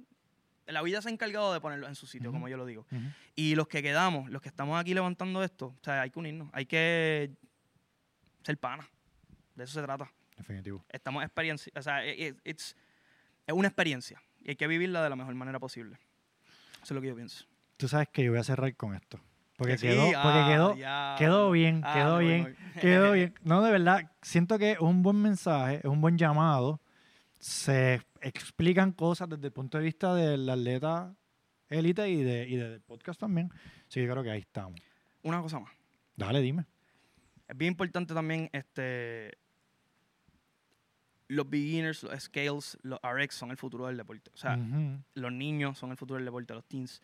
la 0.67 0.81
vida 0.81 1.01
se 1.01 1.09
ha 1.09 1.11
encargado 1.11 1.51
de 1.51 1.59
ponerlos 1.59 1.89
en 1.89 1.95
su 1.95 2.07
sitio, 2.07 2.31
como 2.31 2.47
yo 2.47 2.57
lo 2.57 2.65
digo. 2.65 2.85
Y 3.35 3.55
los 3.55 3.67
que 3.67 3.81
quedamos, 3.81 4.29
los 4.29 4.41
que 4.41 4.49
estamos 4.49 4.79
aquí 4.79 4.93
levantando 4.93 5.43
esto, 5.43 5.67
o 5.67 5.83
sea, 5.83 6.01
hay 6.01 6.09
que 6.09 6.19
unirnos. 6.19 6.49
Hay 6.53 6.65
que 6.65 7.31
ser 8.43 8.57
pana. 8.57 8.87
De 9.55 9.63
eso 9.63 9.73
se 9.73 9.81
trata. 9.81 10.11
Definitivo. 10.37 10.83
Estamos 10.89 11.23
experiencia, 11.23 11.71
o 11.75 11.81
sea, 11.81 12.03
es 12.05 12.35
una 13.47 13.67
experiencia 13.67 14.21
y 14.41 14.49
hay 14.49 14.55
que 14.55 14.67
vivirla 14.67 15.03
de 15.03 15.09
la 15.09 15.15
mejor 15.15 15.35
manera 15.35 15.59
posible. 15.59 15.97
Eso 16.75 16.85
es 16.85 16.91
lo 16.91 17.01
que 17.01 17.07
yo 17.07 17.15
pienso. 17.15 17.45
Tú 17.77 17.87
sabes 17.87 18.09
que 18.09 18.23
yo 18.23 18.31
voy 18.31 18.39
a 18.39 18.43
cerrar 18.43 18.75
con 18.75 18.95
esto. 18.95 19.19
Porque, 19.55 19.77
quedó, 19.77 20.03
porque 20.03 20.17
ah, 20.17 20.47
quedó, 20.49 20.75
quedó 21.17 21.51
bien, 21.51 21.81
ah, 21.85 21.93
quedó 21.93 22.17
bien, 22.17 22.57
quedó 22.81 23.11
bien. 23.13 23.35
No, 23.43 23.61
de 23.61 23.71
verdad, 23.71 24.11
siento 24.21 24.57
que 24.57 24.71
es 24.71 24.79
un 24.79 25.03
buen 25.03 25.21
mensaje, 25.21 25.75
es 25.75 25.85
un 25.85 26.01
buen 26.01 26.17
llamado. 26.17 26.81
Se 27.39 28.01
explican 28.21 28.91
cosas 28.93 29.29
desde 29.29 29.47
el 29.47 29.53
punto 29.53 29.77
de 29.77 29.83
vista 29.83 30.15
del 30.15 30.49
atleta 30.49 31.13
élite 31.69 32.09
y, 32.09 32.23
de, 32.23 32.47
y 32.47 32.55
del 32.55 32.81
podcast 32.81 33.19
también. 33.19 33.49
Así 33.87 33.99
que 34.01 34.09
creo 34.09 34.23
que 34.23 34.31
ahí 34.31 34.39
estamos. 34.39 34.79
Una 35.21 35.41
cosa 35.41 35.59
más. 35.59 35.71
Dale, 36.15 36.41
dime. 36.41 36.65
Es 37.47 37.57
bien 37.57 37.71
importante 37.73 38.13
también 38.13 38.49
este 38.53 39.37
los 41.27 41.49
beginners, 41.49 42.03
los 42.03 42.21
scales, 42.21 42.77
los 42.83 42.99
RX 43.01 43.35
son 43.35 43.51
el 43.51 43.57
futuro 43.57 43.87
del 43.87 43.97
deporte. 43.97 44.31
O 44.33 44.37
sea, 44.37 44.57
los 45.13 45.31
niños 45.31 45.77
son 45.77 45.91
el 45.91 45.97
futuro 45.97 46.17
del 46.17 46.25
deporte, 46.25 46.53
los 46.53 46.65
teens. 46.65 47.01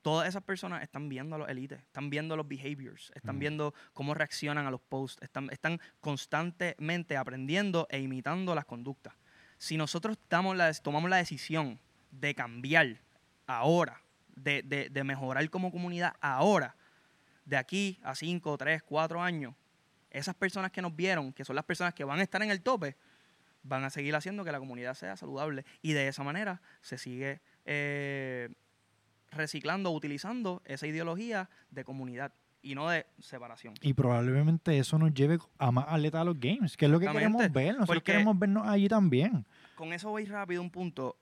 Todas 0.00 0.28
esas 0.28 0.42
personas 0.42 0.82
están 0.82 1.08
viendo 1.08 1.36
a 1.36 1.38
los 1.38 1.48
elites, 1.48 1.78
están 1.80 2.10
viendo 2.10 2.36
los 2.36 2.48
behaviors, 2.48 3.12
están 3.14 3.38
viendo 3.38 3.72
cómo 3.92 4.14
reaccionan 4.14 4.66
a 4.66 4.70
los 4.70 4.80
posts, 4.80 5.22
están, 5.22 5.48
están 5.50 5.80
constantemente 6.00 7.16
aprendiendo 7.16 7.86
e 7.88 8.00
imitando 8.00 8.54
las 8.54 8.64
conductas. 8.64 9.14
Si 9.58 9.76
nosotros 9.76 10.18
la, 10.30 10.72
tomamos 10.74 11.08
la 11.08 11.18
decisión 11.18 11.78
de 12.10 12.34
cambiar 12.34 12.98
ahora, 13.46 14.02
de, 14.34 14.62
de, 14.62 14.88
de 14.88 15.04
mejorar 15.04 15.48
como 15.50 15.70
comunidad 15.70 16.16
ahora, 16.20 16.74
de 17.44 17.56
aquí 17.56 17.98
a 18.02 18.14
5, 18.14 18.56
3, 18.56 18.82
4 18.82 19.22
años, 19.22 19.54
esas 20.10 20.34
personas 20.34 20.70
que 20.70 20.82
nos 20.82 20.94
vieron, 20.94 21.32
que 21.32 21.44
son 21.44 21.56
las 21.56 21.64
personas 21.64 21.94
que 21.94 22.04
van 22.04 22.20
a 22.20 22.22
estar 22.22 22.42
en 22.42 22.50
el 22.50 22.62
tope, 22.62 22.96
van 23.62 23.84
a 23.84 23.90
seguir 23.90 24.14
haciendo 24.14 24.44
que 24.44 24.52
la 24.52 24.58
comunidad 24.58 24.94
sea 24.94 25.16
saludable. 25.16 25.64
Y 25.80 25.92
de 25.92 26.08
esa 26.08 26.22
manera 26.22 26.60
se 26.82 26.98
sigue 26.98 27.40
eh, 27.64 28.50
reciclando, 29.30 29.90
utilizando 29.90 30.62
esa 30.64 30.86
ideología 30.86 31.48
de 31.70 31.84
comunidad 31.84 32.32
y 32.60 32.74
no 32.74 32.88
de 32.90 33.06
separación. 33.18 33.74
Y 33.80 33.94
probablemente 33.94 34.78
eso 34.78 34.98
nos 34.98 35.12
lleve 35.14 35.38
a 35.58 35.72
más 35.72 35.86
atletas 35.88 36.20
a 36.20 36.24
los 36.24 36.38
games, 36.38 36.76
que 36.76 36.84
es 36.84 36.90
lo 36.90 37.00
que 37.00 37.06
queremos 37.06 37.50
ver. 37.50 37.76
Nosotros 37.76 38.02
queremos 38.02 38.38
vernos 38.38 38.66
allí 38.66 38.88
también. 38.88 39.46
Con 39.74 39.92
eso 39.92 40.10
voy 40.10 40.26
rápido 40.26 40.62
un 40.62 40.70
punto. 40.70 41.16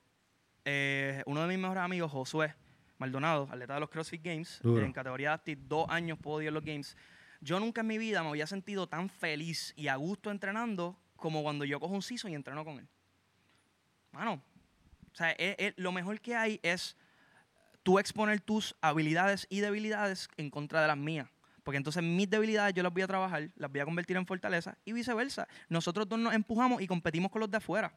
Eh, 0.65 1.23
uno 1.25 1.41
de 1.41 1.47
mis 1.47 1.57
mejores 1.57 1.81
amigos, 1.81 2.11
Josué 2.11 2.53
Maldonado, 3.01 3.47
atleta 3.51 3.73
de 3.73 3.79
los 3.79 3.89
CrossFit 3.89 4.23
Games, 4.23 4.61
en 4.63 4.93
categoría 4.93 5.41
de 5.43 5.55
dos 5.55 5.87
años 5.89 6.19
podio 6.19 6.49
en 6.49 6.53
los 6.53 6.63
Games. 6.63 6.95
Yo 7.41 7.59
nunca 7.59 7.81
en 7.81 7.87
mi 7.87 7.97
vida 7.97 8.21
me 8.21 8.29
había 8.29 8.45
sentido 8.45 8.87
tan 8.87 9.09
feliz 9.09 9.73
y 9.75 9.87
a 9.87 9.95
gusto 9.95 10.29
entrenando 10.29 10.95
como 11.15 11.41
cuando 11.41 11.65
yo 11.65 11.79
cojo 11.79 11.95
un 11.95 12.03
season 12.03 12.31
y 12.31 12.35
entreno 12.35 12.63
con 12.63 12.77
él. 12.77 12.87
Mano, 14.11 14.43
o 15.11 15.15
sea, 15.15 15.35
lo 15.77 15.91
mejor 15.91 16.21
que 16.21 16.35
hay 16.35 16.59
es 16.61 16.95
tú 17.81 17.97
exponer 17.97 18.39
tus 18.39 18.75
habilidades 18.81 19.47
y 19.49 19.61
debilidades 19.61 20.29
en 20.37 20.51
contra 20.51 20.81
de 20.81 20.87
las 20.87 20.97
mías. 20.97 21.27
Porque 21.63 21.77
entonces 21.77 22.03
mis 22.03 22.29
debilidades 22.29 22.75
yo 22.75 22.83
las 22.83 22.93
voy 22.93 23.01
a 23.01 23.07
trabajar, 23.07 23.49
las 23.55 23.71
voy 23.71 23.81
a 23.81 23.85
convertir 23.85 24.17
en 24.17 24.27
fortaleza 24.27 24.77
y 24.85 24.93
viceversa. 24.93 25.47
Nosotros 25.69 26.07
dos 26.07 26.19
nos 26.19 26.35
empujamos 26.35 26.81
y 26.83 26.87
competimos 26.87 27.31
con 27.31 27.39
los 27.39 27.49
de 27.49 27.57
afuera. 27.57 27.91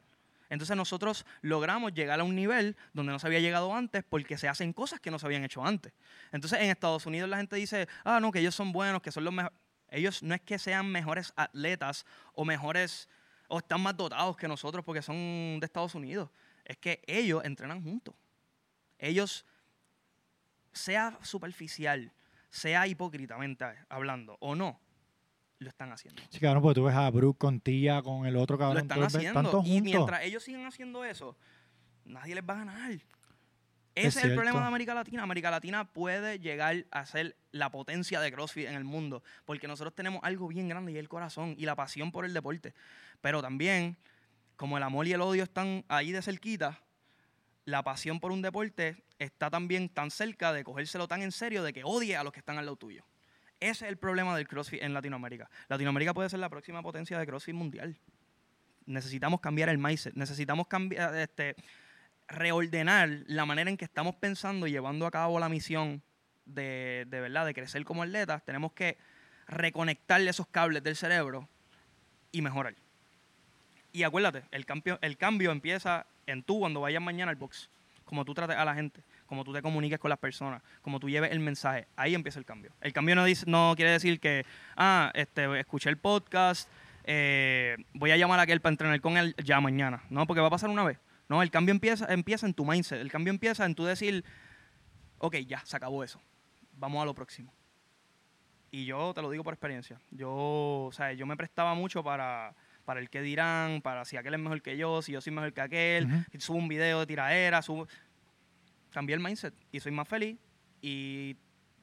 Entonces 0.49 0.75
nosotros 0.77 1.25
logramos 1.41 1.93
llegar 1.93 2.19
a 2.19 2.23
un 2.23 2.35
nivel 2.35 2.75
donde 2.93 3.11
no 3.11 3.19
se 3.19 3.27
había 3.27 3.39
llegado 3.39 3.73
antes 3.73 4.03
porque 4.03 4.37
se 4.37 4.47
hacen 4.47 4.73
cosas 4.73 4.99
que 4.99 5.11
no 5.11 5.19
se 5.19 5.25
habían 5.25 5.43
hecho 5.43 5.65
antes. 5.65 5.93
Entonces 6.31 6.59
en 6.59 6.69
Estados 6.69 7.05
Unidos 7.05 7.29
la 7.29 7.37
gente 7.37 7.55
dice, 7.55 7.87
ah, 8.03 8.19
no, 8.19 8.31
que 8.31 8.39
ellos 8.39 8.55
son 8.55 8.71
buenos, 8.71 9.01
que 9.01 9.11
son 9.11 9.23
los 9.23 9.33
mejores. 9.33 9.57
Ellos 9.89 10.23
no 10.23 10.35
es 10.35 10.41
que 10.41 10.59
sean 10.59 10.91
mejores 10.91 11.31
atletas 11.35 12.05
o 12.33 12.43
mejores 12.43 13.07
o 13.47 13.59
están 13.59 13.81
más 13.81 13.95
dotados 13.95 14.35
que 14.35 14.47
nosotros 14.47 14.83
porque 14.83 15.01
son 15.01 15.59
de 15.59 15.65
Estados 15.65 15.95
Unidos. 15.95 16.29
Es 16.63 16.77
que 16.77 17.01
ellos 17.07 17.43
entrenan 17.45 17.83
juntos. 17.83 18.15
Ellos, 18.97 19.45
sea 20.71 21.17
superficial, 21.21 22.11
sea 22.49 22.87
hipócritamente 22.87 23.65
hablando 23.89 24.37
o 24.39 24.55
no, 24.55 24.79
lo 25.65 25.69
están 25.69 25.91
haciendo. 25.91 26.21
Sí, 26.29 26.39
cabrón, 26.39 26.63
porque 26.63 26.79
tú 26.79 26.85
ves 26.85 26.95
a 26.95 27.09
Brooke 27.09 27.37
con 27.37 27.59
Tía, 27.59 28.01
con 28.01 28.25
el 28.25 28.37
otro 28.37 28.57
cabrón. 28.57 28.75
Lo 28.75 28.81
están 28.81 29.03
haciendo. 29.03 29.61
Y 29.65 29.81
mientras 29.81 30.23
ellos 30.23 30.43
sigan 30.43 30.65
haciendo 30.65 31.03
eso, 31.03 31.35
nadie 32.05 32.35
les 32.35 32.43
va 32.43 32.53
a 32.53 32.57
ganar. 32.57 32.91
Ese 33.95 34.19
es, 34.19 34.25
el 34.25 34.35
problema 34.35 34.59
de 34.59 34.65
América 34.67 34.93
Latina. 34.93 35.23
América 35.23 35.49
Latina 35.51 35.85
puede 35.85 36.39
llegar 36.39 36.85
a 36.91 37.05
ser 37.05 37.37
la 37.51 37.71
potencia 37.71 38.19
de 38.19 38.31
CrossFit 38.31 38.67
en 38.67 38.75
el 38.75 38.83
mundo, 38.83 39.23
porque 39.45 39.67
nosotros 39.67 39.95
tenemos 39.95 40.21
algo 40.23 40.47
bien 40.47 40.67
grande 40.67 40.91
y 40.91 40.97
el 40.97 41.07
corazón 41.07 41.55
y 41.57 41.65
la 41.65 41.75
pasión 41.75 42.11
por 42.11 42.25
el 42.25 42.33
deporte. 42.33 42.73
Pero 43.21 43.41
también, 43.41 43.97
como 44.57 44.77
el 44.77 44.83
amor 44.83 45.07
y 45.07 45.13
el 45.13 45.21
odio 45.21 45.43
están 45.43 45.85
ahí 45.87 46.11
de 46.11 46.21
cerquita, 46.21 46.81
la 47.63 47.83
pasión 47.83 48.19
por 48.19 48.31
un 48.31 48.41
deporte 48.41 49.03
está 49.17 49.49
también 49.49 49.87
tan 49.87 50.11
cerca 50.11 50.51
de 50.51 50.63
cogérselo 50.63 51.07
tan 51.07 51.21
en 51.21 51.31
serio 51.31 51.63
de 51.63 51.71
que 51.71 51.83
odie 51.85 52.17
a 52.17 52.23
los 52.23 52.33
que 52.33 52.39
están 52.39 52.57
al 52.57 52.65
lado 52.65 52.75
tuyo. 52.75 53.05
Ese 53.59 53.85
es 53.85 53.91
el 53.91 53.97
problema 53.97 54.35
del 54.35 54.47
CrossFit 54.47 54.81
en 54.81 54.93
Latinoamérica. 54.93 55.49
Latinoamérica 55.69 56.13
puede 56.13 56.29
ser 56.29 56.39
la 56.39 56.49
próxima 56.49 56.81
potencia 56.81 57.17
de 57.17 57.25
CrossFit 57.25 57.55
mundial. 57.55 57.97
Necesitamos 58.85 59.39
cambiar 59.39 59.69
el 59.69 59.77
mindset, 59.77 60.13
necesitamos 60.15 60.67
cambiar 60.67 61.15
este 61.15 61.55
reordenar 62.27 63.09
la 63.27 63.45
manera 63.45 63.69
en 63.69 63.77
que 63.77 63.85
estamos 63.85 64.15
pensando 64.15 64.67
y 64.67 64.71
llevando 64.71 65.05
a 65.05 65.11
cabo 65.11 65.39
la 65.39 65.49
misión 65.49 66.01
de, 66.45 67.05
de 67.07 67.21
verdad 67.21 67.45
de 67.45 67.53
crecer 67.53 67.83
como 67.85 68.03
atletas, 68.03 68.43
tenemos 68.43 68.73
que 68.73 68.97
reconectarle 69.47 70.29
esos 70.29 70.47
cables 70.47 70.83
del 70.83 70.95
cerebro 70.95 71.47
y 72.31 72.41
mejorar. 72.41 72.75
Y 73.91 74.03
acuérdate, 74.03 74.43
el 74.51 74.65
cambio, 74.65 74.99
el 75.01 75.17
cambio 75.17 75.51
empieza 75.51 76.05
en 76.25 76.43
tú 76.43 76.59
cuando 76.59 76.81
vayas 76.81 77.01
mañana 77.01 77.31
al 77.31 77.37
box, 77.37 77.69
como 78.03 78.25
tú 78.25 78.33
trates 78.33 78.57
a 78.57 78.65
la 78.65 78.75
gente, 78.75 79.01
como 79.27 79.43
tú 79.43 79.53
te 79.53 79.61
comuniques 79.61 79.99
con 79.99 80.09
las 80.09 80.19
personas, 80.19 80.61
como 80.81 80.99
tú 80.99 81.09
lleves 81.09 81.31
el 81.31 81.39
mensaje, 81.39 81.87
ahí 81.95 82.15
empieza 82.15 82.39
el 82.39 82.45
cambio. 82.45 82.71
El 82.81 82.93
cambio 82.93 83.15
no, 83.15 83.25
dice, 83.25 83.45
no 83.47 83.73
quiere 83.75 83.91
decir 83.91 84.19
que, 84.19 84.45
ah, 84.75 85.11
este, 85.13 85.59
escuché 85.59 85.89
el 85.89 85.97
podcast, 85.97 86.69
eh, 87.03 87.77
voy 87.93 88.11
a 88.11 88.17
llamar 88.17 88.39
a 88.39 88.43
aquel 88.43 88.61
para 88.61 88.73
entrenar 88.73 89.01
con 89.01 89.17
él 89.17 89.35
ya 89.43 89.59
mañana, 89.61 90.03
no, 90.09 90.25
porque 90.27 90.41
va 90.41 90.47
a 90.47 90.51
pasar 90.51 90.69
una 90.69 90.83
vez. 90.83 90.99
No, 91.27 91.41
el 91.41 91.49
cambio 91.49 91.71
empieza, 91.71 92.05
empieza 92.13 92.45
en 92.45 92.53
tu 92.53 92.65
mindset. 92.65 92.99
El 92.99 93.11
cambio 93.11 93.31
empieza 93.31 93.65
en 93.65 93.73
tu 93.73 93.83
decir, 93.83 94.23
ok, 95.17 95.37
ya, 95.37 95.65
se 95.65 95.75
acabó 95.75 96.03
eso. 96.03 96.21
Vamos 96.73 97.01
a 97.01 97.05
lo 97.05 97.15
próximo. 97.15 97.53
Y 98.71 98.85
yo 98.85 99.13
te 99.13 99.21
lo 99.21 99.29
digo 99.29 99.43
por 99.43 99.53
experiencia. 99.53 99.99
Yo, 100.11 100.31
o 100.31 100.91
sea, 100.91 101.13
yo 101.13 101.25
me 101.25 101.37
prestaba 101.37 101.73
mucho 101.73 102.03
para, 102.03 102.53
para 102.83 102.99
el 102.99 103.09
que 103.09 103.21
dirán, 103.21 103.81
para 103.81 104.05
si 104.05 104.17
aquel 104.17 104.33
es 104.35 104.39
mejor 104.39 104.61
que 104.61 104.77
yo, 104.77 105.01
si 105.01 105.13
yo 105.13 105.21
soy 105.21 105.33
mejor 105.33 105.53
que 105.53 105.61
aquel, 105.61 106.07
subo 106.37 106.57
un 106.57 106.67
video 106.67 106.99
de 106.99 107.07
tiradera, 107.07 107.61
subo... 107.61 107.87
Cambié 108.95 109.13
el 109.13 109.19
mindset 109.19 109.53
y 109.73 109.81
soy 109.81 109.91
más 109.91 110.07
feliz 110.07 110.37
y 110.81 111.35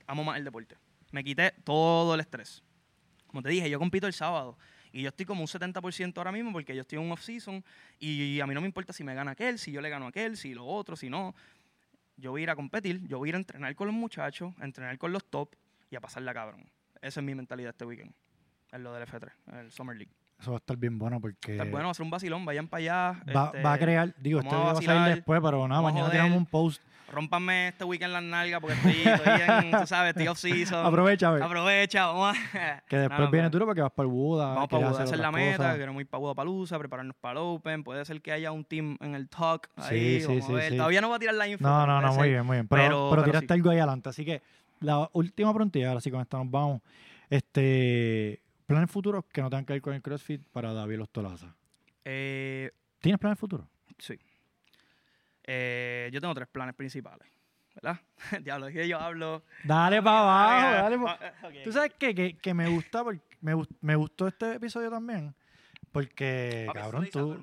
amo 0.07 0.25
más 0.25 0.39
el 0.39 0.45
deporte. 0.45 0.79
Me 1.11 1.23
quité 1.23 1.53
todo 1.63 2.15
el 2.15 2.21
estrés. 2.21 2.63
Como 3.27 3.43
te 3.43 3.51
dije, 3.51 3.69
yo 3.69 3.79
compito 3.79 4.07
el 4.07 4.15
sábado 4.15 4.57
y 4.93 5.03
yo 5.03 5.11
estoy 5.11 5.27
como 5.27 5.43
un 5.43 5.47
70% 5.47 6.17
ahora 6.17 6.33
mismo 6.33 6.53
porque 6.53 6.75
yo 6.75 6.81
estoy 6.81 6.97
en 6.97 7.05
un 7.05 7.13
off-season 7.13 7.63
y 7.99 8.41
a 8.41 8.47
mí 8.47 8.55
no 8.55 8.63
me 8.63 8.67
importa 8.67 8.95
si 8.95 9.05
me 9.05 9.15
gana 9.15 9.33
aquel, 9.33 9.59
si 9.59 9.71
yo 9.71 9.83
le 9.83 9.91
gano 9.91 10.07
a 10.07 10.09
aquel, 10.09 10.39
si 10.39 10.55
lo 10.55 10.65
otro, 10.65 10.97
si 10.97 11.11
no. 11.11 11.35
yo 12.17 12.31
voy 12.31 12.41
a 12.41 12.45
ir 12.45 12.51
a 12.51 12.57
competir, 12.57 13.07
yo 13.07 13.19
voy 13.19 13.29
a 13.29 13.33
ir 13.33 13.35
a 13.35 13.39
entrenar 13.39 13.75
con 13.75 13.89
los 13.89 13.95
muchachos, 13.95 14.55
a 14.59 14.65
entrenar 14.65 14.97
con 14.97 15.13
los 15.13 15.23
top 15.27 15.55
y 15.91 15.97
a 15.97 16.01
pasarla 16.01 16.33
cabrón. 16.33 16.65
Esa 17.03 17.21
es 17.21 17.27
mi 17.27 17.35
mentalidad 17.35 17.73
este 17.73 17.85
weekend. 17.85 18.15
Es 18.73 18.81
lo 18.81 18.91
del 18.95 19.07
F3, 19.07 19.31
el 19.61 19.71
Summer 19.71 19.99
League. 19.99 20.15
Eso 20.43 20.51
va 20.51 20.57
a 20.57 20.59
estar 20.59 20.77
bien 20.77 20.99
bueno 20.99 21.21
porque 21.21 21.53
Está 21.53 21.63
bueno, 21.65 21.85
va 21.87 21.91
a 21.93 21.95
ser 21.95 22.03
un 22.03 22.11
vacilón, 22.11 22.45
vayan 22.45 22.67
para 22.67 22.81
allá. 23.13 23.23
va, 23.35 23.45
este, 23.47 23.63
va 23.63 23.73
a 23.75 23.79
crear, 23.79 24.13
digo, 24.19 24.41
este 24.41 24.51
video 24.53 24.65
va 24.67 24.73
a 24.73 24.83
salir 24.83 25.15
después, 25.15 25.41
pero 25.41 25.69
nada, 25.69 25.81
mañana 25.81 26.11
tiramos 26.11 26.37
un 26.37 26.47
post. 26.47 26.83
Rómpanme 27.13 27.69
este 27.69 27.85
weekend 27.85 28.13
las 28.13 28.23
nalgas 28.23 28.59
porque 28.61 28.75
estoy, 28.75 29.13
estoy 29.13 29.33
en, 29.67 29.71
tú 29.81 29.87
sabes, 29.87 30.11
estoy 30.11 30.27
off-season. 30.29 30.85
Aprovecha, 30.87 31.29
a 31.29 31.33
ver. 31.33 31.43
Aprovecha, 31.45 32.07
vamos 32.07 32.37
a... 32.55 32.83
Que 32.89 32.97
después 33.01 33.19
No, 33.21 33.27
no, 33.27 33.31
viene 33.31 33.51
duro 33.51 33.67
porque 33.67 33.83
vas 33.83 33.93
para 33.93 34.07
el 34.07 34.13
Buda. 34.13 34.47
Vamos 34.55 34.69
para 34.69 34.79
Buda, 34.79 34.91
hacer 34.95 35.05
esa 35.05 35.15
es 35.15 35.21
la 35.21 35.31
meta, 35.31 35.57
cosas. 35.59 35.77
queremos 35.79 36.01
ir 36.01 36.07
para 36.09 36.21
Buda 36.21 36.35
Palusa, 36.35 36.79
prepararnos 36.79 37.15
para 37.21 37.33
el 37.33 37.39
Open, 37.47 37.85
puede 37.85 38.05
ser 38.07 38.21
que 38.23 38.33
haya 38.33 38.51
un 38.51 38.65
team 38.65 38.97
en 39.01 39.15
el 39.15 39.29
talk 39.29 39.69
ahí, 39.77 40.21
sí, 40.23 40.27
vamos 40.27 40.45
sí, 40.47 40.53
a 40.53 40.55
ver. 40.57 40.71
sí. 40.73 40.77
Todavía 40.79 41.01
no 41.03 41.09
voy 41.09 41.17
a 41.17 41.19
tirar 41.21 41.35
la 41.37 41.47
info. 41.49 41.63
No, 41.63 41.87
no, 41.87 42.01
no, 42.01 42.15
muy 42.15 42.31
bien, 42.31 42.45
muy 42.47 42.57
bien. 42.57 42.67
Pero, 42.67 42.83
Pero- 42.83 43.11
pero, 43.11 43.23
tiraste 43.25 43.47
sí. 43.47 43.53
algo 43.53 43.71
ahí 43.71 43.79
adelante. 43.79 44.09
Así 44.09 44.25
que 44.25 44.43
la 44.81 45.09
última 45.13 45.53
pregunta, 45.55 45.79
ahora 45.87 46.01
sí 46.01 46.11
con 46.11 46.21
esta 46.21 46.39
nos 46.39 46.51
vamos. 46.51 46.81
Este, 47.29 48.42
planes 48.73 48.91
futuros 48.91 49.25
que 49.33 49.41
no 49.43 49.51
tengan 49.51 49.65
que 49.65 49.73
ver 49.75 49.83
con 49.83 49.95
el 49.95 50.03
CrossFit 50.03 50.43
para 50.49 50.73
David 50.73 50.97
Los 50.99 51.11
Tolaza. 51.11 51.55
Eh, 52.05 52.71
¿Tienes 53.01 53.19
planes 53.21 53.39
futuros? 53.39 53.67
sí. 53.99 54.19
Eh, 55.45 56.09
yo 56.13 56.21
tengo 56.21 56.35
tres 56.35 56.47
planes 56.49 56.75
principales, 56.75 57.27
¿verdad? 57.75 58.01
Diablo, 58.43 58.69
es 58.69 58.75
que 58.75 58.87
yo 58.87 58.99
hablo... 58.99 59.43
Dale 59.65 60.01
para 60.03 60.21
abajo, 60.21 60.77
dale 60.83 60.99
pa- 60.99 61.19
Ah, 61.43 61.47
ok, 61.49 61.55
Tú 61.65 61.73
sabes 61.73 61.93
qué? 61.99 62.15
que, 62.15 62.37
que 62.37 62.55
me 62.55 62.69
gusta, 62.69 63.03
porque 63.03 63.21
me, 63.41 63.55
me 63.81 63.97
gustó 63.97 64.29
este 64.29 64.55
episodio 64.55 64.89
también. 64.91 65.35
Porque, 65.91 66.65
Papi, 66.69 66.79
cabrón, 66.79 67.09
tú... 67.13 67.35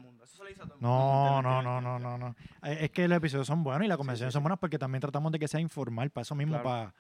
No, 0.80 1.42
no, 1.42 1.62
no, 1.62 1.82
no, 1.82 2.00
no, 2.00 2.18
no. 2.18 2.36
Eh, 2.64 2.78
Es 2.86 2.92
que 2.92 3.06
los 3.08 3.18
episodios 3.18 3.46
son 3.46 3.64
buenos 3.64 3.84
y 3.84 3.90
las 3.90 3.98
conversaciones 3.98 4.32
sí, 4.32 4.36
son 4.36 4.42
sí. 4.42 4.44
buenas 4.44 4.60
porque 4.60 4.80
también 4.80 5.02
tratamos 5.02 5.32
de 5.34 5.40
que 5.40 5.48
sea 5.50 5.60
informal, 5.60 6.10
para 6.10 6.22
eso 6.22 6.36
mismo, 6.36 6.54
Claro. 6.54 6.64
para, 6.64 6.94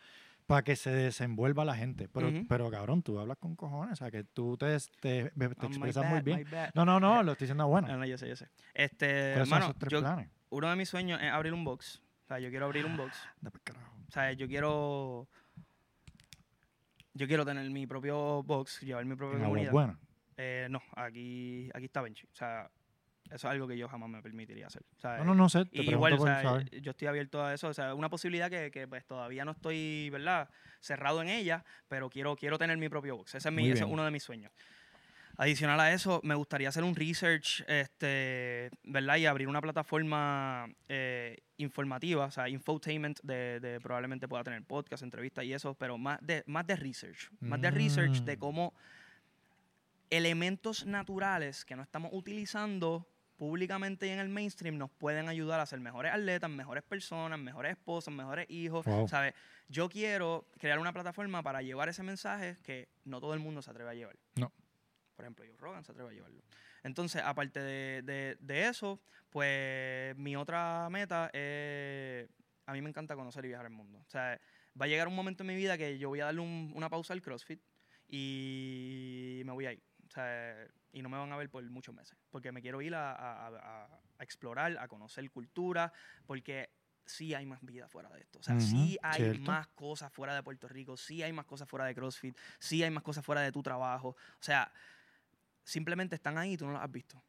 para 0.49 0.63
que 0.63 0.75
se 0.75 0.89
desenvuelva 0.89 1.63
la 1.63 1.75
gente. 1.75 2.09
Pero, 2.09 2.31
pero 2.49 2.71
cabrón, 2.71 3.03
tú 3.03 3.19
hablas 3.19 3.37
con 3.37 3.55
cojones, 3.55 3.93
o 3.93 3.95
sea, 3.97 4.09
que 4.09 4.23
tú 4.23 4.57
te, 4.57 4.75
te, 4.99 5.29
te 5.29 5.45
Oh, 5.45 5.65
expresas 5.67 6.09
muy 6.09 6.21
bien. 6.21 6.43
No, 6.73 6.85
no, 6.85 6.99
no, 6.99 7.21
lo 7.21 7.33
estoy 7.33 7.45
diciendo 7.45 7.67
bueno. 7.67 7.87
No, 7.87 7.97
no, 7.97 8.05
yo 8.05 8.17
sé, 8.17 8.27
yo 8.27 8.35
sé. 8.35 8.49
Este, 8.73 9.05
¿Cuáles 9.33 9.47
son 9.49 9.57
hermano, 9.57 9.65
esos 9.65 9.77
tres 9.77 9.91
yo- 9.91 9.99
planes? 9.99 10.29
uno 10.49 10.67
de 10.71 10.75
mis 10.75 10.89
sueños 10.89 11.21
es 11.21 11.31
abrir 11.31 11.53
un 11.53 11.63
box. 11.63 12.01
O 12.23 12.27
sea, 12.29 12.39
yo 12.39 12.49
quiero 12.49 12.65
abrir 12.65 12.83
un 12.87 12.97
box. 12.97 13.15
Carajo. 13.63 13.95
O 14.07 14.11
sea, 14.11 14.31
yo 14.33 14.47
quiero... 14.47 15.27
Yo 17.13 17.27
quiero 17.27 17.45
tener 17.45 17.69
mi 17.69 17.85
propio 17.85 18.41
box, 18.41 18.81
llevar 18.81 19.05
mi 19.05 19.15
propia 19.15 19.39
comunidad. 19.39 19.71
Buena. 19.71 19.99
Eh, 20.37 20.67
no, 20.71 20.81
aquí, 20.95 21.69
aquí 21.75 21.85
está 21.85 22.01
Benchi. 22.01 22.25
O 22.25 22.35
sea, 22.35 22.71
eso 23.31 23.47
es 23.47 23.51
algo 23.51 23.67
que 23.67 23.77
yo 23.77 23.87
jamás 23.87 24.09
me 24.09 24.21
permitiría 24.21 24.67
hacer. 24.67 24.83
No, 25.03 25.23
no, 25.23 25.35
no 25.35 25.49
sé, 25.49 25.65
te 25.65 25.81
y 25.83 25.89
igual, 25.89 26.13
o 26.13 26.17
por 26.17 26.27
sea, 26.27 26.41
saber. 26.41 26.81
yo 26.81 26.91
estoy 26.91 27.07
abierto 27.07 27.43
a 27.43 27.53
eso. 27.53 27.67
O 27.67 27.73
sea, 27.73 27.93
una 27.93 28.09
posibilidad 28.09 28.49
que, 28.49 28.71
que, 28.71 28.87
pues, 28.87 29.05
todavía 29.05 29.45
no 29.45 29.51
estoy, 29.51 30.09
¿verdad? 30.11 30.49
Cerrado 30.79 31.21
en 31.21 31.29
ella, 31.29 31.63
pero 31.87 32.09
quiero, 32.09 32.35
quiero 32.35 32.57
tener 32.57 32.77
mi 32.77 32.89
propio 32.89 33.17
box. 33.17 33.35
Ese 33.35 33.49
es, 33.49 33.53
mi, 33.53 33.69
ese 33.69 33.83
es 33.83 33.89
uno 33.89 34.03
de 34.03 34.11
mis 34.11 34.23
sueños. 34.23 34.51
Adicional 35.37 35.79
a 35.79 35.93
eso, 35.93 36.19
me 36.23 36.35
gustaría 36.35 36.67
hacer 36.67 36.83
un 36.83 36.93
research, 36.97 37.63
este, 37.67 38.69
¿verdad? 38.83 39.15
Y 39.15 39.25
abrir 39.25 39.47
una 39.47 39.61
plataforma 39.61 40.67
eh, 40.89 41.37
informativa, 41.55 42.25
o 42.25 42.31
sea, 42.31 42.49
infotainment, 42.49 43.21
de, 43.23 43.61
de 43.61 43.79
probablemente 43.79 44.27
pueda 44.27 44.43
tener 44.43 44.61
podcast, 44.65 45.01
entrevistas 45.01 45.45
y 45.45 45.53
eso, 45.53 45.75
pero 45.75 45.97
más 45.97 46.19
de, 46.21 46.43
más 46.45 46.67
de 46.67 46.75
research. 46.75 47.29
Más 47.39 47.61
de 47.61 47.71
research 47.71 48.23
de 48.23 48.35
Mm. 48.35 48.39
cómo 48.39 48.73
elementos 50.09 50.85
naturales 50.85 51.63
que 51.65 51.75
no 51.75 51.83
estamos 51.83 52.11
utilizando 52.13 53.07
públicamente 53.39 54.05
y 54.05 54.09
en 54.09 54.19
el 54.19 54.29
mainstream 54.29 54.77
nos 54.77 54.91
pueden 54.91 55.29
ayudar 55.29 55.59
a 55.61 55.65
ser 55.65 55.79
mejores 55.79 56.11
atletas, 56.13 56.49
mejores 56.49 56.83
personas, 56.83 57.39
mejores 57.39 57.71
esposas, 57.71 58.13
mejores 58.13 58.45
hijos. 58.49 58.85
Wow. 58.85 59.07
¿sabes? 59.07 59.33
Yo 59.69 59.87
quiero 59.89 60.45
crear 60.59 60.77
una 60.77 60.91
plataforma 60.93 61.41
para 61.41 61.61
llevar 61.61 61.87
ese 61.89 62.03
mensaje 62.03 62.57
que 62.63 62.89
no 63.05 63.19
todo 63.21 63.33
el 63.33 63.39
mundo 63.39 63.61
se 63.61 63.71
atreve 63.71 63.89
a 63.89 63.93
llevar. 63.93 64.15
No. 64.35 64.51
Por 65.15 65.25
ejemplo, 65.25 65.45
Joe 65.47 65.57
Rogan 65.57 65.83
se 65.83 65.91
atreve 65.93 66.09
a 66.09 66.13
llevarlo. 66.13 66.43
Entonces, 66.83 67.21
aparte 67.25 67.59
de, 67.61 68.01
de- 68.03 68.37
de 68.39 68.67
eso, 68.67 68.99
pues 69.29 70.15
mi 70.17 70.35
otra 70.35 70.87
meta 70.91 71.29
es... 71.33 72.29
A 72.65 72.73
mí 72.73 72.81
me 72.81 72.89
encanta 72.89 73.15
conocer 73.15 73.43
y 73.45 73.47
viajar 73.47 73.65
el 73.65 73.71
mundo. 73.73 73.99
O 73.99 74.09
sea, 74.09 74.39
va 74.79 74.85
a 74.85 74.87
llegar 74.87 75.07
un 75.07 75.15
momento 75.15 75.43
en 75.43 75.47
mi 75.47 75.55
vida 75.55 75.77
que 75.77 75.97
yo 75.97 76.09
voy 76.09 76.19
a 76.19 76.25
darle 76.25 76.41
un- 76.41 76.71
una 76.75 76.87
pausa 76.89 77.13
al 77.13 77.21
CrossFit 77.21 77.59
y 78.07 79.41
me 79.45 79.51
voy 79.51 79.65
a 79.65 79.73
ir. 79.73 79.81
O 80.07 80.11
sea, 80.11 80.67
y 80.91 81.01
no 81.01 81.09
me 81.09 81.17
van 81.17 81.31
a 81.31 81.37
ver 81.37 81.49
por 81.49 81.63
muchos 81.69 81.93
meses. 81.95 82.17
Porque 82.29 82.51
me 82.51 82.61
quiero 82.61 82.81
ir 82.81 82.95
a, 82.95 83.11
a- 83.13 83.47
a- 83.47 83.99
a 84.17 84.23
explorar, 84.23 84.77
a 84.77 84.87
conocer 84.87 85.29
cultura, 85.31 85.91
porque 86.25 86.69
sí 87.05 87.33
hay 87.33 87.45
más 87.45 87.59
vida 87.61 87.87
fuera 87.87 88.09
de 88.09 88.21
esto. 88.21 88.39
O 88.39 88.43
sea, 88.43 88.55
Ujú, 88.55 88.63
sí 88.65 88.97
hay 89.01 89.21
cierto. 89.23 89.41
más 89.41 89.67
cosas 89.69 90.11
fuera 90.11 90.35
de 90.35 90.43
Puerto 90.43 90.67
Rico, 90.67 90.95
sí 90.97 91.23
hay 91.23 91.33
más 91.33 91.45
cosas 91.45 91.67
fuera 91.67 91.85
de 91.85 91.95
CrossFit, 91.95 92.37
sí 92.59 92.83
hay 92.83 92.91
más 92.91 93.03
cosas 93.03 93.25
fuera 93.25 93.41
de 93.41 93.51
tu 93.51 93.63
trabajo. 93.63 94.09
O 94.09 94.15
sea, 94.43 94.71
simplemente 95.63 96.15
están 96.15 96.37
ahí 96.37 96.53
y 96.53 96.57
tú 96.57 96.65
no 96.65 96.73
las 96.73 96.83
has 96.83 96.91
visto. 96.91 97.23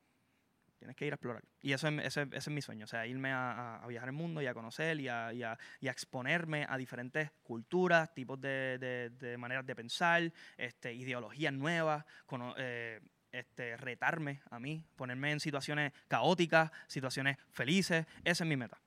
Tienes 0.79 0.97
que 0.97 1.07
ir 1.07 1.13
a 1.13 1.17
explorar. 1.17 1.45
Y 1.61 1.73
eso 1.75 1.89
es, 1.89 2.05
ese, 2.07 2.23
ese 2.23 2.37
es 2.37 2.49
mi 2.49 2.63
sueño, 2.63 2.85
o 2.85 2.89
sea, 2.89 3.07
irme 3.07 3.31
a, 3.33 3.77
a- 3.83 3.87
viajar 3.87 4.09
el 4.09 4.15
mundo 4.15 4.41
y 4.41 4.47
a 4.47 4.55
conocer 4.55 4.99
y 4.99 5.09
a, 5.09 5.31
y 5.33 5.43
a- 5.43 5.59
y 5.79 5.89
a 5.89 5.91
exponerme 5.91 6.65
a 6.67 6.79
diferentes 6.79 7.31
culturas, 7.43 8.15
tipos 8.15 8.41
de, 8.41 8.79
de- 8.79 9.11
de 9.11 9.37
maneras 9.37 9.67
de 9.67 9.77
pensar, 9.77 10.33
este, 10.57 10.95
ideologías 10.95 11.53
nuevas, 11.53 12.07
cono- 12.25 12.55
eh, 12.57 13.01
este, 13.33 13.76
retarme 13.76 14.41
a 14.51 14.59
mí, 14.59 14.85
ponerme 14.97 15.33
en 15.33 15.41
situaciones 15.41 15.93
caóticas, 16.09 16.70
situaciones 16.87 17.39
felices. 17.51 18.07
Esa 18.24 18.45
es 18.45 18.49
mi 18.49 18.57
meta. 18.57 18.81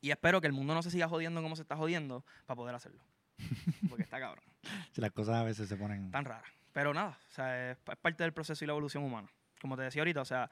Y 0.00 0.10
espero 0.10 0.40
que 0.40 0.46
el 0.46 0.52
mundo 0.52 0.74
no 0.74 0.82
se 0.82 0.90
siga 0.90 1.08
jodiendo 1.08 1.42
como 1.42 1.56
se 1.56 1.62
está 1.62 1.76
jodiendo 1.76 2.24
para 2.46 2.56
poder 2.56 2.74
hacerlo. 2.74 3.02
Porque 3.88 4.02
está 4.04 4.20
cabrón, 4.20 4.44
Si 4.92 5.00
las 5.00 5.12
cosas 5.12 5.36
a 5.36 5.42
veces 5.42 5.68
se 5.68 5.76
ponen... 5.76 6.10
tan 6.10 6.24
rara. 6.24 6.44
Pero 6.72 6.92
nada, 6.92 7.18
o 7.30 7.32
sea, 7.32 7.70
es, 7.70 7.78
es 7.78 7.96
parte 7.96 8.22
del 8.22 8.32
proceso 8.32 8.64
y 8.64 8.66
la 8.66 8.72
evolución 8.72 9.04
humana. 9.04 9.28
Como 9.60 9.76
te 9.76 9.82
decía 9.82 10.02
ahorita, 10.02 10.20
o 10.20 10.24
sea, 10.24 10.50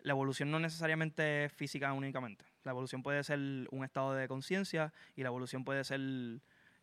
la 0.00 0.12
evolución 0.12 0.50
no 0.50 0.58
necesariamente 0.58 1.44
es 1.44 1.52
física 1.52 1.92
únicamente. 1.92 2.44
La 2.64 2.72
evolución 2.72 3.02
puede 3.02 3.22
ser 3.24 3.38
un 3.38 3.84
estado 3.84 4.14
de 4.14 4.28
conciencia 4.28 4.92
y 5.16 5.22
la 5.22 5.28
evolución 5.28 5.64
puede 5.64 5.84
ser 5.84 6.00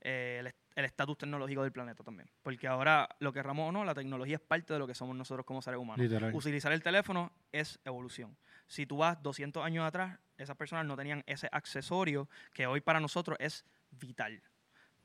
eh, 0.02 0.38
el 0.40 0.48
el 0.76 0.86
estatus 0.86 1.18
tecnológico 1.18 1.64
del 1.64 1.72
planeta 1.72 2.04
también. 2.04 2.30
Porque 2.44 2.68
ahora, 2.68 3.08
lo 3.20 3.32
querramos 3.32 3.70
o 3.70 3.72
no, 3.72 3.86
la 3.86 3.94
tecnología 3.96 4.36
es 4.36 4.42
parte 4.42 4.74
de 4.74 4.80
lo 4.80 4.88
que 4.88 4.94
somos 4.94 5.16
nosotros 5.16 5.46
como 5.46 5.62
seres 5.62 5.80
humanos. 5.80 6.04
Literal. 6.04 6.34
Utilizar 6.36 6.72
el 6.72 6.84
teléfono 6.84 7.32
es 7.52 7.80
evolución. 7.86 8.38
Si 8.68 8.86
tú 8.86 8.98
vas 8.98 9.22
200 9.24 9.64
años 9.64 9.86
atrás, 9.86 10.20
esas 10.38 10.58
personas 10.58 10.86
no 10.86 10.96
tenían 10.98 11.24
ese 11.28 11.48
accesorio 11.52 12.28
que 12.54 12.68
hoy 12.68 12.82
para 12.82 13.00
nosotros 13.00 13.38
es 13.40 13.64
vital. 13.92 14.42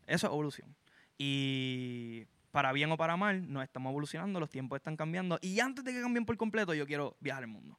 Eso 0.06 0.26
es 0.26 0.32
evolución. 0.32 0.74
Y 1.16 2.26
para 2.50 2.72
bien 2.72 2.90
o 2.90 2.96
para 2.96 3.16
mal, 3.16 3.52
nos 3.52 3.62
estamos 3.62 3.90
evolucionando, 3.90 4.40
los 4.40 4.50
tiempos 4.50 4.76
están 4.76 4.96
cambiando. 4.96 5.38
Y 5.40 5.60
antes 5.60 5.84
de 5.84 5.92
que 5.92 6.00
cambien 6.00 6.24
por 6.26 6.36
completo, 6.36 6.74
yo 6.74 6.86
quiero 6.86 7.16
viajar 7.20 7.44
el 7.44 7.48
mundo. 7.48 7.76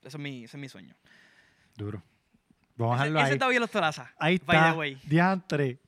Ese 0.00 0.16
es 0.16 0.18
mi, 0.18 0.44
ese 0.44 0.56
es 0.56 0.60
mi 0.60 0.68
sueño. 0.68 0.94
Duro. 1.76 2.02
Vamos 2.76 2.98
a 3.00 3.04
Ese, 3.04 3.12
dejarlo 3.12 3.18
ese 3.20 3.26
ahí. 3.28 3.32
está 3.34 3.48
bien 3.48 3.60
los. 3.60 3.98
Ahí 4.18 4.38
by 4.38 4.56
the 4.56 4.66
está. 4.66 4.74
way. 4.78 4.94
Diantre. 5.04 5.78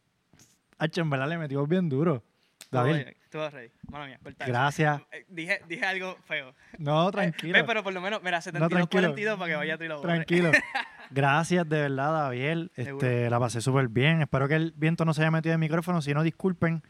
Hacho, 0.85 1.01
en 1.01 1.11
verdad 1.11 1.29
le 1.29 1.39
metimos 1.39 1.69
bien 1.69 1.89
duro. 1.89 2.23
David, 2.71 3.07
tú 3.31 3.39
vas 3.39 3.53
ready. 3.53 3.71
Mala 3.91 4.07
mía, 4.07 4.19
corta 4.23 4.47
gracias. 4.47 5.01
Eh, 5.13 5.25
Dije, 5.29 5.61
dije 5.69 5.85
algo 5.85 6.17
feo. 6.25 6.55
No, 6.79 7.09
Eh, 7.09 7.13
tranquilo. 7.13 7.53
Ve, 7.53 7.65
pero 7.65 7.83
por 7.85 7.93
lo 7.93 8.01
menos, 8.01 8.21
mira, 8.23 8.41
72, 8.41 8.69
tranquilo. 8.69 9.03
42 9.15 9.39
para 9.39 9.51
que 9.51 9.57
vaya 9.57 9.77
la 9.77 9.95
bola. 9.97 10.15
Tranquilo. 10.15 10.51
Gracias 11.11 11.69
de 11.69 11.81
verdad, 11.83 12.13
David. 12.13 12.69
Este, 12.75 13.29
la 13.31 13.39
pasé 13.39 13.61
súper 13.61 13.89
bien. 13.89 14.23
Espero 14.23 14.49
que 14.49 14.55
el 14.55 14.73
viento 14.77 15.05
no 15.05 15.15
se 15.15 15.21
haya 15.23 15.31
metido 15.31 15.53
en 15.53 15.61
el 15.63 15.67
micrófono. 15.69 16.01
Si 16.03 16.13
no, 16.15 16.23
disculpen. 16.23 16.83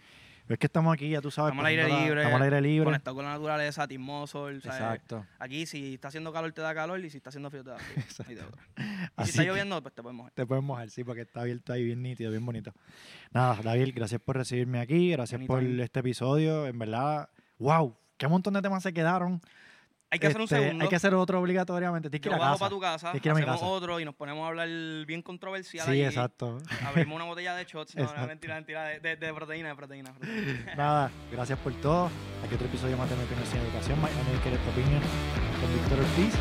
Es 0.47 0.59
que 0.59 0.67
estamos 0.67 0.93
aquí, 0.93 1.09
ya 1.09 1.23
tú 1.23 1.31
sabes. 1.31 1.53
Estamos 1.53 1.65
al 1.65 1.71
aire 1.71 1.89
libre. 1.89 2.21
Estamos 2.21 2.41
al 2.41 2.43
aire 2.43 2.61
libre. 2.61 2.85
Conectado 2.85 3.17
con 3.17 3.25
la 3.25 3.33
naturaleza, 3.33 3.87
¿sabes? 3.87 4.65
Exacto. 4.65 5.27
Aquí, 5.39 5.65
si 5.65 5.95
está 5.95 6.09
haciendo 6.09 6.33
calor, 6.33 6.53
te 6.53 6.61
da 6.61 6.75
calor. 6.75 7.03
Y 7.03 7.09
si 7.09 7.17
está 7.17 7.31
haciendo 7.31 7.51
frío, 7.51 7.65
te 7.65 7.71
da 7.71 7.79
frío. 7.79 8.05
Exacto. 8.05 8.59
Y. 8.77 9.23
Y 9.23 9.25
si 9.25 9.31
está 9.31 9.45
lloviendo, 9.45 9.81
pues 9.83 9.95
te 9.95 10.03
puedes 10.03 10.17
mojar. 10.17 10.33
te 10.33 10.47
puedes 10.47 10.63
mojar, 10.63 10.91
sí, 10.91 11.03
porque 11.03 11.23
está 11.23 11.41
abierto 11.41 11.73
ahí 11.73 11.85
bien 11.85 12.03
nítido, 12.03 12.31
bien 12.31 12.45
bonito. 12.45 12.75
Nada, 13.33 13.59
David, 13.63 13.93
gracias 13.95 14.21
por 14.21 14.37
recibirme 14.37 14.81
aquí. 14.81 15.11
Gracias 15.13 15.41
por 15.47 15.63
este 15.63 16.01
episodio. 16.01 16.67
En 16.67 16.79
verdad, 16.79 17.31
wow. 17.59 17.97
Qué 18.19 18.29
montón 18.29 18.55
de 18.55 18.63
temas 18.63 18.83
se 18.83 18.93
quedaron. 18.93 19.41
Hay 20.11 20.19
que 20.21 20.27
hacer 20.29 20.39
un 20.41 20.45
Este, 20.45 20.57
segundo. 20.61 20.85
Hay 20.85 20.89
que 20.89 20.97
hacer 20.97 21.13
otro 21.15 21.41
obligatoriamente. 21.41 22.09
Tienes 22.09 22.23
que 22.23 22.29
ir 22.29 22.35
a 22.35 22.39
casa. 22.39 22.59
para 22.59 22.71
tu 22.71 22.81
casa, 22.81 23.07
Tienes 23.11 23.23
que 23.23 23.29
ir 23.29 23.33
a 23.33 23.35
mi 23.35 23.41
hacemos 23.41 23.61
casa. 23.61 23.71
otro 23.73 23.99
y 24.01 24.05
nos 24.05 24.15
ponemos 24.15 24.45
a 24.45 24.49
hablar 24.49 24.69
bien 25.07 25.23
controversial 25.23 25.85
Sí, 25.87 25.91
allí. 25.93 26.05
exacto. 26.05 26.59
Abrimos 26.87 27.17
una 27.17 27.25
botella 27.25 27.55
de 27.57 27.65
shots. 27.65 27.95
No, 27.97 28.27
mentira, 28.29 28.55
mentira. 28.55 28.85
De, 28.85 29.01
de- 29.01 29.17
de 29.17 29.35
proteína, 29.35 29.69
de 29.71 29.75
proteína. 29.75 30.13
de 30.13 30.19
proteína. 30.21 30.75
Nada, 30.77 31.11
gracias 31.33 31.59
por 31.59 31.73
todo. 31.75 32.11
Aquí 32.45 32.55
otro 32.55 32.67
episodio 32.69 32.97
más 32.97 33.11
de 33.11 33.17
Mi 33.17 33.25
Opinión 33.25 33.47
Sin 33.47 33.61
Educación. 33.61 34.01
My 34.01 34.09
Uneducated 34.23 34.61
Opinion 34.71 35.03
con 35.61 35.75
Víctor 35.75 35.99
Ortiz. 35.99 36.35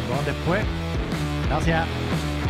Nos 0.00 0.08
vemos 0.08 0.26
después. 0.26 0.64
Gracias. 1.48 2.41